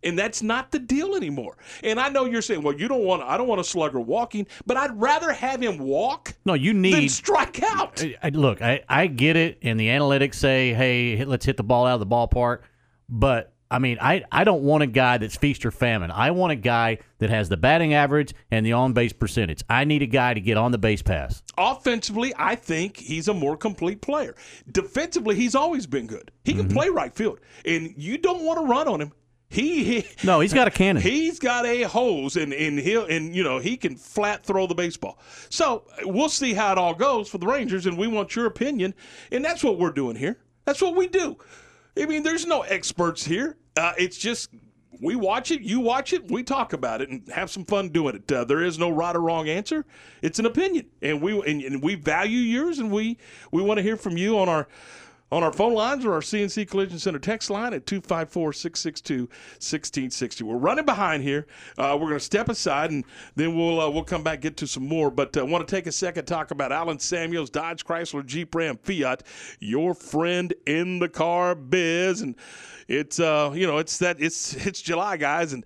And 0.06 0.18
that's 0.18 0.42
not 0.42 0.70
the 0.70 0.78
deal 0.78 1.14
anymore. 1.16 1.56
And 1.82 1.98
I 2.00 2.08
know 2.08 2.24
you're 2.24 2.40
saying, 2.42 2.62
well, 2.62 2.74
you 2.74 2.88
don't 2.88 3.02
want, 3.04 3.22
I 3.22 3.36
don't 3.36 3.48
want 3.48 3.60
a 3.60 3.64
slugger 3.64 4.00
walking, 4.00 4.46
but 4.64 4.76
I'd 4.76 4.98
rather 5.00 5.32
have 5.32 5.60
him 5.60 5.78
walk 5.78 6.34
No, 6.44 6.54
you 6.54 6.72
than 6.72 6.82
need 6.82 7.10
strike 7.10 7.62
out. 7.62 8.02
I- 8.22 8.28
look, 8.30 8.62
I, 8.62 8.82
I 8.88 9.08
get 9.08 9.36
it, 9.36 9.58
and 9.62 9.78
the 9.78 9.88
analytics 9.88 10.36
say, 10.36 10.72
hey, 10.72 11.16
hit- 11.16 11.28
let's 11.28 11.44
hit 11.44 11.56
the 11.56 11.64
ball 11.64 11.86
out 11.86 11.94
of 11.94 12.00
the 12.00 12.06
ballpark. 12.06 12.60
But 13.08 13.52
I 13.68 13.80
mean, 13.80 13.98
I, 14.00 14.22
I 14.30 14.44
don't 14.44 14.62
want 14.62 14.84
a 14.84 14.86
guy 14.86 15.18
that's 15.18 15.34
feast 15.36 15.66
or 15.66 15.72
famine. 15.72 16.12
I 16.12 16.30
want 16.30 16.52
a 16.52 16.56
guy 16.56 16.98
that 17.18 17.30
has 17.30 17.48
the 17.48 17.56
batting 17.56 17.94
average 17.94 18.32
and 18.52 18.64
the 18.64 18.74
on 18.74 18.92
base 18.92 19.12
percentage. 19.12 19.62
I 19.68 19.82
need 19.84 20.02
a 20.02 20.06
guy 20.06 20.34
to 20.34 20.40
get 20.40 20.56
on 20.56 20.70
the 20.70 20.78
base 20.78 21.02
pass. 21.02 21.42
Offensively, 21.58 22.32
I 22.38 22.54
think 22.54 22.96
he's 22.96 23.26
a 23.26 23.34
more 23.34 23.56
complete 23.56 24.00
player. 24.02 24.36
Defensively, 24.70 25.34
he's 25.34 25.56
always 25.56 25.84
been 25.86 26.06
good. 26.06 26.30
He 26.44 26.52
Mm-hmm. 26.52 26.60
can 26.60 26.68
play 26.70 26.88
right 26.90 27.12
field, 27.12 27.40
and 27.64 27.92
you 27.96 28.18
don't 28.18 28.44
want 28.44 28.60
to 28.60 28.66
run 28.66 28.86
on 28.86 29.00
him. 29.00 29.12
He, 29.48 29.84
he 29.84 30.06
No, 30.24 30.40
he's 30.40 30.52
got 30.52 30.66
a 30.66 30.70
cannon. 30.70 31.02
He's 31.02 31.38
got 31.38 31.66
a 31.66 31.82
hose, 31.82 32.36
and 32.36 32.52
and 32.52 32.78
he'll 32.78 33.04
and 33.04 33.34
you 33.34 33.44
know 33.44 33.58
he 33.58 33.76
can 33.76 33.96
flat 33.96 34.44
throw 34.44 34.66
the 34.66 34.74
baseball. 34.74 35.18
So 35.48 35.84
we'll 36.02 36.28
see 36.28 36.52
how 36.52 36.72
it 36.72 36.78
all 36.78 36.94
goes 36.94 37.28
for 37.28 37.38
the 37.38 37.46
Rangers, 37.46 37.86
and 37.86 37.96
we 37.96 38.08
want 38.08 38.34
your 38.34 38.46
opinion, 38.46 38.94
and 39.30 39.44
that's 39.44 39.62
what 39.62 39.78
we're 39.78 39.92
doing 39.92 40.16
here. 40.16 40.38
That's 40.64 40.82
what 40.82 40.96
we 40.96 41.06
do. 41.06 41.36
I 41.98 42.06
mean, 42.06 42.22
there's 42.22 42.44
no 42.44 42.62
experts 42.62 43.24
here. 43.24 43.56
Uh, 43.76 43.92
it's 43.96 44.18
just 44.18 44.50
we 45.00 45.14
watch 45.14 45.50
it, 45.50 45.60
you 45.60 45.80
watch 45.80 46.12
it, 46.12 46.30
we 46.30 46.42
talk 46.42 46.72
about 46.72 47.00
it, 47.00 47.08
and 47.10 47.28
have 47.28 47.50
some 47.50 47.64
fun 47.64 47.90
doing 47.90 48.16
it. 48.16 48.32
Uh, 48.32 48.44
there 48.44 48.62
is 48.62 48.78
no 48.78 48.90
right 48.90 49.14
or 49.14 49.20
wrong 49.20 49.48
answer. 49.48 49.84
It's 50.22 50.38
an 50.38 50.46
opinion, 50.46 50.86
and 51.02 51.20
we 51.20 51.38
and, 51.48 51.62
and 51.62 51.82
we 51.82 51.94
value 51.94 52.38
yours, 52.38 52.78
and 52.78 52.90
we 52.90 53.18
we 53.52 53.62
want 53.62 53.78
to 53.78 53.82
hear 53.82 53.96
from 53.96 54.16
you 54.16 54.38
on 54.38 54.48
our 54.48 54.68
on 55.32 55.42
our 55.42 55.52
phone 55.52 55.74
lines 55.74 56.04
or 56.04 56.12
our 56.12 56.20
CNC 56.20 56.68
Collision 56.68 56.98
Center 56.98 57.18
text 57.18 57.50
line 57.50 57.74
at 57.74 57.86
254 57.86 58.52
662 58.52 59.22
1660. 59.22 60.44
We're 60.44 60.56
running 60.56 60.84
behind 60.84 61.22
here. 61.22 61.46
Uh, 61.76 61.96
we're 62.00 62.08
going 62.08 62.18
to 62.18 62.20
step 62.20 62.48
aside 62.48 62.90
and 62.90 63.04
then 63.34 63.56
we'll 63.56 63.80
uh, 63.80 63.90
we'll 63.90 64.04
come 64.04 64.22
back 64.22 64.40
get 64.40 64.56
to 64.58 64.66
some 64.66 64.86
more. 64.86 65.10
But 65.10 65.36
I 65.36 65.40
uh, 65.40 65.46
want 65.46 65.66
to 65.66 65.74
take 65.74 65.86
a 65.86 65.92
second 65.92 66.26
talk 66.26 66.50
about 66.50 66.72
Allen 66.72 66.98
Samuels, 66.98 67.50
Dodge 67.50 67.84
Chrysler 67.84 68.24
Jeep 68.24 68.54
Ram 68.54 68.78
Fiat, 68.78 69.24
your 69.58 69.94
friend 69.94 70.54
in 70.66 71.00
the 71.00 71.08
car 71.08 71.54
biz. 71.54 72.20
And 72.20 72.36
it's 72.88 73.18
uh 73.18 73.52
you 73.54 73.66
know 73.66 73.78
it's 73.78 73.98
that 73.98 74.20
it's 74.20 74.54
it's 74.66 74.80
July 74.80 75.16
guys 75.16 75.52
and 75.52 75.64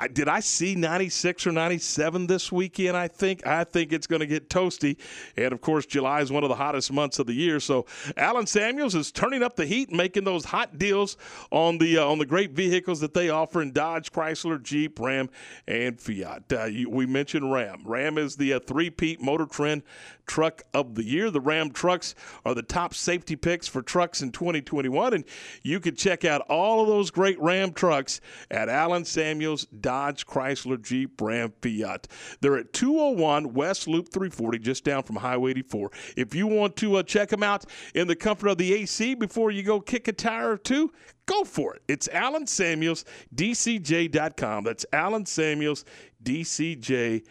I, 0.00 0.08
did 0.08 0.28
I 0.28 0.40
see 0.40 0.74
96 0.74 1.46
or 1.46 1.52
97 1.52 2.26
this 2.26 2.50
weekend? 2.50 2.96
I 2.96 3.06
think 3.06 3.46
I 3.46 3.64
think 3.64 3.92
it's 3.92 4.06
going 4.06 4.20
to 4.20 4.26
get 4.26 4.48
toasty, 4.48 4.96
and 5.36 5.52
of 5.52 5.60
course 5.60 5.84
July 5.84 6.22
is 6.22 6.32
one 6.32 6.42
of 6.42 6.48
the 6.48 6.54
hottest 6.54 6.90
months 6.90 7.18
of 7.18 7.26
the 7.26 7.34
year. 7.34 7.60
So 7.60 7.84
Allen 8.16 8.46
Samuels 8.46 8.94
is 8.94 9.12
turning 9.12 9.42
up 9.42 9.56
the 9.56 9.66
heat, 9.66 9.92
making 9.92 10.24
those 10.24 10.46
hot 10.46 10.78
deals 10.78 11.18
on 11.50 11.76
the 11.76 11.98
uh, 11.98 12.06
on 12.06 12.18
the 12.18 12.24
great 12.24 12.52
vehicles 12.52 13.00
that 13.00 13.12
they 13.12 13.28
offer 13.28 13.60
in 13.60 13.72
Dodge, 13.72 14.10
Chrysler, 14.10 14.62
Jeep, 14.62 14.98
Ram, 14.98 15.28
and 15.68 16.00
Fiat. 16.00 16.50
Uh, 16.50 16.64
you, 16.64 16.88
we 16.88 17.04
mentioned 17.04 17.52
Ram. 17.52 17.82
Ram 17.84 18.16
is 18.16 18.36
the 18.36 18.54
uh, 18.54 18.60
three-peat 18.60 19.20
Motor 19.20 19.44
Trend 19.44 19.82
Truck 20.26 20.62
of 20.72 20.94
the 20.94 21.04
Year. 21.04 21.30
The 21.30 21.42
Ram 21.42 21.72
trucks 21.72 22.14
are 22.46 22.54
the 22.54 22.62
top 22.62 22.94
safety 22.94 23.36
picks 23.36 23.68
for 23.68 23.82
trucks 23.82 24.22
in 24.22 24.32
2021, 24.32 25.12
and 25.12 25.24
you 25.62 25.78
can 25.78 25.94
check 25.94 26.24
out 26.24 26.40
all 26.48 26.80
of 26.80 26.88
those 26.88 27.10
great 27.10 27.38
Ram 27.38 27.74
trucks 27.74 28.22
at 28.50 28.68
AllenSamuels.com. 28.68 29.89
Dodge, 29.90 30.24
Chrysler, 30.24 30.80
Jeep, 30.80 31.20
Ram, 31.20 31.52
Fiat. 31.62 32.06
They're 32.40 32.56
at 32.56 32.72
201 32.72 33.54
West 33.54 33.88
Loop 33.88 34.12
340, 34.12 34.60
just 34.60 34.84
down 34.84 35.02
from 35.02 35.16
Highway 35.16 35.50
84. 35.50 35.90
If 36.16 36.32
you 36.32 36.46
want 36.46 36.76
to 36.76 36.94
uh, 36.94 37.02
check 37.02 37.28
them 37.30 37.42
out 37.42 37.64
in 37.92 38.06
the 38.06 38.14
comfort 38.14 38.50
of 38.50 38.58
the 38.58 38.72
AC 38.72 39.16
before 39.16 39.50
you 39.50 39.64
go 39.64 39.80
kick 39.80 40.06
a 40.06 40.12
tire 40.12 40.52
or 40.52 40.58
two, 40.58 40.92
go 41.26 41.42
for 41.42 41.74
it. 41.74 41.82
It's 41.88 42.08
Allen 42.12 42.46
Samuels, 42.46 43.04
DCJ.com. 43.34 44.62
That's 44.62 44.86
Allen 44.92 45.26
Samuels, 45.26 45.84
DCJ.com. 46.22 47.24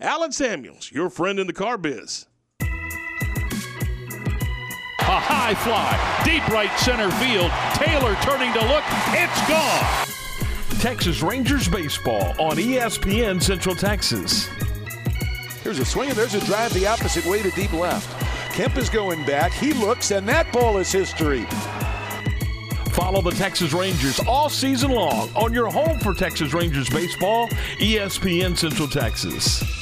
Allen 0.00 0.32
Samuels, 0.32 0.90
your 0.90 1.10
friend 1.10 1.38
in 1.38 1.46
the 1.46 1.52
car 1.52 1.76
biz. 1.76 2.26
A 2.58 2.64
high 5.04 5.52
fly, 5.56 6.22
deep 6.24 6.48
right 6.48 6.74
center 6.78 7.10
field. 7.10 7.50
Taylor 7.74 8.16
turning 8.22 8.54
to 8.54 8.60
look. 8.66 8.84
It's 9.12 9.46
gone. 9.46 10.11
Texas 10.82 11.22
Rangers 11.22 11.68
baseball 11.68 12.34
on 12.40 12.56
ESPN 12.56 13.40
Central 13.40 13.76
Texas. 13.76 14.48
Here's 15.62 15.78
a 15.78 15.84
swing, 15.84 16.08
and 16.08 16.18
there's 16.18 16.34
a 16.34 16.44
drive 16.44 16.74
the 16.74 16.88
opposite 16.88 17.24
way 17.24 17.40
to 17.40 17.52
deep 17.52 17.72
left. 17.72 18.10
Kemp 18.52 18.76
is 18.76 18.90
going 18.90 19.24
back. 19.24 19.52
He 19.52 19.74
looks, 19.74 20.10
and 20.10 20.28
that 20.28 20.52
ball 20.52 20.78
is 20.78 20.90
history. 20.90 21.44
Follow 22.94 23.22
the 23.22 23.30
Texas 23.30 23.72
Rangers 23.72 24.18
all 24.26 24.48
season 24.48 24.90
long 24.90 25.30
on 25.36 25.52
your 25.52 25.70
home 25.70 26.00
for 26.00 26.14
Texas 26.14 26.52
Rangers 26.52 26.90
baseball, 26.90 27.46
ESPN 27.78 28.58
Central 28.58 28.88
Texas. 28.88 29.81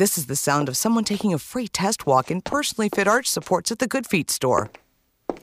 This 0.00 0.16
is 0.16 0.24
the 0.28 0.34
sound 0.34 0.70
of 0.70 0.78
someone 0.78 1.04
taking 1.04 1.34
a 1.34 1.38
free 1.38 1.68
test 1.68 2.06
walk 2.06 2.30
in 2.30 2.40
personally 2.40 2.88
fit 2.88 3.06
arch 3.06 3.26
supports 3.26 3.70
at 3.70 3.80
the 3.80 3.86
Good 3.86 4.06
Feet 4.06 4.30
store. 4.30 4.70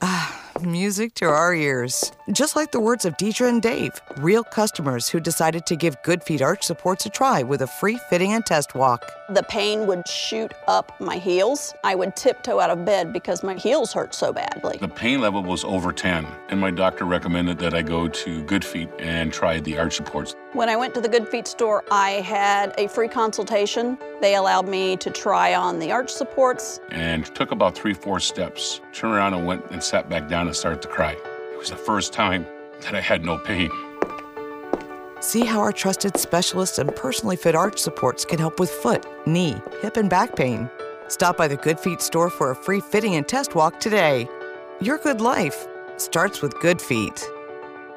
Ah, 0.02 0.47
music 0.62 1.14
to 1.14 1.26
our 1.26 1.54
ears. 1.54 2.12
Just 2.32 2.56
like 2.56 2.72
the 2.72 2.80
words 2.80 3.04
of 3.04 3.16
Deidre 3.16 3.48
and 3.48 3.62
Dave, 3.62 4.00
real 4.18 4.44
customers 4.44 5.08
who 5.08 5.20
decided 5.20 5.66
to 5.66 5.76
give 5.76 6.02
Good 6.02 6.22
Feet 6.22 6.42
arch 6.42 6.64
supports 6.64 7.06
a 7.06 7.10
try 7.10 7.42
with 7.42 7.62
a 7.62 7.66
free 7.66 7.98
fitting 8.10 8.32
and 8.32 8.44
test 8.44 8.74
walk. 8.74 9.10
The 9.30 9.42
pain 9.42 9.86
would 9.86 10.06
shoot 10.08 10.52
up 10.66 10.98
my 11.00 11.16
heels. 11.16 11.74
I 11.84 11.94
would 11.94 12.16
tiptoe 12.16 12.60
out 12.60 12.70
of 12.70 12.84
bed 12.84 13.12
because 13.12 13.42
my 13.42 13.54
heels 13.54 13.92
hurt 13.92 14.14
so 14.14 14.32
badly. 14.32 14.78
The 14.78 14.88
pain 14.88 15.20
level 15.20 15.42
was 15.42 15.64
over 15.64 15.92
10, 15.92 16.26
and 16.48 16.60
my 16.60 16.70
doctor 16.70 17.04
recommended 17.04 17.58
that 17.58 17.74
I 17.74 17.82
go 17.82 18.08
to 18.08 18.42
Good 18.44 18.64
Feet 18.64 18.88
and 18.98 19.32
try 19.32 19.60
the 19.60 19.78
arch 19.78 19.96
supports. 19.96 20.34
When 20.54 20.68
I 20.68 20.76
went 20.76 20.94
to 20.94 21.00
the 21.00 21.08
Good 21.10 21.28
Feet 21.28 21.46
store, 21.46 21.84
I 21.90 22.10
had 22.10 22.74
a 22.78 22.88
free 22.88 23.08
consultation. 23.08 23.98
They 24.20 24.34
allowed 24.34 24.66
me 24.66 24.96
to 24.96 25.10
try 25.10 25.54
on 25.54 25.78
the 25.78 25.92
arch 25.92 26.10
supports. 26.10 26.80
And 26.90 27.26
took 27.34 27.52
about 27.52 27.74
three, 27.74 27.94
four 27.94 28.18
steps, 28.18 28.80
turned 28.92 29.14
around 29.14 29.34
and 29.34 29.46
went 29.46 29.70
and 29.70 29.82
sat 29.82 30.08
back 30.08 30.28
down 30.28 30.47
and 30.48 30.56
started 30.56 30.82
to 30.82 30.88
cry. 30.88 31.12
It 31.52 31.58
was 31.58 31.70
the 31.70 31.76
first 31.76 32.12
time 32.12 32.46
that 32.80 32.94
I 32.94 33.00
had 33.00 33.24
no 33.24 33.38
pain. 33.38 33.70
See 35.20 35.44
how 35.44 35.60
our 35.60 35.72
trusted 35.72 36.16
specialists 36.16 36.78
and 36.78 36.94
personally 36.94 37.36
fit 37.36 37.54
arch 37.54 37.78
supports 37.78 38.24
can 38.24 38.38
help 38.38 38.60
with 38.60 38.70
foot, 38.70 39.06
knee, 39.26 39.60
hip, 39.80 39.96
and 39.96 40.08
back 40.08 40.36
pain. 40.36 40.70
Stop 41.08 41.36
by 41.36 41.48
the 41.48 41.56
Good 41.56 41.80
Feet 41.80 42.00
store 42.00 42.30
for 42.30 42.50
a 42.50 42.56
free 42.56 42.80
fitting 42.80 43.16
and 43.16 43.26
test 43.26 43.54
walk 43.54 43.80
today. 43.80 44.28
Your 44.80 44.98
good 44.98 45.20
life 45.20 45.66
starts 45.96 46.40
with 46.40 46.58
Good 46.60 46.80
Feet. 46.80 47.28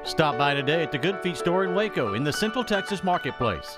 Stop 0.03 0.37
by 0.37 0.55
today 0.55 0.81
at 0.81 0.91
the 0.91 0.97
Good 0.97 1.21
Feet 1.21 1.37
store 1.37 1.63
in 1.63 1.75
Waco 1.75 2.15
in 2.15 2.23
the 2.23 2.33
Central 2.33 2.63
Texas 2.63 3.03
Marketplace. 3.03 3.77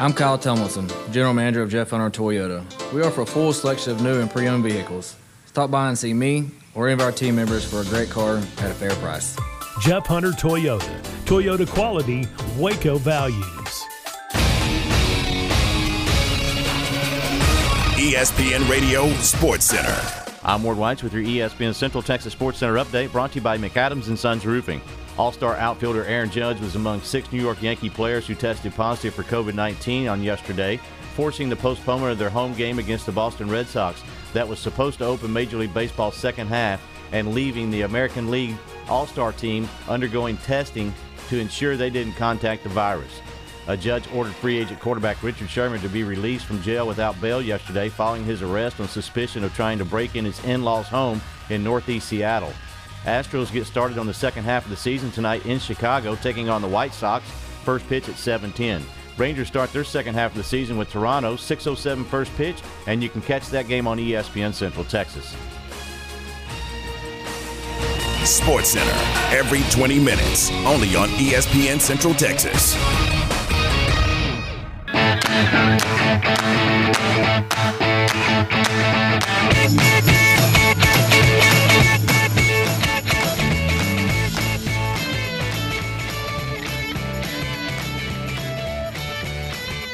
I'm 0.00 0.12
Kyle 0.12 0.38
Tomlinson, 0.38 0.88
General 1.12 1.34
Manager 1.34 1.62
of 1.62 1.70
Jeff 1.70 1.90
Hunter 1.90 2.10
Toyota. 2.10 2.64
We 2.92 3.02
offer 3.02 3.22
a 3.22 3.26
full 3.26 3.52
selection 3.52 3.92
of 3.92 4.02
new 4.02 4.20
and 4.20 4.30
pre-owned 4.30 4.62
vehicles. 4.64 5.16
Stop 5.46 5.70
by 5.70 5.88
and 5.88 5.98
see 5.98 6.14
me 6.14 6.50
or 6.74 6.86
any 6.86 6.94
of 6.94 7.00
our 7.00 7.12
team 7.12 7.36
members 7.36 7.64
for 7.68 7.80
a 7.80 7.84
great 7.84 8.08
car 8.08 8.36
at 8.36 8.70
a 8.70 8.74
fair 8.74 8.90
price. 8.96 9.36
Jeff 9.80 10.06
Hunter 10.06 10.30
Toyota. 10.30 11.00
Toyota 11.24 11.68
quality, 11.68 12.26
Waco 12.56 12.96
values. 12.98 13.44
ESPN 17.98 18.68
Radio 18.70 19.10
Sports 19.14 19.66
Center. 19.66 19.96
I'm 20.44 20.62
Ward 20.62 20.78
Whites 20.78 21.02
with 21.02 21.12
your 21.12 21.22
ESPN 21.22 21.74
Central 21.74 22.02
Texas 22.02 22.32
Sports 22.32 22.58
Center 22.58 22.74
update 22.74 23.12
brought 23.12 23.32
to 23.32 23.36
you 23.36 23.42
by 23.42 23.58
McAdams 23.58 24.06
and 24.08 24.18
Sons 24.18 24.46
Roofing. 24.46 24.80
All-star 25.18 25.56
outfielder 25.56 26.04
Aaron 26.04 26.30
Judge 26.30 26.60
was 26.60 26.76
among 26.76 27.00
six 27.00 27.32
New 27.32 27.40
York 27.40 27.60
Yankee 27.60 27.90
players 27.90 28.24
who 28.24 28.36
tested 28.36 28.72
positive 28.72 29.14
for 29.14 29.24
COVID-19 29.24 30.08
on 30.10 30.22
yesterday, 30.22 30.76
forcing 31.16 31.48
the 31.48 31.56
postponement 31.56 32.12
of 32.12 32.18
their 32.18 32.30
home 32.30 32.54
game 32.54 32.78
against 32.78 33.04
the 33.04 33.10
Boston 33.10 33.50
Red 33.50 33.66
Sox 33.66 34.00
that 34.32 34.46
was 34.46 34.60
supposed 34.60 34.98
to 34.98 35.04
open 35.04 35.32
Major 35.32 35.56
League 35.56 35.74
Baseball's 35.74 36.14
second 36.14 36.46
half 36.46 36.80
and 37.10 37.34
leaving 37.34 37.68
the 37.68 37.82
American 37.82 38.30
League 38.30 38.54
All-Star 38.88 39.32
team 39.32 39.68
undergoing 39.88 40.36
testing 40.36 40.94
to 41.28 41.40
ensure 41.40 41.76
they 41.76 41.90
didn't 41.90 42.14
contact 42.14 42.62
the 42.62 42.68
virus. 42.68 43.20
A 43.66 43.76
judge 43.76 44.04
ordered 44.14 44.36
free 44.36 44.58
agent 44.58 44.78
quarterback 44.78 45.20
Richard 45.24 45.50
Sherman 45.50 45.80
to 45.80 45.88
be 45.88 46.04
released 46.04 46.46
from 46.46 46.62
jail 46.62 46.86
without 46.86 47.20
bail 47.20 47.42
yesterday 47.42 47.88
following 47.88 48.24
his 48.24 48.40
arrest 48.40 48.78
on 48.78 48.86
suspicion 48.86 49.42
of 49.42 49.52
trying 49.54 49.78
to 49.78 49.84
break 49.84 50.14
in 50.14 50.24
his 50.24 50.42
in-laws' 50.44 50.86
home 50.86 51.20
in 51.50 51.64
northeast 51.64 52.08
Seattle. 52.08 52.52
Astros 53.04 53.52
get 53.52 53.66
started 53.66 53.98
on 53.98 54.06
the 54.06 54.14
second 54.14 54.44
half 54.44 54.64
of 54.64 54.70
the 54.70 54.76
season 54.76 55.10
tonight 55.10 55.46
in 55.46 55.58
Chicago, 55.58 56.14
taking 56.16 56.48
on 56.48 56.62
the 56.62 56.68
White 56.68 56.92
Sox. 56.92 57.28
First 57.64 57.88
pitch 57.88 58.08
at 58.08 58.16
7:10. 58.16 58.82
Rangers 59.16 59.48
start 59.48 59.72
their 59.72 59.84
second 59.84 60.14
half 60.14 60.30
of 60.30 60.36
the 60.36 60.44
season 60.44 60.78
with 60.78 60.90
Toronto, 60.90 61.36
6:07 61.36 62.04
first 62.04 62.34
pitch, 62.36 62.56
and 62.86 63.02
you 63.02 63.08
can 63.08 63.20
catch 63.20 63.48
that 63.48 63.66
game 63.66 63.86
on 63.86 63.98
ESPN 63.98 64.52
Central 64.52 64.84
Texas. 64.84 65.34
Sports 68.24 68.70
Center 68.70 68.92
every 69.34 69.62
20 69.70 69.98
minutes, 69.98 70.50
only 70.66 70.94
on 70.94 71.08
ESPN 71.18 71.80
Central 71.80 72.14
Texas. 72.14 72.76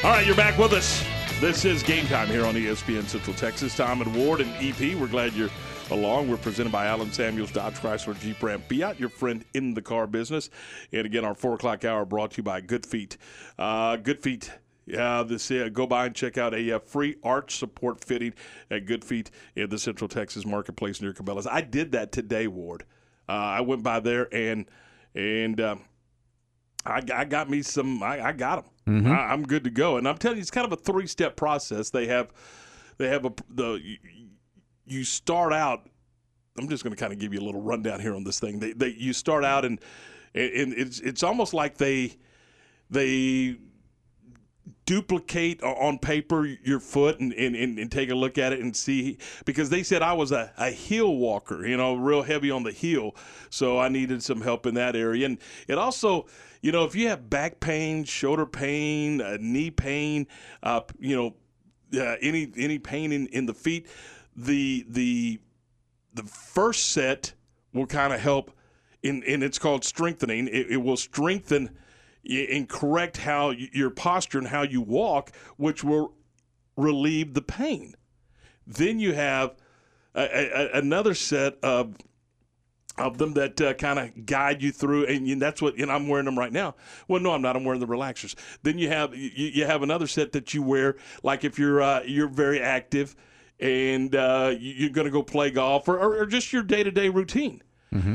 All 0.04 0.10
right, 0.10 0.26
you're 0.26 0.36
back 0.36 0.58
with 0.58 0.74
us 0.74 1.02
This 1.40 1.64
is 1.64 1.82
game 1.82 2.06
time 2.08 2.28
here 2.28 2.44
on 2.44 2.54
ESPN 2.54 3.04
Central 3.04 3.34
Texas. 3.34 3.74
Tom 3.74 4.02
and 4.02 4.14
Ward 4.14 4.42
and 4.42 4.50
EP. 4.56 5.00
We're 5.00 5.06
glad 5.06 5.32
you're 5.32 5.48
along. 5.90 6.28
We're 6.28 6.36
presented 6.36 6.70
by 6.70 6.84
Allen 6.84 7.10
Samuels, 7.10 7.50
Dodge 7.50 7.76
Chrysler, 7.76 8.20
Jeep 8.20 8.42
Ram, 8.42 8.60
Fiat, 8.68 9.00
your 9.00 9.08
friend 9.08 9.46
in 9.54 9.72
the 9.72 9.80
car 9.80 10.06
business. 10.06 10.50
And 10.92 11.06
again, 11.06 11.24
our 11.24 11.34
four 11.34 11.54
o'clock 11.54 11.86
hour 11.86 12.04
brought 12.04 12.32
to 12.32 12.36
you 12.36 12.42
by 12.42 12.60
Good 12.60 12.84
Feet. 12.84 13.16
Uh, 13.58 13.96
Good 13.96 14.22
Feet. 14.22 14.52
Yeah, 14.84 15.22
this 15.22 15.50
uh, 15.50 15.70
go 15.72 15.86
by 15.86 16.04
and 16.04 16.14
check 16.14 16.36
out 16.36 16.52
a 16.52 16.72
uh, 16.72 16.80
free 16.80 17.16
arch 17.22 17.56
support 17.56 18.04
fitting 18.04 18.34
at 18.70 18.84
Good 18.84 19.06
Feet 19.06 19.30
in 19.56 19.70
the 19.70 19.78
Central 19.78 20.08
Texas 20.08 20.44
marketplace 20.44 21.00
near 21.00 21.14
Cabela's. 21.14 21.46
I 21.46 21.62
did 21.62 21.92
that 21.92 22.12
today, 22.12 22.46
Ward. 22.46 22.84
Uh, 23.26 23.32
I 23.32 23.62
went 23.62 23.82
by 23.82 24.00
there 24.00 24.28
and 24.34 24.66
and 25.14 25.58
um, 25.62 25.80
I, 26.86 27.02
I 27.14 27.24
got 27.24 27.48
me 27.48 27.62
some. 27.62 28.02
I, 28.02 28.26
I 28.26 28.32
got 28.32 28.64
them. 28.86 29.02
Mhm. 29.04 29.10
I, 29.10 29.32
I'm 29.32 29.42
good 29.44 29.64
to 29.64 29.70
go. 29.70 29.96
And 29.96 30.06
I'm 30.06 30.18
telling 30.18 30.36
you, 30.38 30.42
it's 30.42 30.50
kind 30.50 30.66
of 30.66 30.72
a 30.72 30.76
three 30.76 31.06
step 31.06 31.36
process. 31.36 31.90
They 31.90 32.06
have 32.06 32.30
they 32.98 33.08
have 33.08 33.24
a 33.24 33.32
the 33.48 33.80
you, 33.82 33.96
you 34.86 35.04
start 35.04 35.52
out. 35.52 35.88
I'm 36.58 36.68
just 36.68 36.84
going 36.84 36.94
to 36.94 37.00
kind 37.00 37.12
of 37.12 37.18
give 37.18 37.32
you 37.34 37.40
a 37.40 37.44
little 37.46 37.62
rundown 37.62 38.00
here 38.00 38.14
on 38.14 38.22
this 38.24 38.38
thing. 38.38 38.60
They, 38.60 38.72
they 38.72 38.88
you 38.88 39.12
start 39.12 39.44
out 39.44 39.64
and 39.64 39.80
and 40.34 40.72
it's 40.74 41.00
it's 41.00 41.22
almost 41.22 41.54
like 41.54 41.78
they 41.78 42.16
they 42.90 43.56
duplicate 44.86 45.62
on 45.62 45.98
paper 45.98 46.44
your 46.44 46.78
foot 46.78 47.18
and, 47.18 47.32
and, 47.32 47.56
and, 47.56 47.78
and 47.78 47.90
take 47.90 48.10
a 48.10 48.14
look 48.14 48.36
at 48.36 48.52
it 48.52 48.60
and 48.60 48.76
see 48.76 49.16
because 49.46 49.70
they 49.70 49.82
said 49.82 50.02
I 50.02 50.12
was 50.12 50.30
a, 50.30 50.52
a 50.58 50.70
heel 50.70 51.16
walker, 51.16 51.66
you 51.66 51.76
know, 51.76 51.94
real 51.94 52.22
heavy 52.22 52.50
on 52.50 52.64
the 52.64 52.70
heel. 52.70 53.14
So 53.48 53.78
I 53.78 53.88
needed 53.88 54.22
some 54.22 54.42
help 54.42 54.66
in 54.66 54.74
that 54.74 54.94
area. 54.94 55.24
And 55.24 55.38
it 55.68 55.78
also, 55.78 56.26
you 56.64 56.72
know, 56.72 56.84
if 56.84 56.94
you 56.94 57.08
have 57.08 57.28
back 57.28 57.60
pain, 57.60 58.04
shoulder 58.04 58.46
pain, 58.46 59.20
uh, 59.20 59.36
knee 59.38 59.70
pain, 59.70 60.26
uh, 60.62 60.80
you 60.98 61.14
know, 61.14 61.34
uh, 62.00 62.16
any 62.22 62.50
any 62.56 62.78
pain 62.78 63.12
in, 63.12 63.26
in 63.26 63.44
the 63.44 63.52
feet, 63.52 63.86
the 64.34 64.86
the 64.88 65.40
the 66.14 66.22
first 66.22 66.90
set 66.92 67.34
will 67.74 67.84
kind 67.84 68.14
of 68.14 68.20
help 68.20 68.50
in 69.02 69.22
and 69.24 69.44
it's 69.44 69.58
called 69.58 69.84
strengthening. 69.84 70.48
It, 70.48 70.70
it 70.70 70.76
will 70.78 70.96
strengthen 70.96 71.68
and 72.26 72.66
correct 72.66 73.18
how 73.18 73.50
your 73.50 73.90
posture 73.90 74.38
and 74.38 74.48
how 74.48 74.62
you 74.62 74.80
walk 74.80 75.32
which 75.58 75.84
will 75.84 76.14
relieve 76.78 77.34
the 77.34 77.42
pain. 77.42 77.94
Then 78.66 78.98
you 78.98 79.12
have 79.12 79.54
a, 80.14 80.22
a, 80.22 80.78
another 80.78 81.12
set 81.12 81.58
of 81.62 81.94
of 82.96 83.18
them 83.18 83.34
that 83.34 83.60
uh, 83.60 83.74
kind 83.74 83.98
of 83.98 84.24
guide 84.26 84.62
you 84.62 84.70
through, 84.72 85.06
and 85.06 85.26
you, 85.26 85.36
that's 85.36 85.60
what. 85.60 85.76
And 85.76 85.90
I'm 85.90 86.06
wearing 86.08 86.26
them 86.26 86.38
right 86.38 86.52
now. 86.52 86.74
Well, 87.08 87.20
no, 87.20 87.32
I'm 87.32 87.42
not. 87.42 87.56
I'm 87.56 87.64
wearing 87.64 87.80
the 87.80 87.86
relaxers. 87.86 88.34
Then 88.62 88.78
you 88.78 88.88
have 88.88 89.14
you, 89.16 89.30
you 89.34 89.64
have 89.66 89.82
another 89.82 90.06
set 90.06 90.32
that 90.32 90.54
you 90.54 90.62
wear, 90.62 90.96
like 91.22 91.44
if 91.44 91.58
you're 91.58 91.82
uh, 91.82 92.02
you're 92.04 92.28
very 92.28 92.60
active, 92.60 93.16
and 93.60 94.14
uh, 94.14 94.54
you- 94.58 94.74
you're 94.74 94.90
going 94.90 95.06
to 95.06 95.10
go 95.10 95.22
play 95.22 95.50
golf 95.50 95.88
or, 95.88 95.98
or, 95.98 96.18
or 96.20 96.26
just 96.26 96.52
your 96.52 96.62
day 96.62 96.82
to 96.82 96.90
day 96.90 97.08
routine. 97.08 97.62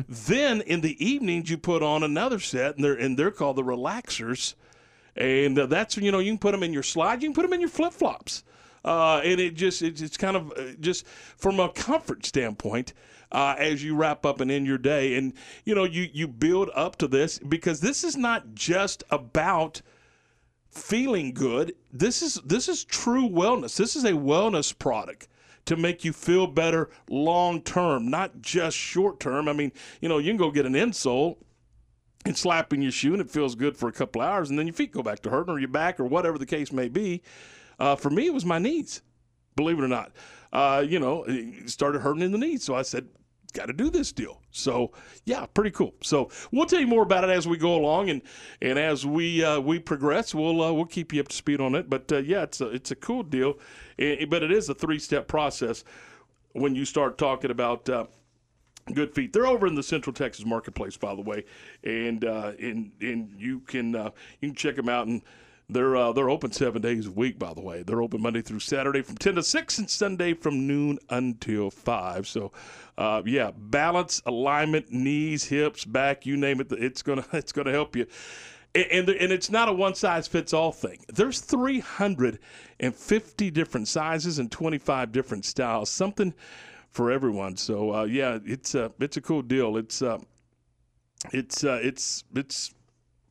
Then 0.09 0.59
in 0.61 0.81
the 0.81 1.03
evenings 1.05 1.49
you 1.49 1.57
put 1.57 1.81
on 1.81 2.03
another 2.03 2.39
set, 2.39 2.75
and 2.75 2.83
they're 2.83 2.95
and 2.95 3.17
they're 3.17 3.31
called 3.31 3.55
the 3.55 3.63
relaxers, 3.63 4.55
and 5.15 5.57
uh, 5.57 5.65
that's 5.67 5.95
you 5.97 6.11
know 6.11 6.19
you 6.19 6.31
can 6.31 6.37
put 6.39 6.51
them 6.51 6.63
in 6.63 6.73
your 6.73 6.83
slides 6.83 7.23
you 7.23 7.29
can 7.29 7.33
put 7.35 7.43
them 7.43 7.53
in 7.53 7.59
your 7.61 7.69
flip 7.69 7.93
flops, 7.93 8.43
uh, 8.83 9.21
and 9.23 9.39
it 9.39 9.55
just 9.55 9.81
it's, 9.81 10.01
it's 10.01 10.17
kind 10.17 10.35
of 10.35 10.51
uh, 10.57 10.73
just 10.81 11.05
from 11.37 11.59
a 11.61 11.69
comfort 11.69 12.25
standpoint. 12.25 12.93
Uh, 13.31 13.53
as 13.59 13.83
you 13.83 13.95
wrap 13.95 14.25
up 14.25 14.41
and 14.41 14.49
end 14.49 14.65
your 14.65 14.79
day, 14.79 15.15
and 15.15 15.33
you 15.63 15.75
know 15.75 15.83
you 15.83 16.07
you 16.11 16.27
build 16.27 16.71
up 16.73 16.95
to 16.95 17.07
this 17.07 17.37
because 17.37 17.79
this 17.79 18.03
is 18.03 18.17
not 18.17 18.55
just 18.55 19.03
about 19.11 19.83
feeling 20.71 21.33
good. 21.33 21.73
This 21.91 22.21
is 22.21 22.35
this 22.45 22.67
is 22.67 22.83
true 22.83 23.29
wellness. 23.29 23.77
This 23.77 23.95
is 23.95 24.03
a 24.03 24.13
wellness 24.13 24.77
product 24.77 25.27
to 25.65 25.75
make 25.75 26.03
you 26.03 26.13
feel 26.13 26.47
better 26.47 26.89
long 27.09 27.61
term, 27.61 28.09
not 28.09 28.41
just 28.41 28.75
short 28.75 29.19
term. 29.19 29.47
I 29.47 29.53
mean, 29.53 29.71
you 30.01 30.09
know, 30.09 30.17
you 30.17 30.31
can 30.31 30.37
go 30.37 30.49
get 30.49 30.65
an 30.65 30.73
insole 30.73 31.37
and 32.25 32.37
slap 32.37 32.73
in 32.73 32.81
your 32.81 32.91
shoe 32.91 33.13
and 33.13 33.21
it 33.21 33.29
feels 33.29 33.55
good 33.55 33.77
for 33.77 33.87
a 33.89 33.93
couple 33.93 34.21
hours, 34.21 34.49
and 34.49 34.57
then 34.57 34.67
your 34.67 34.73
feet 34.73 34.91
go 34.91 35.03
back 35.03 35.19
to 35.19 35.29
hurting 35.29 35.53
or 35.53 35.59
your 35.59 35.69
back 35.69 35.99
or 35.99 36.05
whatever 36.05 36.37
the 36.37 36.45
case 36.45 36.71
may 36.71 36.87
be. 36.89 37.21
Uh, 37.77 37.95
for 37.95 38.09
me, 38.09 38.25
it 38.25 38.33
was 38.33 38.45
my 38.45 38.57
knees. 38.59 39.01
Believe 39.55 39.77
it 39.77 39.83
or 39.83 39.89
not, 39.89 40.11
uh, 40.53 40.83
you 40.87 40.99
know, 40.99 41.25
it 41.27 41.69
started 41.69 41.99
hurting 41.99 42.21
in 42.21 42.31
the 42.31 42.37
knees. 42.37 42.63
So 42.63 42.75
I 42.75 42.81
said, 42.81 43.07
got 43.53 43.67
to 43.67 43.73
do 43.73 43.89
this 43.89 44.11
deal. 44.11 44.41
So 44.51 44.91
yeah, 45.25 45.45
pretty 45.45 45.71
cool. 45.71 45.93
So 46.01 46.29
we'll 46.51 46.65
tell 46.65 46.79
you 46.79 46.87
more 46.87 47.03
about 47.03 47.23
it 47.23 47.29
as 47.29 47.47
we 47.47 47.57
go 47.57 47.75
along, 47.75 48.09
and 48.09 48.21
and 48.61 48.77
as 48.79 49.05
we 49.05 49.43
uh, 49.43 49.59
we 49.59 49.79
progress, 49.79 50.33
we'll 50.33 50.61
uh, 50.61 50.71
we'll 50.71 50.85
keep 50.85 51.13
you 51.13 51.21
up 51.21 51.27
to 51.29 51.35
speed 51.35 51.61
on 51.61 51.75
it. 51.75 51.89
But 51.89 52.11
uh, 52.11 52.17
yeah, 52.17 52.43
it's 52.43 52.61
a 52.61 52.67
it's 52.69 52.91
a 52.91 52.95
cool 52.95 53.23
deal, 53.23 53.57
Eh, 53.97 54.25
but 54.25 54.43
it 54.43 54.51
is 54.51 54.69
a 54.69 54.73
three 54.73 54.99
step 54.99 55.27
process 55.27 55.83
when 56.53 56.75
you 56.75 56.85
start 56.85 57.17
talking 57.17 57.51
about. 57.51 57.89
Uh, 57.89 58.05
Good 58.91 59.13
feet. 59.13 59.33
They're 59.33 59.45
over 59.45 59.67
in 59.67 59.75
the 59.75 59.83
Central 59.83 60.15
Texas 60.15 60.47
marketplace, 60.47 60.97
by 60.97 61.13
the 61.13 61.21
way, 61.21 61.45
and 61.83 62.25
uh, 62.25 62.53
and 62.59 62.91
and 63.01 63.29
you 63.37 63.59
can 63.59 63.95
uh, 63.95 64.09
you 64.41 64.49
can 64.49 64.55
check 64.55 64.75
them 64.75 64.89
out 64.89 65.05
and. 65.05 65.21
They're 65.69 65.95
uh, 65.95 66.11
they're 66.13 66.29
open 66.29 66.51
seven 66.51 66.81
days 66.81 67.05
a 67.05 67.11
week, 67.11 67.37
by 67.37 67.53
the 67.53 67.61
way. 67.61 67.83
They're 67.83 68.01
open 68.01 68.21
Monday 68.21 68.41
through 68.41 68.59
Saturday 68.59 69.03
from 69.03 69.17
ten 69.17 69.35
to 69.35 69.43
six, 69.43 69.77
and 69.77 69.89
Sunday 69.89 70.33
from 70.33 70.65
noon 70.65 70.97
until 71.09 71.69
five. 71.69 72.27
So, 72.27 72.51
uh, 72.97 73.21
yeah, 73.25 73.51
balance, 73.55 74.21
alignment, 74.25 74.91
knees, 74.91 75.45
hips, 75.45 75.85
back, 75.85 76.25
you 76.25 76.37
name 76.37 76.59
it. 76.59 76.71
It's 76.71 77.03
gonna 77.03 77.25
it's 77.33 77.51
gonna 77.51 77.71
help 77.71 77.95
you. 77.95 78.07
And 78.75 79.09
and, 79.09 79.31
it's 79.31 79.49
not 79.49 79.67
a 79.67 79.73
one 79.73 79.95
size 79.95 80.27
fits 80.27 80.53
all 80.53 80.71
thing. 80.71 80.99
There's 81.07 81.41
350 81.41 83.51
different 83.51 83.87
sizes 83.87 84.37
and 84.37 84.51
25 84.51 85.11
different 85.11 85.45
styles. 85.45 85.89
Something 85.89 86.35
for 86.91 87.11
everyone. 87.11 87.57
So 87.57 87.93
uh, 87.93 88.03
yeah, 88.03 88.39
it's 88.45 88.75
a 88.75 88.91
it's 88.99 89.17
a 89.17 89.21
cool 89.21 89.41
deal. 89.41 89.77
It's 89.77 90.01
uh, 90.01 90.19
it's 91.31 91.63
uh, 91.63 91.79
it's 91.81 92.23
it's 92.35 92.73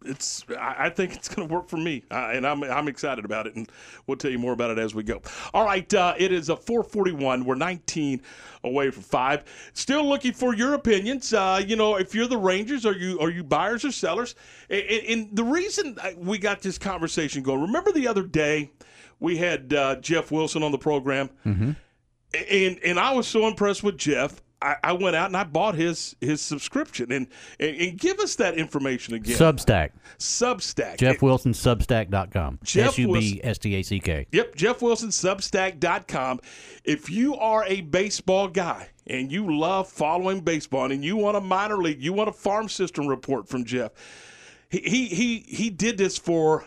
it's 0.09 0.45
I 0.59 0.89
think 0.91 1.15
it's 1.15 1.29
going 1.29 1.47
to 1.47 1.55
work 1.55 1.69
for 1.69 1.77
me, 1.77 2.03
uh, 2.11 2.31
and 2.33 2.47
I'm 2.47 2.63
I'm 2.65 2.89
excited 2.89 3.25
about 3.25 3.47
it, 3.47 3.55
and 3.57 3.71
we'll 4.07 4.17
tell 4.17 4.31
you 4.31 4.39
more 4.39 4.53
about 4.53 4.71
it 4.71 4.79
as 4.79 4.95
we 4.95 5.03
go. 5.03 5.21
All 5.55 5.65
right, 5.65 5.93
uh, 5.95 6.15
it 6.19 6.33
is 6.33 6.49
a 6.49 6.57
4:41. 6.57 7.45
We're 7.45 7.55
19 7.55 8.21
away 8.65 8.91
from 8.91 9.03
five. 9.03 9.45
Still 9.75 10.09
looking 10.09 10.33
for 10.33 10.55
your 10.55 10.75
opinions. 10.75 11.33
Uh, 11.33 11.63
you 11.65 11.77
know, 11.77 11.97
if 11.97 12.15
you're 12.15 12.27
the 12.27 12.37
Rangers, 12.39 12.85
are 12.87 12.93
you 12.95 13.19
are 13.21 13.31
you 13.31 13.45
buyers 13.45 13.85
or 13.85 13.93
sellers? 13.93 14.35
And, 14.71 14.83
and- 14.83 15.07
and 15.09 15.37
the 15.37 15.45
reason 15.45 15.97
we 16.17 16.39
got 16.39 16.61
this 16.63 16.79
conversation 16.79 17.43
going. 17.43 17.61
Remember 17.63 17.93
the 17.93 18.09
other 18.09 18.23
day 18.23 18.71
we 19.21 19.37
had 19.37 19.73
uh, 19.75 19.97
Jeff 19.97 20.31
Wilson 20.31 20.63
on 20.63 20.73
the 20.73 20.79
program 20.79 21.31
Mm-hmm. 21.47 21.71
and 22.51 22.79
and 22.85 22.99
I 23.01 23.13
was 23.15 23.27
so 23.27 23.47
impressed 23.47 23.83
with 23.83 23.97
Jeff. 23.99 24.43
I, 24.61 24.77
I 24.83 24.93
went 24.93 25.15
out 25.15 25.27
and 25.27 25.37
I 25.37 25.45
bought 25.45 25.77
his 25.77 26.17
his 26.21 26.41
subscription 26.41 27.13
and, 27.13 27.29
and 27.61 27.77
and 27.77 27.99
give 27.99 28.19
us 28.19 28.35
that 28.37 28.57
information 28.57 29.15
again. 29.15 29.37
Substack. 29.37 29.91
Substack. 30.19 30.99
Jeff 30.99 31.23
Wilson, 31.23 31.53
Substack.com. 31.53 32.59
S 32.63 32.99
U 32.99 33.13
B 33.13 33.41
S 33.45 33.59
T 33.59 33.75
A 33.77 33.83
C 33.83 34.01
K. 34.01 34.27
Yep, 34.33 34.57
Jeff 34.57 34.83
Wilson, 34.83 35.11
Substack.com. 35.11 36.41
If 36.85 37.09
you 37.09 37.37
are 37.37 37.65
a 37.67 37.83
baseball 37.83 38.49
guy 38.49 38.89
and 39.07 39.31
you 39.31 39.57
love 39.57 39.89
following 39.89 40.41
baseball 40.41 40.91
and 40.91 41.05
you 41.05 41.17
want 41.17 41.37
a 41.37 41.41
minor 41.41 41.77
league, 41.79 42.03
you 42.03 42.13
want 42.13 42.29
a 42.29 42.33
farm 42.33 42.69
system 42.69 43.07
report 43.07 43.49
from 43.49 43.65
Jeff, 43.65 43.93
he 44.71 44.81
he 44.81 45.07
he, 45.07 45.39
he 45.47 45.71
did 45.71 45.99
this 45.99 46.19
for 46.19 46.67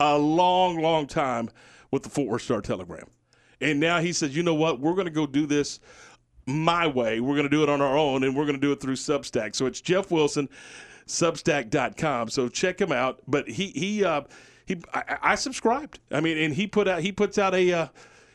a 0.00 0.18
long, 0.18 0.80
long 0.80 1.06
time 1.06 1.48
with 1.92 2.02
the 2.02 2.08
Fort 2.08 2.28
Worth 2.28 2.42
Star 2.42 2.60
Telegram. 2.60 3.06
And 3.60 3.78
now 3.78 4.00
he 4.00 4.12
says, 4.12 4.34
you 4.34 4.42
know 4.42 4.54
what? 4.54 4.80
We're 4.80 4.94
going 4.94 5.06
to 5.06 5.10
go 5.12 5.26
do 5.26 5.46
this 5.46 5.80
my 6.50 6.86
way. 6.86 7.20
We're 7.20 7.34
going 7.34 7.44
to 7.44 7.50
do 7.50 7.62
it 7.62 7.68
on 7.68 7.80
our 7.80 7.96
own, 7.96 8.24
and 8.24 8.36
we're 8.36 8.44
going 8.44 8.56
to 8.56 8.60
do 8.60 8.72
it 8.72 8.80
through 8.80 8.96
Substack. 8.96 9.54
So 9.54 9.66
it's 9.66 9.80
Jeff 9.80 10.10
Wilson, 10.10 10.48
Substack.com. 11.06 12.28
So 12.28 12.48
check 12.48 12.80
him 12.80 12.92
out. 12.92 13.20
But 13.26 13.48
he 13.48 13.68
he 13.68 14.04
uh, 14.04 14.22
he 14.66 14.82
I, 14.92 15.18
I 15.22 15.34
subscribed. 15.34 16.00
I 16.10 16.20
mean, 16.20 16.38
and 16.38 16.54
he 16.54 16.66
put 16.66 16.88
out 16.88 17.00
he 17.00 17.12
puts 17.12 17.38
out 17.38 17.54
a. 17.54 17.72
Uh, 17.72 17.88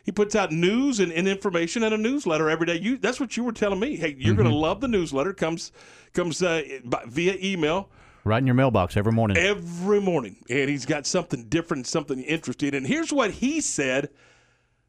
he 0.04 0.12
puts 0.12 0.36
out 0.36 0.52
news 0.52 1.00
and, 1.00 1.12
and 1.12 1.28
information 1.28 1.82
and 1.82 1.92
a 1.92 1.98
newsletter 1.98 2.48
every 2.48 2.68
day. 2.68 2.76
You 2.76 2.98
that's 2.98 3.20
what 3.20 3.36
you 3.36 3.44
were 3.44 3.52
telling 3.52 3.80
me. 3.80 3.96
Hey, 3.96 4.16
you're 4.20 4.36
going 4.36 4.48
to 4.48 4.56
love 4.56 4.80
the 4.80 4.88
newsletter. 4.88 5.34
Comes 5.34 5.72
comes 6.14 6.44
uh, 6.44 6.62
by, 6.84 7.02
via 7.08 7.36
email 7.42 7.90
Right 8.26 8.40
in 8.40 8.48
your 8.48 8.56
mailbox 8.56 8.98
every 8.98 9.12
morning. 9.12 9.38
every 9.38 10.02
morning, 10.02 10.38
and 10.50 10.68
he's 10.68 10.88
got 10.88 11.06
something 11.06 11.44
different, 11.44 11.86
something 11.86 12.20
interesting. 12.24 12.74
And 12.74 12.86
here's 12.86 13.14
what 13.14 13.30
he 13.30 13.62
said 13.62 14.10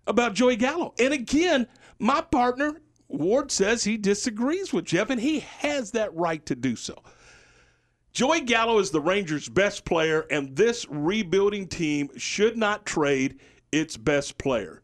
about 0.06 0.32
Joey 0.32 0.56
Gallo. 0.56 0.94
And 0.98 1.12
again, 1.12 1.66
my 1.98 2.22
partner 2.22 2.80
Ward 3.08 3.50
says 3.50 3.84
he 3.84 3.96
disagrees 3.96 4.72
with 4.72 4.84
Jeff, 4.84 5.10
and 5.10 5.20
he 5.20 5.40
has 5.40 5.92
that 5.92 6.14
right 6.14 6.44
to 6.46 6.54
do 6.54 6.76
so. 6.76 7.02
Joey 8.12 8.40
Gallo 8.40 8.78
is 8.78 8.90
the 8.90 9.00
Rangers' 9.00 9.48
best 9.48 9.84
player, 9.84 10.26
and 10.30 10.56
this 10.56 10.86
rebuilding 10.88 11.68
team 11.68 12.08
should 12.16 12.56
not 12.56 12.86
trade 12.86 13.40
its 13.72 13.96
best 13.96 14.38
player. 14.38 14.82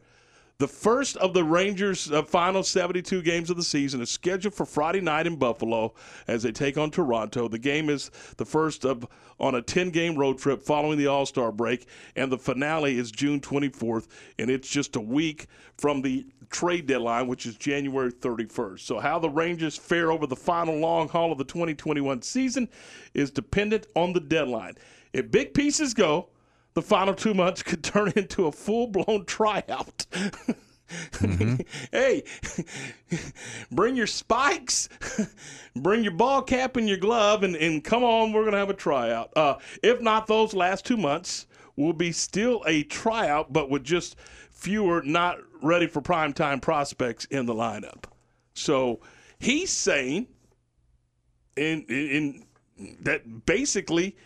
The 0.59 0.69
first 0.69 1.17
of 1.17 1.35
the 1.35 1.43
Rangers' 1.43 2.13
uh, 2.13 2.23
final 2.23 2.63
72 2.63 3.23
games 3.23 3.51
of 3.51 3.57
the 3.57 3.65
season 3.65 4.01
is 4.01 4.11
scheduled 4.11 4.55
for 4.55 4.65
Friday 4.65 5.01
night 5.01 5.27
in 5.27 5.35
Buffalo 5.35 5.93
as 6.29 6.45
they 6.45 6.53
take 6.53 6.79
on 6.79 6.91
Toronto. 6.91 7.49
The 7.49 7.59
game 7.59 7.91
is 7.91 8.13
the 8.37 8.45
first 8.45 8.85
of 8.85 9.05
on 9.41 9.57
a 9.57 9.63
10-game 9.63 10.15
road 10.15 10.39
trip 10.39 10.63
following 10.63 10.99
the 10.99 11.09
All-Star 11.09 11.51
break, 11.51 11.89
and 12.15 12.31
the 12.31 12.39
finale 12.39 12.97
is 12.97 13.11
June 13.11 13.41
24th, 13.41 14.07
and 14.39 14.51
it's 14.51 14.69
just 14.69 14.95
a 14.95 15.01
week 15.01 15.47
from 15.79 16.03
the 16.03 16.27
trade 16.53 16.87
deadline, 16.87 17.27
which 17.27 17.47
is 17.47 17.57
January 17.57 18.13
31st. 18.13 18.81
So, 18.81 19.01
how 19.01 19.19
the 19.19 19.31
Rangers 19.31 19.77
fare 19.77 20.13
over 20.13 20.27
the 20.27 20.37
final 20.37 20.77
long 20.77 21.09
haul 21.09 21.33
of 21.33 21.39
the 21.39 21.45
2021 21.45 22.23
season 22.23 22.69
is 23.15 23.31
dependent 23.31 23.87
on 23.97 24.13
the 24.13 24.21
deadline. 24.21 24.75
If 25.13 25.31
big 25.31 25.55
pieces 25.55 25.95
go, 25.95 26.29
the 26.75 26.83
final 26.83 27.15
two 27.15 27.35
months 27.35 27.63
could 27.65 27.83
turn 27.83 28.13
into 28.15 28.47
a 28.47 28.53
full 28.53 28.87
blown 28.87 29.25
tryout. 29.27 30.07
hey, 31.91 32.23
bring 33.71 33.97
your 33.97 34.07
spikes, 34.07 34.91
bring 35.75 36.03
your 36.03 36.13
ball 36.13 36.43
cap 36.43 36.77
and 36.77 36.87
your 36.87 36.99
glove, 36.99 37.43
and, 37.43 37.57
and 37.57 37.83
come 37.83 38.05
on, 38.05 38.33
we're 38.33 38.43
going 38.43 38.53
to 38.53 38.59
have 38.59 38.69
a 38.69 38.75
tryout. 38.75 39.33
Uh, 39.35 39.57
if 39.83 40.03
not, 40.03 40.27
those 40.27 40.53
last 40.53 40.85
two 40.85 40.99
months 40.99 41.47
will 41.77 41.95
be 41.95 42.13
still 42.13 42.63
a 42.67 42.83
tryout, 42.85 43.53
but 43.53 43.71
with 43.71 43.83
just 43.83 44.17
fewer 44.51 45.03
not 45.03 45.39
ready 45.63 45.87
for 45.87 46.03
primetime 46.03 46.61
prospects 46.61 47.25
in 47.27 47.47
the 47.47 47.55
lineup. 47.55 48.05
So 48.55 49.01
he's 49.39 49.71
saying 49.71 50.27
in, 51.57 51.85
in, 51.89 52.45
in 52.79 52.97
that 53.01 53.47
basically 53.47 54.17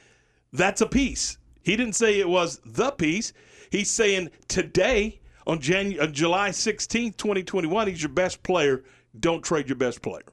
that's 0.53 0.81
a 0.81 0.87
piece. 0.87 1.39
He 1.63 1.77
didn't 1.77 1.95
say 1.95 2.21
it 2.21 2.29
was 2.29 2.61
the 2.65 2.91
piece. 2.93 3.33
He's 3.71 3.91
saying 3.91 4.31
today 4.49 5.21
on 5.47 5.61
January, 5.61 6.01
on 6.01 6.09
uh, 6.09 6.13
July 6.13 6.51
16th, 6.51 7.17
2021, 7.17 7.89
he's 7.89 8.03
your 8.03 8.11
best 8.11 8.43
player. 8.43 8.85
Don't 9.19 9.43
trade 9.43 9.69
your 9.69 9.77
best 9.77 10.03
player. 10.03 10.25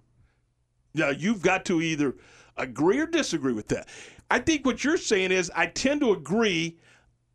Now, 0.94 1.10
you've 1.10 1.42
got 1.42 1.66
to 1.66 1.82
either 1.82 2.16
agree 2.58 3.00
or 3.00 3.08
disagree 3.08 3.54
with 3.54 3.68
that. 3.70 3.88
I 4.30 4.40
think 4.40 4.66
what 4.66 4.84
you're 4.84 4.98
saying 4.98 5.32
is 5.32 5.52
I 5.56 5.68
tend 5.68 6.02
to 6.02 6.12
agree 6.12 6.78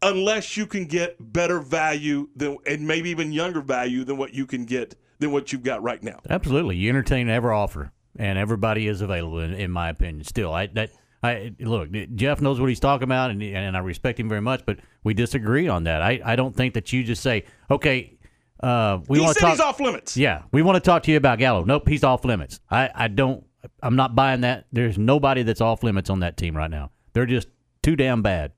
unless 0.03 0.57
you 0.57 0.67
can 0.67 0.87
get 0.87 1.17
better 1.33 1.61
value 1.61 2.29
than 2.37 2.59
and 2.67 2.87
maybe 2.87 3.11
even 3.11 3.33
younger 3.33 3.61
value 3.61 4.05
than 4.05 4.17
what 4.17 4.35
you 4.35 4.47
can 4.47 4.65
get 4.65 4.95
than 5.19 5.33
what 5.33 5.53
you've 5.53 5.63
got 5.65 5.83
right 5.83 6.03
now. 6.03 6.21
Absolutely. 6.29 6.77
You 6.77 6.89
entertain 6.91 7.29
every 7.29 7.53
offer 7.53 7.93
and 8.17 8.39
everybody 8.39 8.87
is 8.87 9.01
available 9.01 9.41
in, 9.41 9.55
in 9.55 9.71
my 9.71 9.89
opinion. 9.89 10.25
Still, 10.25 10.53
I 10.53 10.67
that 10.69 10.91
I 11.23 11.53
look, 11.61 11.91
Jeff 12.15 12.41
knows 12.41 12.61
what 12.61 12.69
he's 12.69 12.81
talking 12.81 13.05
about, 13.05 13.31
and 13.31 13.43
and 13.43 13.77
I 13.77 13.81
respect 13.81 14.21
him 14.21 14.29
very 14.29 14.41
much. 14.41 14.65
But 14.65 14.79
we 15.03 15.15
disagree 15.15 15.69
on 15.69 15.85
that. 15.85 16.03
I, 16.03 16.21
I 16.25 16.37
don't 16.37 16.55
think 16.55 16.75
that 16.75 16.93
you 16.93 17.03
just 17.03 17.23
say, 17.23 17.45
okay, 17.71 18.19
uh, 18.63 18.99
we 19.09 19.19
he 19.19 19.25
want 19.25 19.37
to 19.37 19.41
talk. 19.41 19.51
he's 19.51 19.61
off 19.61 19.81
limits. 19.81 20.17
Yeah, 20.17 20.43
we 20.53 20.63
want 20.63 20.77
to 20.77 20.81
talk 20.81 21.03
to 21.05 21.11
you 21.11 21.17
about 21.17 21.39
Gallo. 21.39 21.65
Nope, 21.65 21.89
he's 21.89 22.05
off 22.05 22.25
limits. 22.25 22.61
I, 22.71 22.91
I 22.95 23.09
don't. 23.09 23.45
I'm 23.83 23.97
not 23.97 24.15
buying 24.15 24.43
that. 24.43 24.67
There's 24.73 24.99
nobody 24.99 25.43
that's 25.43 25.61
off 25.61 25.83
limits 25.83 26.11
on 26.11 26.21
that 26.21 26.37
team 26.37 26.57
right 26.57 26.71
now. 26.71 26.91
They're 27.13 27.27
just 27.27 27.49
too 27.83 27.97
damn 27.97 28.23
bad. 28.23 28.53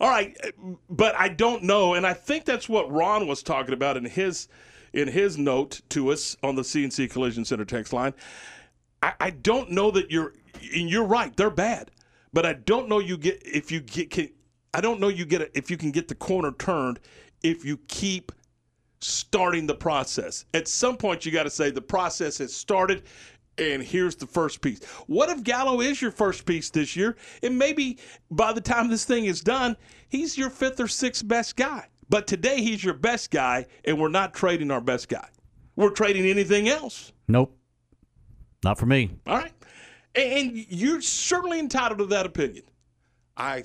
All 0.00 0.08
right, 0.08 0.36
eh, 0.42 0.50
but 0.90 1.14
I 1.16 1.28
don't 1.28 1.62
know, 1.62 1.94
and 1.94 2.06
I 2.06 2.12
think 2.12 2.44
that's 2.44 2.68
what 2.68 2.90
Ron 2.90 3.26
was 3.26 3.42
talking 3.42 3.74
about 3.74 3.96
in 3.96 4.04
his 4.04 4.48
in 4.92 5.08
his 5.08 5.36
note 5.36 5.80
to 5.90 6.10
us 6.10 6.36
on 6.42 6.54
the 6.54 6.62
CNC 6.62 7.10
Collision 7.10 7.44
Center 7.44 7.64
text 7.64 7.92
line. 7.92 8.14
I, 9.02 9.12
I 9.20 9.30
don't 9.30 9.70
know 9.70 9.90
that 9.90 10.10
you're 10.10 10.32
and 10.74 10.88
you're 10.88 11.04
right, 11.04 11.36
they're 11.36 11.50
bad. 11.50 11.90
But 12.32 12.44
I 12.44 12.52
don't 12.52 12.88
know 12.88 12.98
you 12.98 13.16
get 13.16 13.40
if 13.44 13.72
you 13.72 13.80
get 13.80 14.10
can, 14.10 14.28
I 14.74 14.80
don't 14.80 15.00
know 15.00 15.08
you 15.08 15.24
get 15.24 15.40
it 15.40 15.52
if 15.54 15.70
you 15.70 15.76
can 15.76 15.90
get 15.90 16.08
the 16.08 16.14
corner 16.14 16.52
turned 16.52 17.00
if 17.42 17.64
you 17.64 17.78
keep 17.88 18.32
starting 19.00 19.66
the 19.66 19.74
process. 19.74 20.44
At 20.52 20.68
some 20.68 20.96
point 20.96 21.24
you 21.24 21.32
got 21.32 21.44
to 21.44 21.50
say 21.50 21.70
the 21.70 21.80
process 21.80 22.38
has 22.38 22.54
started 22.54 23.04
and 23.58 23.82
here's 23.82 24.16
the 24.16 24.26
first 24.26 24.60
piece. 24.60 24.82
What 25.06 25.28
if 25.30 25.42
Gallo 25.42 25.80
is 25.80 26.00
your 26.00 26.10
first 26.10 26.44
piece 26.46 26.70
this 26.70 26.96
year? 26.96 27.16
And 27.42 27.58
maybe 27.58 27.98
by 28.30 28.52
the 28.52 28.60
time 28.60 28.88
this 28.88 29.04
thing 29.04 29.26
is 29.26 29.40
done, 29.40 29.76
he's 30.08 30.36
your 30.36 30.50
fifth 30.50 30.80
or 30.80 30.88
sixth 30.88 31.26
best 31.26 31.56
guy. 31.56 31.88
But 32.08 32.26
today 32.26 32.60
he's 32.60 32.84
your 32.84 32.94
best 32.94 33.30
guy, 33.30 33.66
and 33.84 34.00
we're 34.00 34.08
not 34.08 34.32
trading 34.32 34.70
our 34.70 34.80
best 34.80 35.08
guy. 35.08 35.28
We're 35.74 35.90
trading 35.90 36.24
anything 36.26 36.68
else. 36.68 37.12
Nope, 37.28 37.58
not 38.64 38.78
for 38.78 38.86
me. 38.86 39.10
All 39.26 39.36
right. 39.36 39.52
And 40.14 40.56
you're 40.56 41.02
certainly 41.02 41.58
entitled 41.58 41.98
to 41.98 42.06
that 42.06 42.24
opinion. 42.24 42.64
I, 43.36 43.64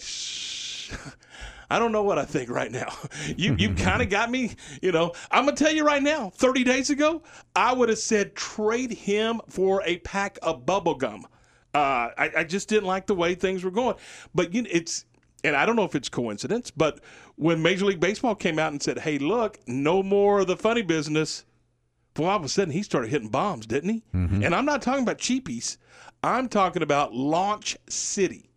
I 1.71 1.79
don't 1.79 1.91
know 1.93 2.03
what 2.03 2.19
I 2.19 2.25
think 2.25 2.49
right 2.49 2.71
now. 2.71 2.93
You 3.37 3.55
you 3.57 3.73
kind 3.75 4.01
of 4.01 4.09
got 4.09 4.29
me. 4.29 4.55
You 4.81 4.91
know, 4.91 5.13
I'm 5.31 5.45
gonna 5.45 5.55
tell 5.55 5.71
you 5.71 5.85
right 5.85 6.03
now. 6.03 6.29
30 6.29 6.63
days 6.63 6.89
ago, 6.89 7.23
I 7.55 7.73
would 7.73 7.89
have 7.89 7.97
said 7.97 8.35
trade 8.35 8.91
him 8.91 9.41
for 9.47 9.81
a 9.85 9.97
pack 9.99 10.37
of 10.41 10.65
bubble 10.65 10.95
gum. 10.95 11.25
Uh, 11.73 12.09
I, 12.17 12.31
I 12.37 12.43
just 12.43 12.67
didn't 12.67 12.87
like 12.87 13.07
the 13.07 13.15
way 13.15 13.35
things 13.35 13.63
were 13.63 13.71
going. 13.71 13.95
But 14.35 14.53
you 14.53 14.63
know, 14.63 14.69
it's 14.71 15.05
and 15.43 15.55
I 15.55 15.65
don't 15.65 15.75
know 15.75 15.85
if 15.85 15.95
it's 15.95 16.09
coincidence, 16.09 16.71
but 16.71 16.99
when 17.35 17.61
Major 17.61 17.85
League 17.85 17.99
Baseball 17.99 18.35
came 18.35 18.59
out 18.59 18.71
and 18.71 18.81
said, 18.81 18.99
"Hey, 18.99 19.17
look, 19.17 19.59
no 19.67 20.03
more 20.03 20.41
of 20.41 20.47
the 20.47 20.57
funny 20.57 20.81
business," 20.81 21.45
well, 22.17 22.29
all 22.29 22.37
of 22.37 22.43
a 22.43 22.49
sudden 22.49 22.73
he 22.73 22.83
started 22.83 23.09
hitting 23.09 23.29
bombs, 23.29 23.65
didn't 23.65 23.89
he? 23.89 24.03
Mm-hmm. 24.13 24.43
And 24.43 24.53
I'm 24.53 24.65
not 24.65 24.81
talking 24.81 25.03
about 25.03 25.17
cheapies. 25.19 25.77
I'm 26.23 26.49
talking 26.49 26.83
about 26.83 27.13
Launch 27.13 27.77
City 27.89 28.51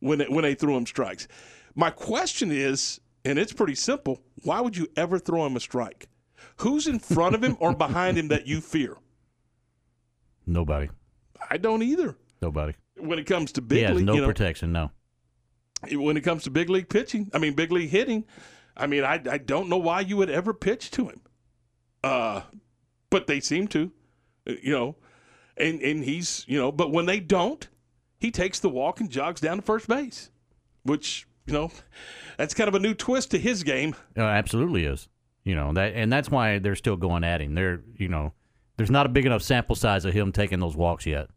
when 0.00 0.20
it, 0.20 0.30
when 0.30 0.42
they 0.42 0.54
threw 0.54 0.76
him 0.76 0.86
strikes. 0.86 1.28
My 1.80 1.88
question 1.88 2.52
is, 2.52 3.00
and 3.24 3.38
it's 3.38 3.54
pretty 3.54 3.74
simple: 3.74 4.20
Why 4.42 4.60
would 4.60 4.76
you 4.76 4.86
ever 4.96 5.18
throw 5.18 5.46
him 5.46 5.56
a 5.56 5.60
strike? 5.60 6.10
Who's 6.56 6.86
in 6.86 6.98
front 6.98 7.34
of 7.34 7.42
him 7.42 7.56
or 7.58 7.74
behind 7.74 8.18
him 8.18 8.28
that 8.28 8.46
you 8.46 8.60
fear? 8.60 8.98
Nobody. 10.46 10.90
I 11.48 11.56
don't 11.56 11.82
either. 11.82 12.18
Nobody. 12.42 12.74
When 12.98 13.18
it 13.18 13.24
comes 13.24 13.52
to 13.52 13.62
big 13.62 13.78
he 13.78 13.84
has 13.84 13.96
league, 13.96 14.04
no 14.04 14.14
you 14.14 14.20
know, 14.20 14.26
protection. 14.26 14.72
No. 14.72 14.90
when 15.90 16.18
it 16.18 16.20
comes 16.20 16.42
to 16.42 16.50
big 16.50 16.68
league 16.68 16.90
pitching, 16.90 17.30
I 17.32 17.38
mean 17.38 17.54
big 17.54 17.72
league 17.72 17.88
hitting, 17.88 18.26
I 18.76 18.86
mean 18.86 19.02
I 19.04 19.14
I 19.30 19.38
don't 19.38 19.70
know 19.70 19.78
why 19.78 20.00
you 20.00 20.18
would 20.18 20.28
ever 20.30 20.52
pitch 20.52 20.90
to 20.92 21.08
him. 21.08 21.22
Uh 22.04 22.42
but 23.08 23.26
they 23.26 23.40
seem 23.40 23.68
to. 23.68 23.90
uh, 24.46 24.52
You 24.62 24.72
know, 24.72 24.96
and 25.56 25.80
and 25.80 26.04
he's, 26.04 26.44
you 26.46 26.58
know, 26.58 26.70
but 26.72 26.92
when 26.92 27.06
they 27.06 27.20
don't, 27.20 27.66
he 28.18 28.30
takes 28.30 28.60
the 28.60 28.68
walk 28.68 29.00
and 29.00 29.08
jogs 29.10 29.40
down 29.40 29.56
to 29.56 29.62
first 29.62 29.88
base, 29.88 30.30
which, 30.82 31.26
you 31.46 31.52
know, 31.52 31.70
that's 32.36 32.54
kind 32.54 32.68
of 32.68 32.74
a 32.74 32.78
new 32.78 32.94
twist 32.94 33.30
to 33.32 33.38
his 33.38 33.62
game. 33.62 33.94
Uh, 34.16 34.22
absolutely 34.22 34.84
is. 34.84 35.08
You 35.44 35.54
know 35.54 35.72
that, 35.72 35.94
and 35.94 36.12
that's 36.12 36.30
why 36.30 36.58
they're 36.58 36.76
still 36.76 36.96
going 36.96 37.24
at 37.24 37.40
him. 37.40 37.54
They're, 37.54 37.82
you 37.96 38.08
know, 38.08 38.34
there's 38.76 38.90
not 38.90 39.06
a 39.06 39.08
big 39.08 39.26
enough 39.26 39.42
sample 39.42 39.74
size 39.74 40.04
of 40.04 40.12
him 40.12 40.32
taking 40.32 40.60
those 40.60 40.76
walks 40.76 41.06
yet. 41.06 41.28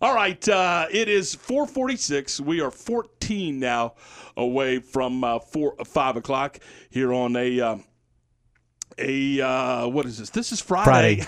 All 0.00 0.14
right, 0.14 0.46
uh, 0.48 0.86
it 0.90 1.08
is 1.08 1.34
446. 1.34 2.40
We 2.40 2.60
are 2.60 2.70
14 2.70 3.58
now 3.58 3.94
away 4.36 4.78
from 4.80 5.24
uh, 5.24 5.38
four, 5.38 5.74
five 5.86 6.16
o'clock 6.16 6.60
here 6.90 7.14
on 7.14 7.34
a 7.36 7.60
uh, 7.60 7.76
a 8.98 9.40
uh, 9.40 9.88
what 9.88 10.04
is 10.04 10.18
this? 10.18 10.30
This 10.30 10.52
is 10.52 10.60
Friday. 10.60 11.24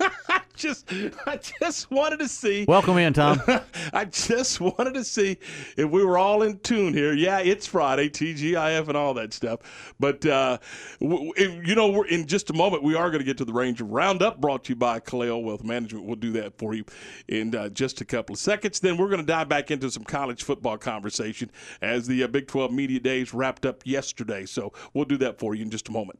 I 0.00 0.10
just 0.56 0.92
I 1.26 1.38
just 1.60 1.90
wanted 1.90 2.18
to 2.20 2.28
see. 2.28 2.64
Welcome 2.68 2.98
in, 2.98 3.12
Tom. 3.12 3.40
I 3.92 4.04
just 4.04 4.60
wanted 4.60 4.94
to 4.94 5.04
see 5.04 5.38
if 5.76 5.90
we 5.90 6.04
were 6.04 6.18
all 6.18 6.42
in 6.42 6.58
tune 6.58 6.92
here. 6.92 7.14
Yeah, 7.14 7.38
it's 7.40 7.66
Friday, 7.66 8.08
TGIF 8.08 8.88
and 8.88 8.96
all 8.96 9.14
that 9.14 9.32
stuff. 9.32 9.94
But 9.98 10.24
uh, 10.26 10.58
w- 11.00 11.32
w- 11.32 11.62
you 11.64 11.74
know, 11.74 11.90
we're, 11.90 12.06
in 12.06 12.26
just 12.26 12.50
a 12.50 12.52
moment, 12.52 12.82
we 12.82 12.94
are 12.94 13.10
going 13.10 13.20
to 13.20 13.24
get 13.24 13.38
to 13.38 13.44
the 13.44 13.52
Ranger 13.52 13.84
Roundup, 13.84 14.40
brought 14.40 14.64
to 14.64 14.72
you 14.72 14.76
by 14.76 15.00
Kaleo 15.00 15.42
Wealth 15.42 15.64
Management. 15.64 16.04
We'll 16.04 16.16
do 16.16 16.32
that 16.32 16.58
for 16.58 16.74
you 16.74 16.84
in 17.28 17.54
uh, 17.54 17.68
just 17.70 18.00
a 18.00 18.04
couple 18.04 18.34
of 18.34 18.38
seconds. 18.38 18.80
Then 18.80 18.96
we're 18.96 19.08
going 19.08 19.20
to 19.20 19.26
dive 19.26 19.48
back 19.48 19.70
into 19.70 19.90
some 19.90 20.04
college 20.04 20.42
football 20.42 20.78
conversation 20.78 21.50
as 21.80 22.06
the 22.06 22.22
uh, 22.24 22.26
Big 22.28 22.46
12 22.46 22.72
Media 22.72 23.00
Days 23.00 23.32
wrapped 23.32 23.64
up 23.64 23.82
yesterday. 23.84 24.44
So 24.46 24.72
we'll 24.92 25.04
do 25.06 25.16
that 25.18 25.38
for 25.38 25.54
you 25.54 25.62
in 25.62 25.70
just 25.70 25.88
a 25.88 25.92
moment. 25.92 26.18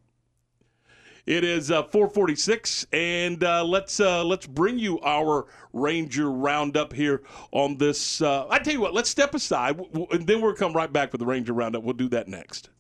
It 1.25 1.45
is 1.45 1.71
uh, 1.71 1.85
446, 1.85 2.87
and 2.93 3.45
uh, 3.45 3.65
let's 3.65 4.01
uh, 4.01 4.25
let's 4.25 4.45
bring 4.47 4.77
you 4.79 5.01
our 5.03 5.47
Ranger 5.73 6.29
Roundup 6.33 6.93
here 6.93 7.23
on 7.53 7.77
this. 7.79 8.21
Uh, 8.21 8.49
I 8.51 8.59
tell 8.59 8.73
you 8.75 8.81
what, 8.81 8.93
let's 8.93 9.09
step 9.09 9.33
aside, 9.35 9.77
w- 9.77 9.89
w- 9.93 10.09
and 10.11 10.27
then 10.27 10.41
we'll 10.41 10.55
come 10.55 10.73
right 10.73 10.93
back 10.93 11.13
with 11.13 11.21
the 11.21 11.27
Ranger 11.27 11.53
Roundup. 11.53 11.85
We'll 11.85 11.95
do 11.95 12.09
that 12.09 12.27
next. 12.27 12.71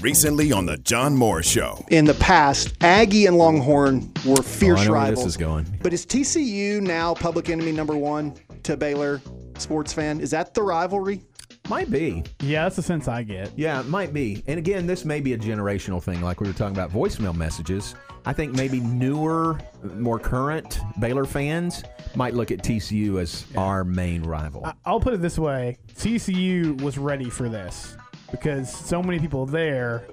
Recently 0.00 0.52
on 0.52 0.66
the 0.66 0.76
John 0.78 1.16
Moore 1.16 1.42
Show. 1.42 1.84
In 1.88 2.04
the 2.04 2.14
past, 2.14 2.74
Aggie 2.82 3.26
and 3.26 3.36
Longhorn 3.36 4.12
were 4.24 4.36
fierce 4.36 4.78
Oh, 4.78 4.82
I 4.82 4.84
know 4.86 4.92
where 4.92 5.00
rivals. 5.00 5.24
this 5.24 5.32
is 5.32 5.36
going. 5.36 5.66
But 5.82 5.92
is 5.92 6.06
TCU 6.06 6.80
now 6.80 7.14
public 7.14 7.50
enemy 7.50 7.72
number 7.72 7.96
one 7.96 8.34
to 8.62 8.76
Baylor 8.76 9.20
sports 9.58 9.92
fan? 9.92 10.20
Is 10.20 10.30
that 10.30 10.54
the 10.54 10.62
rivalry? 10.62 11.22
Might 11.68 11.90
be. 11.90 12.22
Yeah, 12.40 12.62
that's 12.64 12.76
the 12.76 12.82
sense 12.82 13.08
I 13.08 13.22
get. 13.24 13.50
Yeah, 13.56 13.80
it 13.80 13.86
might 13.88 14.12
be. 14.14 14.42
And 14.46 14.58
again, 14.58 14.86
this 14.86 15.04
may 15.04 15.20
be 15.20 15.32
a 15.32 15.38
generational 15.38 16.00
thing, 16.02 16.20
like 16.20 16.40
we 16.40 16.46
were 16.46 16.52
talking 16.52 16.76
about 16.76 16.90
voicemail 16.92 17.34
messages. 17.34 17.94
I 18.24 18.32
think 18.32 18.54
maybe 18.54 18.80
newer, 18.80 19.58
more 19.96 20.18
current 20.18 20.78
Baylor 21.00 21.24
fans 21.24 21.82
might 22.14 22.34
look 22.34 22.50
at 22.50 22.58
TCU 22.58 23.20
as 23.20 23.44
our 23.56 23.82
main 23.84 24.22
rival. 24.22 24.64
I- 24.64 24.74
I'll 24.84 25.00
put 25.00 25.12
it 25.14 25.20
this 25.22 25.38
way: 25.38 25.76
TCU 25.96 26.80
was 26.82 26.98
ready 26.98 27.28
for 27.30 27.48
this 27.48 27.96
because 28.30 28.72
so 28.72 29.02
many 29.02 29.18
people 29.18 29.44
there 29.46 30.06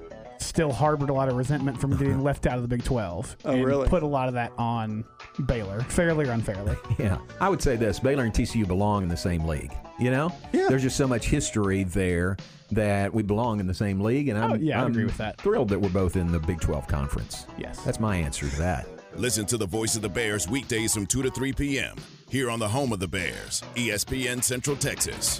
still 0.46 0.72
harbored 0.72 1.10
a 1.10 1.14
lot 1.14 1.30
of 1.30 1.36
resentment 1.36 1.80
from 1.80 1.92
getting 1.92 2.14
uh-huh. 2.14 2.24
left 2.24 2.46
out 2.46 2.56
of 2.58 2.62
the 2.62 2.68
Big 2.68 2.84
12. 2.84 3.38
Oh, 3.46 3.52
and 3.52 3.66
really? 3.66 3.88
Put 3.88 4.04
a 4.04 4.08
lot 4.08 4.28
of 4.28 4.34
that 4.36 4.52
on 4.58 5.04
Baylor, 5.46 5.82
fairly 5.82 6.28
or 6.28 6.32
unfairly. 6.32 6.78
Yeah, 7.00 7.18
I 7.42 7.50
would 7.50 7.62
say 7.62 7.76
this: 7.76 8.00
Baylor 8.00 8.24
and 8.24 8.34
TCU 8.34 8.68
belong 8.68 9.04
in 9.04 9.10
the 9.10 9.18
same 9.18 9.46
league. 9.46 9.74
You 10.00 10.12
know, 10.12 10.32
yeah. 10.52 10.68
There's 10.70 10.84
just 10.84 10.96
so 10.96 11.08
much 11.08 11.26
history 11.26 11.84
there 11.84 12.38
that 12.72 13.14
we 13.14 13.24
belong 13.24 13.60
in 13.60 13.68
the 13.68 13.74
same 13.74 14.00
league, 14.00 14.30
and 14.30 14.38
oh, 14.38 14.44
I'm, 14.44 14.52
Oh, 14.52 14.56
yeah, 14.56 14.80
I 14.80 14.86
I'm 14.86 14.92
agree 14.92 15.06
with 15.06 15.18
that. 15.18 15.38
Thrilled 15.38 15.70
that 15.70 15.80
we're 15.80 15.90
both 15.90 16.16
in 16.16 16.32
the 16.32 16.40
Big 16.40 16.62
12 16.62 16.88
conference. 16.88 17.48
Yes, 17.58 17.80
that's 17.84 18.00
my 18.00 18.16
answer 18.16 18.48
to 18.48 18.56
that. 18.58 18.88
Listen 19.16 19.46
to 19.48 19.58
the 19.58 19.66
voice 19.66 19.96
of 19.96 20.02
the 20.02 20.10
Bears 20.10 20.48
weekdays 20.48 20.94
from 20.94 21.06
2 21.06 21.24
to 21.24 21.30
3 21.32 21.54
p.m. 21.54 21.96
here 22.30 22.50
on 22.50 22.60
the 22.60 22.68
home 22.68 22.92
of 22.92 23.00
the 23.00 23.08
Bears, 23.08 23.64
ESPN 23.76 24.44
Central 24.44 24.76
Texas. 24.76 25.40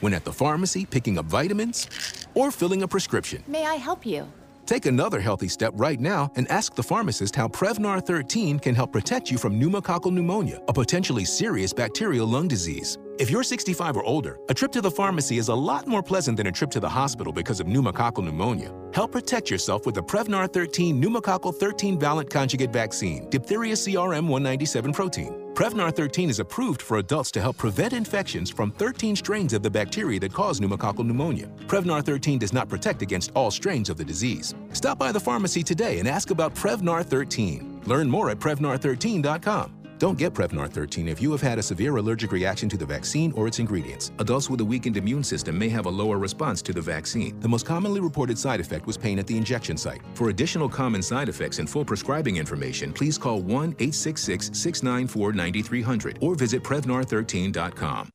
when 0.00 0.14
at 0.14 0.24
the 0.24 0.32
pharmacy 0.32 0.84
picking 0.84 1.18
up 1.18 1.26
vitamins 1.26 1.88
or 2.34 2.50
filling 2.50 2.82
a 2.82 2.88
prescription. 2.88 3.42
May 3.46 3.66
I 3.66 3.74
help 3.74 4.04
you? 4.04 4.26
Take 4.66 4.86
another 4.86 5.20
healthy 5.20 5.48
step 5.48 5.74
right 5.76 6.00
now 6.00 6.30
and 6.36 6.50
ask 6.50 6.74
the 6.74 6.82
pharmacist 6.82 7.36
how 7.36 7.48
Prevnar 7.48 8.04
13 8.04 8.58
can 8.58 8.74
help 8.74 8.92
protect 8.92 9.30
you 9.30 9.36
from 9.36 9.60
pneumococcal 9.60 10.10
pneumonia, 10.10 10.62
a 10.68 10.72
potentially 10.72 11.26
serious 11.26 11.74
bacterial 11.74 12.26
lung 12.26 12.48
disease. 12.48 12.96
If 13.18 13.30
you're 13.30 13.42
65 13.42 13.96
or 13.98 14.02
older, 14.04 14.38
a 14.48 14.54
trip 14.54 14.72
to 14.72 14.80
the 14.80 14.90
pharmacy 14.90 15.36
is 15.36 15.48
a 15.48 15.54
lot 15.54 15.86
more 15.86 16.02
pleasant 16.02 16.38
than 16.38 16.46
a 16.46 16.52
trip 16.52 16.70
to 16.70 16.80
the 16.80 16.88
hospital 16.88 17.32
because 17.32 17.60
of 17.60 17.66
pneumococcal 17.66 18.24
pneumonia. 18.24 18.72
Help 18.94 19.12
protect 19.12 19.50
yourself 19.50 19.84
with 19.84 19.96
the 19.96 20.02
Prevnar 20.02 20.50
13 20.50 21.00
pneumococcal 21.00 21.54
13 21.54 21.98
valent 21.98 22.30
conjugate 22.30 22.72
vaccine, 22.72 23.28
diphtheria 23.28 23.74
CRM 23.74 24.28
197 24.28 24.92
protein. 24.94 25.43
Prevnar 25.54 25.94
13 25.94 26.30
is 26.30 26.40
approved 26.40 26.82
for 26.82 26.98
adults 26.98 27.30
to 27.30 27.40
help 27.40 27.56
prevent 27.56 27.92
infections 27.92 28.50
from 28.50 28.72
13 28.72 29.14
strains 29.14 29.52
of 29.52 29.62
the 29.62 29.70
bacteria 29.70 30.18
that 30.18 30.32
cause 30.32 30.58
pneumococcal 30.58 31.06
pneumonia. 31.06 31.46
Prevnar 31.68 32.04
13 32.04 32.40
does 32.40 32.52
not 32.52 32.68
protect 32.68 33.02
against 33.02 33.30
all 33.36 33.52
strains 33.52 33.88
of 33.88 33.96
the 33.96 34.04
disease. 34.04 34.52
Stop 34.72 34.98
by 34.98 35.12
the 35.12 35.20
pharmacy 35.20 35.62
today 35.62 36.00
and 36.00 36.08
ask 36.08 36.32
about 36.32 36.56
Prevnar 36.56 37.04
13. 37.06 37.82
Learn 37.86 38.10
more 38.10 38.30
at 38.30 38.40
Prevnar13.com. 38.40 39.73
Don't 39.98 40.18
get 40.18 40.34
Prevnar 40.34 40.68
13 40.68 41.08
if 41.08 41.22
you 41.22 41.30
have 41.32 41.40
had 41.40 41.58
a 41.58 41.62
severe 41.62 41.96
allergic 41.96 42.32
reaction 42.32 42.68
to 42.68 42.76
the 42.76 42.86
vaccine 42.86 43.32
or 43.32 43.46
its 43.46 43.58
ingredients. 43.58 44.12
Adults 44.18 44.50
with 44.50 44.60
a 44.60 44.64
weakened 44.64 44.96
immune 44.96 45.22
system 45.22 45.58
may 45.58 45.68
have 45.68 45.86
a 45.86 45.90
lower 45.90 46.18
response 46.18 46.62
to 46.62 46.72
the 46.72 46.80
vaccine. 46.80 47.38
The 47.40 47.48
most 47.48 47.64
commonly 47.64 48.00
reported 48.00 48.36
side 48.38 48.60
effect 48.60 48.86
was 48.86 48.96
pain 48.96 49.18
at 49.18 49.26
the 49.26 49.36
injection 49.36 49.76
site. 49.76 50.00
For 50.14 50.30
additional 50.30 50.68
common 50.68 51.02
side 51.02 51.28
effects 51.28 51.58
and 51.58 51.70
full 51.70 51.84
prescribing 51.84 52.36
information, 52.36 52.92
please 52.92 53.16
call 53.16 53.40
1 53.40 53.70
866 53.78 54.50
694 54.52 55.32
9300 55.32 56.18
or 56.20 56.34
visit 56.34 56.62
Prevnar13.com. 56.62 58.10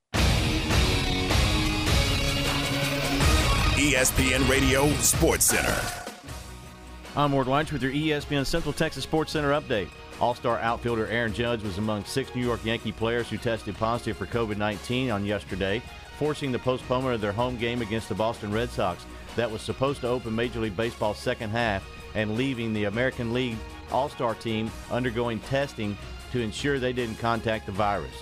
E 3.80 3.94
ESPN 3.94 4.48
Radio 4.50 4.90
Sports 4.96 5.46
Center. 5.46 5.82
I'm 7.16 7.32
Ward 7.32 7.48
Lunch 7.48 7.72
with 7.72 7.82
your 7.82 7.92
ESPN 7.92 8.46
Central 8.46 8.74
Texas 8.74 9.04
Sports 9.04 9.32
Center 9.32 9.52
update. 9.52 9.90
All 10.20 10.36
star 10.36 10.60
outfielder 10.60 11.08
Aaron 11.08 11.34
Judge 11.34 11.64
was 11.64 11.78
among 11.78 12.04
six 12.04 12.36
New 12.36 12.44
York 12.46 12.64
Yankee 12.66 12.92
players 12.92 13.30
who 13.30 13.38
tested 13.38 13.78
positive 13.78 14.18
for 14.18 14.26
COVID 14.26 14.58
19 14.58 15.12
on 15.12 15.26
yesterday, 15.26 15.82
forcing 16.18 16.52
the 16.52 16.60
postponement 16.60 17.16
of 17.16 17.22
their 17.22 17.32
home 17.32 17.56
game 17.56 17.82
against 17.82 18.10
the 18.10 18.16
Boston 18.16 18.52
Red 18.52 18.70
Sox 18.70 19.06
that 19.38 19.50
was 19.50 19.62
supposed 19.62 20.02
to 20.02 20.08
open 20.08 20.36
Major 20.36 20.60
League 20.60 20.76
Baseball's 20.76 21.18
second 21.18 21.52
half 21.52 21.90
and 22.16 22.36
leaving 22.36 22.74
the 22.74 22.86
American 22.86 23.34
League 23.34 23.58
All 23.92 24.10
Star 24.10 24.36
team 24.36 24.70
undergoing 24.92 25.40
testing 25.40 25.98
to 26.34 26.42
ensure 26.42 26.80
they 26.80 26.94
didn't 26.94 27.16
contact 27.16 27.66
the 27.66 27.72
virus. 27.72 28.14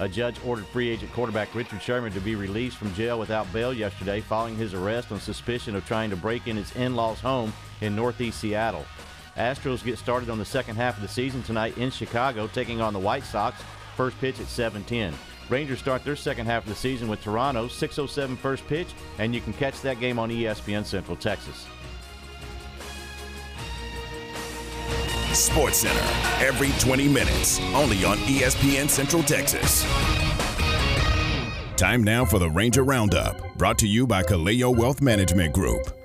A 0.00 0.08
judge 0.08 0.36
ordered 0.44 0.66
free 0.66 0.90
agent 0.90 1.12
quarterback 1.12 1.52
Richard 1.54 1.82
Sherman 1.82 2.12
to 2.12 2.20
be 2.20 2.34
released 2.34 2.76
from 2.76 2.94
jail 2.94 3.18
without 3.18 3.52
bail 3.52 3.72
yesterday 3.72 4.20
following 4.20 4.54
his 4.54 4.74
arrest 4.74 5.10
on 5.10 5.18
suspicion 5.18 5.74
of 5.74 5.86
trying 5.86 6.10
to 6.10 6.16
break 6.16 6.46
in 6.46 6.56
his 6.56 6.74
in 6.76 6.94
law's 6.94 7.20
home 7.20 7.52
in 7.80 7.96
northeast 7.96 8.38
Seattle. 8.38 8.84
Astros 9.38 9.84
get 9.84 9.98
started 9.98 10.30
on 10.30 10.38
the 10.38 10.44
second 10.44 10.76
half 10.76 10.96
of 10.96 11.02
the 11.02 11.08
season 11.08 11.42
tonight 11.44 11.78
in 11.78 11.90
Chicago, 11.90 12.48
taking 12.48 12.80
on 12.80 12.92
the 12.92 12.98
White 12.98 13.24
Sox. 13.24 13.62
First 13.96 14.20
pitch 14.20 14.40
at 14.40 14.46
7:10. 14.46 15.14
Rangers 15.48 15.78
start 15.78 16.04
their 16.04 16.16
second 16.16 16.46
half 16.46 16.64
of 16.64 16.68
the 16.68 16.74
season 16.74 17.08
with 17.08 17.22
Toronto, 17.22 17.68
6:07 17.68 18.36
first 18.36 18.66
pitch, 18.66 18.88
and 19.18 19.34
you 19.34 19.40
can 19.40 19.52
catch 19.54 19.80
that 19.80 20.00
game 20.00 20.18
on 20.18 20.30
ESPN 20.30 20.84
Central 20.84 21.16
Texas. 21.16 21.66
Sports 25.32 25.78
Center 25.78 26.44
every 26.44 26.70
20 26.80 27.08
minutes, 27.08 27.60
only 27.74 28.04
on 28.04 28.18
ESPN 28.18 28.88
Central 28.88 29.22
Texas. 29.22 29.84
Time 31.76 32.02
now 32.02 32.24
for 32.24 32.40
the 32.40 32.50
Ranger 32.50 32.82
Roundup, 32.82 33.56
brought 33.56 33.78
to 33.78 33.86
you 33.86 34.04
by 34.04 34.22
Kaleo 34.22 34.76
Wealth 34.76 35.00
Management 35.00 35.54
Group. 35.54 35.97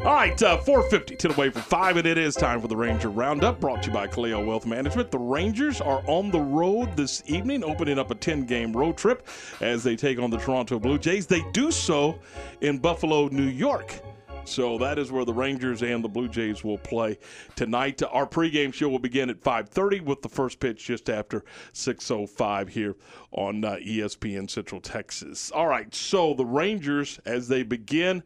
All 0.00 0.14
right, 0.14 0.42
uh, 0.42 0.56
450 0.56 1.16
to 1.16 1.28
the 1.28 1.34
way 1.38 1.50
for 1.50 1.60
five, 1.60 1.98
and 1.98 2.06
it 2.06 2.16
is 2.16 2.34
time 2.34 2.62
for 2.62 2.68
the 2.68 2.76
Ranger 2.76 3.10
Roundup, 3.10 3.60
brought 3.60 3.82
to 3.82 3.88
you 3.88 3.92
by 3.92 4.06
Kaleo 4.06 4.42
Wealth 4.42 4.64
Management. 4.64 5.10
The 5.10 5.18
Rangers 5.18 5.82
are 5.82 6.02
on 6.06 6.30
the 6.30 6.40
road 6.40 6.96
this 6.96 7.22
evening, 7.26 7.62
opening 7.62 7.98
up 7.98 8.10
a 8.10 8.14
10-game 8.14 8.72
road 8.72 8.96
trip 8.96 9.28
as 9.60 9.84
they 9.84 9.96
take 9.96 10.18
on 10.18 10.30
the 10.30 10.38
Toronto 10.38 10.78
Blue 10.78 10.98
Jays. 10.98 11.26
They 11.26 11.42
do 11.52 11.70
so 11.70 12.18
in 12.62 12.78
Buffalo, 12.78 13.28
New 13.28 13.42
York. 13.42 14.00
So 14.46 14.78
that 14.78 14.98
is 14.98 15.12
where 15.12 15.26
the 15.26 15.34
Rangers 15.34 15.82
and 15.82 16.02
the 16.02 16.08
Blue 16.08 16.28
Jays 16.28 16.64
will 16.64 16.78
play 16.78 17.18
tonight. 17.54 18.02
Our 18.02 18.26
pregame 18.26 18.72
show 18.72 18.88
will 18.88 19.00
begin 19.00 19.28
at 19.28 19.42
5:30 19.42 20.00
with 20.00 20.22
the 20.22 20.30
first 20.30 20.60
pitch 20.60 20.86
just 20.86 21.10
after 21.10 21.44
6:05 21.74 22.70
here 22.70 22.96
on 23.32 23.62
uh, 23.66 23.76
ESPN 23.76 24.48
Central 24.48 24.80
Texas. 24.80 25.50
All 25.50 25.68
right, 25.68 25.94
so 25.94 26.32
the 26.32 26.46
Rangers 26.46 27.20
as 27.26 27.48
they 27.48 27.62
begin 27.62 28.22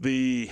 the 0.00 0.50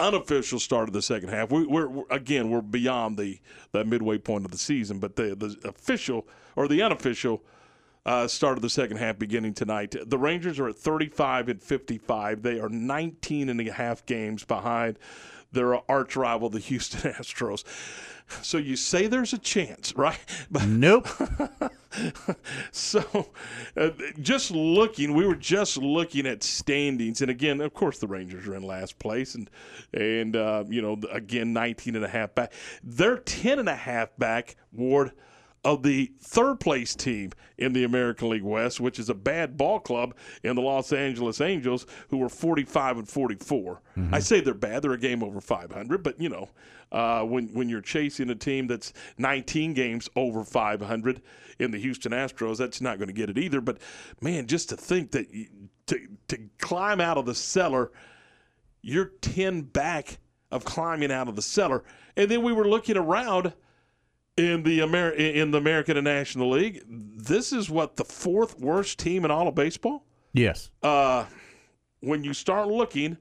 unofficial 0.00 0.58
start 0.60 0.88
of 0.88 0.92
the 0.92 1.02
second 1.02 1.30
half. 1.30 1.50
We, 1.50 1.66
we're, 1.66 1.88
we're 1.88 2.04
again 2.10 2.50
we're 2.50 2.62
beyond 2.62 3.18
the 3.18 3.40
the 3.72 3.84
midway 3.84 4.18
point 4.18 4.44
of 4.44 4.50
the 4.50 4.58
season, 4.58 4.98
but 4.98 5.16
the 5.16 5.34
the 5.34 5.68
official 5.68 6.26
or 6.56 6.68
the 6.68 6.82
unofficial 6.82 7.42
uh, 8.06 8.26
start 8.26 8.56
of 8.56 8.62
the 8.62 8.70
second 8.70 8.96
half 8.96 9.18
beginning 9.18 9.54
tonight. 9.54 9.94
The 10.06 10.18
Rangers 10.18 10.58
are 10.58 10.68
at 10.68 10.76
35 10.76 11.48
and 11.50 11.62
55. 11.62 12.42
They 12.42 12.58
are 12.58 12.68
19 12.68 13.48
and 13.50 13.60
a 13.60 13.72
half 13.72 14.06
games 14.06 14.44
behind 14.44 14.98
their 15.52 15.74
arch 15.90 16.16
rival, 16.16 16.48
the 16.48 16.58
Houston 16.58 17.12
Astros. 17.12 17.64
So 18.42 18.58
you 18.58 18.76
say 18.76 19.06
there's 19.06 19.32
a 19.32 19.38
chance, 19.38 19.94
right? 19.96 20.18
But 20.50 20.66
nope. 20.66 21.08
so 22.70 23.28
uh, 23.76 23.90
just 24.20 24.50
looking, 24.50 25.14
we 25.14 25.26
were 25.26 25.34
just 25.34 25.76
looking 25.76 26.26
at 26.26 26.42
standings, 26.42 27.20
and 27.20 27.30
again, 27.30 27.60
of 27.60 27.74
course, 27.74 27.98
the 27.98 28.06
Rangers 28.06 28.46
are 28.46 28.54
in 28.54 28.62
last 28.62 28.98
place, 28.98 29.34
and 29.34 29.50
and 29.92 30.36
uh, 30.36 30.64
you 30.68 30.80
know, 30.80 30.98
again, 31.10 31.52
19 31.52 31.96
and 31.96 32.04
a 32.04 32.08
half 32.08 32.34
back. 32.34 32.52
They're 32.82 33.18
10 33.18 33.58
and 33.58 33.68
a 33.68 33.76
half 33.76 34.16
back. 34.16 34.56
Ward 34.72 35.12
of 35.64 35.82
the 35.82 36.12
third 36.20 36.60
place 36.60 36.94
team 36.94 37.32
in 37.58 37.72
the 37.72 37.84
American 37.84 38.30
League 38.30 38.42
West, 38.42 38.80
which 38.80 38.98
is 38.98 39.08
a 39.08 39.14
bad 39.14 39.56
ball 39.56 39.80
club 39.80 40.14
in 40.42 40.54
the 40.54 40.62
Los 40.62 40.92
Angeles 40.92 41.40
Angels, 41.40 41.86
who 42.08 42.22
are 42.22 42.28
45 42.28 42.98
and 42.98 43.08
44. 43.08 43.82
Mm-hmm. 43.96 44.14
I 44.14 44.20
say 44.20 44.40
they're 44.40 44.54
bad; 44.54 44.82
they're 44.82 44.92
a 44.92 44.98
game 44.98 45.22
over 45.22 45.40
500, 45.40 46.02
but 46.02 46.20
you 46.20 46.28
know, 46.28 46.48
uh, 46.92 47.22
when 47.22 47.48
when 47.54 47.68
you're 47.68 47.80
chasing 47.80 48.30
a 48.30 48.34
team 48.34 48.66
that's 48.66 48.92
19 49.18 49.74
games 49.74 50.08
over 50.16 50.44
500 50.44 51.22
in 51.58 51.70
the 51.72 51.78
Houston 51.78 52.12
Astros, 52.12 52.58
that's 52.58 52.80
not 52.80 52.98
going 52.98 53.08
to 53.08 53.14
get 53.14 53.28
it 53.28 53.38
either. 53.38 53.60
But 53.60 53.78
man, 54.20 54.46
just 54.46 54.68
to 54.70 54.76
think 54.76 55.10
that. 55.12 55.32
You, 55.32 55.46
to 55.88 56.06
to 56.28 56.38
climb 56.58 57.00
out 57.00 57.18
of 57.18 57.26
the 57.26 57.34
cellar, 57.34 57.90
you're 58.82 59.12
ten 59.20 59.62
back 59.62 60.18
of 60.50 60.64
climbing 60.64 61.10
out 61.10 61.28
of 61.28 61.36
the 61.36 61.42
cellar, 61.42 61.82
and 62.16 62.30
then 62.30 62.42
we 62.42 62.52
were 62.52 62.68
looking 62.68 62.96
around 62.96 63.52
in 64.38 64.62
the 64.62 64.80
Amer- 64.80 65.10
in 65.10 65.50
the 65.50 65.58
American 65.58 65.96
and 65.96 66.04
National 66.04 66.50
League. 66.50 66.82
This 66.88 67.52
is 67.52 67.68
what 67.68 67.96
the 67.96 68.04
fourth 68.04 68.58
worst 68.58 68.98
team 68.98 69.24
in 69.24 69.30
all 69.30 69.48
of 69.48 69.54
baseball. 69.54 70.04
Yes. 70.32 70.70
Uh, 70.82 71.24
when 72.00 72.22
you 72.22 72.32
start 72.32 72.68
looking, 72.68 73.18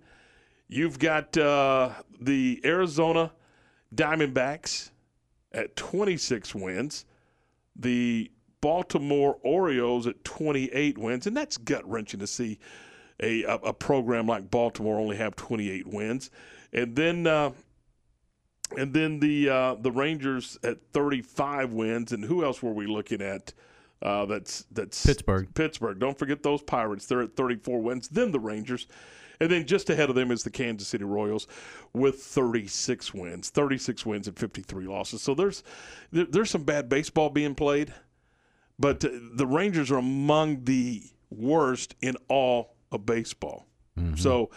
you've 0.67 0.99
got 0.99 1.35
uh, 1.35 1.89
the 2.21 2.61
Arizona 2.63 3.31
Diamondbacks 3.95 4.91
at 5.51 5.75
26 5.75 6.53
wins, 6.53 7.05
the 7.75 8.31
Baltimore 8.61 9.37
Orioles 9.41 10.05
at 10.05 10.23
28 10.23 10.97
wins, 10.97 11.25
and 11.25 11.35
that's 11.35 11.57
gut 11.57 11.87
wrenching 11.89 12.19
to 12.19 12.27
see 12.27 12.59
a, 13.19 13.43
a, 13.43 13.55
a 13.55 13.73
program 13.73 14.27
like 14.27 14.51
Baltimore 14.51 14.99
only 14.99 15.17
have 15.17 15.35
28 15.35 15.87
wins, 15.87 16.29
and 16.71 16.95
then. 16.95 17.25
Uh, 17.25 17.51
and 18.75 18.93
then 18.93 19.19
the 19.19 19.49
uh, 19.49 19.75
the 19.75 19.91
Rangers 19.91 20.57
at 20.63 20.79
35 20.91 21.71
wins, 21.71 22.11
and 22.11 22.25
who 22.25 22.43
else 22.43 22.61
were 22.61 22.73
we 22.73 22.85
looking 22.87 23.21
at? 23.21 23.53
Uh, 24.01 24.25
that's 24.25 24.65
that's 24.71 25.05
Pittsburgh. 25.05 25.53
Pittsburgh. 25.53 25.99
Don't 25.99 26.17
forget 26.17 26.43
those 26.43 26.61
Pirates. 26.61 27.05
They're 27.05 27.21
at 27.21 27.35
34 27.35 27.81
wins. 27.81 28.07
Then 28.09 28.31
the 28.31 28.39
Rangers, 28.39 28.87
and 29.39 29.49
then 29.49 29.65
just 29.65 29.89
ahead 29.89 30.09
of 30.09 30.15
them 30.15 30.31
is 30.31 30.43
the 30.43 30.49
Kansas 30.49 30.87
City 30.87 31.03
Royals 31.03 31.47
with 31.93 32.21
36 32.21 33.13
wins. 33.13 33.49
36 33.49 34.05
wins 34.05 34.27
and 34.27 34.37
53 34.37 34.85
losses. 34.85 35.21
So 35.21 35.33
there's 35.33 35.63
there, 36.11 36.25
there's 36.25 36.49
some 36.51 36.63
bad 36.63 36.89
baseball 36.89 37.29
being 37.29 37.55
played, 37.55 37.93
but 38.77 39.03
uh, 39.03 39.09
the 39.33 39.47
Rangers 39.47 39.89
are 39.91 39.97
among 39.97 40.65
the 40.65 41.03
worst 41.29 41.95
in 42.01 42.15
all 42.27 42.75
of 42.91 43.05
baseball. 43.05 43.65
So 44.15 44.51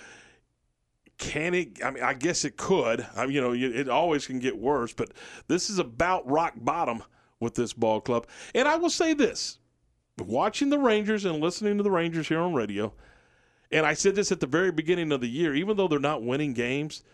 can 1.21 1.55
it? 1.55 1.85
I 1.85 1.91
mean, 1.93 2.03
I 2.03 2.15
guess 2.15 2.45
it 2.45 2.57
could. 2.57 3.07
I 3.15 3.27
mean, 3.27 3.37
you 3.37 3.41
know, 3.41 3.53
it 3.53 3.89
always 3.89 4.27
can 4.27 4.41
get 4.41 4.59
worse, 4.59 4.93
but 4.93 5.13
this 5.47 5.71
is 5.71 5.79
about 5.79 6.29
rock 6.29 6.55
bottom 6.57 7.05
with 7.39 7.55
this 7.55 7.73
ball 7.73 8.01
club. 8.01 8.27
And 8.55 8.67
I 8.67 8.77
will 8.77 8.91
say 8.91 9.15
this: 9.15 9.59
watching 10.19 10.71
the 10.71 10.79
Rangers 10.79 11.25
and 11.25 11.41
listening 11.41 11.77
to 11.77 11.83
the 11.85 11.91
Rangers 11.91 12.27
here 12.27 12.41
on 12.41 12.55
radio, 12.55 12.93
and 13.71 13.87
I 13.87 13.95
said 13.95 14.17
this 14.17 14.33
at 14.33 14.41
the 14.41 14.47
very 14.47 14.73
beginning 14.73 15.13
of 15.13 15.21
the 15.21 15.29
year, 15.29 15.55
even 15.55 15.77
though 15.77 15.87
they're 15.87 16.01
not 16.01 16.23
winning 16.25 16.55
games, 16.55 17.05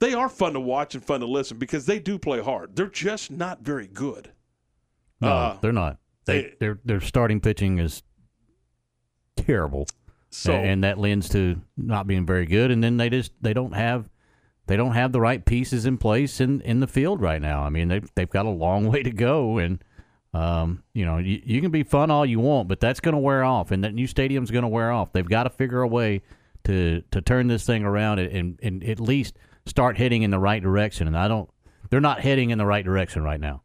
they 0.00 0.14
are 0.14 0.28
fun 0.28 0.54
to 0.54 0.60
watch 0.60 0.94
and 0.94 1.04
fun 1.04 1.20
to 1.20 1.26
listen 1.26 1.58
because 1.58 1.86
they 1.86 1.98
do 2.00 2.18
play 2.18 2.40
hard. 2.40 2.74
They're 2.74 2.86
just 2.86 3.30
not 3.30 3.60
very 3.60 3.86
good. 3.86 4.32
No, 5.20 5.28
Uh, 5.28 5.58
they're 5.60 5.72
not. 5.72 5.98
They 6.24 6.54
their 6.60 6.80
their 6.84 7.00
starting 7.00 7.40
pitching 7.40 7.78
is 7.78 8.02
terrible. 9.36 9.86
So- 10.30 10.52
and 10.52 10.84
that 10.84 10.98
lends 10.98 11.28
to 11.30 11.60
not 11.76 12.06
being 12.06 12.24
very 12.24 12.46
good. 12.46 12.70
And 12.70 12.82
then 12.82 12.96
they 12.96 13.10
just 13.10 13.32
they 13.40 13.52
don't 13.52 13.74
have 13.74 14.08
they 14.66 14.76
don't 14.76 14.92
have 14.94 15.10
the 15.10 15.20
right 15.20 15.44
pieces 15.44 15.84
in 15.86 15.98
place 15.98 16.40
in, 16.40 16.60
in 16.60 16.78
the 16.80 16.86
field 16.86 17.20
right 17.20 17.42
now. 17.42 17.62
I 17.62 17.70
mean 17.70 17.88
they 17.88 18.00
they've 18.14 18.30
got 18.30 18.46
a 18.46 18.50
long 18.50 18.86
way 18.92 19.02
to 19.02 19.10
go, 19.10 19.58
and 19.58 19.82
um, 20.32 20.84
you 20.94 21.04
know 21.04 21.18
you, 21.18 21.42
you 21.44 21.60
can 21.60 21.70
be 21.72 21.82
fun 21.82 22.10
all 22.10 22.24
you 22.24 22.38
want, 22.38 22.68
but 22.68 22.78
that's 22.80 23.00
going 23.00 23.14
to 23.14 23.20
wear 23.20 23.42
off, 23.42 23.72
and 23.72 23.82
that 23.84 23.94
new 23.94 24.06
stadium's 24.06 24.50
going 24.50 24.62
to 24.62 24.68
wear 24.68 24.92
off. 24.92 25.12
They've 25.12 25.28
got 25.28 25.44
to 25.44 25.50
figure 25.50 25.82
a 25.82 25.88
way 25.88 26.22
to 26.64 27.02
to 27.10 27.20
turn 27.20 27.48
this 27.48 27.64
thing 27.66 27.84
around 27.84 28.20
and, 28.20 28.32
and, 28.32 28.60
and 28.62 28.84
at 28.84 29.00
least 29.00 29.36
start 29.66 29.96
heading 29.98 30.22
in 30.22 30.30
the 30.30 30.38
right 30.38 30.62
direction. 30.62 31.06
And 31.08 31.16
I 31.16 31.26
don't. 31.26 31.50
They're 31.90 32.00
not 32.00 32.20
heading 32.20 32.50
in 32.50 32.58
the 32.58 32.66
right 32.66 32.84
direction 32.84 33.24
right 33.24 33.40
now. 33.40 33.62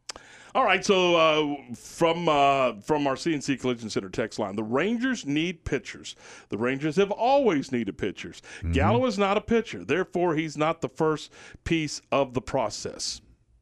All 0.56 0.64
right, 0.64 0.82
so 0.82 1.16
uh, 1.16 1.74
from 1.74 2.30
uh, 2.30 2.80
from 2.80 3.06
our 3.06 3.14
CNC 3.14 3.60
Collision 3.60 3.90
Center 3.90 4.08
text 4.08 4.38
line, 4.38 4.56
the 4.56 4.62
Rangers 4.62 5.26
need 5.26 5.66
pitchers. 5.66 6.16
The 6.48 6.56
Rangers 6.56 6.96
have 6.96 7.10
always 7.10 7.72
needed 7.72 7.98
pitchers. 7.98 8.40
Gallo 8.72 9.04
is 9.04 9.18
not 9.18 9.36
a 9.36 9.42
pitcher, 9.42 9.84
therefore 9.84 10.34
he's 10.34 10.56
not 10.56 10.80
the 10.80 10.88
first 10.88 11.30
piece 11.64 12.00
of 12.10 12.32
the 12.32 12.40
process. 12.40 13.20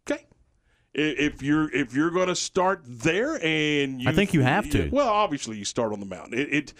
Okay, 0.08 0.24
if 0.94 1.42
you're 1.42 1.68
if 1.74 1.96
you're 1.96 2.12
going 2.12 2.28
to 2.28 2.36
start 2.36 2.82
there, 2.86 3.44
and 3.44 4.00
you, 4.00 4.08
I 4.08 4.12
think 4.12 4.32
you 4.32 4.42
have 4.42 4.70
to. 4.70 4.88
Well, 4.90 5.08
obviously 5.08 5.58
you 5.58 5.64
start 5.64 5.92
on 5.92 5.98
the 5.98 6.06
mound. 6.06 6.32
It, 6.32 6.54
it 6.54 6.74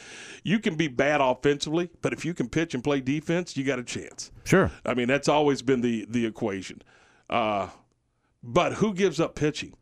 you 0.44 0.60
can 0.60 0.76
be 0.76 0.86
bad 0.86 1.22
offensively, 1.22 1.90
but 2.02 2.12
if 2.12 2.24
you 2.24 2.34
can 2.34 2.48
pitch 2.48 2.72
and 2.72 2.84
play 2.84 3.00
defense, 3.00 3.56
you 3.56 3.64
got 3.64 3.80
a 3.80 3.84
chance. 3.84 4.30
Sure. 4.44 4.70
I 4.86 4.94
mean, 4.94 5.08
that's 5.08 5.28
always 5.28 5.60
been 5.60 5.80
the 5.80 6.06
the 6.08 6.24
equation. 6.24 6.82
Uh, 7.28 7.70
but 8.44 8.74
who 8.74 8.94
gives 8.94 9.18
up 9.18 9.34
pitching? 9.34 9.74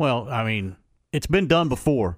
Well, 0.00 0.28
I 0.30 0.44
mean, 0.44 0.76
it's 1.12 1.26
been 1.26 1.46
done 1.46 1.68
before, 1.68 2.16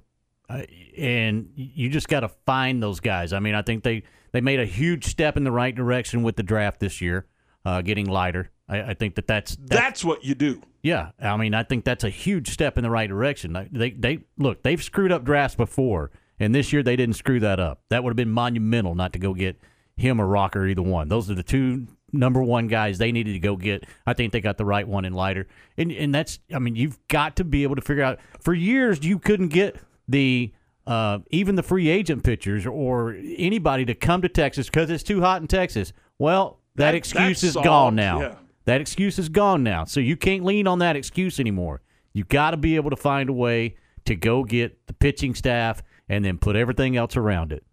uh, 0.49 0.63
and 0.97 1.51
you 1.57 1.89
just 1.89 2.07
got 2.07 2.21
to 2.21 2.29
find 2.29 2.81
those 2.81 3.01
guys. 3.01 3.33
I 3.33 3.41
mean, 3.41 3.57
I 3.57 3.63
think 3.63 3.83
they 3.83 4.05
they 4.31 4.41
made 4.41 4.61
a 4.61 4.65
huge 4.65 5.07
step 5.07 5.37
in 5.37 5.43
the 5.43 5.51
right 5.51 5.75
direction 5.75 6.23
with 6.23 6.37
the 6.37 6.45
draft 6.45 6.79
this 6.79 7.01
year, 7.01 7.27
uh, 7.65 7.83
getting 7.83 8.07
Leiter. 8.07 8.51
I, 8.69 8.83
I 8.83 8.95
think 8.95 9.17
that 9.17 9.27
that's, 9.27 9.57
that's 9.57 9.69
That's 9.69 10.05
what 10.05 10.25
you 10.25 10.37
do. 10.37 10.63
yeah. 10.85 11.11
I 11.21 11.37
mean, 11.37 11.55
I 11.55 11.65
think 11.65 11.85
that's 11.85 12.05
a 12.05 12.09
huge 12.09 12.51
step 12.51 12.79
in 12.79 12.85
the 12.85 12.91
right 12.91 13.09
direction. 13.09 13.53
They 13.53 13.69
they, 13.73 13.91
they 13.91 14.19
look 14.39 14.63
they've 14.63 14.81
screwed 14.81 15.11
up 15.11 15.25
drafts 15.25 15.57
before, 15.57 16.13
and 16.39 16.55
this 16.55 16.73
year 16.73 16.85
they 16.85 16.95
didn't 16.95 17.17
screw 17.17 17.41
that 17.41 17.59
up. 17.59 17.81
That 17.91 18.05
would 18.05 18.11
have 18.11 18.17
been 18.17 18.31
monumental 18.31 18.95
not 18.95 19.13
to 19.15 19.19
go 19.19 19.35
get 19.35 19.61
him 19.97 20.21
or 20.21 20.29
Rocker, 20.29 20.69
either 20.69 20.83
one. 20.83 21.09
Those 21.09 21.29
are 21.33 21.35
the 21.35 21.43
two 21.43 21.89
number 22.13 22.43
one 22.43 22.67
guys 22.69 22.99
they 22.99 23.13
needed 23.13 23.33
to 23.33 23.39
go 23.39 23.57
get. 23.57 23.85
I 24.07 24.13
think 24.13 24.33
they 24.33 24.41
got 24.41 24.59
the 24.59 24.65
right 24.65 24.87
one 24.87 25.05
in 25.05 25.13
Leiter, 25.13 25.47
and 25.77 25.91
and 25.93 26.15
that's 26.15 26.39
I 26.55 26.59
mean 26.59 26.77
you've 26.77 26.99
got 27.09 27.37
to 27.37 27.45
be 27.45 27.63
able 27.63 27.77
to 27.77 27.83
figure 27.83 28.03
out. 28.03 28.19
For 28.41 28.55
years 28.55 29.05
you 29.05 29.19
couldn't 29.19 29.49
get 29.49 29.77
the 30.09 30.53
uh, 30.87 31.21
even 31.31 31.55
the 31.55 31.63
free 31.63 31.89
agent 31.89 32.25
pitchers 32.25 32.67
or 32.67 33.17
anybody 33.37 33.85
to 33.85 33.95
come 33.95 34.21
to 34.23 34.29
Texas 34.29 34.67
because 34.67 34.91
it's 34.91 35.05
too 35.05 35.21
hot 35.21 35.41
in 35.41 35.47
Texas. 35.49 35.93
Well, 36.19 36.59
that, 36.75 36.87
That- 36.91 36.95
excuse 36.97 37.43
is 37.45 37.55
gone 37.55 37.95
now. 37.95 38.21
yeah. 38.21 38.35
That 38.65 38.81
excuse 38.81 39.19
is 39.19 39.29
gone 39.29 39.63
now. 39.65 39.85
So 39.85 39.99
you 40.01 40.17
can't 40.17 40.45
lean 40.45 40.67
on 40.69 40.79
that 40.81 40.95
excuse 40.97 41.41
anymore. 41.41 41.83
You 42.13 42.25
got 42.25 42.53
to 42.53 42.57
be 42.57 42.77
able 42.77 42.91
to 42.91 42.97
find 42.97 43.29
a 43.29 43.33
way 43.33 43.75
to 44.05 44.15
go 44.15 44.45
get 44.45 44.87
the 44.87 44.93
pitching 44.93 45.35
staff 45.35 45.83
and 46.09 46.25
then 46.25 46.39
put 46.39 46.55
everything 46.57 46.97
else 46.97 47.17
around 47.17 47.53
it. 47.53 47.65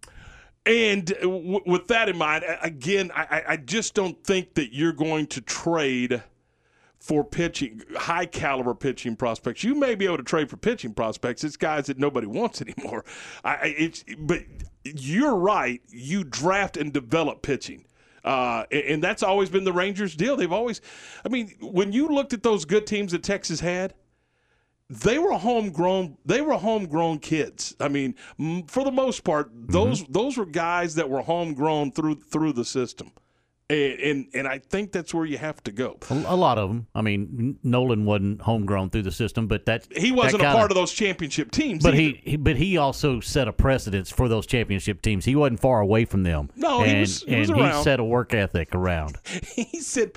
And 0.65 1.06
w- 1.22 1.61
with 1.65 1.88
that 1.88 2.10
in 2.10 2.18
mind, 2.18 2.44
again, 2.61 3.11
I, 3.15 3.44
I- 3.48 3.57
just 3.57 3.94
don't 3.94 4.22
think 4.23 4.53
that 4.56 4.73
you're 4.73 4.94
going 4.94 5.27
to 5.27 5.41
trade 5.41 6.22
for 6.99 7.23
pitching, 7.23 7.81
high 7.95 8.26
caliber 8.26 8.76
pitching 8.76 9.15
prospects. 9.15 9.64
You 9.64 9.73
may 9.73 9.95
be 9.95 10.06
able 10.06 10.18
to 10.18 10.23
trade 10.23 10.49
for 10.49 10.57
pitching 10.57 10.94
prospects. 10.94 11.44
It's 11.44 11.56
guys 11.57 11.86
that 11.88 11.98
nobody 11.98 12.27
wants 12.40 12.61
anymore. 12.61 13.06
I, 13.44 13.56
I- 13.56 13.76
it's, 13.77 14.03
but 14.19 14.44
you're 14.84 15.36
right. 15.36 15.81
You 15.90 16.23
draft 16.23 16.77
and 16.77 16.91
develop 16.94 17.41
pitching. 17.41 17.86
Uh, 18.23 18.65
and, 18.72 18.84
and 18.84 19.03
that's 19.03 19.23
always 19.23 19.49
been 19.49 19.64
the 19.64 19.72
Rangers' 19.73 20.14
deal. 20.15 20.36
They've 20.36 20.52
always, 20.52 20.81
I 21.26 21.30
mean, 21.30 21.56
when 21.61 21.94
you 21.94 22.10
looked 22.10 22.34
at 22.34 22.44
those 22.44 22.65
good 22.65 22.86
teams 22.86 23.14
that 23.14 23.23
Texas 23.23 23.61
had, 23.61 23.94
they 24.90 25.20
were 25.20 25.34
homegrown. 25.34 26.18
They 26.26 26.41
were 26.41 26.57
homegrown 26.57 27.20
kids. 27.20 27.76
I 27.80 27.88
mean, 27.90 28.16
m- 28.40 28.64
for 28.64 28.84
the 28.84 28.91
most 28.91 29.24
part, 29.24 29.53
mm-hmm. 29.53 29.72
those 29.72 30.03
those 30.06 30.38
were 30.38 30.45
guys 30.45 30.95
that 30.95 31.10
were 31.10 31.22
homegrown 31.22 31.91
through 31.91 32.16
through 32.16 32.53
the 32.53 32.66
system, 32.66 33.11
and 33.70 34.00
and, 34.00 34.28
and 34.34 34.48
I 34.48 34.60
think 34.60 34.91
that's 34.91 35.14
where 35.14 35.26
you 35.26 35.38
have 35.38 35.64
to 35.64 35.72
go. 35.72 35.98
A, 36.10 36.14
a 36.28 36.36
lot 36.36 36.58
of 36.58 36.70
them. 36.70 36.88
I 36.96 37.02
mean, 37.02 37.60
Nolan 37.64 38.06
wasn't 38.06 38.41
homegrown 38.41 38.90
through 38.90 39.04
the 39.04 39.12
system, 39.12 39.48
but 39.48 39.66
that 39.68 39.88
He 39.96 40.12
wasn't 40.12 40.40
that 40.41 40.46
a 40.46 40.50
kinda- 40.50 40.58
part 40.58 40.72
of 40.72 40.76
those 40.76 40.91
championship 40.91 41.52
teams. 41.52 41.84
But 41.84 41.94
he, 41.94 42.22
he, 42.24 42.38
but 42.38 42.56
he 42.58 42.78
also 42.78 43.20
set 43.20 43.48
a 43.48 43.54
precedence 43.54 44.10
for 44.12 44.28
those 44.28 44.46
championship 44.46 45.02
teams. 45.02 45.26
He 45.26 45.36
wasn't 45.36 45.60
far 45.60 45.82
away 45.82 46.06
from 46.06 46.24
them. 46.24 46.50
No, 46.56 46.84
he 46.84 46.91
and, 46.91 47.00
was- 47.02 47.24
he 47.24 47.36
and 47.36 47.56
he 47.56 47.84
set 47.84 48.00
a 48.00 48.04
work 48.04 48.34
ethic 48.34 48.74
around. 48.74 49.18
he 49.56 49.80
said, 49.82 50.14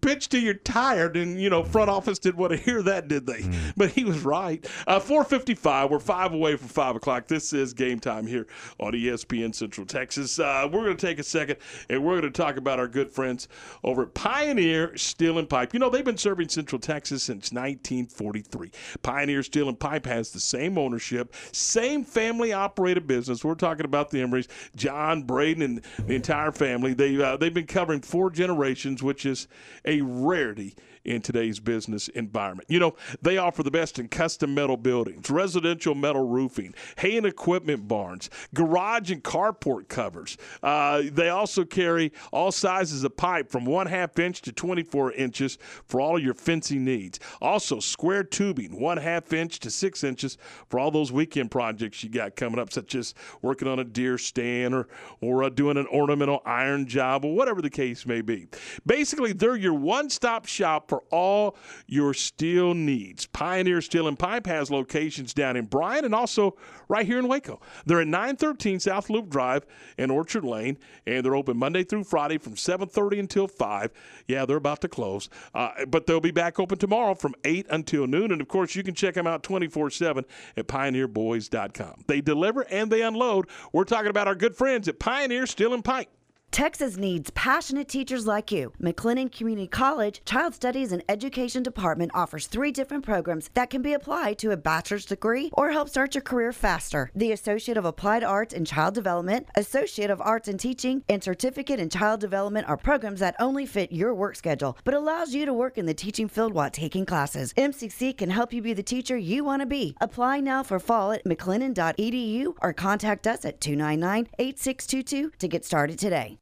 "Pitch 0.00 0.28
till 0.28 0.42
you're 0.42 0.54
tired," 0.54 1.16
and 1.16 1.40
you 1.40 1.50
know, 1.50 1.64
front 1.64 1.90
office 1.90 2.18
didn't 2.18 2.36
want 2.38 2.52
to 2.52 2.58
hear 2.58 2.82
that, 2.82 3.08
did 3.08 3.26
they? 3.26 3.44
But 3.76 3.90
he 3.90 4.04
was 4.04 4.20
right. 4.24 4.66
Uh, 4.86 5.00
Four 5.00 5.24
fifty-five. 5.24 5.90
We're 5.90 5.98
five 5.98 6.32
away 6.32 6.56
from 6.56 6.68
five 6.68 6.96
o'clock. 6.96 7.26
This 7.28 7.52
is 7.52 7.72
game 7.72 7.98
time 8.00 8.26
here 8.26 8.46
on 8.78 8.92
ESPN 8.92 9.54
Central 9.54 9.86
Texas. 9.86 10.38
Uh, 10.38 10.68
we're 10.70 10.84
going 10.84 10.96
to 10.96 11.06
take 11.06 11.18
a 11.18 11.22
second, 11.24 11.56
and 11.88 12.04
we're 12.04 12.20
going 12.20 12.30
to 12.32 12.36
talk 12.42 12.56
about 12.56 12.78
our 12.78 12.81
good 12.88 13.10
friends 13.10 13.48
over 13.84 14.02
at 14.02 14.14
Pioneer 14.14 14.96
Steel 14.96 15.38
and 15.38 15.48
Pipe. 15.48 15.72
You 15.72 15.80
know, 15.80 15.90
they've 15.90 16.04
been 16.04 16.16
serving 16.16 16.48
Central 16.48 16.80
Texas 16.80 17.22
since 17.22 17.52
1943. 17.52 18.70
Pioneer 19.02 19.42
Steel 19.42 19.68
and 19.68 19.78
Pipe 19.78 20.06
has 20.06 20.30
the 20.30 20.40
same 20.40 20.78
ownership, 20.78 21.34
same 21.52 22.04
family-operated 22.04 23.06
business. 23.06 23.44
We're 23.44 23.54
talking 23.54 23.84
about 23.84 24.10
the 24.10 24.18
Emerys, 24.18 24.48
John 24.76 25.22
Braden, 25.22 25.62
and 25.62 25.82
the 26.06 26.14
entire 26.14 26.52
family. 26.52 26.94
They 26.94 27.22
uh, 27.22 27.36
they've 27.36 27.54
been 27.54 27.66
covering 27.66 28.00
four 28.00 28.30
generations, 28.30 29.02
which 29.02 29.26
is 29.26 29.48
a 29.84 30.00
rarity 30.00 30.74
in 31.04 31.20
today's 31.20 31.60
business 31.60 32.08
environment. 32.08 32.68
You 32.70 32.78
know, 32.78 32.94
they 33.20 33.38
offer 33.38 33.62
the 33.62 33.70
best 33.70 33.98
in 33.98 34.08
custom 34.08 34.54
metal 34.54 34.76
buildings, 34.76 35.30
residential 35.30 35.94
metal 35.94 36.26
roofing, 36.26 36.74
hay 36.98 37.16
and 37.16 37.26
equipment 37.26 37.88
barns, 37.88 38.30
garage 38.54 39.10
and 39.10 39.22
carport 39.22 39.88
covers. 39.88 40.36
Uh, 40.62 41.02
they 41.10 41.28
also 41.28 41.64
carry 41.64 42.12
all 42.32 42.52
sizes 42.52 43.04
of 43.04 43.16
pipe 43.16 43.50
from 43.50 43.64
one 43.64 43.86
half 43.86 44.18
inch 44.18 44.42
to 44.42 44.52
24 44.52 45.12
inches 45.12 45.58
for 45.84 46.00
all 46.00 46.18
your 46.18 46.34
fencing 46.34 46.84
needs. 46.84 47.18
Also, 47.40 47.80
square 47.80 48.22
tubing, 48.24 48.78
one 48.80 48.98
half 48.98 49.32
inch 49.32 49.58
to 49.60 49.70
six 49.70 50.04
inches 50.04 50.38
for 50.68 50.78
all 50.78 50.90
those 50.90 51.10
weekend 51.10 51.50
projects 51.50 52.02
you 52.04 52.10
got 52.10 52.36
coming 52.36 52.58
up, 52.58 52.72
such 52.72 52.94
as 52.94 53.14
working 53.40 53.68
on 53.68 53.78
a 53.78 53.84
deer 53.84 54.18
stand 54.18 54.74
or, 54.74 54.88
or 55.20 55.44
uh, 55.44 55.48
doing 55.48 55.76
an 55.76 55.86
ornamental 55.88 56.40
iron 56.44 56.86
job 56.86 57.24
or 57.24 57.34
whatever 57.34 57.60
the 57.60 57.70
case 57.70 58.06
may 58.06 58.20
be. 58.20 58.46
Basically, 58.86 59.32
they're 59.32 59.56
your 59.56 59.74
one 59.74 60.10
stop 60.10 60.46
shop 60.46 60.91
for 60.92 61.02
all 61.10 61.56
your 61.86 62.12
steel 62.12 62.74
needs. 62.74 63.24
Pioneer 63.24 63.80
Steel 63.80 64.06
and 64.06 64.18
Pipe 64.18 64.46
has 64.46 64.70
locations 64.70 65.32
down 65.32 65.56
in 65.56 65.64
Bryan 65.64 66.04
and 66.04 66.14
also 66.14 66.54
right 66.86 67.06
here 67.06 67.18
in 67.18 67.28
Waco. 67.28 67.62
They're 67.86 68.02
at 68.02 68.08
913 68.08 68.78
South 68.78 69.08
Loop 69.08 69.30
Drive 69.30 69.64
in 69.96 70.10
Orchard 70.10 70.44
Lane, 70.44 70.76
and 71.06 71.24
they're 71.24 71.34
open 71.34 71.56
Monday 71.56 71.82
through 71.82 72.04
Friday 72.04 72.36
from 72.36 72.56
7:30 72.56 73.20
until 73.20 73.48
5. 73.48 73.90
Yeah, 74.28 74.44
they're 74.44 74.58
about 74.58 74.82
to 74.82 74.88
close, 74.88 75.30
uh, 75.54 75.86
but 75.88 76.06
they'll 76.06 76.20
be 76.20 76.30
back 76.30 76.60
open 76.60 76.76
tomorrow 76.76 77.14
from 77.14 77.34
8 77.42 77.66
until 77.70 78.06
noon. 78.06 78.30
And 78.30 78.42
of 78.42 78.48
course, 78.48 78.76
you 78.76 78.82
can 78.82 78.94
check 78.94 79.14
them 79.14 79.26
out 79.26 79.42
24/7 79.42 80.26
at 80.58 80.66
pioneerboys.com. 80.68 82.04
They 82.06 82.20
deliver 82.20 82.66
and 82.68 82.92
they 82.92 83.00
unload. 83.00 83.48
We're 83.72 83.84
talking 83.84 84.10
about 84.10 84.28
our 84.28 84.34
good 84.34 84.54
friends 84.54 84.88
at 84.88 84.98
Pioneer 84.98 85.46
Steel 85.46 85.72
and 85.72 85.82
Pipe. 85.82 86.10
Texas 86.52 86.98
needs 86.98 87.30
passionate 87.30 87.88
teachers 87.88 88.26
like 88.26 88.52
you. 88.52 88.74
McLennan 88.78 89.32
Community 89.32 89.66
College 89.66 90.20
Child 90.26 90.54
Studies 90.54 90.92
and 90.92 91.02
Education 91.08 91.62
Department 91.62 92.10
offers 92.12 92.46
three 92.46 92.70
different 92.70 93.06
programs 93.06 93.48
that 93.54 93.70
can 93.70 93.80
be 93.80 93.94
applied 93.94 94.36
to 94.36 94.50
a 94.50 94.56
bachelor's 94.58 95.06
degree 95.06 95.48
or 95.54 95.70
help 95.70 95.88
start 95.88 96.14
your 96.14 96.20
career 96.20 96.52
faster. 96.52 97.10
The 97.14 97.32
Associate 97.32 97.78
of 97.78 97.86
Applied 97.86 98.22
Arts 98.22 98.52
in 98.52 98.66
Child 98.66 98.94
Development, 98.94 99.46
Associate 99.56 100.10
of 100.10 100.20
Arts 100.20 100.46
in 100.46 100.58
Teaching, 100.58 101.02
and 101.08 101.24
Certificate 101.24 101.80
in 101.80 101.88
Child 101.88 102.20
Development 102.20 102.68
are 102.68 102.76
programs 102.76 103.20
that 103.20 103.34
only 103.40 103.64
fit 103.64 103.90
your 103.90 104.14
work 104.14 104.36
schedule, 104.36 104.76
but 104.84 104.92
allows 104.92 105.34
you 105.34 105.46
to 105.46 105.54
work 105.54 105.78
in 105.78 105.86
the 105.86 105.94
teaching 105.94 106.28
field 106.28 106.52
while 106.52 106.70
taking 106.70 107.06
classes. 107.06 107.54
MCC 107.54 108.14
can 108.14 108.28
help 108.28 108.52
you 108.52 108.60
be 108.60 108.74
the 108.74 108.82
teacher 108.82 109.16
you 109.16 109.42
want 109.42 109.60
to 109.60 109.66
be. 109.66 109.96
Apply 110.02 110.40
now 110.40 110.62
for 110.62 110.78
fall 110.78 111.12
at 111.12 111.24
mclennan.edu 111.24 112.54
or 112.60 112.74
contact 112.74 113.26
us 113.26 113.46
at 113.46 113.58
299 113.62 114.28
8622 114.38 115.32
to 115.38 115.48
get 115.48 115.64
started 115.64 115.98
today. 115.98 116.41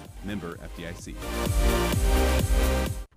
Member 0.23 0.57
FDIC. 0.57 1.15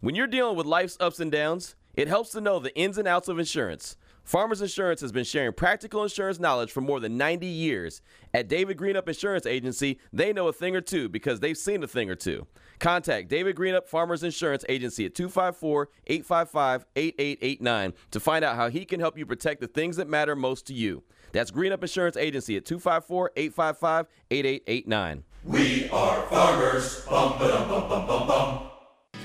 When 0.01 0.15
you're 0.15 0.27
dealing 0.27 0.57
with 0.57 0.67
life's 0.67 0.97
ups 1.01 1.21
and 1.21 1.33
downs, 1.33 1.77
it 1.95 2.09
helps 2.09 2.31
to 2.31 2.41
know 2.41 2.59
the 2.59 2.77
ins 2.77 2.99
and 2.99 3.09
outs 3.09 3.29
of 3.29 3.39
insurance. 3.39 3.97
Farmers 4.25 4.63
Insurance 4.63 5.03
has 5.03 5.13
been 5.13 5.25
sharing 5.25 5.53
practical 5.53 6.03
insurance 6.03 6.41
knowledge 6.41 6.73
for 6.73 6.81
more 6.81 6.99
than 6.99 7.19
90 7.19 7.47
years. 7.47 8.01
At 8.33 8.49
David 8.49 8.79
Greenup 8.79 9.07
Insurance 9.07 9.45
Agency, 9.45 9.99
they 10.13 10.33
know 10.33 10.49
a 10.49 10.53
thing 10.53 10.75
or 10.75 10.81
two 10.81 11.11
because 11.11 11.41
they've 11.41 11.57
seen 11.57 11.83
a 11.83 11.87
thing 11.87 12.09
or 12.09 12.15
two. 12.15 12.47
Contact 12.79 13.29
David 13.29 13.55
Greenup 13.55 13.87
Farmers 13.87 14.23
Insurance 14.23 14.65
Agency 14.69 15.05
at 15.05 15.15
254 15.15 15.91
855 16.07 16.87
8889 16.97 17.93
to 18.11 18.21
find 18.21 18.45
out 18.45 18.57
how 18.57 18.71
he 18.71 18.87
can 18.87 18.99
help 18.99 19.19
you 19.19 19.27
protect 19.27 19.61
the 19.61 19.69
things 19.69 19.97
that 19.97 20.09
matter 20.09 20.35
most 20.35 20.67
to 20.67 20.75
you. 20.75 21.03
That's 21.33 21.51
Greenup 21.51 21.83
Insurance 21.83 22.17
Agency 22.17 22.57
at 22.57 22.65
254 22.65 23.33
855 23.37 24.07
8889. 24.31 25.25
We 25.45 25.91
are 25.91 26.23
farmers. 26.29 27.05
Bum, 27.05 27.39
ba-dum, 27.39 27.69
bum, 27.69 27.89
bum, 27.89 28.07
bum, 28.07 28.27
bum. 28.27 28.74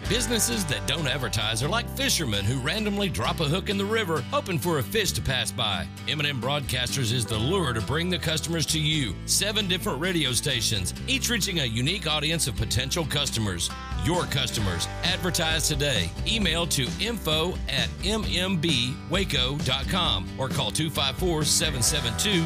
Businesses 0.08 0.66
that 0.66 0.86
don't 0.88 1.08
advertise 1.08 1.62
are 1.62 1.70
like 1.70 1.90
fishermen 1.98 2.46
who 2.46 2.60
randomly 2.60 3.10
drop 3.10 3.40
a 3.40 3.44
hook 3.46 3.70
in 3.70 3.78
the 3.78 3.86
river 3.86 4.22
hoping 4.32 4.58
for 4.58 4.80
a 4.80 4.84
fish 4.84 5.12
to 5.12 5.22
pass 5.22 5.52
by. 5.52 5.88
M&M 6.08 6.42
Broadcasters 6.42 7.12
is 7.12 7.26
the 7.26 7.38
lure 7.38 7.74
to 7.74 7.82
bring 7.82 8.10
the 8.10 8.18
customers 8.18 8.66
to 8.68 8.80
you. 8.80 9.14
Seven 9.26 9.68
different 9.68 10.00
radio 10.00 10.32
stations, 10.32 10.94
each 11.08 11.30
reaching 11.30 11.60
a 11.60 11.66
unique 11.66 12.08
audience 12.08 12.48
of 12.48 12.56
potential 12.56 13.06
customers. 13.06 13.70
Your 14.06 14.24
customers. 14.24 14.88
Advertise 15.04 15.68
today. 15.68 16.10
Email 16.26 16.66
to 16.68 16.88
info 17.00 17.56
at 17.68 17.90
mmbwaco.com 18.02 19.00
or 20.38 20.48
call 20.48 20.72
254 20.72 21.44
772 21.44 22.46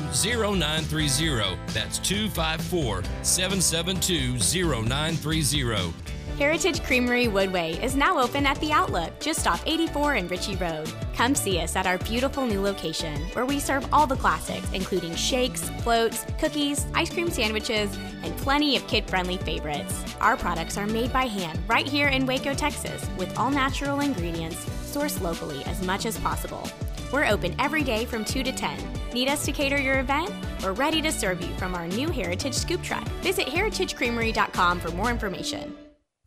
0930. 0.57 1.57
That's 1.67 1.99
254 1.99 3.03
772 3.21 4.39
0930. 4.39 5.93
Heritage 6.37 6.81
Creamery 6.81 7.27
Woodway 7.27 7.81
is 7.83 7.95
now 7.95 8.17
open 8.17 8.47
at 8.47 8.59
The 8.59 8.71
Outlook, 8.71 9.19
just 9.19 9.45
off 9.45 9.61
84 9.67 10.15
and 10.15 10.31
Ritchie 10.31 10.55
Road. 10.55 10.91
Come 11.15 11.35
see 11.35 11.59
us 11.59 11.75
at 11.75 11.85
our 11.85 11.99
beautiful 11.99 12.47
new 12.47 12.59
location, 12.59 13.15
where 13.33 13.45
we 13.45 13.59
serve 13.59 13.87
all 13.93 14.07
the 14.07 14.15
classics, 14.15 14.67
including 14.73 15.13
shakes, 15.13 15.69
floats, 15.83 16.25
cookies, 16.39 16.87
ice 16.95 17.11
cream 17.13 17.29
sandwiches, 17.29 17.95
and 18.23 18.35
plenty 18.37 18.75
of 18.75 18.87
kid 18.87 19.07
friendly 19.07 19.37
favorites. 19.37 20.03
Our 20.19 20.35
products 20.35 20.75
are 20.75 20.87
made 20.87 21.13
by 21.13 21.25
hand 21.25 21.59
right 21.67 21.85
here 21.85 22.07
in 22.07 22.25
Waco, 22.25 22.55
Texas, 22.55 23.07
with 23.15 23.37
all 23.37 23.51
natural 23.51 23.99
ingredients 23.99 24.65
sourced 24.65 25.21
locally 25.21 25.63
as 25.65 25.85
much 25.85 26.07
as 26.07 26.17
possible. 26.17 26.67
We're 27.11 27.25
open 27.25 27.55
every 27.59 27.83
day 27.83 28.05
from 28.05 28.25
2 28.25 28.41
to 28.41 28.51
10. 28.51 28.75
Need 29.13 29.29
us 29.29 29.45
to 29.45 29.51
cater 29.51 29.79
your 29.79 29.99
event? 29.99 30.31
We're 30.63 30.73
ready 30.73 30.99
to 31.03 31.11
serve 31.11 31.41
you 31.43 31.53
from 31.57 31.75
our 31.75 31.87
new 31.87 32.09
Heritage 32.09 32.55
Scoop 32.55 32.81
Truck. 32.81 33.07
Visit 33.21 33.45
heritagecreamery.com 33.45 34.79
for 34.79 34.89
more 34.93 35.11
information. 35.11 35.77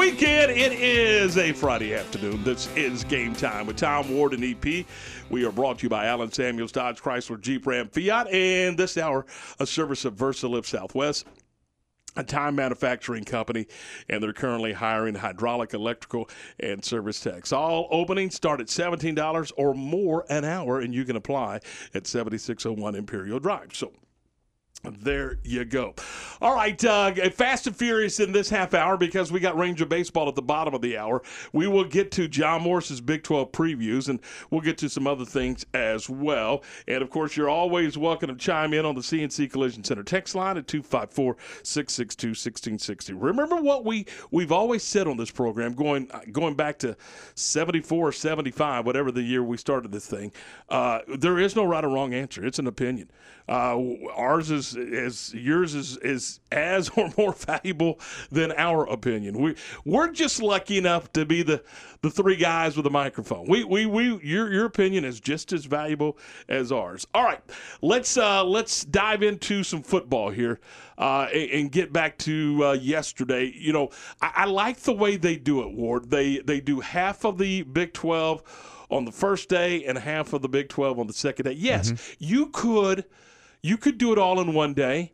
Weekend. 0.00 0.50
It 0.50 0.72
is 0.72 1.36
a 1.36 1.52
Friday 1.52 1.94
afternoon. 1.94 2.42
This 2.42 2.74
is 2.74 3.04
game 3.04 3.34
time 3.34 3.66
with 3.66 3.76
Tom 3.76 4.10
Ward 4.10 4.32
and 4.32 4.42
EP. 4.42 4.86
We 5.28 5.44
are 5.44 5.52
brought 5.52 5.80
to 5.80 5.82
you 5.82 5.90
by 5.90 6.06
Allen 6.06 6.32
Samuels 6.32 6.72
Dodge 6.72 7.02
Chrysler 7.02 7.38
Jeep 7.38 7.66
Ram 7.66 7.90
Fiat, 7.90 8.26
and 8.32 8.78
this 8.78 8.96
hour 8.96 9.26
a 9.58 9.66
service 9.66 10.06
of 10.06 10.14
VersaLift 10.14 10.64
Southwest 10.64 11.26
a 12.16 12.24
time 12.24 12.56
manufacturing 12.56 13.24
company, 13.24 13.66
and 14.08 14.22
they're 14.22 14.32
currently 14.32 14.72
hiring 14.72 15.14
hydraulic, 15.14 15.74
electrical, 15.74 16.30
and 16.58 16.82
service 16.82 17.20
techs. 17.20 17.52
All 17.52 17.86
openings 17.90 18.34
start 18.34 18.62
at 18.62 18.68
$17 18.68 19.52
or 19.58 19.74
more 19.74 20.24
an 20.30 20.46
hour, 20.46 20.80
and 20.80 20.94
you 20.94 21.04
can 21.04 21.16
apply 21.16 21.60
at 21.92 22.06
7601 22.06 22.94
Imperial 22.94 23.38
Drive. 23.38 23.76
So 23.76 23.92
There 24.82 25.36
you 25.44 25.66
go. 25.66 25.94
All 26.40 26.54
right, 26.54 26.82
uh, 26.82 27.12
fast 27.32 27.66
and 27.66 27.76
furious 27.76 28.18
in 28.18 28.32
this 28.32 28.48
half 28.48 28.72
hour 28.72 28.96
because 28.96 29.30
we 29.30 29.38
got 29.38 29.58
Ranger 29.58 29.84
baseball 29.84 30.26
at 30.26 30.34
the 30.34 30.42
bottom 30.42 30.72
of 30.72 30.80
the 30.80 30.96
hour. 30.96 31.20
We 31.52 31.66
will 31.66 31.84
get 31.84 32.10
to 32.12 32.28
John 32.28 32.62
Morris's 32.62 33.02
Big 33.02 33.22
12 33.22 33.52
previews 33.52 34.08
and 34.08 34.20
we'll 34.50 34.62
get 34.62 34.78
to 34.78 34.88
some 34.88 35.06
other 35.06 35.26
things 35.26 35.66
as 35.74 36.08
well. 36.08 36.62
And 36.88 37.02
of 37.02 37.10
course, 37.10 37.36
you're 37.36 37.50
always 37.50 37.98
welcome 37.98 38.28
to 38.28 38.36
chime 38.36 38.72
in 38.72 38.86
on 38.86 38.94
the 38.94 39.02
CNC 39.02 39.52
Collision 39.52 39.84
Center 39.84 40.02
text 40.02 40.34
line 40.34 40.56
at 40.56 40.66
254 40.66 41.36
662 41.62 42.28
1660. 42.28 43.12
Remember 43.12 43.56
what 43.56 43.84
we, 43.84 44.06
we've 44.30 44.52
always 44.52 44.82
said 44.82 45.06
on 45.06 45.18
this 45.18 45.30
program, 45.30 45.74
going, 45.74 46.10
going 46.32 46.54
back 46.54 46.78
to 46.78 46.96
74 47.34 48.12
75, 48.12 48.86
whatever 48.86 49.12
the 49.12 49.22
year 49.22 49.44
we 49.44 49.58
started 49.58 49.92
this 49.92 50.06
thing. 50.06 50.32
Uh, 50.70 51.00
there 51.18 51.38
is 51.38 51.54
no 51.54 51.64
right 51.64 51.84
or 51.84 51.90
wrong 51.90 52.14
answer, 52.14 52.42
it's 52.42 52.58
an 52.58 52.66
opinion. 52.66 53.10
Uh, 53.48 53.78
ours 54.14 54.50
is, 54.50 54.76
is 54.76 55.34
yours 55.34 55.74
is, 55.74 55.96
is 55.98 56.40
as 56.52 56.88
or 56.96 57.10
more 57.16 57.32
valuable 57.32 57.98
than 58.30 58.52
our 58.52 58.84
opinion. 58.84 59.38
We 59.38 59.56
we're 59.84 60.10
just 60.10 60.42
lucky 60.42 60.78
enough 60.78 61.12
to 61.14 61.24
be 61.24 61.42
the, 61.42 61.62
the 62.02 62.10
three 62.10 62.36
guys 62.36 62.76
with 62.76 62.86
a 62.86 62.90
microphone. 62.90 63.46
We, 63.46 63.64
we, 63.64 63.86
we 63.86 64.18
your 64.22 64.52
your 64.52 64.64
opinion 64.64 65.04
is 65.04 65.20
just 65.20 65.52
as 65.52 65.64
valuable 65.64 66.18
as 66.48 66.72
ours. 66.72 67.06
All 67.14 67.24
right, 67.24 67.40
let's 67.82 68.16
uh, 68.16 68.44
let's 68.44 68.84
dive 68.84 69.22
into 69.22 69.62
some 69.62 69.82
football 69.82 70.30
here 70.30 70.60
uh, 70.98 71.28
and, 71.32 71.50
and, 71.50 71.72
get 71.72 71.92
back 71.92 72.18
to 72.18 72.64
uh, 72.64 72.72
yesterday. 72.72 73.52
You 73.56 73.72
know, 73.72 73.90
I, 74.20 74.32
I 74.36 74.44
like 74.44 74.78
the 74.78 74.92
way 74.92 75.16
they 75.16 75.36
do 75.36 75.62
it, 75.62 75.72
Ward. 75.72 76.10
They 76.10 76.38
they 76.38 76.60
do 76.60 76.80
half 76.80 77.24
of 77.24 77.38
the 77.38 77.62
Big 77.62 77.92
Twelve 77.92 78.42
on 78.90 79.04
the 79.04 79.12
first 79.12 79.48
day 79.48 79.84
and 79.84 79.96
half 79.96 80.32
of 80.32 80.42
the 80.42 80.48
Big 80.48 80.68
Twelve 80.68 80.98
on 80.98 81.06
the 81.06 81.12
second 81.12 81.46
day. 81.46 81.52
Yes, 81.52 81.92
mm-hmm. 81.92 82.14
you 82.18 82.46
could 82.48 83.04
you 83.62 83.76
could 83.76 83.98
do 83.98 84.12
it 84.12 84.18
all 84.18 84.40
in 84.40 84.54
one 84.54 84.74
day, 84.74 85.12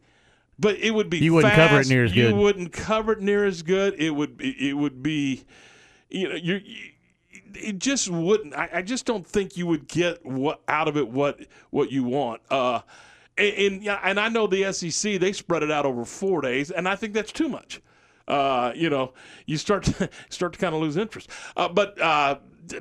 but 0.59 0.77
it 0.77 0.93
would 0.93 1.11
be 1.11 1.19
you 1.19 1.35
wouldn't 1.35 1.55
fast. 1.55 1.69
cover 1.69 1.81
it 1.81 1.89
near 1.89 2.05
as 2.05 2.13
good. 2.13 2.31
You 2.31 2.37
wouldn't 2.37 2.73
cover 2.73 3.13
it 3.13 3.21
near 3.21 3.45
as 3.45 3.63
good. 3.63 3.95
It 3.99 4.11
would 4.11 4.41
it 4.41 4.75
would 4.75 5.03
be, 5.03 5.45
you 6.09 6.29
know, 6.29 6.35
you. 6.35 6.61
It 7.55 7.79
just 7.79 8.11
wouldn't. 8.11 8.55
I, 8.55 8.69
I 8.75 8.83
just 8.83 9.07
don't 9.07 9.27
think 9.27 9.57
you 9.57 9.67
would 9.67 9.89
get 9.89 10.25
what 10.25 10.61
out 10.69 10.89
of 10.89 10.97
it 10.97 11.09
what 11.09 11.41
what 11.71 11.91
you 11.91 12.05
want. 12.05 12.43
Uh, 12.51 12.81
and, 13.39 13.83
and 13.85 13.99
and 14.03 14.21
I 14.21 14.29
know 14.29 14.47
the 14.47 14.73
SEC 14.73 15.21
they 15.21 15.33
spread 15.33 15.63
it 15.63 15.71
out 15.71 15.87
over 15.87 16.05
four 16.05 16.41
days, 16.41 16.71
and 16.71 16.89
I 16.89 16.97
think 16.97 17.15
that's 17.15 17.33
too 17.33 17.49
much. 17.49 17.81
Uh, 18.29 18.73
you 18.75 18.91
know, 18.91 19.13
you 19.47 19.57
start 19.57 19.85
to, 19.85 20.11
start 20.29 20.53
to 20.55 20.59
kind 20.59 20.75
of 20.75 20.81
lose 20.81 20.97
interest. 20.97 21.31
Uh, 21.57 21.69
but 21.69 22.01
uh, 22.01 22.37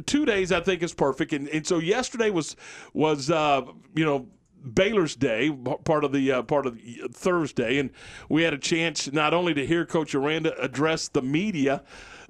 two 0.06 0.26
days 0.26 0.52
I 0.52 0.62
think 0.62 0.82
is 0.82 0.94
perfect. 0.94 1.34
And, 1.34 1.48
and 1.50 1.66
so 1.66 1.80
yesterday 1.80 2.30
was 2.30 2.56
was 2.94 3.30
uh, 3.30 3.62
you 3.94 4.06
know 4.06 4.28
Baylor's 4.74 5.16
Day, 5.16 5.52
part 5.84 6.04
of 6.04 6.12
the 6.12 6.32
uh, 6.32 6.42
part 6.44 6.66
of 6.66 6.80
Thursday, 7.12 7.78
and 7.78 7.92
we 8.30 8.44
had 8.44 8.54
a 8.54 8.58
chance 8.58 9.12
not 9.12 9.34
only 9.34 9.54
to 9.54 9.66
hear 9.66 9.86
Coach 9.86 10.16
Aranda 10.16 10.60
address 10.62 11.08
the 11.08 11.22
media, 11.22 11.84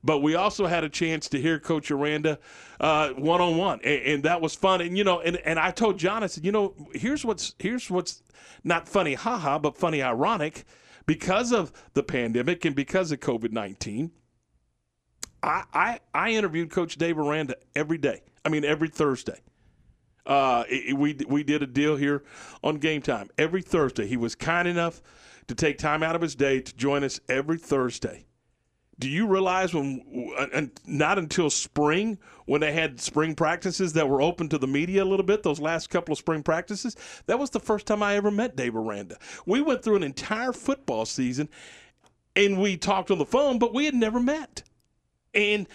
but 0.04 0.20
we 0.20 0.36
also 0.36 0.68
had 0.68 0.84
a 0.84 0.90
chance 0.90 1.28
to 1.30 1.42
hear 1.42 1.60
Coach 1.60 1.90
Aranda 1.92 2.40
one 2.80 3.42
on 3.42 3.58
one, 3.58 3.80
and 3.82 4.24
that 4.24 4.42
was 4.42 4.56
fun. 4.56 4.82
And 4.82 4.98
you 4.98 5.04
know, 5.04 5.22
and, 5.22 5.38
and 5.38 5.58
I 5.60 5.72
told 5.72 5.98
John, 5.98 6.24
I 6.24 6.28
said, 6.28 6.46
you 6.46 6.52
know, 6.52 6.74
here's 6.94 7.26
what's 7.26 7.56
here's 7.60 7.90
what's 7.90 8.22
not 8.64 8.88
funny, 8.88 9.14
haha, 9.14 9.60
but 9.60 9.78
funny, 9.78 10.02
ironic, 10.02 10.66
because 11.06 11.52
of 11.52 11.72
the 11.94 12.04
pandemic 12.04 12.66
and 12.66 12.76
because 12.76 13.12
of 13.12 13.20
COVID 13.20 13.52
nineteen. 13.52 14.12
I, 15.42 15.64
I 15.74 16.00
I 16.14 16.30
interviewed 16.32 16.72
Coach 16.72 16.98
Dave 16.98 17.18
Aranda 17.18 17.56
every 17.76 17.98
day. 17.98 18.22
I 18.44 18.50
mean, 18.50 18.66
every 18.66 18.90
Thursday. 18.90 19.40
Uh, 20.26 20.64
it, 20.70 20.98
we 20.98 21.16
we 21.28 21.44
did 21.44 21.62
a 21.62 21.68
deal 21.68 21.96
here 21.96 22.24
on 22.64 22.78
Game 22.78 23.02
Time 23.02 23.30
every 23.38 23.62
Thursday. 23.62 24.08
He 24.08 24.18
was 24.18 24.36
kind 24.36 24.68
enough 24.68 25.02
to 25.48 25.56
take 25.56 25.78
time 25.78 26.02
out 26.02 26.16
of 26.16 26.22
his 26.22 26.36
day 26.36 26.62
to 26.62 26.76
join 26.76 27.04
us 27.04 27.20
every 27.30 27.58
Thursday. 27.58 28.26
Do 28.98 29.10
you 29.10 29.28
realize 29.28 29.74
when, 29.74 30.32
and 30.54 30.72
not 30.86 31.20
until 31.20 31.50
spring, 31.50 32.18
when 32.46 32.62
they 32.62 32.72
had 32.72 33.02
spring 33.02 33.36
practices 33.36 33.92
that 33.94 34.08
were 34.08 34.22
open 34.22 34.48
to 34.50 34.58
the 34.58 34.68
media 34.68 35.04
a 35.04 35.06
little 35.06 35.26
bit, 35.26 35.44
those 35.44 35.60
last 35.60 35.90
couple 35.90 36.14
of 36.14 36.18
spring 36.18 36.42
practices, 36.42 36.96
that 37.26 37.38
was 37.38 37.50
the 37.50 37.60
first 37.60 37.86
time 37.88 38.02
I 38.02 38.16
ever 38.16 38.32
met 38.32 38.56
Dave 38.56 38.76
Aranda. 38.76 39.18
We 39.46 39.62
went 39.62 39.84
through 39.84 39.98
an 39.98 40.04
entire 40.04 40.54
football 40.54 41.06
season 41.06 41.50
and 42.38 42.60
we 42.60 42.78
talked 42.78 43.12
on 43.12 43.18
the 43.18 43.26
phone, 43.26 43.60
but 43.60 43.74
we 43.74 43.84
had 43.84 43.96
never 43.96 44.20
met. 44.20 44.64
And 45.34 45.68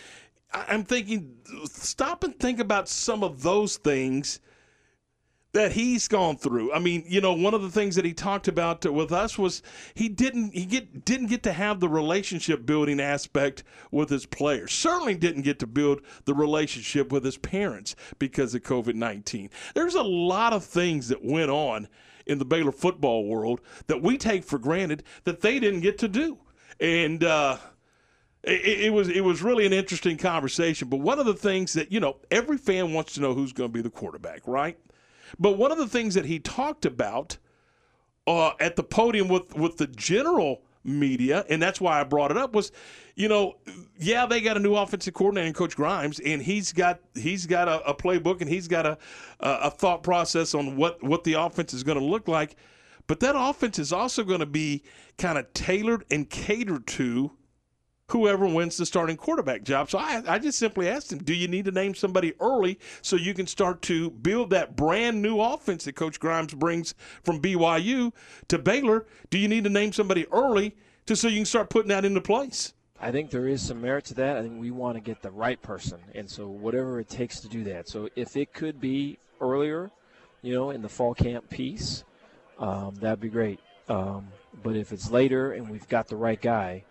I'm 0.52 0.84
thinking, 0.84 1.36
stop 1.64 2.24
and 2.24 2.38
think 2.38 2.58
about 2.58 2.88
some 2.88 3.22
of 3.22 3.42
those 3.42 3.76
things 3.76 4.40
that 5.52 5.72
he's 5.72 6.06
gone 6.06 6.36
through. 6.36 6.72
I 6.72 6.78
mean, 6.78 7.04
you 7.06 7.20
know, 7.20 7.32
one 7.32 7.54
of 7.54 7.62
the 7.62 7.70
things 7.70 7.96
that 7.96 8.04
he 8.04 8.12
talked 8.12 8.46
about 8.46 8.84
with 8.90 9.12
us 9.12 9.36
was 9.36 9.62
he 9.94 10.08
didn't 10.08 10.54
he 10.54 10.64
get 10.64 11.04
didn't 11.04 11.26
get 11.26 11.42
to 11.44 11.52
have 11.52 11.80
the 11.80 11.88
relationship 11.88 12.64
building 12.64 13.00
aspect 13.00 13.64
with 13.90 14.10
his 14.10 14.26
players. 14.26 14.72
Certainly 14.72 15.16
didn't 15.16 15.42
get 15.42 15.58
to 15.60 15.66
build 15.66 16.02
the 16.24 16.34
relationship 16.34 17.10
with 17.10 17.24
his 17.24 17.36
parents 17.36 17.96
because 18.18 18.54
of 18.54 18.62
COVID-19. 18.62 19.50
There's 19.74 19.96
a 19.96 20.02
lot 20.02 20.52
of 20.52 20.64
things 20.64 21.08
that 21.08 21.24
went 21.24 21.50
on 21.50 21.88
in 22.26 22.38
the 22.38 22.44
Baylor 22.44 22.72
football 22.72 23.26
world 23.26 23.60
that 23.88 24.02
we 24.02 24.18
take 24.18 24.44
for 24.44 24.58
granted 24.58 25.02
that 25.24 25.40
they 25.40 25.58
didn't 25.58 25.80
get 25.80 25.98
to 25.98 26.08
do. 26.08 26.38
And 26.78 27.24
uh 27.24 27.58
it, 28.42 28.84
it, 28.84 28.92
was 28.92 29.08
it 29.08 29.22
was 29.22 29.42
really 29.42 29.66
an 29.66 29.72
interesting 29.72 30.16
conversation. 30.16 30.88
But 30.88 30.98
one 30.98 31.18
of 31.18 31.26
the 31.26 31.34
things 31.34 31.72
that 31.74 31.92
you 31.92 32.00
know 32.00 32.16
every 32.30 32.56
fan 32.56 32.92
wants 32.92 33.14
to 33.14 33.20
know 33.20 33.34
who's 33.34 33.52
going 33.52 33.70
to 33.70 33.72
be 33.72 33.82
the 33.82 33.90
quarterback, 33.90 34.46
right? 34.46 34.78
But 35.38 35.58
one 35.58 35.70
of 35.70 35.78
the 35.78 35.86
things 35.86 36.14
that 36.14 36.24
he 36.24 36.38
talked 36.38 36.84
about 36.84 37.38
uh, 38.26 38.52
at 38.60 38.76
the 38.76 38.82
podium 38.82 39.28
with 39.28 39.54
with 39.54 39.76
the 39.76 39.86
general 39.86 40.62
media, 40.82 41.44
and 41.48 41.60
that's 41.60 41.80
why 41.80 42.00
I 42.00 42.04
brought 42.04 42.30
it 42.30 42.36
up, 42.36 42.54
was 42.54 42.72
you 43.14 43.28
know, 43.28 43.56
yeah, 43.98 44.24
they 44.24 44.40
got 44.40 44.56
a 44.56 44.60
new 44.60 44.74
offensive 44.74 45.12
coordinator, 45.12 45.52
Coach 45.52 45.76
Grimes, 45.76 46.20
and 46.20 46.40
he's 46.40 46.72
got 46.72 47.00
he's 47.14 47.46
got 47.46 47.68
a, 47.68 47.86
a 47.86 47.94
playbook 47.94 48.40
and 48.40 48.48
he's 48.48 48.68
got 48.68 48.86
a, 48.86 48.98
a 49.40 49.70
thought 49.70 50.02
process 50.02 50.54
on 50.54 50.76
what 50.76 51.02
what 51.02 51.24
the 51.24 51.34
offense 51.34 51.74
is 51.74 51.82
going 51.82 51.98
to 51.98 52.04
look 52.04 52.28
like. 52.28 52.56
But 53.06 53.20
that 53.20 53.34
offense 53.36 53.78
is 53.78 53.92
also 53.92 54.24
going 54.24 54.40
to 54.40 54.46
be 54.46 54.84
kind 55.18 55.36
of 55.36 55.52
tailored 55.52 56.04
and 56.10 56.30
catered 56.30 56.86
to 56.86 57.32
whoever 58.10 58.46
wins 58.46 58.76
the 58.76 58.86
starting 58.86 59.16
quarterback 59.16 59.62
job. 59.62 59.90
So 59.90 59.98
I, 59.98 60.22
I 60.26 60.38
just 60.38 60.58
simply 60.58 60.88
asked 60.88 61.12
him, 61.12 61.18
do 61.18 61.34
you 61.34 61.48
need 61.48 61.64
to 61.66 61.70
name 61.70 61.94
somebody 61.94 62.34
early 62.40 62.78
so 63.02 63.16
you 63.16 63.34
can 63.34 63.46
start 63.46 63.82
to 63.82 64.10
build 64.10 64.50
that 64.50 64.76
brand 64.76 65.22
new 65.22 65.40
offense 65.40 65.84
that 65.84 65.94
Coach 65.94 66.18
Grimes 66.18 66.54
brings 66.54 66.94
from 67.22 67.40
BYU 67.40 68.12
to 68.48 68.58
Baylor? 68.58 69.06
Do 69.30 69.38
you 69.38 69.48
need 69.48 69.64
to 69.64 69.70
name 69.70 69.92
somebody 69.92 70.26
early 70.32 70.76
to 71.06 71.16
so 71.16 71.28
you 71.28 71.36
can 71.38 71.46
start 71.46 71.70
putting 71.70 71.88
that 71.88 72.04
into 72.04 72.20
place? 72.20 72.74
I 73.00 73.10
think 73.10 73.30
there 73.30 73.48
is 73.48 73.66
some 73.66 73.80
merit 73.80 74.04
to 74.06 74.14
that. 74.14 74.36
I 74.36 74.42
think 74.42 74.60
we 74.60 74.70
want 74.70 74.96
to 74.96 75.00
get 75.00 75.22
the 75.22 75.30
right 75.30 75.60
person, 75.62 75.98
and 76.14 76.28
so 76.28 76.48
whatever 76.48 77.00
it 77.00 77.08
takes 77.08 77.40
to 77.40 77.48
do 77.48 77.64
that. 77.64 77.88
So 77.88 78.10
if 78.14 78.36
it 78.36 78.52
could 78.52 78.78
be 78.78 79.18
earlier, 79.40 79.90
you 80.42 80.54
know, 80.54 80.70
in 80.70 80.82
the 80.82 80.88
fall 80.88 81.14
camp 81.14 81.48
piece, 81.48 82.04
um, 82.58 82.94
that'd 82.96 83.20
be 83.20 83.30
great. 83.30 83.58
Um, 83.88 84.28
but 84.62 84.76
if 84.76 84.92
it's 84.92 85.10
later 85.10 85.52
and 85.52 85.70
we've 85.70 85.88
got 85.88 86.08
the 86.08 86.16
right 86.16 86.40
guy, 86.40 86.84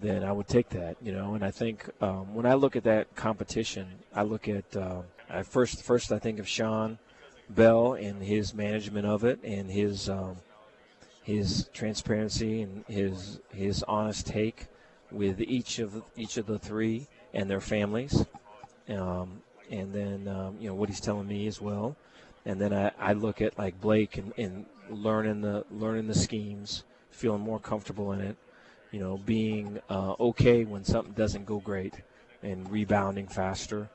then 0.00 0.22
I 0.24 0.32
would 0.32 0.48
take 0.48 0.68
that, 0.70 0.96
you 1.02 1.12
know. 1.12 1.34
And 1.34 1.44
I 1.44 1.50
think 1.50 1.88
um, 2.00 2.34
when 2.34 2.46
I 2.46 2.54
look 2.54 2.76
at 2.76 2.84
that 2.84 3.14
competition, 3.16 3.86
I 4.14 4.22
look 4.22 4.48
at 4.48 4.76
uh, 4.76 5.02
I 5.28 5.42
first 5.42 5.82
first 5.82 6.12
I 6.12 6.18
think 6.18 6.38
of 6.38 6.48
Shawn 6.48 6.98
Bell 7.50 7.94
and 7.94 8.22
his 8.22 8.54
management 8.54 9.06
of 9.06 9.24
it 9.24 9.40
and 9.42 9.70
his 9.70 10.08
um, 10.08 10.36
his 11.22 11.68
transparency 11.72 12.62
and 12.62 12.84
his 12.86 13.40
his 13.50 13.82
honest 13.84 14.26
take 14.26 14.66
with 15.10 15.40
each 15.40 15.78
of 15.78 16.02
each 16.16 16.36
of 16.36 16.46
the 16.46 16.58
three 16.58 17.06
and 17.34 17.50
their 17.50 17.60
families, 17.60 18.24
um, 18.88 19.42
and 19.70 19.92
then 19.92 20.28
um, 20.28 20.56
you 20.60 20.68
know 20.68 20.74
what 20.74 20.88
he's 20.88 21.00
telling 21.00 21.26
me 21.26 21.46
as 21.46 21.60
well. 21.60 21.96
And 22.46 22.60
then 22.60 22.72
I, 22.72 22.92
I 22.98 23.12
look 23.12 23.42
at 23.42 23.58
like 23.58 23.80
Blake 23.80 24.16
and, 24.16 24.32
and 24.38 24.64
learning 24.88 25.40
the 25.40 25.64
learning 25.70 26.06
the 26.06 26.14
schemes, 26.14 26.84
feeling 27.10 27.40
more 27.40 27.58
comfortable 27.58 28.12
in 28.12 28.20
it 28.20 28.36
you 28.90 29.00
know, 29.00 29.18
being 29.18 29.80
uh, 29.90 30.14
okay 30.18 30.64
when 30.64 30.84
something 30.84 31.12
doesn't 31.12 31.46
go 31.46 31.58
great 31.58 31.94
and 32.42 32.70
rebounding 32.70 33.26
faster. 33.26 33.88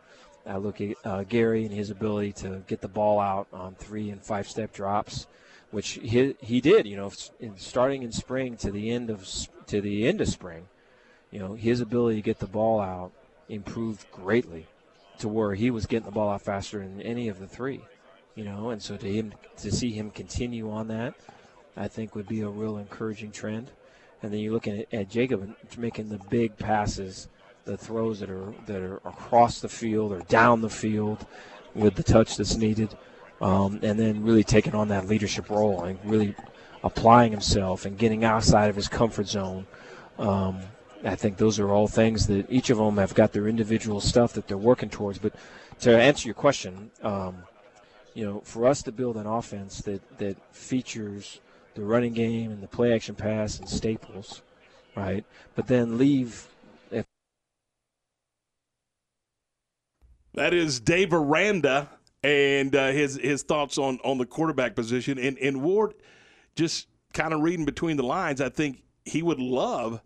I 0.45 0.57
look 0.57 0.81
at 0.81 0.95
uh, 1.05 1.23
Gary 1.23 1.65
and 1.65 1.73
his 1.73 1.89
ability 1.89 2.33
to 2.33 2.63
get 2.67 2.81
the 2.81 2.87
ball 2.87 3.19
out 3.19 3.47
on 3.53 3.75
three 3.75 4.09
and 4.09 4.21
five 4.21 4.47
step 4.47 4.73
drops, 4.73 5.27
which 5.71 5.91
he, 5.91 6.35
he 6.41 6.59
did. 6.59 6.85
You 6.85 6.97
know, 6.97 7.11
in, 7.39 7.57
starting 7.57 8.03
in 8.03 8.11
spring 8.11 8.57
to 8.57 8.71
the 8.71 8.91
end 8.91 9.09
of 9.09 9.27
to 9.67 9.79
the 9.79 10.07
end 10.07 10.19
of 10.21 10.27
spring, 10.27 10.67
you 11.31 11.39
know, 11.39 11.53
his 11.53 11.79
ability 11.79 12.17
to 12.17 12.21
get 12.21 12.39
the 12.39 12.47
ball 12.47 12.81
out 12.81 13.11
improved 13.47 14.11
greatly, 14.11 14.67
to 15.19 15.29
where 15.29 15.53
he 15.53 15.71
was 15.71 15.85
getting 15.85 16.05
the 16.05 16.11
ball 16.11 16.29
out 16.29 16.41
faster 16.41 16.79
than 16.79 17.01
any 17.01 17.29
of 17.29 17.39
the 17.39 17.47
three. 17.47 17.81
You 18.35 18.43
know, 18.43 18.69
and 18.71 18.81
so 18.81 18.97
to 18.97 19.07
him 19.07 19.33
to 19.57 19.71
see 19.71 19.91
him 19.91 20.11
continue 20.11 20.69
on 20.69 20.89
that, 20.89 21.13
I 21.77 21.87
think 21.87 22.15
would 22.15 22.27
be 22.27 22.41
a 22.41 22.49
real 22.49 22.77
encouraging 22.77 23.31
trend 23.31 23.71
and 24.23 24.33
then 24.33 24.39
you're 24.39 24.53
looking 24.53 24.79
at, 24.79 24.93
at 24.93 25.09
Jacob 25.09 25.55
making 25.77 26.09
the 26.09 26.17
big 26.29 26.57
passes, 26.57 27.27
the 27.65 27.77
throws 27.77 28.19
that 28.21 28.29
are 28.29 28.53
that 28.65 28.81
are 28.81 28.97
across 29.05 29.61
the 29.61 29.69
field 29.69 30.11
or 30.11 30.21
down 30.21 30.61
the 30.61 30.69
field 30.69 31.27
with 31.75 31.95
the 31.95 32.03
touch 32.03 32.37
that's 32.37 32.55
needed, 32.55 32.97
um, 33.41 33.79
and 33.83 33.99
then 33.99 34.23
really 34.23 34.43
taking 34.43 34.73
on 34.73 34.87
that 34.87 35.07
leadership 35.07 35.49
role 35.49 35.83
and 35.83 35.99
really 36.05 36.35
applying 36.83 37.31
himself 37.31 37.85
and 37.85 37.97
getting 37.97 38.23
outside 38.23 38.69
of 38.69 38.75
his 38.75 38.87
comfort 38.87 39.27
zone. 39.27 39.67
Um, 40.17 40.59
I 41.03 41.15
think 41.15 41.37
those 41.37 41.59
are 41.59 41.69
all 41.69 41.87
things 41.87 42.27
that 42.27 42.49
each 42.49 42.69
of 42.69 42.77
them 42.77 42.97
have 42.97 43.13
got 43.13 43.33
their 43.33 43.47
individual 43.47 43.99
stuff 43.99 44.33
that 44.33 44.47
they're 44.47 44.57
working 44.57 44.89
towards. 44.89 45.19
But 45.19 45.33
to 45.81 45.97
answer 45.97 46.27
your 46.27 46.35
question, 46.35 46.91
um, 47.01 47.43
you 48.13 48.25
know, 48.25 48.41
for 48.45 48.67
us 48.67 48.81
to 48.83 48.91
build 48.91 49.17
an 49.17 49.25
offense 49.25 49.79
that, 49.79 50.17
that 50.19 50.37
features 50.55 51.41
the 51.75 51.83
running 51.83 52.13
game 52.13 52.51
and 52.51 52.61
the 52.61 52.67
play 52.67 52.93
action 52.93 53.15
pass 53.15 53.59
and 53.59 53.67
staples, 53.67 54.41
right? 54.95 55.25
But 55.55 55.67
then 55.67 55.97
leave 55.97 56.47
if 56.91 57.05
That 60.33 60.53
is 60.53 60.79
Dave 60.79 61.13
Aranda 61.13 61.89
and 62.23 62.75
uh, 62.75 62.91
his 62.91 63.15
his 63.15 63.43
thoughts 63.43 63.77
on 63.77 63.99
on 64.03 64.17
the 64.17 64.25
quarterback 64.25 64.75
position. 64.75 65.19
And 65.19 65.37
and 65.37 65.61
Ward, 65.61 65.93
just 66.55 66.87
kind 67.13 67.33
of 67.33 67.41
reading 67.41 67.65
between 67.65 67.97
the 67.97 68.03
lines, 68.03 68.41
I 68.41 68.49
think 68.49 68.83
he 69.05 69.21
would 69.21 69.39
love 69.39 70.01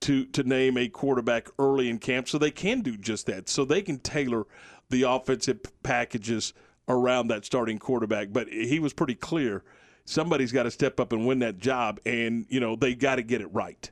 to 0.00 0.26
to 0.26 0.42
name 0.42 0.76
a 0.76 0.88
quarterback 0.88 1.48
early 1.58 1.88
in 1.88 1.98
camp 1.98 2.28
so 2.28 2.38
they 2.38 2.50
can 2.50 2.80
do 2.82 2.96
just 2.96 3.26
that. 3.26 3.48
So 3.48 3.64
they 3.64 3.82
can 3.82 3.98
tailor 3.98 4.44
the 4.90 5.02
offensive 5.02 5.60
packages 5.82 6.52
around 6.88 7.28
that 7.28 7.44
starting 7.44 7.78
quarterback. 7.78 8.32
But 8.32 8.48
he 8.48 8.78
was 8.78 8.92
pretty 8.92 9.14
clear. 9.14 9.62
Somebody's 10.06 10.52
got 10.52 10.62
to 10.62 10.70
step 10.70 10.98
up 11.00 11.12
and 11.12 11.26
win 11.26 11.40
that 11.40 11.58
job, 11.58 12.00
and 12.06 12.46
you 12.48 12.60
know 12.60 12.76
they 12.76 12.94
got 12.94 13.16
to 13.16 13.22
get 13.22 13.40
it 13.40 13.52
right. 13.52 13.90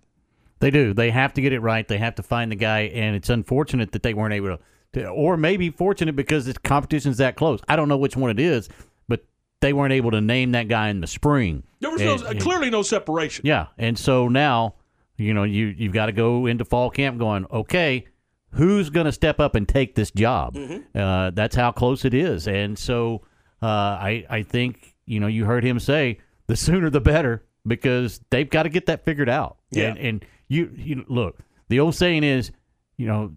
They 0.60 0.70
do. 0.70 0.94
They 0.94 1.10
have 1.10 1.34
to 1.34 1.42
get 1.42 1.52
it 1.52 1.60
right. 1.60 1.86
They 1.86 1.98
have 1.98 2.14
to 2.14 2.22
find 2.22 2.50
the 2.50 2.56
guy, 2.56 2.82
and 2.82 3.14
it's 3.16 3.28
unfortunate 3.28 3.92
that 3.92 4.02
they 4.02 4.14
weren't 4.14 4.32
able 4.32 4.56
to, 4.56 4.58
to 4.94 5.08
or 5.08 5.36
maybe 5.36 5.68
fortunate 5.70 6.16
because 6.16 6.46
the 6.46 6.54
competition's 6.54 7.18
that 7.18 7.36
close. 7.36 7.60
I 7.68 7.76
don't 7.76 7.88
know 7.88 7.96
which 7.98 8.16
one 8.16 8.30
it 8.30 8.38
is, 8.40 8.68
but 9.08 9.24
they 9.60 9.72
weren't 9.72 9.92
able 9.92 10.12
to 10.12 10.20
name 10.20 10.52
that 10.52 10.68
guy 10.68 10.88
in 10.88 11.00
the 11.00 11.06
spring. 11.08 11.64
There 11.80 11.90
was 11.90 12.00
And- 12.00 12.22
no, 12.22 12.26
and- 12.28 12.40
clearly 12.40 12.70
no 12.70 12.82
separation. 12.82 13.44
yeah, 13.44 13.66
and 13.76 13.98
so 13.98 14.28
now, 14.28 14.76
you 15.18 15.34
know, 15.34 15.42
you 15.42 15.66
you've 15.76 15.92
got 15.92 16.06
to 16.06 16.12
go 16.12 16.46
into 16.46 16.64
fall 16.64 16.90
camp 16.90 17.18
going, 17.18 17.44
okay, 17.52 18.06
who's 18.52 18.88
going 18.88 19.06
to 19.06 19.12
step 19.12 19.40
up 19.40 19.56
and 19.56 19.68
take 19.68 19.96
this 19.96 20.12
job? 20.12 20.54
Mm-hmm. 20.54 20.96
Uh, 20.98 21.30
that's 21.30 21.56
how 21.56 21.72
close 21.72 22.04
it 22.04 22.14
is, 22.14 22.46
and 22.46 22.78
so 22.78 23.22
uh, 23.60 23.66
I 23.66 24.24
I 24.30 24.42
think 24.44 24.93
you 25.06 25.20
know 25.20 25.26
you 25.26 25.44
heard 25.44 25.64
him 25.64 25.78
say 25.78 26.18
the 26.46 26.56
sooner 26.56 26.90
the 26.90 27.00
better 27.00 27.44
because 27.66 28.20
they've 28.30 28.48
got 28.48 28.64
to 28.64 28.68
get 28.68 28.86
that 28.86 29.04
figured 29.04 29.28
out. 29.28 29.58
Yeah. 29.70 29.88
and, 29.88 29.98
and 29.98 30.24
you 30.48 30.70
you 30.76 31.04
look, 31.08 31.38
the 31.68 31.80
old 31.80 31.94
saying 31.94 32.24
is, 32.24 32.50
you 32.96 33.06
know, 33.06 33.32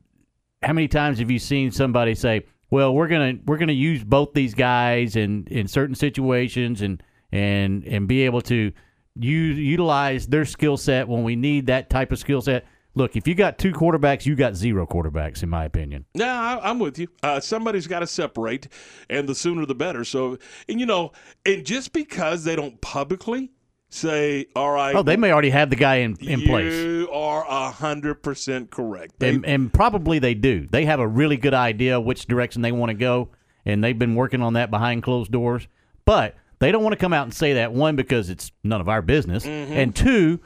how 0.61 0.73
many 0.73 0.88
times 0.88 1.19
have 1.19 1.31
you 1.31 1.39
seen 1.39 1.72
somebody 1.72 2.15
say, 2.15 2.45
"Well, 2.69 2.94
we're 2.94 3.07
gonna 3.07 3.35
we're 3.45 3.57
gonna 3.57 3.73
use 3.73 4.03
both 4.03 4.34
these 4.34 4.53
guys 4.53 5.15
in 5.15 5.48
in 5.49 5.68
certain 5.68 5.95
situations 5.95 6.81
and 6.81 7.02
and 7.31 7.84
and 7.85 8.07
be 8.07 8.23
able 8.23 8.41
to 8.41 8.72
use 9.15 9.57
utilize 9.57 10.27
their 10.27 10.45
skill 10.45 10.77
set 10.77 11.07
when 11.07 11.23
we 11.23 11.35
need 11.35 11.68
that 11.68 11.89
type 11.89 12.11
of 12.11 12.19
skill 12.19 12.41
set." 12.41 12.65
Look, 12.98 13.15
if 13.15 13.28
you 13.28 13.36
got 13.36 13.60
two 13.60 13.74
quarterbacks, 13.74 14.26
you 14.26 14.36
got 14.36 14.56
zero 14.56 14.88
quarterbacks, 14.88 15.44
in 15.44 15.49
my 15.49 15.65
opinion. 15.65 16.06
Yeah, 16.15 16.60
I'm 16.64 16.80
with 16.80 16.98
you. 16.98 17.07
Uh, 17.22 17.40
somebody's 17.40 17.86
got 17.86 17.99
to 17.99 18.07
separate, 18.07 18.68
and 19.07 19.30
the 19.30 19.36
sooner 19.36 19.68
the 19.68 19.76
better. 19.76 20.03
So, 20.03 20.40
and 20.68 20.80
you 20.80 20.88
know, 20.88 21.11
and 21.45 21.64
just 21.64 21.94
because 21.94 22.44
they 22.44 22.56
don't 22.56 22.82
publicly 22.82 23.52
say, 23.90 24.48
"All 24.56 24.72
right," 24.72 24.95
Oh, 24.95 25.03
they 25.03 25.15
may 25.15 25.32
already 25.32 25.52
have 25.52 25.69
the 25.69 25.76
guy 25.76 25.98
in, 25.98 26.15
in 26.22 26.41
place. 26.41 26.74
You 26.74 27.07
are 27.14 27.45
a 27.48 27.69
hundred 27.69 28.24
percent 28.24 28.72
correct. 28.72 29.19
They, 29.19 29.30
and, 29.30 29.45
and 29.45 29.72
probably 29.72 30.18
they 30.18 30.34
do. 30.34 30.68
They 30.68 30.86
have 30.86 30.99
a 30.99 31.07
really 31.07 31.38
good 31.38 31.53
idea 31.53 31.99
which 32.02 32.26
direction 32.26 32.64
they 32.64 32.72
want 32.72 32.90
to 32.90 32.95
go, 32.95 33.30
and 33.64 33.84
they've 33.84 33.98
been 33.98 34.15
working 34.15 34.41
on 34.41 34.53
that 34.53 34.72
behind 34.72 35.03
closed 35.03 35.32
doors. 35.32 35.68
But 36.03 36.36
they 36.57 36.72
don't 36.72 36.82
want 36.82 36.94
to 36.94 36.99
come 36.99 37.14
out 37.14 37.26
and 37.26 37.34
say 37.34 37.53
that 37.53 37.74
one 37.74 37.95
because 37.95 38.32
it's 38.32 38.52
none 38.64 38.82
of 38.82 38.90
our 38.90 39.03
business, 39.03 39.45
Mhm. 39.45 39.69
and 39.69 39.95
two, 39.95 40.40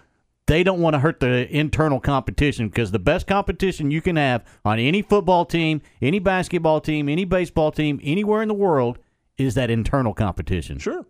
they 0.48 0.64
don't 0.64 0.82
want 0.82 0.96
to 0.96 1.00
hurt 1.00 1.20
the 1.20 1.50
internal 1.56 2.00
competition 2.00 2.68
because 2.68 2.92
the 2.92 3.00
best 3.00 3.28
competition 3.28 3.92
you 3.92 4.02
can 4.02 4.16
have 4.16 4.44
on 4.66 4.80
any 4.80 5.02
football 5.02 5.46
team, 5.46 5.82
any 6.02 6.20
basketball 6.20 6.82
team, 6.82 7.08
any 7.08 7.26
baseball 7.26 7.72
team, 7.72 8.00
anywhere 8.04 8.42
in 8.42 8.48
the 8.48 8.54
world 8.54 9.00
is 9.38 9.56
that 9.56 9.70
internal 9.70 10.14
competition. 10.14 10.78
Sure. 10.78 11.06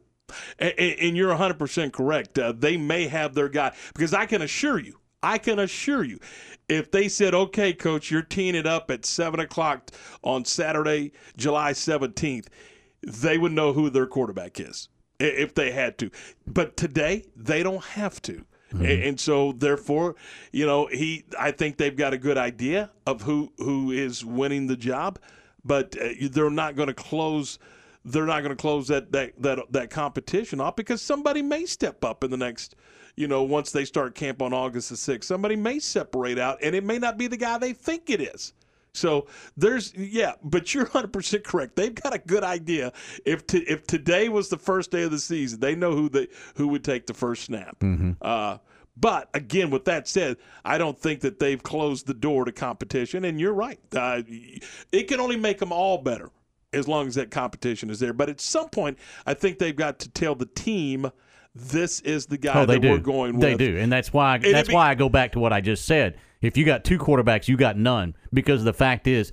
And, 0.60 1.18
you're 1.18 1.36
100% 1.36 1.92
correct. 1.92 2.40
Uh, 2.40 2.54
they 2.54 2.78
may 2.78 3.08
have 3.08 3.34
their 3.34 3.50
guy 3.50 3.76
because 3.94 4.14
I 4.14 4.26
can 4.26 4.42
assure 4.42 4.80
you, 4.80 5.00
I 5.22 5.38
can 5.38 5.60
assure 5.60 6.04
you, 6.04 6.20
if 6.70 6.90
they 6.90 7.10
said, 7.10 7.34
"Okay, 7.34 7.74
coach, 7.74 8.10
you're 8.10 8.22
teeing 8.22 8.56
it 8.56 8.66
up 8.66 8.90
at 8.90 9.06
seven 9.06 9.42
o'clock 9.42 9.92
on 10.24 10.46
Saturday, 10.46 11.12
July 11.36 11.74
17th," 11.74 12.48
they 13.04 13.38
would 13.38 13.52
know 13.52 13.74
who 13.74 13.90
their 13.90 14.08
quarterback 14.08 14.60
is 14.60 14.88
if 15.20 15.54
they 15.54 15.72
had 15.72 15.98
to. 15.98 16.10
But 16.48 16.78
today, 16.78 17.26
they 17.36 17.62
don't 17.62 17.84
have 17.84 18.22
to. 18.24 18.46
A- 18.80 19.08
And 19.08 19.20
so, 19.20 19.52
therefore, 19.54 20.16
you 20.52 20.66
know, 20.66 20.88
he. 20.88 21.26
I 21.40 21.52
think 21.52 21.78
they've 21.78 21.96
got 21.96 22.14
a 22.14 22.18
good 22.18 22.38
idea 22.38 22.90
of 23.06 23.22
who 23.24 23.52
who 23.58 23.92
is 23.92 24.24
winning 24.24 24.68
the 24.68 24.78
job, 24.78 25.20
but 25.66 25.96
uh, 26.02 26.10
they're 26.32 26.50
not 26.50 26.76
going 26.76 26.88
to 26.88 26.94
close. 26.94 27.60
They're 28.04 28.26
not 28.26 28.42
going 28.42 28.56
to 28.56 28.62
close 28.62 28.88
that, 28.88 29.12
that 29.12 29.34
that 29.42 29.60
that 29.72 29.90
competition 29.90 30.60
off 30.60 30.76
because 30.76 31.02
somebody 31.02 31.42
may 31.42 31.66
step 31.66 32.04
up 32.06 32.24
in 32.24 32.32
the 32.32 32.38
next. 32.38 32.76
You 33.18 33.28
know, 33.28 33.44
once 33.44 33.72
they 33.72 33.84
start 33.84 34.16
camp 34.16 34.42
on 34.42 34.54
August 34.54 34.90
the 34.90 34.98
sixth, 34.98 35.28
somebody 35.28 35.56
may 35.58 35.80
separate 35.80 36.40
out, 36.40 36.60
and 36.64 36.74
it 36.74 36.84
may 36.84 36.98
not 36.98 37.18
be 37.18 37.28
the 37.28 37.38
guy 37.38 37.58
they 37.58 37.74
think 37.74 38.10
it 38.10 38.22
is. 38.22 38.54
So 38.94 39.28
there's 39.56 39.94
yeah, 39.96 40.34
but 40.44 40.74
you're 40.74 40.84
100 40.84 41.14
percent 41.14 41.44
correct. 41.44 41.76
They've 41.76 41.96
got 41.96 42.14
a 42.14 42.18
good 42.20 42.44
idea. 42.44 42.92
If 43.26 43.48
to, 43.48 43.64
if 43.64 43.88
today 43.88 44.30
was 44.30 44.50
the 44.50 44.58
first 44.58 44.92
day 44.92 45.04
of 45.04 45.12
the 45.12 45.20
season, 45.20 45.60
they 45.60 45.76
know 45.76 45.92
who 45.94 46.10
they 46.10 46.28
who 46.56 46.68
would 46.70 46.84
take 46.84 47.08
the 47.08 47.14
first 47.14 47.44
snap. 47.46 47.80
Mm-hmm. 47.80 48.12
Uh, 48.22 48.58
but 48.98 49.30
again, 49.34 49.70
with 49.70 49.86
that 49.86 50.08
said, 50.08 50.38
I 50.66 50.78
don't 50.78 51.00
think 51.00 51.22
that 51.22 51.40
they've 51.40 51.62
closed 51.64 52.06
the 52.08 52.14
door 52.14 52.44
to 52.46 52.52
competition. 52.52 53.24
And 53.24 53.40
you're 53.40 53.54
right. 53.54 53.80
Uh, 53.96 54.24
it 54.92 55.08
can 55.08 55.20
only 55.22 55.38
make 55.38 55.60
them 55.60 55.72
all 55.72 55.98
better 55.98 56.30
as 56.74 56.88
long 56.88 57.08
as 57.08 57.16
that 57.16 57.32
competition 57.32 57.90
is 57.90 58.00
there. 58.00 58.14
But 58.14 58.30
at 58.30 58.42
some 58.42 58.70
point, 58.70 58.98
I 59.26 59.34
think 59.34 59.60
they've 59.60 59.76
got 59.76 60.00
to 60.00 60.10
tell 60.10 60.36
the 60.36 60.46
team 60.46 61.10
this 61.56 62.02
is 62.02 62.26
the 62.26 62.38
guy 62.38 62.62
Oh, 62.62 62.66
they 62.66 62.76
that 62.76 62.80
do. 62.82 62.90
we're 62.92 62.98
going 62.98 63.40
they 63.40 63.52
with. 63.52 63.60
do, 63.60 63.78
and 63.78 63.92
that's 63.92 64.12
why 64.14 64.36
it'd 64.38 64.54
that's 64.54 64.68
be- 64.70 64.76
why 64.76 64.90
I 64.90 64.96
go 64.96 65.10
back 65.10 65.32
to 65.34 65.40
what 65.40 65.54
I 65.54 65.62
just 65.62 65.86
said. 65.86 66.18
If 66.42 66.58
you 66.58 66.66
got 66.66 66.84
two 66.84 66.98
quarterbacks, 66.98 67.48
you 67.48 67.58
got 67.58 67.78
none 67.78 68.16
because 68.34 68.64
the 68.64 68.74
fact 68.74 69.08
is, 69.08 69.32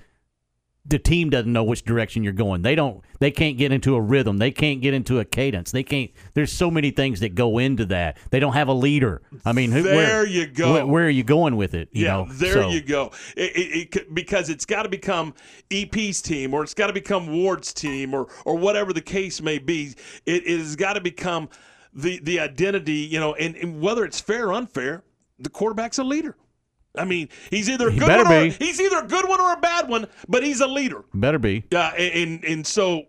the 0.85 0.97
team 0.97 1.29
doesn't 1.29 1.51
know 1.51 1.63
which 1.63 1.83
direction 1.83 2.23
you're 2.23 2.33
going. 2.33 2.63
They 2.63 2.73
don't. 2.73 3.03
They 3.19 3.29
can't 3.31 3.57
get 3.57 3.71
into 3.71 3.95
a 3.95 4.01
rhythm. 4.01 4.37
They 4.37 4.49
can't 4.49 4.81
get 4.81 4.93
into 4.93 5.19
a 5.19 5.25
cadence. 5.25 5.71
They 5.71 5.83
can't. 5.83 6.09
There's 6.33 6.51
so 6.51 6.71
many 6.71 6.89
things 6.89 7.19
that 7.19 7.35
go 7.35 7.59
into 7.59 7.85
that. 7.87 8.17
They 8.31 8.39
don't 8.39 8.53
have 8.53 8.69
a 8.69 8.73
leader. 8.73 9.21
I 9.45 9.51
mean, 9.51 9.71
who, 9.71 9.83
There 9.83 9.95
where, 9.95 10.25
you 10.25 10.47
go. 10.47 10.73
Where, 10.73 10.87
where 10.87 11.05
are 11.05 11.09
you 11.11 11.23
going 11.23 11.57
with 11.57 11.75
it? 11.75 11.89
You 11.91 12.05
yeah, 12.05 12.13
know, 12.13 12.27
there 12.31 12.53
So- 12.53 12.69
you 12.69 12.81
go. 12.81 13.11
It, 13.35 13.55
it, 13.55 13.95
it 13.95 14.15
because 14.15 14.49
it's 14.49 14.65
got 14.65 14.83
to 14.83 14.89
become 14.89 15.35
EP's 15.69 16.21
team, 16.21 16.53
or 16.53 16.63
it's 16.63 16.73
got 16.73 16.87
to 16.87 16.93
become 16.93 17.27
Ward's 17.27 17.73
team, 17.73 18.13
or 18.13 18.27
or 18.45 18.55
whatever 18.55 18.91
the 18.91 19.01
case 19.01 19.41
may 19.41 19.59
be. 19.59 19.93
It, 20.25 20.47
it 20.47 20.59
has 20.59 20.75
got 20.75 20.93
to 20.93 21.01
become 21.01 21.49
the 21.93 22.19
the 22.19 22.39
identity. 22.39 22.93
You 22.93 23.19
know, 23.19 23.35
and, 23.35 23.55
and 23.57 23.79
whether 23.79 24.05
it's 24.05 24.19
fair 24.19 24.47
or 24.47 24.53
unfair, 24.53 25.03
the 25.37 25.49
quarterback's 25.49 25.99
a 25.99 26.03
leader. 26.03 26.35
I 26.99 27.05
mean, 27.05 27.29
he's 27.49 27.69
either 27.69 27.87
a 27.87 27.91
He 27.91 27.99
good 27.99 28.09
one 28.09 28.27
or, 28.27 28.43
be. 28.43 28.49
he's 28.49 28.79
either 28.79 28.99
a 28.99 29.07
good 29.07 29.27
one 29.27 29.39
or 29.39 29.53
a 29.53 29.59
bad 29.59 29.87
one, 29.89 30.07
but 30.27 30.43
he's 30.43 30.61
a 30.61 30.67
leader. 30.67 31.03
Better 31.13 31.39
be. 31.39 31.63
Uh, 31.73 31.91
and 31.97 32.43
and 32.43 32.67
so 32.67 33.03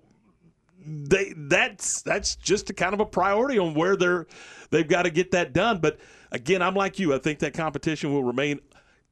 they 0.86 1.34
that's 1.36 2.02
that's 2.02 2.36
just 2.36 2.70
a 2.70 2.72
kind 2.72 2.94
of 2.94 3.00
a 3.00 3.06
priority 3.06 3.58
on 3.58 3.74
where 3.74 3.96
they're 3.96 4.26
they've 4.70 4.88
got 4.88 5.02
to 5.02 5.10
get 5.10 5.30
that 5.32 5.52
done. 5.52 5.78
But 5.78 5.98
again, 6.32 6.62
I'm 6.62 6.74
like 6.74 6.98
you. 6.98 7.14
I 7.14 7.18
think 7.18 7.40
that 7.40 7.52
competition 7.54 8.12
will 8.12 8.24
remain 8.24 8.60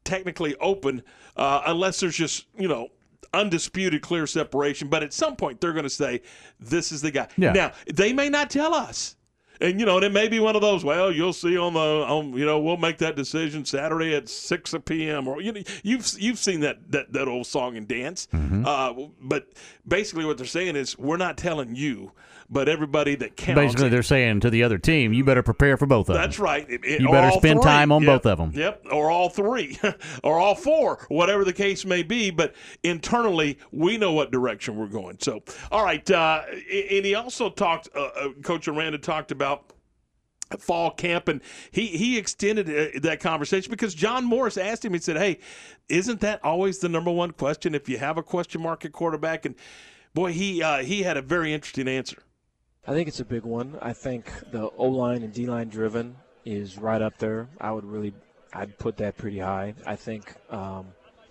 technically 0.04 0.56
open 0.56 1.02
uh, 1.36 1.62
unless 1.66 2.00
there's 2.00 2.16
just 2.16 2.46
you 2.56 2.68
know 2.68 2.88
undisputed 3.34 4.00
clear 4.00 4.26
separation. 4.26 4.88
But 4.88 5.02
at 5.02 5.12
some 5.12 5.36
point, 5.36 5.60
they're 5.60 5.72
going 5.74 5.82
to 5.84 5.90
say 5.90 6.22
this 6.58 6.92
is 6.92 7.02
the 7.02 7.10
guy. 7.10 7.28
Yeah. 7.36 7.52
Now 7.52 7.72
they 7.92 8.12
may 8.12 8.28
not 8.28 8.50
tell 8.50 8.74
us. 8.74 9.16
And 9.60 9.80
you 9.80 9.86
know, 9.86 9.96
and 9.96 10.04
it 10.04 10.12
may 10.12 10.28
be 10.28 10.38
one 10.40 10.54
of 10.54 10.62
those. 10.62 10.84
Well, 10.84 11.10
you'll 11.10 11.32
see 11.32 11.58
on 11.58 11.74
the, 11.74 11.80
on, 11.80 12.32
you 12.34 12.46
know, 12.46 12.60
we'll 12.60 12.76
make 12.76 12.98
that 12.98 13.16
decision 13.16 13.64
Saturday 13.64 14.14
at 14.14 14.28
six 14.28 14.74
p.m. 14.84 15.26
Or 15.26 15.40
you 15.40 15.52
know, 15.52 15.62
you've 15.82 16.08
you've 16.18 16.38
seen 16.38 16.60
that 16.60 16.90
that, 16.92 17.12
that 17.12 17.26
old 17.28 17.46
song 17.46 17.76
and 17.76 17.88
dance. 17.88 18.28
Uh, 18.32 18.94
but 19.20 19.48
basically, 19.86 20.24
what 20.24 20.36
they're 20.38 20.46
saying 20.46 20.76
is, 20.76 20.96
we're 20.98 21.16
not 21.16 21.36
telling 21.36 21.74
you, 21.74 22.12
but 22.50 22.68
everybody 22.68 23.14
that 23.16 23.36
counts. 23.36 23.60
Basically, 23.60 23.88
they're 23.88 24.02
saying 24.02 24.40
to 24.40 24.50
the 24.50 24.62
other 24.62 24.78
team, 24.78 25.12
you 25.12 25.22
better 25.24 25.42
prepare 25.42 25.76
for 25.76 25.86
both 25.86 26.08
of 26.08 26.14
them. 26.14 26.22
That's 26.22 26.38
right. 26.38 26.68
It- 26.68 26.84
it- 26.84 27.00
You 27.00 27.10
better 27.10 27.30
spend 27.32 27.60
three. 27.60 27.70
time 27.70 27.92
on 27.92 28.02
Yep. 28.02 28.22
both 28.22 28.26
of 28.26 28.38
them. 28.38 28.52
Yep, 28.54 28.86
or 28.90 29.10
all 29.10 29.28
three, 29.28 29.78
or 30.24 30.38
all 30.38 30.54
four, 30.54 31.04
whatever 31.08 31.44
the 31.44 31.52
case 31.52 31.84
may 31.84 32.02
be. 32.02 32.30
But 32.30 32.54
internally, 32.82 33.58
we 33.70 33.98
know 33.98 34.12
what 34.12 34.30
direction 34.30 34.76
we're 34.76 34.86
going. 34.86 35.18
So, 35.20 35.42
all 35.70 35.84
right. 35.84 36.08
Uh, 36.10 36.42
and 36.50 37.04
he 37.04 37.14
also 37.14 37.50
talked. 37.50 37.88
Uh, 37.94 38.00
uh, 38.16 38.28
Coach 38.42 38.66
Aranda 38.68 38.98
talked 38.98 39.30
about 39.32 39.72
fall 40.58 40.90
camp 40.90 41.28
and 41.28 41.42
he 41.70 41.88
he 41.88 42.16
extended 42.16 42.70
uh, 42.70 42.98
that 43.02 43.20
conversation 43.20 43.70
because 43.70 43.92
John 43.92 44.24
Morris 44.24 44.56
asked 44.56 44.82
him 44.82 44.94
he 44.94 44.98
said 44.98 45.18
hey 45.18 45.40
isn't 45.90 46.20
that 46.20 46.42
always 46.42 46.78
the 46.78 46.88
number 46.88 47.10
one 47.10 47.32
question 47.32 47.74
if 47.74 47.86
you 47.86 47.98
have 47.98 48.16
a 48.16 48.22
question 48.22 48.62
mark 48.62 48.82
at 48.86 48.92
quarterback 48.92 49.44
and 49.44 49.54
boy 50.14 50.32
he 50.32 50.62
uh, 50.62 50.78
he 50.78 51.02
had 51.02 51.18
a 51.18 51.20
very 51.22 51.52
interesting 51.52 51.86
answer 51.86 52.16
I 52.88 52.92
think 52.92 53.06
it's 53.06 53.20
a 53.20 53.24
big 53.26 53.42
one. 53.42 53.76
I 53.82 53.92
think 53.92 54.32
the 54.50 54.70
O 54.78 54.86
line 54.86 55.22
and 55.22 55.30
D 55.30 55.44
line 55.44 55.68
driven 55.68 56.16
is 56.46 56.78
right 56.78 57.02
up 57.02 57.18
there. 57.18 57.46
I 57.60 57.70
would 57.70 57.84
really, 57.84 58.14
I'd 58.54 58.78
put 58.78 58.96
that 58.96 59.18
pretty 59.18 59.40
high. 59.40 59.74
I 59.84 59.94
think, 59.94 60.32
um, 60.48 60.86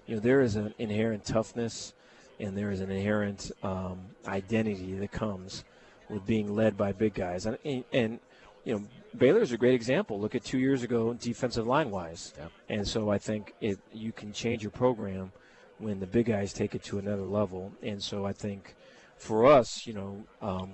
you 0.06 0.14
know, 0.14 0.22
there 0.22 0.42
is 0.42 0.56
an 0.56 0.76
inherent 0.78 1.26
toughness 1.26 1.94
and 2.40 2.56
there 2.56 2.70
is 2.70 2.80
an 2.80 2.92
inherent 2.92 3.52
um, 3.64 3.98
identity 4.28 4.94
that 5.00 5.12
comes 5.12 5.64
with 6.10 6.28
being 6.28 6.56
led 6.56 6.78
by 6.78 6.92
big 6.92 7.16
guys. 7.16 7.48
And, 7.48 7.58
and, 7.66 7.84
and 7.92 8.20
you 8.64 8.76
know, 8.76 8.84
Baylor 9.18 9.42
is 9.42 9.52
a 9.52 9.58
great 9.58 9.74
example. 9.74 10.20
Look 10.20 10.36
at 10.36 10.44
two 10.44 10.60
years 10.60 10.84
ago, 10.84 11.16
defensive 11.16 11.66
line 11.66 11.90
wise. 11.90 12.36
Yeah. 12.38 12.50
And 12.70 12.88
so 12.88 13.10
I 13.10 13.18
think 13.18 13.56
it 13.62 13.80
you 13.92 14.12
can 14.12 14.32
change 14.32 14.62
your 14.62 14.70
program 14.70 15.32
when 15.80 16.00
the 16.00 16.06
big 16.06 16.28
guys 16.28 16.54
take 16.54 16.76
it 16.76 16.84
to 16.84 17.00
another 17.00 17.24
level. 17.24 17.72
And 17.82 18.00
so 18.00 18.28
I 18.28 18.34
think 18.34 18.76
for 19.18 19.48
us, 19.48 19.88
you 19.88 19.94
know, 19.94 20.24
um, 20.40 20.74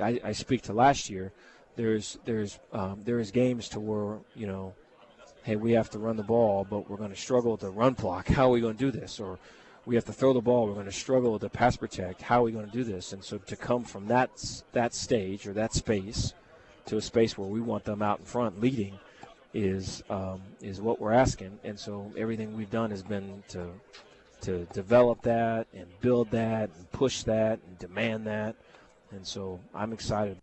I, 0.00 0.20
I 0.24 0.32
speak 0.32 0.62
to 0.62 0.72
last 0.72 1.10
year. 1.10 1.32
There's 1.76 2.18
there's 2.24 2.58
um, 2.72 3.02
there's 3.04 3.30
games 3.30 3.68
to 3.70 3.80
where 3.80 4.18
you 4.34 4.46
know, 4.46 4.74
hey, 5.44 5.56
we 5.56 5.72
have 5.72 5.90
to 5.90 5.98
run 5.98 6.16
the 6.16 6.22
ball, 6.22 6.66
but 6.68 6.90
we're 6.90 6.96
going 6.96 7.10
to 7.10 7.16
struggle 7.16 7.56
to 7.58 7.70
run 7.70 7.94
block. 7.94 8.28
How 8.28 8.46
are 8.46 8.52
we 8.52 8.60
going 8.60 8.76
to 8.76 8.90
do 8.90 8.90
this? 8.90 9.20
Or 9.20 9.38
we 9.86 9.94
have 9.94 10.04
to 10.06 10.12
throw 10.12 10.32
the 10.32 10.40
ball. 10.40 10.66
We're 10.66 10.74
going 10.74 10.86
to 10.86 10.92
struggle 10.92 11.38
to 11.38 11.48
pass 11.48 11.76
protect. 11.76 12.20
How 12.22 12.40
are 12.40 12.44
we 12.44 12.52
going 12.52 12.66
to 12.66 12.72
do 12.72 12.84
this? 12.84 13.12
And 13.12 13.22
so 13.22 13.38
to 13.38 13.56
come 13.56 13.84
from 13.84 14.08
that 14.08 14.30
that 14.72 14.94
stage 14.94 15.46
or 15.46 15.52
that 15.54 15.72
space 15.72 16.34
to 16.86 16.96
a 16.96 17.02
space 17.02 17.36
where 17.36 17.48
we 17.48 17.60
want 17.60 17.84
them 17.84 18.02
out 18.02 18.18
in 18.18 18.24
front 18.24 18.60
leading 18.60 18.98
is 19.54 20.02
um, 20.10 20.42
is 20.60 20.80
what 20.80 21.00
we're 21.00 21.12
asking. 21.12 21.58
And 21.64 21.78
so 21.78 22.12
everything 22.16 22.56
we've 22.56 22.70
done 22.70 22.90
has 22.90 23.02
been 23.02 23.42
to 23.48 23.68
to 24.42 24.64
develop 24.66 25.22
that 25.22 25.66
and 25.74 25.86
build 26.00 26.30
that 26.30 26.70
and 26.76 26.92
push 26.92 27.22
that 27.24 27.58
and 27.66 27.78
demand 27.78 28.26
that. 28.26 28.56
And 29.10 29.26
so 29.26 29.60
I'm 29.74 29.92
excited. 29.92 30.38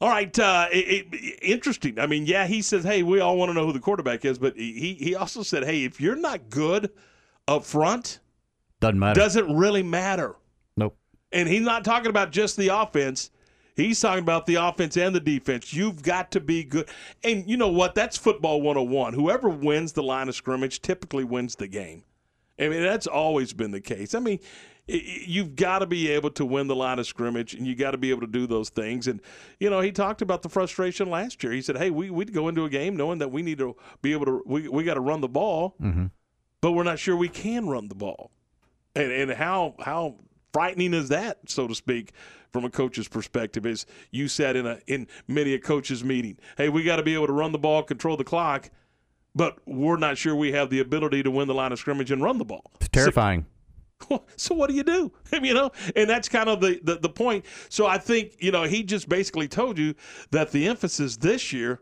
All 0.00 0.08
right, 0.08 0.36
uh, 0.36 0.66
it, 0.72 1.06
it, 1.12 1.38
interesting. 1.42 1.96
I 1.98 2.06
mean, 2.06 2.26
yeah, 2.26 2.46
he 2.48 2.60
says, 2.60 2.82
"Hey, 2.82 3.04
we 3.04 3.20
all 3.20 3.36
want 3.36 3.50
to 3.50 3.54
know 3.54 3.64
who 3.64 3.72
the 3.72 3.78
quarterback 3.78 4.24
is," 4.24 4.36
but 4.36 4.56
he 4.56 4.96
he 4.98 5.14
also 5.14 5.44
said, 5.44 5.62
"Hey, 5.64 5.84
if 5.84 6.00
you're 6.00 6.16
not 6.16 6.50
good 6.50 6.90
up 7.46 7.64
front, 7.64 8.18
doesn't 8.80 8.98
matter. 8.98 9.20
Doesn't 9.20 9.56
really 9.56 9.84
matter." 9.84 10.34
Nope. 10.76 10.96
And 11.30 11.48
he's 11.48 11.62
not 11.62 11.84
talking 11.84 12.08
about 12.08 12.32
just 12.32 12.56
the 12.56 12.68
offense. 12.68 13.30
He's 13.76 14.00
talking 14.00 14.22
about 14.22 14.46
the 14.46 14.56
offense 14.56 14.96
and 14.96 15.14
the 15.14 15.20
defense. 15.20 15.72
You've 15.72 16.02
got 16.02 16.32
to 16.32 16.40
be 16.40 16.64
good. 16.64 16.88
And 17.22 17.48
you 17.48 17.56
know 17.56 17.70
what? 17.70 17.94
That's 17.94 18.18
football 18.18 18.60
101. 18.60 19.14
Whoever 19.14 19.48
wins 19.48 19.92
the 19.92 20.02
line 20.02 20.28
of 20.28 20.34
scrimmage 20.34 20.82
typically 20.82 21.24
wins 21.24 21.54
the 21.54 21.68
game. 21.68 22.02
I 22.58 22.68
mean, 22.68 22.82
that's 22.82 23.06
always 23.06 23.52
been 23.52 23.70
the 23.70 23.80
case. 23.80 24.14
I 24.14 24.18
mean, 24.18 24.40
you've 24.92 25.56
got 25.56 25.80
to 25.80 25.86
be 25.86 26.08
able 26.10 26.30
to 26.30 26.44
win 26.44 26.66
the 26.66 26.76
line 26.76 26.98
of 26.98 27.06
scrimmage 27.06 27.54
and 27.54 27.66
you 27.66 27.74
got 27.74 27.92
to 27.92 27.98
be 27.98 28.10
able 28.10 28.20
to 28.20 28.26
do 28.26 28.46
those 28.46 28.68
things. 28.68 29.06
And, 29.06 29.20
you 29.58 29.70
know, 29.70 29.80
he 29.80 29.92
talked 29.92 30.22
about 30.22 30.42
the 30.42 30.48
frustration 30.48 31.10
last 31.10 31.42
year. 31.42 31.52
He 31.52 31.62
said, 31.62 31.78
hey, 31.78 31.90
we, 31.90 32.10
we'd 32.10 32.32
go 32.32 32.48
into 32.48 32.64
a 32.64 32.70
game 32.70 32.96
knowing 32.96 33.18
that 33.18 33.30
we 33.30 33.42
need 33.42 33.58
to 33.58 33.76
be 34.02 34.12
able 34.12 34.26
to, 34.26 34.42
we, 34.44 34.68
we 34.68 34.84
got 34.84 34.94
to 34.94 35.00
run 35.00 35.20
the 35.20 35.28
ball, 35.28 35.74
mm-hmm. 35.80 36.06
but 36.60 36.72
we're 36.72 36.82
not 36.82 36.98
sure 36.98 37.16
we 37.16 37.28
can 37.28 37.68
run 37.68 37.88
the 37.88 37.94
ball. 37.94 38.30
And, 38.94 39.10
and 39.10 39.30
how, 39.32 39.74
how 39.80 40.16
frightening 40.52 40.94
is 40.94 41.08
that, 41.08 41.38
so 41.46 41.66
to 41.66 41.74
speak, 41.74 42.12
from 42.52 42.64
a 42.64 42.70
coach's 42.70 43.08
perspective? 43.08 43.64
Is 43.64 43.86
you 44.10 44.28
said 44.28 44.56
in 44.56 44.66
a 44.66 44.78
in 44.86 45.08
many 45.26 45.54
a 45.54 45.58
coach's 45.58 46.04
meeting, 46.04 46.36
hey, 46.56 46.68
we 46.68 46.82
got 46.84 46.96
to 46.96 47.02
be 47.02 47.14
able 47.14 47.26
to 47.26 47.32
run 47.32 47.52
the 47.52 47.58
ball, 47.58 47.82
control 47.82 48.16
the 48.16 48.24
clock, 48.24 48.70
but 49.34 49.56
we're 49.66 49.96
not 49.96 50.18
sure 50.18 50.36
we 50.36 50.52
have 50.52 50.70
the 50.70 50.80
ability 50.80 51.22
to 51.22 51.30
win 51.30 51.48
the 51.48 51.54
line 51.54 51.72
of 51.72 51.78
scrimmage 51.78 52.10
and 52.10 52.22
run 52.22 52.38
the 52.38 52.44
ball. 52.44 52.70
It's 52.80 52.90
terrifying. 52.90 53.42
So, 53.42 53.46
so 54.36 54.54
what 54.54 54.68
do 54.68 54.74
you 54.74 54.82
do? 54.82 55.12
you 55.42 55.54
know, 55.54 55.70
and 55.96 56.08
that's 56.08 56.28
kind 56.28 56.48
of 56.48 56.60
the, 56.60 56.80
the 56.82 56.96
the 56.96 57.08
point. 57.08 57.44
So 57.68 57.86
I 57.86 57.98
think 57.98 58.36
you 58.38 58.50
know 58.50 58.64
he 58.64 58.82
just 58.82 59.08
basically 59.08 59.48
told 59.48 59.78
you 59.78 59.94
that 60.30 60.52
the 60.52 60.66
emphasis 60.68 61.16
this 61.16 61.52
year 61.52 61.80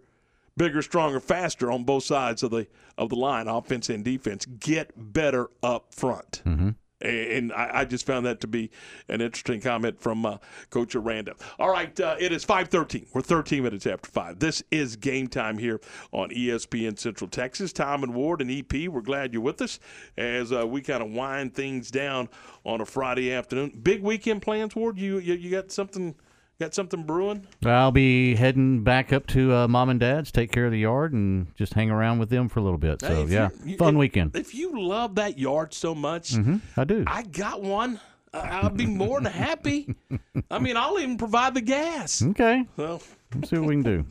bigger, 0.57 0.83
stronger, 0.83 1.21
faster 1.21 1.71
on 1.71 1.85
both 1.85 2.05
sides 2.05 2.43
of 2.43 2.51
the 2.51 2.67
of 2.99 3.09
the 3.09 3.17
line, 3.17 3.49
offense 3.49 3.89
and 3.89 4.05
defense. 4.05 4.45
Get 4.47 4.93
better 4.97 5.49
up 5.63 5.95
front. 5.95 6.43
Mm-hmm. 6.45 6.71
And 7.01 7.53
I, 7.53 7.85
just 7.85 8.05
found 8.05 8.27
that 8.27 8.41
to 8.43 8.47
be 8.47 8.71
an 9.09 9.21
interesting 9.21 9.61
comment 9.61 10.01
from 10.01 10.27
uh, 10.27 10.37
Coach 10.69 10.95
Aranda. 10.95 11.35
All 11.59 11.71
right, 11.71 11.99
uh, 11.99 12.17
it 12.19 12.31
is 12.31 12.45
5.13. 12.45 13.07
We're 13.15 13.23
13 13.23 13.63
minutes 13.63 13.87
after 13.87 14.11
5. 14.11 14.39
This 14.39 14.63
is 14.71 14.97
game 14.97 15.27
time 15.27 15.57
here 15.57 15.81
on 16.13 16.29
ESPN 16.31 16.99
Central 16.99 17.29
Texas. 17.29 17.73
Tom 17.73 18.03
and 18.03 18.15
Ward 18.15 18.43
and 18.43 18.51
EP, 18.51 18.89
we're 18.89 19.01
glad 19.01 19.33
you're 19.33 19.43
with 19.43 19.63
us 19.63 19.81
as 20.19 20.53
uh, 20.53 20.67
we 20.67 20.83
kind 20.83 21.03
of 21.03 21.11
wind 21.11 21.55
things 21.55 21.91
down 21.91 22.29
on 22.65 22.81
a 22.81 22.87
Friday 22.87 23.33
afternoon. 23.33 23.81
Big 23.83 24.03
weekend 24.03 24.43
plans, 24.43 24.77
Ward? 24.77 24.99
You, 24.99 25.19
you, 25.19 25.35
you 25.35 25.51
got 25.51 25.73
something– 25.73 26.15
Got 26.61 26.75
something 26.75 27.05
brewing? 27.05 27.47
I'll 27.65 27.91
be 27.91 28.35
heading 28.35 28.85
back 28.85 29.15
up 29.15 29.27
to 29.29 29.55
uh, 29.55 29.67
mom 29.67 29.89
and 29.89 29.99
dad's, 29.99 30.31
take 30.31 30.53
care 30.53 30.67
of 30.67 30.73
the 30.73 30.79
yard, 30.79 31.15
and 31.15 31.47
just 31.57 31.73
hang 31.73 31.91
around 31.91 32.19
with 32.19 32.29
them 32.29 32.51
for 32.51 32.61
a 32.61 32.63
little 32.63 32.77
bit. 32.77 33.01
So 33.01 33.27
hey, 33.27 33.33
yeah, 33.33 33.49
you, 33.65 33.79
fun 33.79 33.95
if, 33.95 33.99
weekend. 33.99 34.37
If 34.37 34.55
you 34.55 34.79
love 34.79 35.15
that 35.15 35.39
yard 35.39 35.73
so 35.73 35.95
much, 35.95 36.33
mm-hmm, 36.33 36.59
I 36.77 36.85
do. 36.85 37.03
I 37.07 37.23
got 37.23 37.63
one. 37.63 37.99
I'll 38.35 38.69
be 38.69 38.85
more 38.85 39.23
than 39.23 39.33
happy. 39.33 39.95
I 40.51 40.59
mean, 40.59 40.77
I'll 40.77 40.99
even 40.99 41.17
provide 41.17 41.55
the 41.55 41.63
gas. 41.63 42.23
Okay. 42.23 42.67
Well, 42.77 43.01
let's 43.35 43.49
see 43.49 43.57
what 43.57 43.67
we 43.67 43.83
can 43.83 43.83
do. 43.83 44.07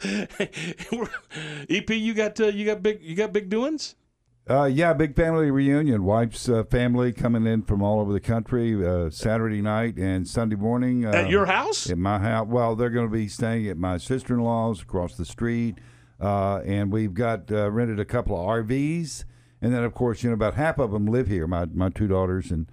EP, 1.68 1.90
you 1.90 2.14
got 2.14 2.38
uh, 2.38 2.46
you 2.46 2.64
got 2.64 2.80
big 2.80 3.02
you 3.02 3.16
got 3.16 3.32
big 3.32 3.50
doings. 3.50 3.96
Uh, 4.48 4.64
yeah, 4.64 4.94
big 4.94 5.14
family 5.14 5.50
reunion. 5.50 6.04
Wife's 6.04 6.48
uh, 6.48 6.64
family 6.64 7.12
coming 7.12 7.46
in 7.46 7.62
from 7.62 7.82
all 7.82 8.00
over 8.00 8.14
the 8.14 8.20
country 8.20 8.86
uh, 8.86 9.10
Saturday 9.10 9.60
night 9.60 9.96
and 9.98 10.26
Sunday 10.26 10.56
morning. 10.56 11.04
at 11.04 11.28
your 11.28 11.44
house? 11.44 11.90
At 11.90 11.98
my 11.98 12.18
house. 12.18 12.46
Well, 12.48 12.74
they're 12.74 12.88
going 12.88 13.06
to 13.06 13.12
be 13.12 13.28
staying 13.28 13.68
at 13.68 13.76
my 13.76 13.98
sister 13.98 14.32
in 14.32 14.40
law's 14.40 14.80
across 14.80 15.16
the 15.16 15.26
street. 15.26 15.76
Uh, 16.18 16.60
and 16.64 16.90
we've 16.90 17.12
got 17.12 17.52
uh, 17.52 17.70
rented 17.70 18.00
a 18.00 18.06
couple 18.06 18.40
of 18.40 18.46
RVs. 18.46 19.24
And 19.60 19.74
then, 19.74 19.84
of 19.84 19.92
course, 19.92 20.22
you 20.22 20.30
know, 20.30 20.34
about 20.34 20.54
half 20.54 20.78
of 20.78 20.92
them 20.92 21.04
live 21.04 21.26
here 21.26 21.46
my, 21.46 21.66
my 21.66 21.90
two 21.90 22.08
daughters 22.08 22.50
and 22.50 22.70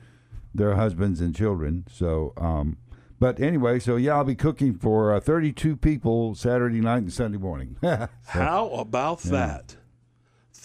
their 0.53 0.75
husbands 0.75 1.19
and 1.19 1.35
children. 1.35 1.85
So, 1.91 2.31
um, 2.37 2.77
but 3.19 3.41
anyway, 3.41 3.79
so 3.79 3.97
yeah, 3.97 4.15
I'll 4.15 4.23
be 4.23 4.35
cooking 4.35 4.75
for 4.75 5.13
uh, 5.13 5.19
32 5.19 5.75
people 5.75 6.35
Saturday 6.35 6.79
night 6.79 6.99
and 6.99 7.11
Sunday 7.11 7.37
morning. 7.37 7.75
so, 7.83 8.07
How 8.27 8.67
about 8.69 9.25
yeah. 9.25 9.31
that? 9.31 9.75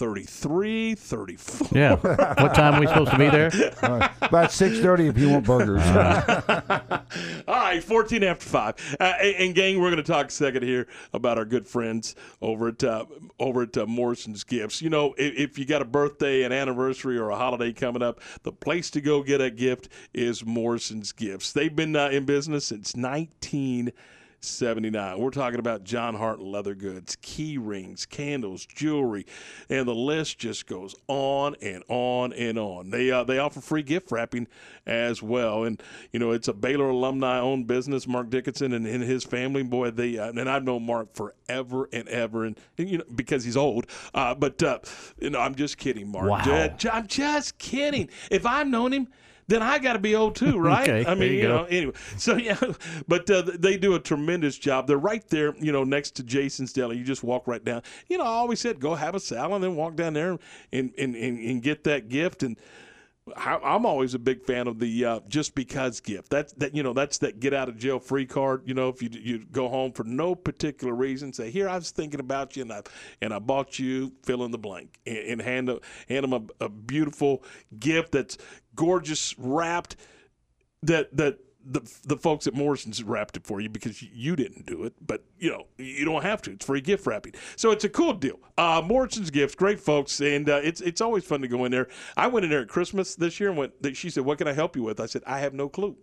33, 0.01 0.95
34. 0.95 1.69
Yeah. 1.73 1.97
What 2.41 2.55
time 2.55 2.75
are 2.75 2.81
we 2.81 2.87
supposed 2.87 3.11
to 3.11 3.19
be 3.19 3.29
there? 3.29 3.51
Uh, 3.83 4.09
about 4.23 4.49
6.30 4.49 5.11
if 5.11 5.19
you 5.19 5.29
want 5.29 5.45
burgers. 5.45 5.83
All 7.47 7.55
right, 7.55 7.85
14 7.85 8.25
after 8.25 8.47
5. 8.47 8.97
Uh, 8.99 9.05
and, 9.05 9.55
gang, 9.55 9.79
we're 9.79 9.91
going 9.91 10.03
to 10.03 10.13
talk 10.13 10.29
a 10.29 10.31
second 10.31 10.63
here 10.63 10.87
about 11.13 11.37
our 11.37 11.45
good 11.45 11.69
friends 11.69 12.15
over 12.41 12.69
at 12.69 12.83
uh, 12.83 13.05
over 13.39 13.65
at 13.65 13.77
uh, 13.77 13.85
Morrison's 13.85 14.43
Gifts. 14.43 14.81
You 14.81 14.89
know, 14.89 15.15
if, 15.19 15.35
if, 15.35 15.59
you 15.59 15.67
got 15.67 15.83
a 15.83 15.85
birthday, 15.85 16.45
an 16.45 16.53
anniversary, 16.53 17.19
or 17.19 17.29
a 17.29 17.37
holiday 17.37 17.71
coming 17.71 18.01
up, 18.01 18.21
the 18.43 18.53
place 18.53 18.89
to 18.93 19.03
go 19.03 19.23
get 19.23 19.43
a 19.43 19.51
gift 19.51 19.91
is 20.15 20.47
Morrison's 20.47 21.13
Gifts. 21.13 21.53
They've 21.53 21.77
been 21.77 21.95
uh, 21.95 22.09
in 22.09 22.25
business 22.25 22.65
since 22.65 22.93
19- 22.93 23.93
79. 24.41 25.19
We're 25.19 25.31
talking 25.31 25.59
about 25.59 25.85
Jon 25.85 26.15
Hart 26.15 26.41
leather 26.41 26.75
goods, 26.75 27.17
key 27.21 27.59
rings, 27.59 28.07
candles, 28.07 28.67
jewelry, 28.67 29.27
and 29.69 29.87
the 29.87 29.95
list 29.95 30.39
just 30.39 30.67
goes 30.67 30.95
on 31.09 31.57
and 31.61 31.85
on 31.89 32.33
and 32.33 32.59
on. 32.59 32.91
They 32.91 33.11
uh, 33.11 33.25
they 33.25 33.39
offer 33.39 33.61
free 33.61 33.83
gift 33.83 34.11
wrapping 34.11 34.49
as 34.87 35.23
well, 35.23 35.65
and 35.65 35.83
you 36.13 36.19
know 36.19 36.31
it's 36.31 36.49
a 36.49 36.53
Baylor 36.53 36.89
alumni 36.89 37.39
owned 37.39 37.67
business. 37.67 38.09
Mark 38.09 38.31
Dickinson 38.31 38.73
and, 38.73 38.87
and 38.87 39.03
his 39.03 39.25
family, 39.25 39.63
boy, 39.63 39.91
they 39.91 40.19
uh, 40.19 40.31
and 40.31 40.49
I've 40.49 40.65
known 40.65 40.85
Mark 40.87 41.15
forever 41.15 41.89
and 41.93 42.09
ever, 42.09 42.45
and, 42.45 42.59
and 42.79 42.89
you 42.89 42.99
know 42.99 43.05
because 43.15 43.45
he's 43.45 43.57
old. 43.57 43.87
Uh, 44.15 44.35
but 44.35 44.63
uh, 44.63 44.79
you 45.19 45.31
know 45.31 45.41
I'm 45.41 45.55
just 45.55 45.77
kidding, 45.79 46.09
Mark. 46.09 46.29
Wow. 46.29 46.77
I'm 46.93 47.07
just 47.07 47.59
kidding. 47.59 48.09
If 48.31 48.47
I've 48.47 48.67
known 48.67 48.93
him 48.93 49.09
then 49.51 49.63
I 49.63 49.79
got 49.79 49.95
to 49.95 49.99
be 49.99 50.15
old 50.15 50.37
too, 50.37 50.59
right? 50.59 50.89
okay, 50.89 51.11
I 51.11 51.15
mean, 51.15 51.33
you, 51.33 51.39
you 51.39 51.49
know, 51.49 51.65
anyway. 51.65 51.95
So 52.17 52.37
yeah, 52.37 52.59
but 53.09 53.29
uh, 53.29 53.43
they 53.59 53.77
do 53.77 53.95
a 53.95 54.01
tremendous 54.01 54.57
job. 54.57 54.87
They're 54.87 54.97
right 54.97 55.27
there, 55.29 55.55
you 55.59 55.73
know, 55.73 55.85
next 55.85 56.13
to 56.17 56.23
Jason's 56.23 56.73
Deli. 56.73 56.97
You 56.97 57.05
just 57.05 57.25
walk 57.25 57.47
right 57.47 57.65
down. 57.65 57.83
You 58.09 58.19
know, 58.19 58.25
I 58.25 58.29
always 58.29 58.61
said 58.61 58.81
go 58.81 58.95
have 58.95 59.15
a 59.15 59.21
salad, 59.21 59.53
and 59.53 59.65
then 59.65 59.77
walk 59.77 59.97
down 59.97 60.15
there 60.15 60.39
and 60.73 60.93
and, 60.97 61.15
and, 61.15 61.39
and 61.39 61.63
get 61.63 61.85
that 61.85 62.09
gift 62.09 62.43
and. 62.43 62.57
I'm 63.37 63.87
always 63.87 64.15
a 64.15 64.19
big 64.19 64.45
fan 64.45 64.67
of 64.67 64.79
the 64.79 65.05
uh, 65.05 65.21
just 65.29 65.55
because 65.55 66.01
gift. 66.01 66.31
That's 66.31 66.53
that 66.55 66.75
you 66.75 66.83
know 66.83 66.93
that's 66.93 67.19
that 67.19 67.39
get 67.39 67.55
out 67.55 67.69
of 67.69 67.77
jail 67.77 67.99
free 67.99 68.27
card. 68.27 68.63
You 68.65 68.75
know, 68.75 68.89
if 68.89 69.03
you 69.03 69.11
you 69.13 69.47
go 69.53 69.69
home 69.69 69.93
for 69.93 70.05
no 70.05 70.35
particular 70.35 70.95
reason, 70.95 71.33
say 71.33 71.51
here 71.51 71.69
I 71.69 71.77
was 71.77 71.91
thinking 71.91 72.21
about 72.21 72.57
you 72.57 72.63
and 72.63 72.73
I 72.73 72.83
and 73.21 73.33
I 73.33 73.39
bought 73.39 73.79
you 73.79 74.13
fill 74.25 74.45
in 74.45 74.51
the 74.51 74.59
blank 74.59 74.99
and, 75.07 75.19
and 75.19 75.43
hand 75.43 75.69
a, 75.69 75.79
hand 76.09 76.25
them 76.25 76.33
a, 76.33 76.65
a 76.65 76.69
beautiful 76.69 77.45
gift 77.79 78.13
that's 78.13 78.39
gorgeous 78.75 79.35
wrapped 79.39 79.97
that 80.83 81.17
that 81.17 81.39
the 81.65 81.81
the 82.05 82.17
folks 82.17 82.47
at 82.47 82.55
Morrison's 82.55 83.03
wrapped 83.03 83.37
it 83.37 83.45
for 83.45 83.61
you 83.61 83.69
because 83.69 84.03
you 84.03 84.35
didn't 84.35 84.67
do 84.67 84.85
it, 84.85 84.95
but 85.07 85.25
you 85.39 85.51
know 85.51 85.67
you 85.77 86.05
don't 86.05 86.23
have 86.23 86.41
to. 86.43 86.53
It's 86.53 86.65
free 86.65 86.81
gift 86.81 87.07
wrapping, 87.07 87.35
so 87.57 87.71
it's 87.71 87.85
a 87.85 87.89
cool 87.89 88.15
deal. 88.15 88.41
Uh, 88.57 88.83
Morrison's 88.85 89.31
Gifts, 89.31 89.55
great 89.55 89.79
folks, 89.79 90.21
and 90.21 90.49
uh, 90.49 90.61
it's 90.63 90.81
it's 90.81 91.01
always 91.01 91.25
fun 91.25 91.43
to 91.43 91.49
go 91.49 91.65
in 91.65 91.73
there. 91.73 91.89
I 92.17 92.29
went 92.29 92.45
in 92.45 92.51
there 92.51 92.63
at 92.63 92.69
Christmas 92.69 93.15
this 93.15 93.39
year 93.39 93.51
and 93.51 93.59
went. 93.59 93.73
She 93.95 94.11
said, 94.11 94.25
"What 94.25 94.39
can 94.39 94.49
I 94.49 94.53
help 94.53 94.75
you 94.75 94.83
with?" 94.83 95.01
I 95.01 95.07
said, 95.07 95.23
"I 95.27 95.41
have 95.41 95.53
no 95.53 95.69
clue," 95.69 95.97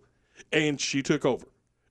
and 0.52 0.80
she 0.80 1.02
took 1.02 1.24
over 1.24 1.46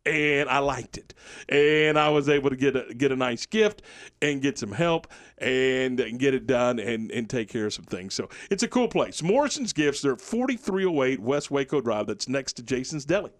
and 0.07 0.49
I 0.49 0.59
liked 0.59 0.97
it, 0.97 1.13
and 1.49 1.97
I 1.99 2.09
was 2.09 2.29
able 2.29 2.49
to 2.49 2.55
get 2.55 2.75
a 2.75 2.93
get 2.93 3.11
a 3.11 3.15
nice 3.15 3.45
gift 3.45 3.81
and 4.21 4.41
get 4.41 4.57
some 4.57 4.71
help 4.71 5.07
and 5.38 5.97
get 6.17 6.34
it 6.34 6.47
done 6.47 6.79
and, 6.79 7.11
and 7.11 7.29
take 7.29 7.49
care 7.49 7.67
of 7.67 7.73
some 7.73 7.85
things. 7.85 8.13
So 8.13 8.29
it's 8.49 8.63
a 8.63 8.67
cool 8.67 8.88
place. 8.88 9.21
Morrison's 9.21 9.73
Gifts. 9.73 10.01
They're 10.01 10.13
at 10.13 10.21
4308 10.21 11.19
West 11.19 11.51
Waco 11.51 11.81
Drive. 11.81 12.07
That's 12.07 12.27
next 12.27 12.53
to 12.53 12.63
Jason's 12.63 13.05
Deli. 13.05 13.31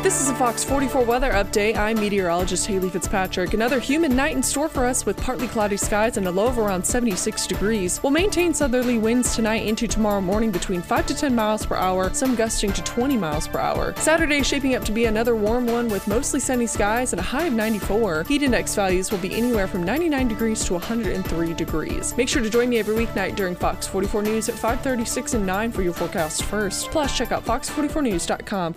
This 0.00 0.22
is 0.22 0.30
a 0.30 0.34
Fox 0.36 0.62
44 0.62 1.04
weather 1.04 1.32
update. 1.32 1.76
I'm 1.76 1.98
meteorologist 1.98 2.68
Haley 2.68 2.88
Fitzpatrick. 2.88 3.52
Another 3.52 3.80
humid 3.80 4.12
night 4.12 4.36
in 4.36 4.44
store 4.44 4.68
for 4.68 4.86
us 4.86 5.04
with 5.04 5.20
partly 5.20 5.48
cloudy 5.48 5.76
skies 5.76 6.16
and 6.16 6.26
a 6.28 6.30
low 6.30 6.46
of 6.46 6.56
around 6.56 6.86
76 6.86 7.48
degrees. 7.48 8.00
We'll 8.00 8.12
maintain 8.12 8.54
southerly 8.54 8.96
winds 8.96 9.34
tonight 9.34 9.66
into 9.66 9.88
tomorrow 9.88 10.20
morning 10.20 10.52
between 10.52 10.82
5 10.82 11.06
to 11.08 11.14
10 11.14 11.34
miles 11.34 11.66
per 11.66 11.74
hour, 11.74 12.14
some 12.14 12.36
gusting 12.36 12.72
to 12.74 12.82
20 12.84 13.16
miles 13.16 13.48
per 13.48 13.58
hour. 13.58 13.92
Saturday 13.96 14.44
shaping 14.44 14.76
up 14.76 14.84
to 14.84 14.92
be 14.92 15.06
another 15.06 15.34
warm 15.34 15.66
one 15.66 15.88
with 15.88 16.06
mostly 16.06 16.38
sunny 16.38 16.68
skies 16.68 17.12
and 17.12 17.18
a 17.18 17.24
high 17.24 17.46
of 17.46 17.52
94. 17.52 18.22
Heat 18.22 18.44
index 18.44 18.76
values 18.76 19.10
will 19.10 19.18
be 19.18 19.34
anywhere 19.34 19.66
from 19.66 19.82
99 19.82 20.28
degrees 20.28 20.64
to 20.64 20.74
103 20.74 21.54
degrees. 21.54 22.16
Make 22.16 22.28
sure 22.28 22.40
to 22.40 22.48
join 22.48 22.68
me 22.68 22.78
every 22.78 22.94
weeknight 22.94 23.34
during 23.34 23.56
Fox 23.56 23.88
44 23.88 24.22
News 24.22 24.48
at 24.48 24.54
5:36 24.54 25.34
and 25.34 25.44
9 25.44 25.72
for 25.72 25.82
your 25.82 25.92
forecast 25.92 26.44
first. 26.44 26.88
Plus, 26.92 27.18
check 27.18 27.32
out 27.32 27.44
fox44news.com 27.44 28.76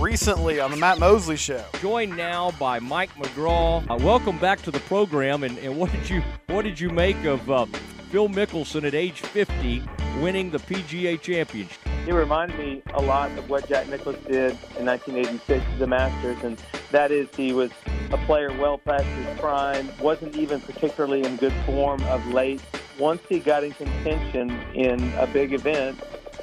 recently 0.00 0.60
on 0.60 0.70
the 0.70 0.76
Matt 0.76 0.98
Mosley 0.98 1.36
Show. 1.36 1.64
Joined 1.80 2.16
now 2.16 2.52
by 2.58 2.78
Mike 2.78 3.14
McGraw. 3.14 3.88
Uh, 3.88 3.96
welcome 3.96 4.38
back 4.38 4.62
to 4.62 4.70
the 4.70 4.80
program. 4.80 5.42
And, 5.44 5.58
and 5.58 5.76
what 5.76 5.92
did 5.92 6.08
you 6.08 6.22
what 6.46 6.62
did 6.62 6.80
you 6.80 6.90
make 6.90 7.22
of 7.24 7.50
uh, 7.50 7.66
Phil 8.10 8.28
Mickelson 8.28 8.84
at 8.84 8.94
age 8.94 9.20
50 9.20 9.82
winning 10.20 10.50
the 10.50 10.58
PGA 10.58 11.20
Championship? 11.20 11.78
He 12.04 12.12
reminded 12.12 12.58
me 12.58 12.82
a 12.94 13.02
lot 13.02 13.30
of 13.38 13.50
what 13.50 13.68
Jack 13.68 13.88
Nicklaus 13.88 14.16
did 14.26 14.52
in 14.78 14.86
1986 14.86 15.64
at 15.64 15.78
the 15.78 15.86
Masters, 15.86 16.42
and 16.42 16.60
that 16.90 17.12
is 17.12 17.28
he 17.36 17.52
was 17.52 17.70
a 18.10 18.16
player 18.24 18.50
well 18.58 18.78
past 18.78 19.04
his 19.04 19.38
prime, 19.38 19.90
wasn't 20.00 20.34
even 20.34 20.60
particularly 20.62 21.24
in 21.24 21.36
good 21.36 21.52
form 21.66 22.02
of 22.04 22.26
late. 22.28 22.60
Once 22.98 23.20
he 23.28 23.38
got 23.38 23.64
in 23.64 23.72
contention 23.72 24.50
in 24.74 25.12
a 25.18 25.26
big 25.26 25.52
event, 25.52 25.98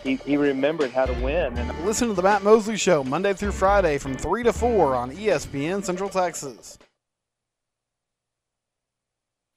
he, 0.07 0.15
he 0.15 0.37
remembered 0.37 0.91
how 0.91 1.05
to 1.05 1.13
win. 1.23 1.57
And 1.57 1.85
Listen 1.85 2.07
to 2.07 2.13
the 2.13 2.23
Matt 2.23 2.43
Mosley 2.43 2.77
Show 2.77 3.03
Monday 3.03 3.33
through 3.33 3.51
Friday 3.51 3.97
from 3.97 4.15
3 4.15 4.43
to 4.43 4.53
4 4.53 4.95
on 4.95 5.11
ESPN 5.11 5.83
Central 5.83 6.09
Texas. 6.09 6.79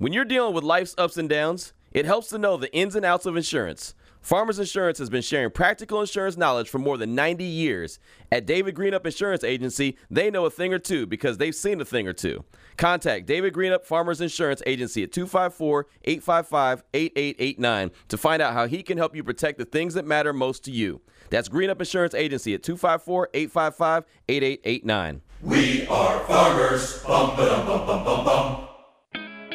When 0.00 0.14
you're 0.14 0.24
dealing 0.24 0.54
with 0.54 0.64
life's 0.64 0.94
ups 0.96 1.18
and 1.18 1.28
downs, 1.28 1.74
it 1.92 2.06
helps 2.06 2.28
to 2.28 2.38
know 2.38 2.56
the 2.56 2.74
ins 2.74 2.96
and 2.96 3.04
outs 3.04 3.26
of 3.26 3.36
insurance. 3.36 3.94
Farmers 4.22 4.58
Insurance 4.58 4.96
has 4.96 5.10
been 5.10 5.20
sharing 5.20 5.50
practical 5.50 6.00
insurance 6.00 6.38
knowledge 6.38 6.70
for 6.70 6.78
more 6.78 6.96
than 6.96 7.14
90 7.14 7.44
years. 7.44 7.98
At 8.32 8.46
David 8.46 8.74
Greenup 8.74 9.04
Insurance 9.04 9.44
Agency, 9.44 9.98
they 10.10 10.30
know 10.30 10.46
a 10.46 10.50
thing 10.50 10.72
or 10.72 10.78
two 10.78 11.04
because 11.04 11.36
they've 11.36 11.54
seen 11.54 11.82
a 11.82 11.84
thing 11.84 12.08
or 12.08 12.14
two. 12.14 12.46
Contact 12.78 13.26
David 13.26 13.52
Greenup 13.52 13.84
Farmers 13.84 14.22
Insurance 14.22 14.62
Agency 14.64 15.02
at 15.02 15.12
254 15.12 15.86
855 16.04 16.82
8889 16.94 17.90
to 18.08 18.16
find 18.16 18.40
out 18.40 18.54
how 18.54 18.66
he 18.66 18.82
can 18.82 18.96
help 18.96 19.14
you 19.14 19.22
protect 19.22 19.58
the 19.58 19.66
things 19.66 19.92
that 19.92 20.06
matter 20.06 20.32
most 20.32 20.64
to 20.64 20.70
you. 20.70 21.02
That's 21.28 21.50
Greenup 21.50 21.78
Insurance 21.78 22.14
Agency 22.14 22.54
at 22.54 22.62
254 22.62 23.28
855 23.34 24.04
8889. 24.30 25.20
We 25.42 25.86
are 25.88 26.20
farmers. 26.20 27.02
Bum, 27.02 27.36
ba, 27.36 27.64
bum, 27.66 27.86
bum, 27.86 28.24
bum. 28.24 28.69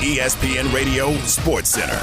ESPN 0.00 0.72
Radio 0.72 1.12
Sports 1.18 1.68
Center. 1.68 2.02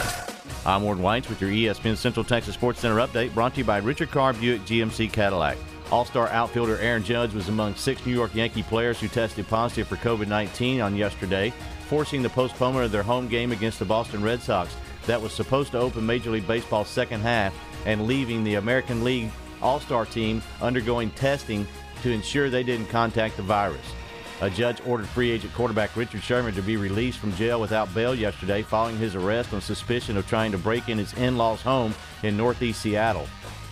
I'm 0.67 0.83
Ward 0.83 0.99
Whites 0.99 1.29
with 1.29 1.41
your 1.41 1.49
ESPN 1.49 1.97
Central 1.97 2.23
Texas 2.23 2.53
Sports 2.53 2.81
Center 2.81 2.97
update 2.97 3.33
brought 3.33 3.55
to 3.55 3.57
you 3.57 3.63
by 3.63 3.79
Richard 3.79 4.11
Carr 4.11 4.33
Buick 4.33 4.61
GMC 4.65 5.11
Cadillac. 5.11 5.57
All 5.89 6.05
star 6.05 6.27
outfielder 6.27 6.77
Aaron 6.77 7.03
Judge 7.03 7.33
was 7.33 7.49
among 7.49 7.73
six 7.73 8.05
New 8.05 8.13
York 8.13 8.35
Yankee 8.35 8.61
players 8.61 8.99
who 8.99 9.07
tested 9.07 9.47
positive 9.47 9.87
for 9.87 9.95
COVID 9.95 10.27
19 10.27 10.79
on 10.79 10.95
yesterday, 10.95 11.51
forcing 11.87 12.21
the 12.21 12.29
postponement 12.29 12.85
of 12.85 12.91
their 12.91 13.01
home 13.01 13.27
game 13.27 13.51
against 13.51 13.79
the 13.79 13.85
Boston 13.85 14.21
Red 14.21 14.43
Sox 14.43 14.75
that 15.07 15.19
was 15.19 15.33
supposed 15.33 15.71
to 15.71 15.79
open 15.79 16.05
Major 16.05 16.29
League 16.29 16.45
Baseball's 16.45 16.89
second 16.89 17.21
half 17.21 17.51
and 17.87 18.05
leaving 18.05 18.43
the 18.43 18.55
American 18.55 19.03
League 19.03 19.31
All 19.59 19.79
Star 19.79 20.05
team 20.05 20.43
undergoing 20.61 21.09
testing 21.09 21.65
to 22.03 22.11
ensure 22.11 22.51
they 22.51 22.61
didn't 22.61 22.89
contact 22.89 23.37
the 23.37 23.41
virus. 23.41 23.91
A 24.41 24.49
judge 24.51 24.79
ordered 24.85 25.07
free 25.07 25.31
agent 25.31 25.51
quarterback 25.53 25.95
Richard 25.95 26.21
Sherman 26.21 26.53
to 26.53 26.61
be 26.61 26.77
released 26.77 27.17
from 27.17 27.33
jail 27.35 27.59
without 27.59 27.93
bail 27.95 28.13
yesterday 28.13 28.61
following 28.61 28.97
his 28.97 29.15
arrest 29.15 29.51
on 29.51 29.61
suspicion 29.61 30.15
of 30.15 30.27
trying 30.27 30.51
to 30.51 30.59
break 30.59 30.89
in 30.89 30.99
his 30.99 31.13
in 31.13 31.37
law's 31.37 31.61
home 31.61 31.95
in 32.21 32.37
northeast 32.37 32.81
Seattle. 32.81 33.27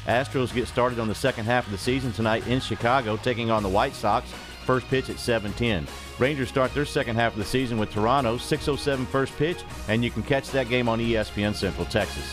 Astros 0.08 0.54
get 0.54 0.68
started 0.68 0.98
on 0.98 1.08
the 1.08 1.16
second 1.16 1.46
half 1.46 1.66
of 1.66 1.72
the 1.72 1.78
season 1.78 2.12
tonight 2.14 2.48
in 2.48 2.60
Chicago, 2.60 3.16
taking 3.18 3.52
on 3.52 3.62
the 3.62 3.70
White 3.70 3.94
Sox. 3.94 4.32
First 4.66 4.88
pitch 4.88 5.12
at 5.12 5.20
7:10. 5.20 5.88
Rangers 6.18 6.50
start 6.50 6.74
their 6.74 6.86
second 6.86 7.16
half 7.16 7.34
of 7.34 7.38
the 7.38 7.46
season 7.46 7.78
with 7.78 7.92
Toronto, 7.92 8.38
6:07 8.38 9.06
first 9.06 9.38
pitch, 9.38 9.64
and 9.88 10.04
you 10.04 10.10
can 10.10 10.24
catch 10.24 10.50
that 10.50 10.68
game 10.68 10.90
on 10.90 11.00
ESPN 11.00 11.54
Central 11.54 11.86
Texas. 11.86 12.26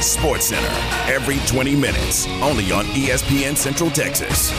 Sports 0.00 0.46
Center 0.46 0.68
every 1.10 1.38
20 1.46 1.74
minutes, 1.74 2.26
only 2.42 2.70
on 2.70 2.84
ESPN 2.86 3.56
Central 3.56 3.90
Texas. 3.90 4.52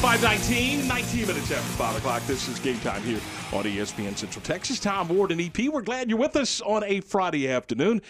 519, 0.00 0.86
19 0.86 1.26
minutes 1.26 1.50
after 1.50 1.60
5 1.60 1.96
o'clock. 1.96 2.22
This 2.28 2.46
is 2.46 2.60
game 2.60 2.78
time 2.80 3.02
here 3.02 3.18
on 3.52 3.64
ESPN 3.64 4.16
Central 4.16 4.44
Texas. 4.44 4.78
Tom 4.78 5.08
Ward 5.08 5.32
and 5.32 5.40
EP, 5.40 5.58
we're 5.72 5.82
glad 5.82 6.08
you're 6.08 6.20
with 6.20 6.36
us 6.36 6.60
on 6.60 6.84
a 6.84 7.00
Friday 7.00 7.50
afternoon. 7.50 8.00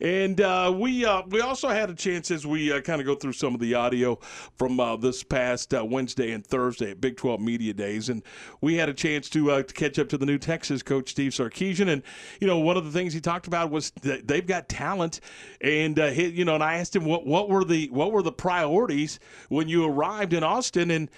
And 0.00 0.40
uh, 0.40 0.74
we 0.76 1.04
uh, 1.04 1.22
we 1.28 1.40
also 1.40 1.68
had 1.68 1.88
a 1.88 1.94
chance 1.94 2.32
as 2.32 2.44
we 2.44 2.72
uh, 2.72 2.80
kind 2.80 3.00
of 3.00 3.06
go 3.06 3.14
through 3.14 3.34
some 3.34 3.54
of 3.54 3.60
the 3.60 3.74
audio 3.74 4.18
from 4.56 4.80
uh, 4.80 4.96
this 4.96 5.22
past 5.22 5.72
uh, 5.72 5.84
Wednesday 5.84 6.32
and 6.32 6.44
Thursday 6.44 6.90
at 6.90 7.00
Big 7.00 7.16
12 7.16 7.40
Media 7.40 7.72
Days. 7.72 8.08
And 8.08 8.24
we 8.60 8.74
had 8.74 8.88
a 8.88 8.94
chance 8.94 9.30
to, 9.30 9.52
uh, 9.52 9.62
to 9.62 9.72
catch 9.72 10.00
up 10.00 10.08
to 10.08 10.18
the 10.18 10.26
new 10.26 10.38
Texas 10.38 10.82
coach, 10.82 11.10
Steve 11.10 11.30
Sarkisian. 11.30 11.88
And, 11.88 12.02
you 12.40 12.48
know, 12.48 12.58
one 12.58 12.76
of 12.76 12.84
the 12.84 12.90
things 12.90 13.12
he 13.12 13.20
talked 13.20 13.46
about 13.46 13.70
was 13.70 13.92
that 14.02 14.26
they've 14.26 14.46
got 14.46 14.68
talent. 14.68 15.20
And, 15.60 15.96
he, 15.96 16.26
you 16.26 16.44
know, 16.44 16.56
and 16.56 16.64
I 16.64 16.78
asked 16.78 16.96
him 16.96 17.04
what, 17.04 17.24
what, 17.24 17.48
were 17.48 17.62
the, 17.62 17.88
what 17.92 18.10
were 18.10 18.22
the 18.22 18.32
priorities 18.32 19.20
when 19.48 19.68
you 19.68 19.84
arrived 19.86 20.32
in 20.32 20.42
Austin. 20.42 20.90
And 20.90 21.08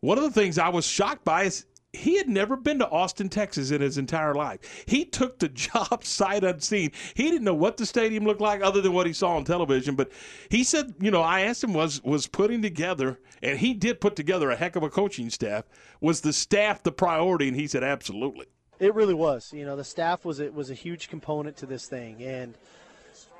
one 0.00 0.18
of 0.18 0.24
the 0.24 0.30
things 0.30 0.58
I 0.58 0.68
was 0.68 0.86
shocked 0.86 1.24
by 1.24 1.44
is 1.44 1.66
he 1.92 2.16
had 2.16 2.28
never 2.28 2.56
been 2.56 2.78
to 2.80 2.90
Austin, 2.90 3.28
Texas 3.28 3.70
in 3.70 3.80
his 3.80 3.96
entire 3.96 4.34
life. 4.34 4.84
He 4.86 5.04
took 5.04 5.38
the 5.38 5.48
job 5.48 6.04
sight 6.04 6.44
unseen. 6.44 6.92
He 7.14 7.24
didn't 7.24 7.44
know 7.44 7.54
what 7.54 7.76
the 7.76 7.86
stadium 7.86 8.24
looked 8.24 8.40
like 8.40 8.62
other 8.62 8.80
than 8.80 8.92
what 8.92 9.06
he 9.06 9.12
saw 9.12 9.36
on 9.36 9.44
television. 9.44 9.94
But 9.94 10.12
he 10.50 10.64
said, 10.64 10.94
you 11.00 11.10
know, 11.10 11.22
I 11.22 11.40
asked 11.42 11.64
him 11.64 11.72
was 11.72 12.02
was 12.02 12.26
putting 12.26 12.62
together, 12.62 13.18
and 13.42 13.58
he 13.58 13.74
did 13.74 14.00
put 14.00 14.16
together 14.16 14.50
a 14.50 14.56
heck 14.56 14.76
of 14.76 14.82
a 14.82 14.90
coaching 14.90 15.30
staff. 15.30 15.64
Was 16.00 16.20
the 16.20 16.32
staff 16.32 16.82
the 16.82 16.92
priority? 16.92 17.48
And 17.48 17.56
he 17.56 17.66
said, 17.66 17.82
absolutely. 17.82 18.46
It 18.78 18.94
really 18.94 19.14
was. 19.14 19.52
You 19.52 19.64
know, 19.64 19.74
the 19.74 19.84
staff 19.84 20.24
was 20.24 20.38
it 20.38 20.54
was 20.54 20.70
a 20.70 20.74
huge 20.74 21.08
component 21.08 21.56
to 21.58 21.66
this 21.66 21.86
thing, 21.86 22.22
and 22.22 22.54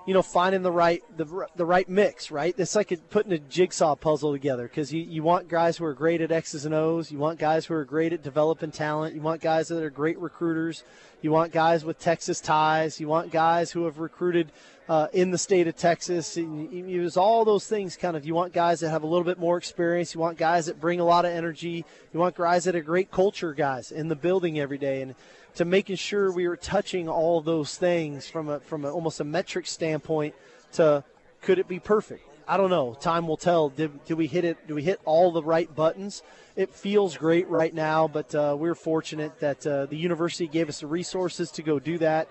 you 0.08 0.14
know, 0.14 0.22
finding 0.22 0.62
the 0.62 0.72
right 0.72 1.04
the, 1.18 1.46
the 1.56 1.66
right 1.66 1.86
mix, 1.86 2.30
right? 2.30 2.54
It's 2.56 2.74
like 2.74 2.98
putting 3.10 3.30
a 3.32 3.38
jigsaw 3.38 3.94
puzzle 3.94 4.32
together 4.32 4.62
because 4.62 4.90
you, 4.90 5.02
you 5.02 5.22
want 5.22 5.48
guys 5.48 5.76
who 5.76 5.84
are 5.84 5.92
great 5.92 6.22
at 6.22 6.32
X's 6.32 6.64
and 6.64 6.74
O's, 6.74 7.12
you 7.12 7.18
want 7.18 7.38
guys 7.38 7.66
who 7.66 7.74
are 7.74 7.84
great 7.84 8.14
at 8.14 8.22
developing 8.22 8.70
talent, 8.70 9.14
you 9.14 9.20
want 9.20 9.42
guys 9.42 9.68
that 9.68 9.82
are 9.82 9.90
great 9.90 10.18
recruiters, 10.18 10.82
you 11.20 11.30
want 11.30 11.52
guys 11.52 11.84
with 11.84 11.98
Texas 11.98 12.40
ties, 12.40 12.98
you 12.98 13.06
want 13.06 13.30
guys 13.30 13.70
who 13.70 13.84
have 13.84 13.98
recruited 13.98 14.50
uh, 14.88 15.08
in 15.12 15.30
the 15.30 15.36
state 15.36 15.68
of 15.68 15.76
Texas. 15.76 16.38
And 16.38 16.72
you 16.72 16.86
use 16.86 17.18
all 17.18 17.44
those 17.44 17.66
things 17.66 17.94
kind 17.96 18.16
of. 18.16 18.24
You 18.24 18.34
want 18.34 18.54
guys 18.54 18.80
that 18.80 18.88
have 18.88 19.02
a 19.02 19.06
little 19.06 19.24
bit 19.24 19.38
more 19.38 19.58
experience. 19.58 20.14
You 20.14 20.20
want 20.20 20.38
guys 20.38 20.66
that 20.66 20.80
bring 20.80 21.00
a 21.00 21.04
lot 21.04 21.26
of 21.26 21.32
energy. 21.32 21.84
You 22.14 22.20
want 22.20 22.34
guys 22.34 22.64
that 22.64 22.74
are 22.74 22.80
great 22.80 23.10
culture 23.10 23.52
guys 23.52 23.92
in 23.92 24.08
the 24.08 24.16
building 24.16 24.58
every 24.58 24.78
day. 24.78 25.02
And 25.02 25.14
to 25.56 25.64
making 25.64 25.96
sure 25.96 26.32
we 26.32 26.48
were 26.48 26.56
touching 26.56 27.08
all 27.08 27.40
those 27.40 27.76
things 27.76 28.28
from 28.28 28.48
a 28.48 28.60
from 28.60 28.84
a, 28.84 28.90
almost 28.90 29.20
a 29.20 29.24
metric 29.24 29.66
standpoint 29.66 30.34
to 30.72 31.04
could 31.42 31.58
it 31.58 31.68
be 31.68 31.78
perfect? 31.78 32.24
I 32.46 32.56
don't 32.56 32.70
know. 32.70 32.94
Time 32.94 33.28
will 33.28 33.36
tell. 33.36 33.68
Did, 33.68 34.04
did 34.06 34.14
we 34.14 34.26
hit 34.26 34.44
it 34.44 34.66
do 34.66 34.74
we 34.74 34.82
hit 34.82 35.00
all 35.04 35.32
the 35.32 35.42
right 35.42 35.72
buttons? 35.74 36.22
It 36.56 36.74
feels 36.74 37.16
great 37.16 37.48
right 37.48 37.74
now 37.74 38.08
but 38.08 38.34
uh, 38.34 38.56
we're 38.58 38.74
fortunate 38.74 39.38
that 39.40 39.66
uh, 39.66 39.86
the 39.86 39.96
university 39.96 40.46
gave 40.46 40.68
us 40.68 40.80
the 40.80 40.86
resources 40.86 41.50
to 41.52 41.62
go 41.62 41.78
do 41.78 41.98
that 41.98 42.28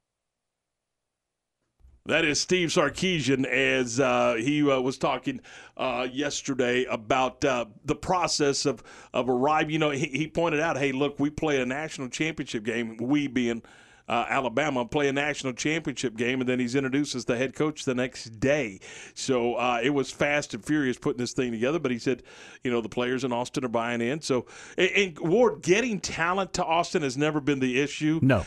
that 2.08 2.26
is 2.26 2.40
Steve 2.40 2.70
Sarkisian 2.70 3.46
as 3.46 4.00
uh, 4.00 4.36
he 4.36 4.70
uh, 4.70 4.80
was 4.80 4.98
talking 4.98 5.42
uh, 5.76 6.08
yesterday 6.12 6.86
about 6.86 7.44
uh, 7.44 7.66
the 7.86 7.96
process 7.96 8.66
of, 8.66 8.82
of 9.14 9.30
arriving. 9.30 9.72
You 9.72 9.80
know, 9.80 9.92
he, 9.92 10.06
he, 10.08 10.28
pointed 10.28 10.60
out, 10.60 10.78
hey, 10.78 10.92
look, 10.92 11.20
we 11.20 11.30
play 11.30 11.62
a 11.62 11.66
national 11.66 12.10
championship 12.10 12.64
game, 12.64 12.98
we 12.98 13.28
being 13.28 13.62
uh, 14.08 14.26
Alabama, 14.30 14.86
play 14.86 15.10
a 15.10 15.14
national 15.14 15.52
championship 15.52 16.16
game, 16.16 16.40
and 16.40 16.48
then 16.48 16.60
he's 16.60 16.76
introduced 16.76 17.14
as 17.14 17.26
the 17.26 17.36
head 17.36 17.54
coach 17.54 17.84
the 17.84 17.94
next 17.94 18.40
day. 18.40 18.80
So 19.14 19.56
uh, 19.56 19.82
it 19.84 19.90
was 19.90 20.10
fast 20.10 20.54
and 20.54 20.64
furious 20.64 20.98
putting 20.98 21.20
this 21.20 21.34
thing 21.34 21.52
together. 21.52 21.80
But 21.80 21.92
he 21.92 22.00
said, 22.00 22.24
you 22.64 22.72
know, 22.72 22.80
the 22.80 22.90
players 22.90 23.26
in 23.26 23.34
Austin 23.34 23.66
are 23.66 23.70
buying 23.70 24.00
in. 24.00 24.22
So, 24.22 24.46
and, 24.78 24.90
and 24.92 25.20
Ward, 25.20 25.62
getting 25.62 26.00
talent 26.00 26.54
to 26.54 26.64
Austin 26.64 27.02
has 27.02 27.18
never 27.18 27.42
been 27.42 27.60
the 27.60 27.82
issue. 27.82 28.20
No 28.24 28.46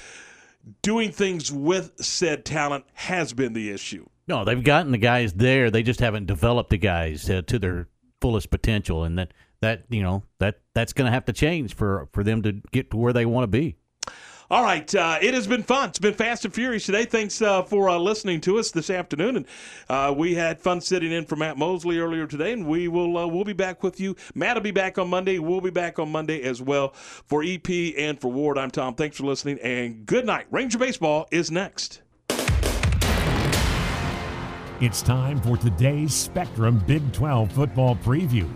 doing 0.83 1.13
things 1.13 1.51
with 1.53 1.93
said 2.05 2.45
talent 2.45 2.85
has 2.95 3.33
been 3.33 3.53
the 3.53 3.71
issue. 3.71 4.07
No, 4.29 4.45
they've 4.45 4.63
gotten 4.63 4.93
the 4.93 4.99
guys 4.99 5.33
there. 5.33 5.71
They 5.71 5.83
just 5.83 6.01
haven't 6.01 6.27
developed 6.27 6.71
the 6.71 6.79
guys 6.79 7.29
uh, 7.29 7.43
to 7.47 7.59
their 7.59 7.89
fullest 8.21 8.51
potential, 8.51 9.05
and 9.05 9.19
that 9.19 9.33
that 9.61 9.85
you 9.89 10.03
know 10.03 10.23
that 10.39 10.61
that's 10.75 10.93
going 10.93 11.07
to 11.07 11.13
have 11.13 11.25
to 11.27 11.33
change 11.33 11.75
for 11.75 12.09
for 12.13 12.23
them 12.23 12.43
to 12.43 12.61
get 12.73 12.91
to 12.91 12.97
where 12.97 13.13
they 13.13 13.27
want 13.27 13.45
to 13.45 13.49
be. 13.49 13.77
All 14.51 14.65
right, 14.65 14.93
uh, 14.97 15.17
it 15.23 15.33
has 15.33 15.47
been 15.47 15.63
fun. 15.63 15.91
It's 15.91 16.01
been 16.01 16.13
fast 16.13 16.45
and 16.45 16.53
furious 16.53 16.85
today. 16.85 17.05
Thanks 17.05 17.41
uh, 17.41 17.63
for 17.63 17.89
uh, 17.89 17.97
listening 17.97 18.41
to 18.41 18.59
us 18.59 18.73
this 18.73 18.91
afternoon, 18.91 19.37
and 19.37 19.47
uh, 19.89 20.13
we 20.17 20.35
had 20.35 20.61
fun 20.61 20.81
sitting 20.81 21.13
in 21.13 21.25
for 21.25 21.37
Matt 21.37 21.57
Mosley 21.57 22.01
earlier 22.01 22.27
today, 22.27 22.53
and 22.53 22.67
we 22.67 22.89
will 22.89 23.17
uh, 23.17 23.29
we'll 23.29 23.45
be 23.45 23.53
back 23.53 23.85
with 23.85 24.01
you. 24.01 24.17
Matt 24.35 24.57
will 24.57 24.63
be 24.63 24.73
back 24.73 24.99
on 24.99 25.09
Monday. 25.09 25.39
We'll 25.39 25.61
be 25.61 25.71
back 25.71 26.01
on 26.01 26.11
Monday 26.11 26.43
as 26.43 26.61
well 26.61 26.89
for 26.89 27.45
EP 27.45 27.71
and 27.97 28.21
for 28.21 28.27
Ward. 28.27 28.59
I'm 28.59 28.73
Tom. 28.73 28.97
Thanks 28.97 29.19
for 29.19 29.23
listening, 29.23 29.61
and 29.61 30.05
good 30.05 30.27
night. 30.27 30.47
Ranger 30.51 30.79
baseball 30.79 31.29
is 31.31 31.53
next. 31.53 32.03
It's 34.81 35.01
time 35.01 35.41
for 35.43 35.59
today's 35.59 36.13
Spectrum 36.13 36.83
Big 36.89 37.13
12 37.13 37.53
football 37.53 37.95
preview. 37.95 38.51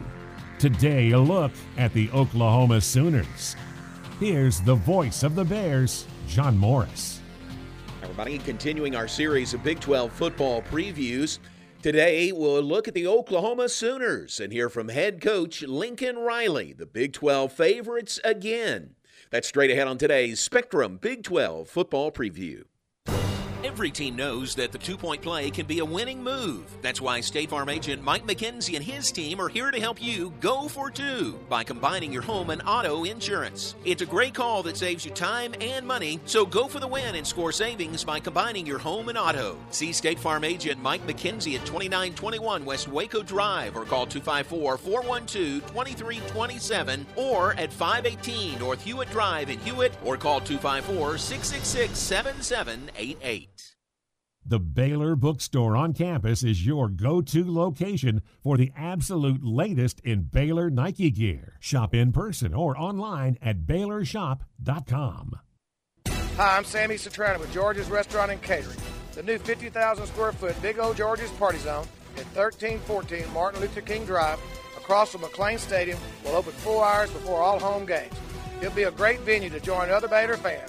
Today, 0.59 1.13
a 1.13 1.21
look 1.21 1.53
at 1.77 1.93
the 1.93 2.11
Oklahoma 2.11 2.81
Sooners. 2.81 3.55
Here's 4.21 4.61
the 4.61 4.77
voice 4.77 5.25
of 5.25 5.35
the 5.35 5.45
Bears, 5.45 6.07
John 6.29 6.57
Morris. 6.57 7.21
Everybody, 8.01 8.39
continuing 8.39 8.95
our 8.95 9.09
series 9.09 9.55
of 9.55 9.65
Big 9.65 9.81
12 9.81 10.13
football 10.13 10.63
previews. 10.63 11.41
Today, 11.83 12.31
we'll 12.31 12.63
look 12.63 12.87
at 12.87 12.95
the 12.95 13.09
Oklahoma 13.09 13.69
Sooners 13.69 14.39
and 14.39 14.53
hear 14.53 14.69
from 14.69 14.89
head 14.89 15.21
coach 15.21 15.63
Lincoln 15.63 16.17
Riley, 16.17 16.73
the 16.73 16.87
Big 16.87 17.13
12 17.13 17.53
favorites 17.53 18.21
again. 18.23 18.95
That's 19.31 19.49
straight 19.49 19.73
ahead 19.73 19.89
on 19.89 19.99
today's 19.99 20.39
Spectrum 20.39 20.99
Big 20.99 21.25
12 21.25 21.69
football 21.69 22.13
preview. 22.13 22.63
Every 23.65 23.91
team 23.91 24.15
knows 24.15 24.55
that 24.57 24.73
the 24.73 24.79
two 24.79 24.99
point 24.99 25.23
play 25.23 25.51
can 25.51 25.65
be 25.65 25.79
a 25.79 25.85
winning 25.85 26.23
move. 26.23 26.67
That's 26.83 27.01
why 27.01 27.23
State 27.23 27.49
Farm 27.49 27.71
agent 27.71 28.03
Mike 28.03 28.27
McKenzie 28.27 28.77
and 28.77 28.85
his 28.85 29.11
team 29.11 29.41
are 29.41 29.49
here 29.49 29.71
to 29.71 29.81
help 29.81 30.03
you 30.03 30.35
go 30.39 30.69
for 30.69 30.91
two 30.91 31.41
by 31.49 31.65
combining 31.65 32.13
your 32.13 32.21
home 32.21 32.51
and 32.51 32.61
auto 32.67 33.05
insurance. 33.05 33.75
It's 33.87 34.03
a 34.03 34.07
great 34.07 34.35
call 34.35 34.63
that 34.65 34.77
saves 34.77 35.07
you 35.07 35.13
time 35.13 35.55
and 35.63 35.87
money, 35.87 36.21
so 36.27 36.45
go 36.45 36.69
for 36.69 36.79
the 36.79 36.87
win 36.87 37.15
and 37.15 37.27
score 37.27 37.53
savings 37.53 38.05
by 38.05 38.21
combining 38.21 38.67
your 38.67 38.79
home 38.79 39.09
and 39.09 39.17
auto. 39.17 39.57
See 39.71 39.95
State 39.95 40.19
Farm 40.19 40.45
agent 40.45 40.83
Mike 40.83 41.07
McKenzie 41.07 41.55
at 41.59 41.65
2921 41.65 42.67
West 42.67 42.89
Waco 42.89 43.23
Drive 43.23 43.77
or 43.77 43.87
call 43.87 44.05
254 44.05 44.77
412 44.77 45.67
2327 45.69 47.07
or 47.17 47.55
at 47.55 47.73
518 47.73 48.59
North 48.59 48.85
Hewitt 48.85 49.11
Drive 49.11 49.49
in 49.49 49.59
Hewitt 49.61 49.97
or 50.05 50.19
call 50.19 50.41
254 50.41 51.17
666 51.17 51.99
7788. 51.99 53.54
The 54.47 54.61
Baylor 54.61 55.17
Bookstore 55.17 55.75
on 55.75 55.95
campus 55.95 56.43
is 56.43 56.67
your 56.67 56.91
go 56.91 57.23
to 57.23 57.51
location 57.51 58.21
for 58.43 58.59
the 58.59 58.73
absolute 58.77 59.43
latest 59.43 60.01
in 60.01 60.25
Baylor 60.25 60.69
Nike 60.69 61.11
gear. 61.11 61.55
Shop 61.61 61.95
in 61.95 62.13
person 62.13 62.53
or 62.53 62.79
online 62.79 63.39
at 63.41 63.61
BaylorShop.com. 63.61 65.39
Hi, 66.37 66.57
I'm 66.59 66.65
Sammy 66.65 66.97
Citrano 66.97 67.41
with 67.41 67.55
George's 67.55 67.89
Restaurant 67.89 68.33
and 68.33 68.43
Catering. 68.43 68.77
The 69.15 69.23
new 69.23 69.39
50,000 69.39 70.07
square 70.09 70.33
foot 70.33 70.61
Big 70.61 70.79
O 70.79 70.93
George's 70.93 71.31
Party 71.33 71.59
Zone 71.59 71.87
at 72.17 72.27
1314 72.37 73.25
Martin 73.33 73.63
Luther 73.63 73.81
King 73.81 74.05
Drive 74.05 74.39
across 74.77 75.11
from 75.11 75.23
McLane 75.23 75.59
Stadium 75.59 75.99
will 76.23 76.37
open 76.37 76.53
four 76.53 76.85
hours 76.85 77.11
before 77.11 77.41
all 77.41 77.59
home 77.59 77.87
games. 77.87 78.13
It'll 78.61 78.75
be 78.75 78.83
a 78.83 78.91
great 78.91 79.21
venue 79.21 79.49
to 79.49 79.61
join 79.61 79.89
other 79.89 80.07
Baylor 80.09 80.37
fans 80.37 80.61